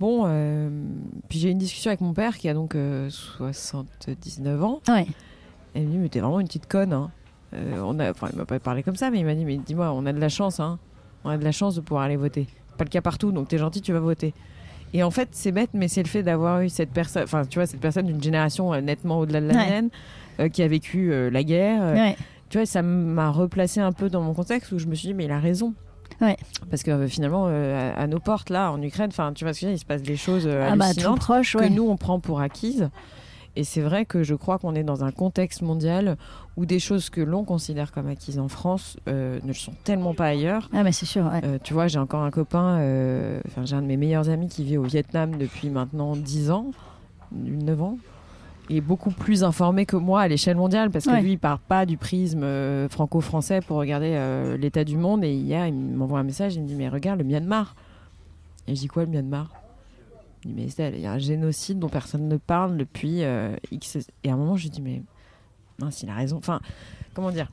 Bon, 0.00 0.24
euh, 0.26 0.68
puis 1.28 1.38
j'ai 1.38 1.48
eu 1.48 1.52
une 1.52 1.58
discussion 1.58 1.90
avec 1.90 2.00
mon 2.00 2.14
père 2.14 2.38
qui 2.38 2.48
a 2.48 2.54
donc 2.54 2.76
79 3.08 4.46
euh, 4.46 4.64
ans. 4.64 4.80
Ouais. 4.88 5.06
Et 5.74 5.80
il 5.80 5.86
me 5.86 5.92
dit, 5.92 5.98
mais 5.98 6.08
t'es 6.08 6.20
vraiment 6.20 6.40
une 6.40 6.46
petite 6.46 6.68
conne. 6.68 6.92
Hein. 6.92 7.10
Euh, 7.54 7.80
on 7.84 7.98
a, 7.98 8.10
enfin, 8.10 8.28
il 8.32 8.38
m'a 8.38 8.44
pas 8.44 8.58
parlé 8.60 8.82
comme 8.82 8.96
ça, 8.96 9.10
mais 9.10 9.18
il 9.20 9.24
m'a 9.24 9.34
dit, 9.34 9.44
mais 9.44 9.56
dis-moi, 9.56 9.92
on 9.92 10.06
a 10.06 10.12
de 10.12 10.20
la 10.20 10.28
chance, 10.28 10.60
hein. 10.60 10.78
On 11.24 11.30
a 11.30 11.36
de 11.38 11.44
la 11.44 11.52
chance 11.52 11.74
de 11.74 11.80
pouvoir 11.80 12.04
aller 12.04 12.16
voter. 12.16 12.46
Pas 12.76 12.84
le 12.84 12.90
cas 12.90 13.00
partout, 13.00 13.32
donc 13.32 13.48
t'es 13.48 13.58
gentil, 13.58 13.80
tu 13.80 13.92
vas 13.92 14.00
voter. 14.00 14.34
Et 14.94 15.02
en 15.02 15.10
fait, 15.10 15.28
c'est 15.32 15.52
bête, 15.52 15.70
mais 15.74 15.88
c'est 15.88 16.02
le 16.02 16.08
fait 16.08 16.22
d'avoir 16.22 16.62
eu 16.62 16.68
cette 16.68 16.90
personne, 16.90 17.24
enfin, 17.24 17.44
tu 17.44 17.58
vois, 17.58 17.66
cette 17.66 17.80
personne 17.80 18.06
d'une 18.06 18.22
génération 18.22 18.72
euh, 18.72 18.80
nettement 18.80 19.18
au-delà 19.18 19.40
de 19.40 19.48
la 19.48 19.54
mienne, 19.54 19.90
euh, 20.38 20.48
qui 20.48 20.62
a 20.62 20.68
vécu 20.68 21.12
la 21.30 21.42
guerre. 21.42 22.14
Tu 22.48 22.56
vois, 22.56 22.64
ça 22.64 22.80
m'a 22.80 23.30
replacé 23.30 23.80
un 23.80 23.92
peu 23.92 24.08
dans 24.08 24.22
mon 24.22 24.32
contexte 24.32 24.72
où 24.72 24.78
je 24.78 24.86
me 24.86 24.94
suis 24.94 25.08
dit, 25.08 25.14
mais 25.14 25.24
il 25.24 25.30
a 25.30 25.40
raison. 25.40 25.74
Ouais. 26.20 26.36
Parce 26.70 26.82
que 26.82 27.06
finalement, 27.06 27.46
à, 27.46 28.06
nos 28.06 28.18
portes, 28.18 28.50
là, 28.50 28.72
en 28.72 28.82
Ukraine, 28.82 29.10
enfin, 29.10 29.32
tu 29.32 29.44
vois 29.44 29.54
ce 29.54 29.60
que 29.60 29.66
il 29.66 29.78
se 29.78 29.84
passe 29.84 30.02
des 30.02 30.16
choses 30.16 30.48
ah 30.48 30.74
bah, 30.74 30.86
hallucinantes 30.86 31.20
proche, 31.20 31.56
que 31.56 31.68
nous, 31.68 31.88
on 31.88 31.96
prend 31.96 32.18
pour 32.18 32.40
acquises. 32.40 32.90
Et 33.58 33.64
c'est 33.64 33.80
vrai 33.80 34.04
que 34.04 34.22
je 34.22 34.36
crois 34.36 34.58
qu'on 34.58 34.76
est 34.76 34.84
dans 34.84 35.02
un 35.02 35.10
contexte 35.10 35.62
mondial 35.62 36.16
où 36.56 36.64
des 36.64 36.78
choses 36.78 37.10
que 37.10 37.20
l'on 37.20 37.42
considère 37.42 37.90
comme 37.90 38.06
acquises 38.06 38.38
en 38.38 38.46
France 38.46 38.96
euh, 39.08 39.40
ne 39.42 39.48
le 39.48 39.54
sont 39.54 39.74
tellement 39.82 40.14
pas 40.14 40.26
ailleurs. 40.26 40.70
Ah 40.72 40.84
mais 40.84 40.92
c'est 40.92 41.06
sûr. 41.06 41.28
Euh, 41.42 41.58
tu 41.64 41.74
vois, 41.74 41.88
j'ai 41.88 41.98
encore 41.98 42.22
un 42.22 42.30
copain, 42.30 42.78
euh, 42.78 43.40
j'ai 43.64 43.74
un 43.74 43.82
de 43.82 43.86
mes 43.88 43.96
meilleurs 43.96 44.28
amis 44.28 44.46
qui 44.46 44.62
vit 44.62 44.76
au 44.76 44.84
Vietnam 44.84 45.36
depuis 45.36 45.70
maintenant 45.70 46.14
10 46.14 46.52
ans, 46.52 46.70
9 47.32 47.82
ans. 47.82 47.98
Il 48.70 48.76
est 48.76 48.82
beaucoup 48.82 49.10
plus 49.10 49.44
informé 49.44 49.86
que 49.86 49.96
moi 49.96 50.20
à 50.20 50.28
l'échelle 50.28 50.56
mondiale 50.56 50.90
parce 50.90 51.06
que 51.06 51.20
lui, 51.20 51.32
il 51.32 51.38
part 51.38 51.58
pas 51.58 51.86
du 51.86 51.96
prisme 51.96 52.44
franco-français 52.88 53.60
pour 53.60 53.78
regarder 53.78 54.56
l'état 54.58 54.84
du 54.84 54.96
monde. 54.96 55.24
Et 55.24 55.34
hier, 55.34 55.66
il 55.66 55.74
m'envoie 55.74 56.18
un 56.18 56.24
message, 56.24 56.56
il 56.56 56.62
me 56.62 56.66
dit 56.68 56.74
mais 56.74 56.88
regarde 56.88 57.18
le 57.18 57.24
Myanmar. 57.24 57.74
Et 58.66 58.74
je 58.74 58.80
dis 58.80 58.88
quoi 58.88 59.04
le 59.04 59.10
Myanmar? 59.10 59.50
Mais 60.46 60.66
il 60.66 61.00
y 61.00 61.06
a 61.06 61.12
un 61.12 61.18
génocide 61.18 61.78
dont 61.78 61.88
personne 61.88 62.28
ne 62.28 62.36
parle 62.36 62.76
depuis 62.76 63.24
euh, 63.24 63.56
X. 63.72 63.98
Et 64.22 64.30
à 64.30 64.34
un 64.34 64.36
moment, 64.36 64.56
je 64.56 64.64
lui 64.64 64.70
dis, 64.70 64.80
mais 64.80 65.02
mince, 65.80 66.02
il 66.02 66.10
a 66.10 66.14
raison. 66.14 66.36
Enfin, 66.36 66.60
comment 67.14 67.30
dire? 67.30 67.48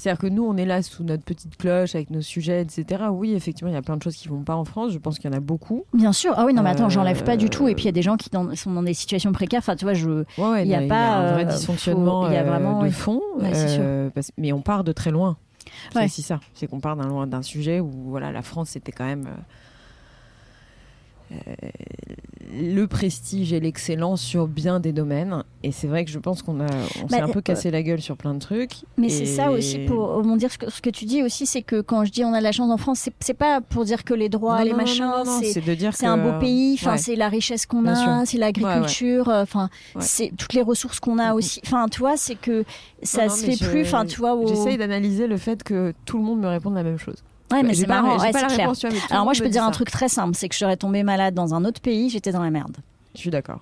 C'est-à-dire 0.00 0.18
que 0.18 0.26
nous, 0.28 0.44
on 0.44 0.56
est 0.56 0.64
là 0.64 0.80
sous 0.82 1.04
notre 1.04 1.22
petite 1.24 1.58
cloche 1.58 1.94
avec 1.94 2.08
nos 2.08 2.22
sujets, 2.22 2.62
etc. 2.62 3.04
Oui, 3.10 3.34
effectivement, 3.34 3.70
il 3.70 3.74
y 3.74 3.76
a 3.76 3.82
plein 3.82 3.98
de 3.98 4.02
choses 4.02 4.16
qui 4.16 4.28
vont 4.28 4.42
pas 4.42 4.56
en 4.56 4.64
France. 4.64 4.92
Je 4.92 4.98
pense 4.98 5.18
qu'il 5.18 5.30
y 5.30 5.34
en 5.34 5.36
a 5.36 5.40
beaucoup. 5.40 5.84
Bien 5.92 6.14
sûr. 6.14 6.32
Ah 6.36 6.46
oui, 6.46 6.54
non, 6.54 6.62
mais 6.62 6.70
attends, 6.70 6.88
j'enlève 6.88 7.22
pas 7.22 7.36
du 7.36 7.50
tout. 7.50 7.68
Et 7.68 7.74
puis 7.74 7.84
il 7.84 7.86
y 7.86 7.90
a 7.90 7.92
des 7.92 8.00
gens 8.00 8.16
qui 8.16 8.30
sont 8.56 8.72
dans 8.72 8.82
des 8.82 8.94
situations 8.94 9.32
précaires. 9.32 9.58
Enfin, 9.58 9.76
tu 9.76 9.84
vois, 9.84 9.92
je. 9.92 10.24
il 10.38 10.66
y 10.66 10.74
a 10.74 10.86
pas 10.86 11.16
un 11.16 11.32
vrai 11.32 11.44
euh, 11.44 11.48
dysfonctionnement 11.48 12.28
il 12.28 12.34
y 12.34 12.38
a 12.38 12.42
vraiment, 12.44 12.82
de 12.82 12.90
fond. 12.90 13.20
Euh, 13.42 14.10
mais 14.38 14.52
on 14.52 14.62
part 14.62 14.84
de 14.84 14.92
très 14.92 15.10
loin. 15.10 15.36
C'est 15.92 16.04
aussi 16.04 16.22
ça. 16.22 16.40
C'est 16.54 16.66
qu'on 16.66 16.80
part 16.80 16.96
d'un 16.96 17.42
sujet 17.42 17.78
où 17.80 17.90
voilà, 18.06 18.32
la 18.32 18.42
France 18.42 18.76
était 18.76 18.92
quand 18.92 19.04
même 19.04 19.28
euh, 21.32 21.36
le 22.52 22.86
prestige 22.86 23.52
et 23.52 23.60
l'excellence 23.60 24.20
sur 24.20 24.46
bien 24.48 24.80
des 24.80 24.92
domaines. 24.92 25.42
Et 25.62 25.72
c'est 25.72 25.86
vrai 25.86 26.04
que 26.04 26.10
je 26.10 26.18
pense 26.18 26.42
qu'on 26.42 26.60
a, 26.60 26.64
on 27.04 27.08
s'est 27.08 27.18
Bah, 27.18 27.24
un 27.24 27.28
peu 27.28 27.38
euh, 27.40 27.42
cassé 27.42 27.70
la 27.70 27.82
gueule 27.82 28.00
sur 28.00 28.16
plein 28.16 28.32
de 28.34 28.38
trucs. 28.38 28.72
Mais 28.96 29.06
Et- 29.08 29.10
c'est 29.10 29.26
ça 29.26 29.50
aussi 29.50 29.78
pour 29.80 30.08
rebondir 30.14 30.50
ce 30.50 30.58
que, 30.58 30.70
ce 30.70 30.80
que 30.80 30.90
tu 30.90 31.04
dis 31.04 31.22
aussi, 31.22 31.46
c'est 31.46 31.62
que 31.62 31.80
quand 31.80 32.04
je 32.04 32.10
dis 32.12 32.24
on 32.24 32.32
a 32.32 32.38
de 32.38 32.44
la 32.44 32.52
chance 32.52 32.70
en 32.70 32.76
France, 32.76 33.08
c'est, 33.20 33.34
pas 33.34 33.60
pour 33.60 33.84
dire 33.84 34.04
que 34.04 34.14
les 34.14 34.28
droits, 34.28 34.58
Non, 34.58 34.64
les 34.64 34.70
non, 34.70 34.76
machins, 34.78 35.10
c'est, 35.40 35.52
c'est 35.52 35.60
de 35.60 35.74
dire 35.74 35.94
c'est 35.94 36.06
que- 36.06 36.10
un 36.10 36.16
beau 36.18 36.38
pays, 36.40 36.74
enfin 36.80 36.92
Ouais. 36.92 36.98
c'est 36.98 37.16
la 37.16 37.28
richesse 37.28 37.66
qu'on 37.66 37.86
a, 37.86 38.24
c'est 38.26 38.38
l'agriculture, 38.38 39.28
euh, 39.28 39.42
enfin 39.42 39.68
Ouais. 39.94 40.02
c'est 40.02 40.32
toutes 40.36 40.54
les 40.54 40.62
ressources 40.62 41.00
qu'on 41.00 41.18
a 41.18 41.30
Mhm. 41.30 41.36
aussi. 41.36 41.60
Enfin 41.66 41.86
tu 41.88 42.00
vois, 42.00 42.16
c'est 42.16 42.34
que 42.36 42.64
ça 43.02 43.26
Non, 43.26 43.30
se 43.34 43.44
fait 43.44 43.52
je- 43.56 43.64
plus. 43.68 43.82
Enfin 43.82 44.04
tu 44.06 44.18
vois, 44.18 44.34
au- 44.34 44.46
J'essaye 44.48 44.76
d'analyser 44.78 45.26
le 45.26 45.36
fait 45.36 45.62
que 45.62 45.92
tout 46.04 46.16
le 46.18 46.24
monde 46.24 46.40
me 46.40 46.48
réponde 46.48 46.74
la 46.74 46.82
même 46.82 46.98
chose. 46.98 47.16
Ouais 47.52 47.62
mais 47.62 47.74
J'ai 47.74 47.82
c'est 47.82 47.86
marrant, 47.86 48.18
ouais, 48.18 48.32
c'est 48.32 48.40
la 48.40 48.46
clair. 48.48 48.58
réponse, 48.58 48.78
tu 48.80 48.88
vois, 48.88 48.96
mais 48.96 49.02
Alors 49.14 49.24
moi 49.24 49.32
je 49.34 49.42
peux 49.42 49.48
dire 49.48 49.64
un 49.64 49.70
truc 49.70 49.90
très 49.90 50.08
simple, 50.08 50.34
c'est 50.36 50.48
que 50.48 50.54
je 50.54 50.60
serais 50.60 50.76
tombée 50.76 51.02
malade 51.02 51.34
dans 51.34 51.54
un 51.54 51.64
autre 51.64 51.80
pays, 51.80 52.10
j'étais 52.10 52.32
dans 52.32 52.42
la 52.42 52.50
merde. 52.50 52.76
Je 53.14 53.20
suis 53.20 53.30
d'accord. 53.30 53.60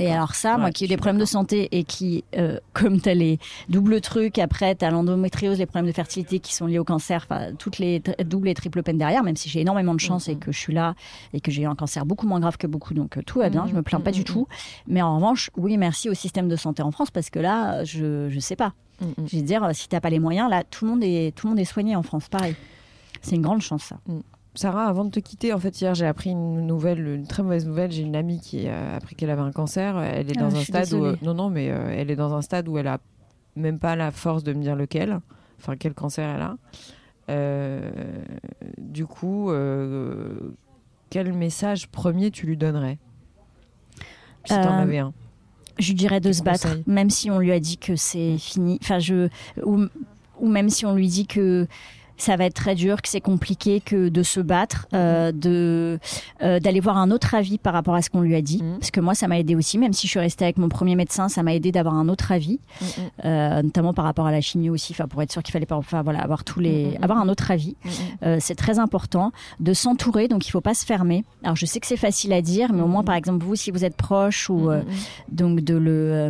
Et 0.00 0.10
alors 0.12 0.34
ça, 0.34 0.54
Ouais, 0.54 0.60
moi 0.60 0.70
qui 0.72 0.86
ai 0.86 0.88
des 0.88 0.96
problèmes 0.96 1.20
de 1.20 1.24
santé 1.24 1.68
et 1.70 1.84
qui, 1.84 2.24
euh, 2.36 2.58
comme 2.72 3.00
t'as 3.00 3.14
les 3.14 3.38
doubles 3.68 4.00
trucs, 4.00 4.40
après 4.40 4.74
t'as 4.74 4.90
l'endométriose, 4.90 5.56
les 5.60 5.66
problèmes 5.66 5.86
de 5.86 5.94
fertilité 5.94 6.40
qui 6.40 6.52
sont 6.52 6.66
liés 6.66 6.80
au 6.80 6.84
cancer, 6.84 7.24
enfin 7.30 7.52
toutes 7.56 7.78
les 7.78 8.02
doubles 8.24 8.48
et 8.48 8.54
triples 8.54 8.82
peines 8.82 8.98
derrière, 8.98 9.22
même 9.22 9.36
si 9.36 9.48
j'ai 9.48 9.60
énormément 9.60 9.94
de 9.94 10.00
chance 10.00 10.26
Mhm. 10.26 10.34
et 10.34 10.36
que 10.38 10.50
je 10.50 10.58
suis 10.58 10.72
là 10.74 10.94
et 11.32 11.40
que 11.40 11.52
j'ai 11.52 11.62
eu 11.62 11.66
un 11.66 11.76
cancer 11.76 12.04
beaucoup 12.06 12.26
moins 12.26 12.40
grave 12.40 12.56
que 12.56 12.66
beaucoup, 12.66 12.92
donc 12.92 13.18
euh, 13.18 13.22
tout 13.24 13.38
va 13.38 13.50
bien, 13.50 13.62
Mhm, 13.62 13.68
je 13.70 13.74
me 13.76 13.82
plains 13.82 14.00
pas 14.00 14.10
mhm, 14.10 14.16
du 14.16 14.24
tout. 14.24 14.48
Mais 14.88 15.00
en 15.00 15.14
revanche, 15.14 15.48
oui, 15.56 15.76
merci 15.76 16.08
au 16.10 16.14
système 16.14 16.48
de 16.48 16.56
santé 16.56 16.82
en 16.82 16.90
France 16.90 17.12
parce 17.12 17.30
que 17.30 17.38
là, 17.38 17.84
je 17.84 18.28
je 18.30 18.40
sais 18.40 18.56
pas. 18.56 18.72
Mm, 19.00 19.04
mm. 19.06 19.26
Je 19.30 19.36
veux 19.36 19.42
dire, 19.42 19.68
si 19.74 19.88
t'as 19.88 20.00
pas 20.00 20.10
les 20.10 20.18
moyens, 20.18 20.50
là, 20.50 20.64
tout 20.64 20.86
le 20.86 20.90
monde 20.90 21.04
est 21.04 21.32
tout 21.36 21.46
le 21.46 21.50
monde 21.50 21.60
est 21.60 21.64
soigné 21.64 21.94
en 21.94 22.02
France, 22.02 22.28
pareil. 22.28 22.56
C'est 23.22 23.36
une 23.36 23.42
grande 23.42 23.60
chance 23.62 23.84
ça. 23.84 23.98
Sarah, 24.54 24.86
avant 24.86 25.04
de 25.04 25.10
te 25.10 25.20
quitter, 25.20 25.52
en 25.52 25.58
fait, 25.60 25.80
hier, 25.80 25.94
j'ai 25.94 26.06
appris 26.06 26.30
une 26.30 26.66
nouvelle, 26.66 27.06
une 27.06 27.26
très 27.26 27.42
mauvaise 27.44 27.64
nouvelle. 27.66 27.92
J'ai 27.92 28.02
une 28.02 28.16
amie 28.16 28.40
qui 28.40 28.66
a 28.66 28.96
appris 28.96 29.14
qu'elle 29.14 29.30
avait 29.30 29.42
un 29.42 29.52
cancer. 29.52 29.98
Elle 30.00 30.30
est 30.30 30.38
Ah, 30.38 30.48
dans 30.48 30.56
un 30.56 30.62
stade 30.64 30.92
où, 30.94 31.04
non, 31.24 31.34
non, 31.34 31.48
mais 31.50 31.70
euh, 31.70 31.92
elle 31.94 32.10
est 32.10 32.16
dans 32.16 32.34
un 32.34 32.42
stade 32.42 32.66
où 32.68 32.76
elle 32.78 32.88
a 32.88 32.98
même 33.54 33.78
pas 33.78 33.94
la 33.94 34.10
force 34.10 34.42
de 34.42 34.52
me 34.52 34.62
dire 34.62 34.74
lequel, 34.74 35.20
enfin 35.58 35.76
quel 35.76 35.94
cancer 35.94 36.28
elle 36.28 36.42
a. 36.42 36.56
Euh, 37.30 37.90
du 38.78 39.06
coup, 39.06 39.50
euh, 39.50 40.34
quel 41.10 41.32
message 41.32 41.88
premier 41.88 42.30
tu 42.30 42.46
lui 42.46 42.56
donnerais 42.56 42.98
Si 44.44 44.54
t'en 44.54 44.78
Euh, 44.78 44.82
avais 44.82 44.98
un? 44.98 45.12
Je 45.78 45.88
lui 45.88 45.94
dirais 45.94 46.20
de 46.20 46.32
se 46.32 46.42
battre, 46.42 46.68
même 46.86 47.10
si 47.10 47.30
on 47.30 47.38
lui 47.38 47.52
a 47.52 47.60
dit 47.60 47.78
que 47.78 47.94
c'est 47.94 48.38
fini. 48.38 48.78
Enfin, 48.82 48.98
je 48.98 49.28
ou, 49.64 49.84
ou 50.40 50.48
même 50.48 50.70
si 50.70 50.84
on 50.86 50.94
lui 50.96 51.06
dit 51.06 51.26
que 51.26 51.68
ça 52.22 52.36
va 52.36 52.44
être 52.44 52.54
très 52.54 52.74
dur, 52.74 53.00
que 53.02 53.08
c'est 53.08 53.20
compliqué, 53.20 53.80
que 53.80 54.08
de 54.08 54.22
se 54.22 54.40
battre, 54.40 54.86
euh, 54.94 55.32
de 55.32 55.98
euh, 56.42 56.60
d'aller 56.60 56.80
voir 56.80 56.98
un 56.98 57.10
autre 57.10 57.34
avis 57.34 57.58
par 57.58 57.72
rapport 57.72 57.94
à 57.94 58.02
ce 58.02 58.10
qu'on 58.10 58.20
lui 58.20 58.34
a 58.34 58.42
dit. 58.42 58.62
Mhm. 58.62 58.78
Parce 58.78 58.90
que 58.90 59.00
moi, 59.00 59.14
ça 59.14 59.28
m'a 59.28 59.38
aidé 59.38 59.54
aussi, 59.54 59.78
même 59.78 59.92
si 59.92 60.06
je 60.06 60.12
suis 60.12 60.20
restée 60.20 60.44
avec 60.44 60.58
mon 60.58 60.68
premier 60.68 60.96
médecin, 60.96 61.28
ça 61.28 61.42
m'a 61.42 61.54
aidé 61.54 61.72
d'avoir 61.72 61.94
un 61.94 62.08
autre 62.08 62.32
avis, 62.32 62.60
Mm, 62.80 62.84
mm, 62.84 63.10
euh, 63.24 63.62
notamment 63.62 63.94
par 63.94 64.04
rapport 64.04 64.26
à 64.26 64.30
la 64.32 64.40
chimie 64.40 64.70
aussi. 64.70 64.92
Enfin, 64.92 65.08
pour 65.08 65.22
être 65.22 65.32
sûr 65.32 65.42
qu'il 65.42 65.52
fallait 65.52 65.66
pas, 65.66 65.76
enfin 65.76 66.02
voilà, 66.02 66.20
avoir 66.20 66.44
tous 66.44 66.60
les, 66.60 66.96
avoir 67.02 67.18
un 67.18 67.28
autre 67.28 67.50
avis. 67.50 67.76
mm, 67.84 67.88
mm. 67.88 68.40
C'est 68.40 68.54
très 68.54 68.78
important 68.78 69.32
de 69.60 69.72
s'entourer, 69.72 70.28
donc 70.28 70.46
il 70.46 70.50
faut 70.50 70.60
pas 70.60 70.74
se 70.74 70.84
fermer. 70.86 71.24
Alors 71.42 71.56
je 71.56 71.66
sais 71.66 71.80
que 71.80 71.86
c'est 71.86 71.96
facile 71.96 72.32
à 72.32 72.42
dire, 72.42 72.72
mais 72.72 72.82
au 72.82 72.86
moins 72.86 73.04
par 73.04 73.14
exemple 73.14 73.44
vous, 73.44 73.54
si 73.56 73.70
vous 73.70 73.84
êtes 73.84 73.96
proche 73.96 74.48
ou 74.50 74.58
Mm, 74.58 74.76
mm, 74.76 74.78
mm. 74.80 74.84
donc 75.32 75.60
de 75.60 75.74
le 75.76 76.28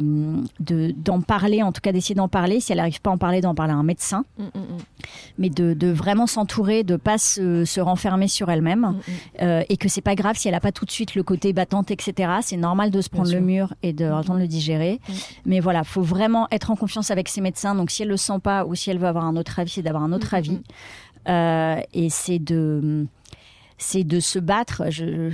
de 0.60 0.92
d'en 0.96 1.20
parler 1.20 1.62
en 1.62 1.72
tout 1.72 1.80
cas 1.80 1.92
d'essayer 1.92 2.14
d'en 2.14 2.28
parler 2.28 2.60
si 2.60 2.72
elle 2.72 2.78
n'arrive 2.78 3.00
pas 3.00 3.10
à 3.10 3.14
en 3.14 3.18
parler 3.18 3.40
d'en 3.40 3.54
parler 3.54 3.72
à 3.72 3.76
un 3.76 3.82
médecin 3.82 4.24
Mm, 4.38 4.42
mm, 4.44 4.58
mm. 4.58 4.78
mais 5.38 5.50
de, 5.50 5.74
de 5.78 5.88
vraiment 5.88 6.26
s'entourer 6.26 6.84
de 6.84 6.96
pas 6.96 7.18
se, 7.18 7.64
se 7.64 7.80
renfermer 7.80 8.28
sur 8.28 8.50
elle-même. 8.50 8.80
Mm, 8.80 8.90
mm. 8.90 9.00
euh, 9.42 9.62
et 9.68 9.76
que 9.76 9.88
c'est 9.88 10.00
pas 10.00 10.14
grave 10.14 10.36
si 10.36 10.48
elle 10.48 10.54
a 10.54 10.60
pas 10.60 10.72
tout 10.72 10.84
de 10.84 10.90
suite 10.90 11.14
le 11.14 11.22
côté 11.22 11.52
battante 11.52 11.90
etc 11.90 12.32
c'est 12.42 12.56
normal 12.56 12.90
de 12.90 13.00
se 13.00 13.08
prendre 13.08 13.32
le 13.32 13.40
mur 13.40 13.74
et 13.82 13.92
de 13.92 14.04
le 14.04 14.24
temps 14.24 14.34
de 14.34 14.40
le 14.40 14.48
digérer. 14.48 15.00
Mm. 15.08 15.12
mais 15.46 15.60
voilà 15.60 15.84
faut 15.84 16.02
vraiment 16.02 16.46
être 16.50 16.70
en 16.70 16.76
confiance 16.76 17.10
avec 17.10 17.28
ses 17.28 17.40
médecins. 17.40 17.74
Donc 17.74 17.90
si 17.90 18.02
elle 18.02 18.08
le 18.08 18.16
sent 18.16 18.38
pas 18.42 18.64
ou 18.64 18.74
si 18.74 18.90
elle 18.90 18.98
veut 18.98 19.06
avoir 19.06 19.24
un 19.24 19.36
autre 19.36 19.58
avis 19.58 19.70
c'est 19.70 19.82
d'avoir 19.82 20.02
un 20.02 20.12
autre 20.12 20.28
Mm, 20.28 20.36
mm, 20.36 20.38
avis. 20.38 20.60
Euh, 21.28 21.80
et 21.92 22.10
c'est 22.10 22.38
de 22.38 23.06
c'est 23.76 24.04
de 24.04 24.20
se 24.20 24.38
battre 24.38 24.84
je, 24.90 25.32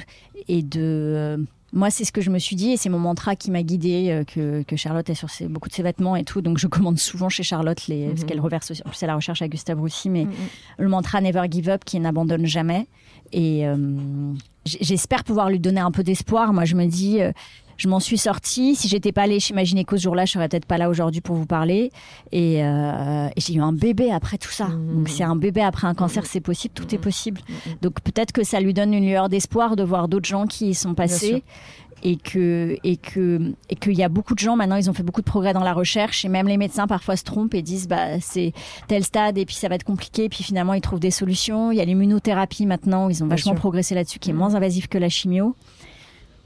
et 0.49 0.63
de 0.63 0.81
euh, 0.81 1.37
moi, 1.75 1.91
c'est 1.91 2.05
ce 2.05 2.13
que 2.13 2.21
je 2.23 2.31
me 2.31 2.39
suis 2.39 2.57
dit 2.57 2.71
et 2.71 2.77
c'est 2.77 2.89
mon 2.89 2.99
mantra 3.01 3.35
qui 3.37 3.51
m'a 3.51 3.63
guidée, 3.63 4.09
euh, 4.11 4.25
que, 4.25 4.63
que 4.63 4.77
Charlotte 4.77 5.11
est 5.11 5.15
sur 5.15 5.29
ses- 5.29 5.49
beaucoup 5.49 5.69
de 5.69 5.75
ses 5.75 5.83
vêtements 5.83 6.17
et 6.17 6.25
tout. 6.25 6.41
Donc, 6.41 6.57
je 6.59 6.67
commande 6.69 6.99
souvent 6.99 7.29
chez 7.29 7.43
Charlotte 7.43 7.87
les, 7.89 8.07
Mhm. 8.09 8.17
ce 8.17 8.25
qu'elle 8.25 8.41
reverse 8.41 8.71
aussi. 8.71 8.81
En 8.87 8.91
plus, 8.91 9.03
elle 9.03 9.09
la 9.09 9.17
recherche 9.17 9.43
à 9.43 9.49
Gustave 9.49 9.79
Roussy, 9.81 10.09
mais 10.09 10.25
mm. 10.25 10.31
le 10.79 10.89
mantra 10.89 11.21
Never 11.21 11.43
Give 11.51 11.69
Up 11.69 11.83
qui 11.85 11.99
n'abandonne 12.01 12.47
jamais. 12.47 12.87
Et 13.33 13.67
euh, 13.67 13.77
j'espère 14.65 15.25
pouvoir 15.25 15.51
lui 15.51 15.59
donner 15.59 15.81
un 15.81 15.91
peu 15.91 16.03
d'espoir. 16.05 16.53
Moi, 16.53 16.65
je 16.65 16.77
me 16.77 16.87
dis, 16.87 17.21
euh, 17.21 17.33
je 17.77 17.89
m'en 17.89 18.01
suis 18.01 18.19
sortie. 18.19 18.75
Si 18.75 18.89
j'étais 18.89 19.13
pas 19.13 19.23
allée 19.23 19.41
chez 19.41 19.55
ma 19.55 19.65
gynéco 19.65 19.97
ce 19.97 20.03
jour-là, 20.03 20.25
je 20.25 20.33
serais 20.33 20.49
peut-être 20.49 20.67
pas 20.67 20.79
là 20.79 20.89
aujourd'hui 20.89 21.21
pour 21.21 21.37
vous 21.37 21.47
parler. 21.47 21.91
Et, 22.33 22.65
euh, 22.65 23.29
et 23.37 23.41
j'ai 23.41 23.55
eu 23.55 23.61
un 23.61 23.73
bébé 23.73 24.11
après 24.13 24.39
tout 24.39 24.51
ça. 24.51 24.67
Mhm. 24.69 24.97
Donc, 24.97 25.09
c'est 25.09 25.25
un 25.25 25.37
bébé 25.37 25.61
après 25.63 25.87
un 25.87 25.95
cancer, 25.95 26.27
c'est 26.27 26.41
possible, 26.41 26.75
tout 26.75 26.95
est 26.95 26.99
Mhm. 26.99 27.03
possible. 27.03 27.41
Mm, 27.49 27.53
mm. 27.53 27.75
Donc, 27.83 28.01
peut-être 28.01 28.33
que 28.33 28.45
ça 28.45 28.61
lui 28.61 28.75
donne 28.75 28.95
une 28.95 29.07
lueur 29.07 29.29
d'espoir 29.29 29.77
de 29.77 29.83
voir 29.83 30.09
d'autres 30.09 30.29
gens 30.29 30.47
qui 30.47 30.69
y 30.71 30.75
sont 30.75 30.95
passés. 30.95 31.43
Et 32.03 32.17
que 32.17 32.77
et 32.85 32.99
que 32.99 33.55
et 33.71 33.77
qu'il 33.77 33.95
y 33.95 34.03
a 34.03 34.11
beaucoup 34.11 34.35
de 34.35 34.39
gens 34.39 34.57
maintenant, 34.57 34.77
ils 34.77 34.91
ont 34.91 34.93
fait 34.93 35.03
beaucoup 35.05 35.23
de 35.23 35.27
progrès 35.27 35.55
dans 35.55 35.63
la 35.63 35.73
recherche 35.73 36.25
et 36.27 36.29
même 36.29 36.47
les 36.49 36.59
médecins 36.59 36.87
parfois 36.87 37.17
se 37.17 37.25
trompent 37.25 37.55
et 37.55 37.63
disent 37.63 37.89
bah 37.89 38.21
c'est 38.21 38.53
tel 38.89 39.05
stade 39.05 39.39
et 39.39 39.47
puis 39.47 39.55
ça 39.55 39.69
va 39.69 39.77
être 39.77 39.85
compliqué. 39.85 40.29
Puis 40.29 40.45
finalement 40.45 40.75
ils 40.75 40.83
trouvent 40.83 41.01
des 41.01 41.13
solutions. 41.13 41.71
Il 41.73 41.79
y 41.79 41.81
a 41.81 41.85
l'immunothérapie 41.87 42.67
maintenant, 42.67 43.09
ils 43.09 43.25
ont 43.25 43.27
vachement 43.27 43.55
progressé 43.55 43.95
là-dessus, 43.95 44.19
qui 44.19 44.31
est 44.31 44.35
moins 44.35 44.55
invasif 44.55 44.87
que 44.89 44.99
la 44.99 45.09
chimio. 45.09 45.55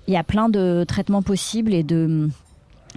Il 0.09 0.15
y 0.15 0.17
a 0.17 0.25
plein 0.25 0.49
de 0.49 0.85
traitements 0.89 1.23
possibles 1.23 1.73
et 1.73 1.85
de 1.85 2.29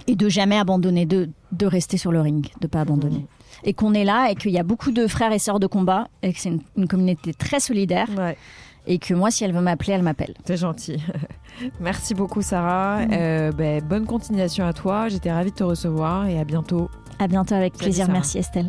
et 0.08 0.16
de 0.16 0.28
jamais 0.28 0.58
abandonner, 0.58 1.06
de 1.06 1.28
de 1.52 1.66
rester 1.66 1.96
sur 1.98 2.10
le 2.10 2.20
ring, 2.20 2.48
de 2.60 2.66
pas 2.66 2.80
abandonner. 2.80 3.18
Mhm. 3.18 3.26
Et 3.64 3.74
qu'on 3.74 3.94
est 3.94 4.04
là 4.04 4.30
et 4.30 4.34
qu'il 4.34 4.50
y 4.50 4.58
a 4.58 4.62
beaucoup 4.64 4.90
de 4.90 5.06
frères 5.06 5.30
et 5.32 5.38
sœurs 5.38 5.60
de 5.60 5.66
combat 5.68 6.08
et 6.22 6.32
que 6.32 6.40
c'est 6.40 6.48
une, 6.48 6.60
une 6.76 6.88
communauté 6.88 7.32
très 7.34 7.60
solidaire 7.60 8.08
Ouais. 8.16 8.36
et 8.86 8.98
que 8.98 9.14
moi 9.14 9.30
si 9.30 9.44
elle 9.44 9.52
veut 9.52 9.60
m'appeler, 9.60 9.92
elle 9.92 10.02
m'appelle. 10.02 10.34
C'est 10.46 10.56
gentil. 10.56 10.96
Merci 11.80 12.14
beaucoup, 12.14 12.40
Sarah. 12.42 13.00
Euh, 13.12 13.52
ben, 13.52 13.82
bonne 13.84 14.06
continuation 14.06 14.64
à 14.66 14.72
toi. 14.72 15.08
J'étais 15.08 15.30
ravie 15.30 15.50
de 15.50 15.56
te 15.56 15.62
recevoir 15.64 16.26
et 16.26 16.40
à 16.40 16.44
bientôt. 16.44 16.88
À 17.18 17.28
bientôt 17.28 17.54
avec 17.54 17.74
Salut, 17.74 17.84
plaisir. 17.84 18.06
Sarah. 18.06 18.18
Merci 18.18 18.38
Estelle. 18.38 18.68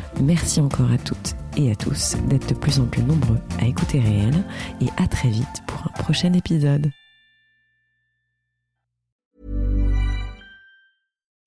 Merci 0.21 0.61
encore 0.61 0.91
à 0.91 0.99
toutes 0.99 1.35
et 1.57 1.71
à 1.71 1.75
tous 1.75 2.15
d'être 2.27 2.47
de 2.47 2.53
plus 2.53 2.79
en 2.79 2.85
plus 2.85 3.01
nombreux 3.01 3.39
à 3.59 3.65
écouter 3.65 3.99
Réel 3.99 4.43
et 4.79 4.89
à 4.97 5.07
très 5.07 5.29
vite 5.29 5.63
pour 5.65 5.81
un 5.87 6.03
prochain 6.03 6.33
épisode. 6.33 6.91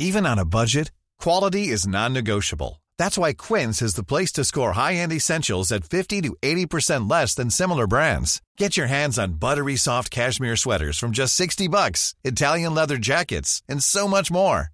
Even 0.01 0.27
on 0.27 0.39
a 0.41 0.45
budget, 0.45 0.91
quality 1.21 1.69
is 1.69 1.87
non-negotiable. 1.87 2.83
That's 2.99 3.17
why 3.17 3.33
Quince 3.33 3.81
is 3.81 3.95
the 3.95 4.03
place 4.03 4.33
to 4.33 4.45
score 4.45 4.73
high-end 4.73 5.13
essentials 5.13 5.71
at 5.71 5.85
50 5.85 6.23
to 6.23 6.37
80% 6.43 7.09
less 7.09 7.35
than 7.35 7.51
similar 7.51 7.87
brands. 7.87 8.43
Get 8.59 8.77
your 8.77 8.89
hands 8.89 9.19
on 9.19 9.35
buttery 9.39 9.77
soft 9.77 10.11
cashmere 10.11 10.57
sweaters 10.57 10.99
from 10.99 11.13
just 11.13 11.35
60 11.35 11.69
bucks, 11.69 12.15
Italian 12.25 12.75
leather 12.75 12.99
jackets, 12.99 13.63
and 13.69 13.83
so 13.83 14.09
much 14.09 14.33
more. 14.33 14.74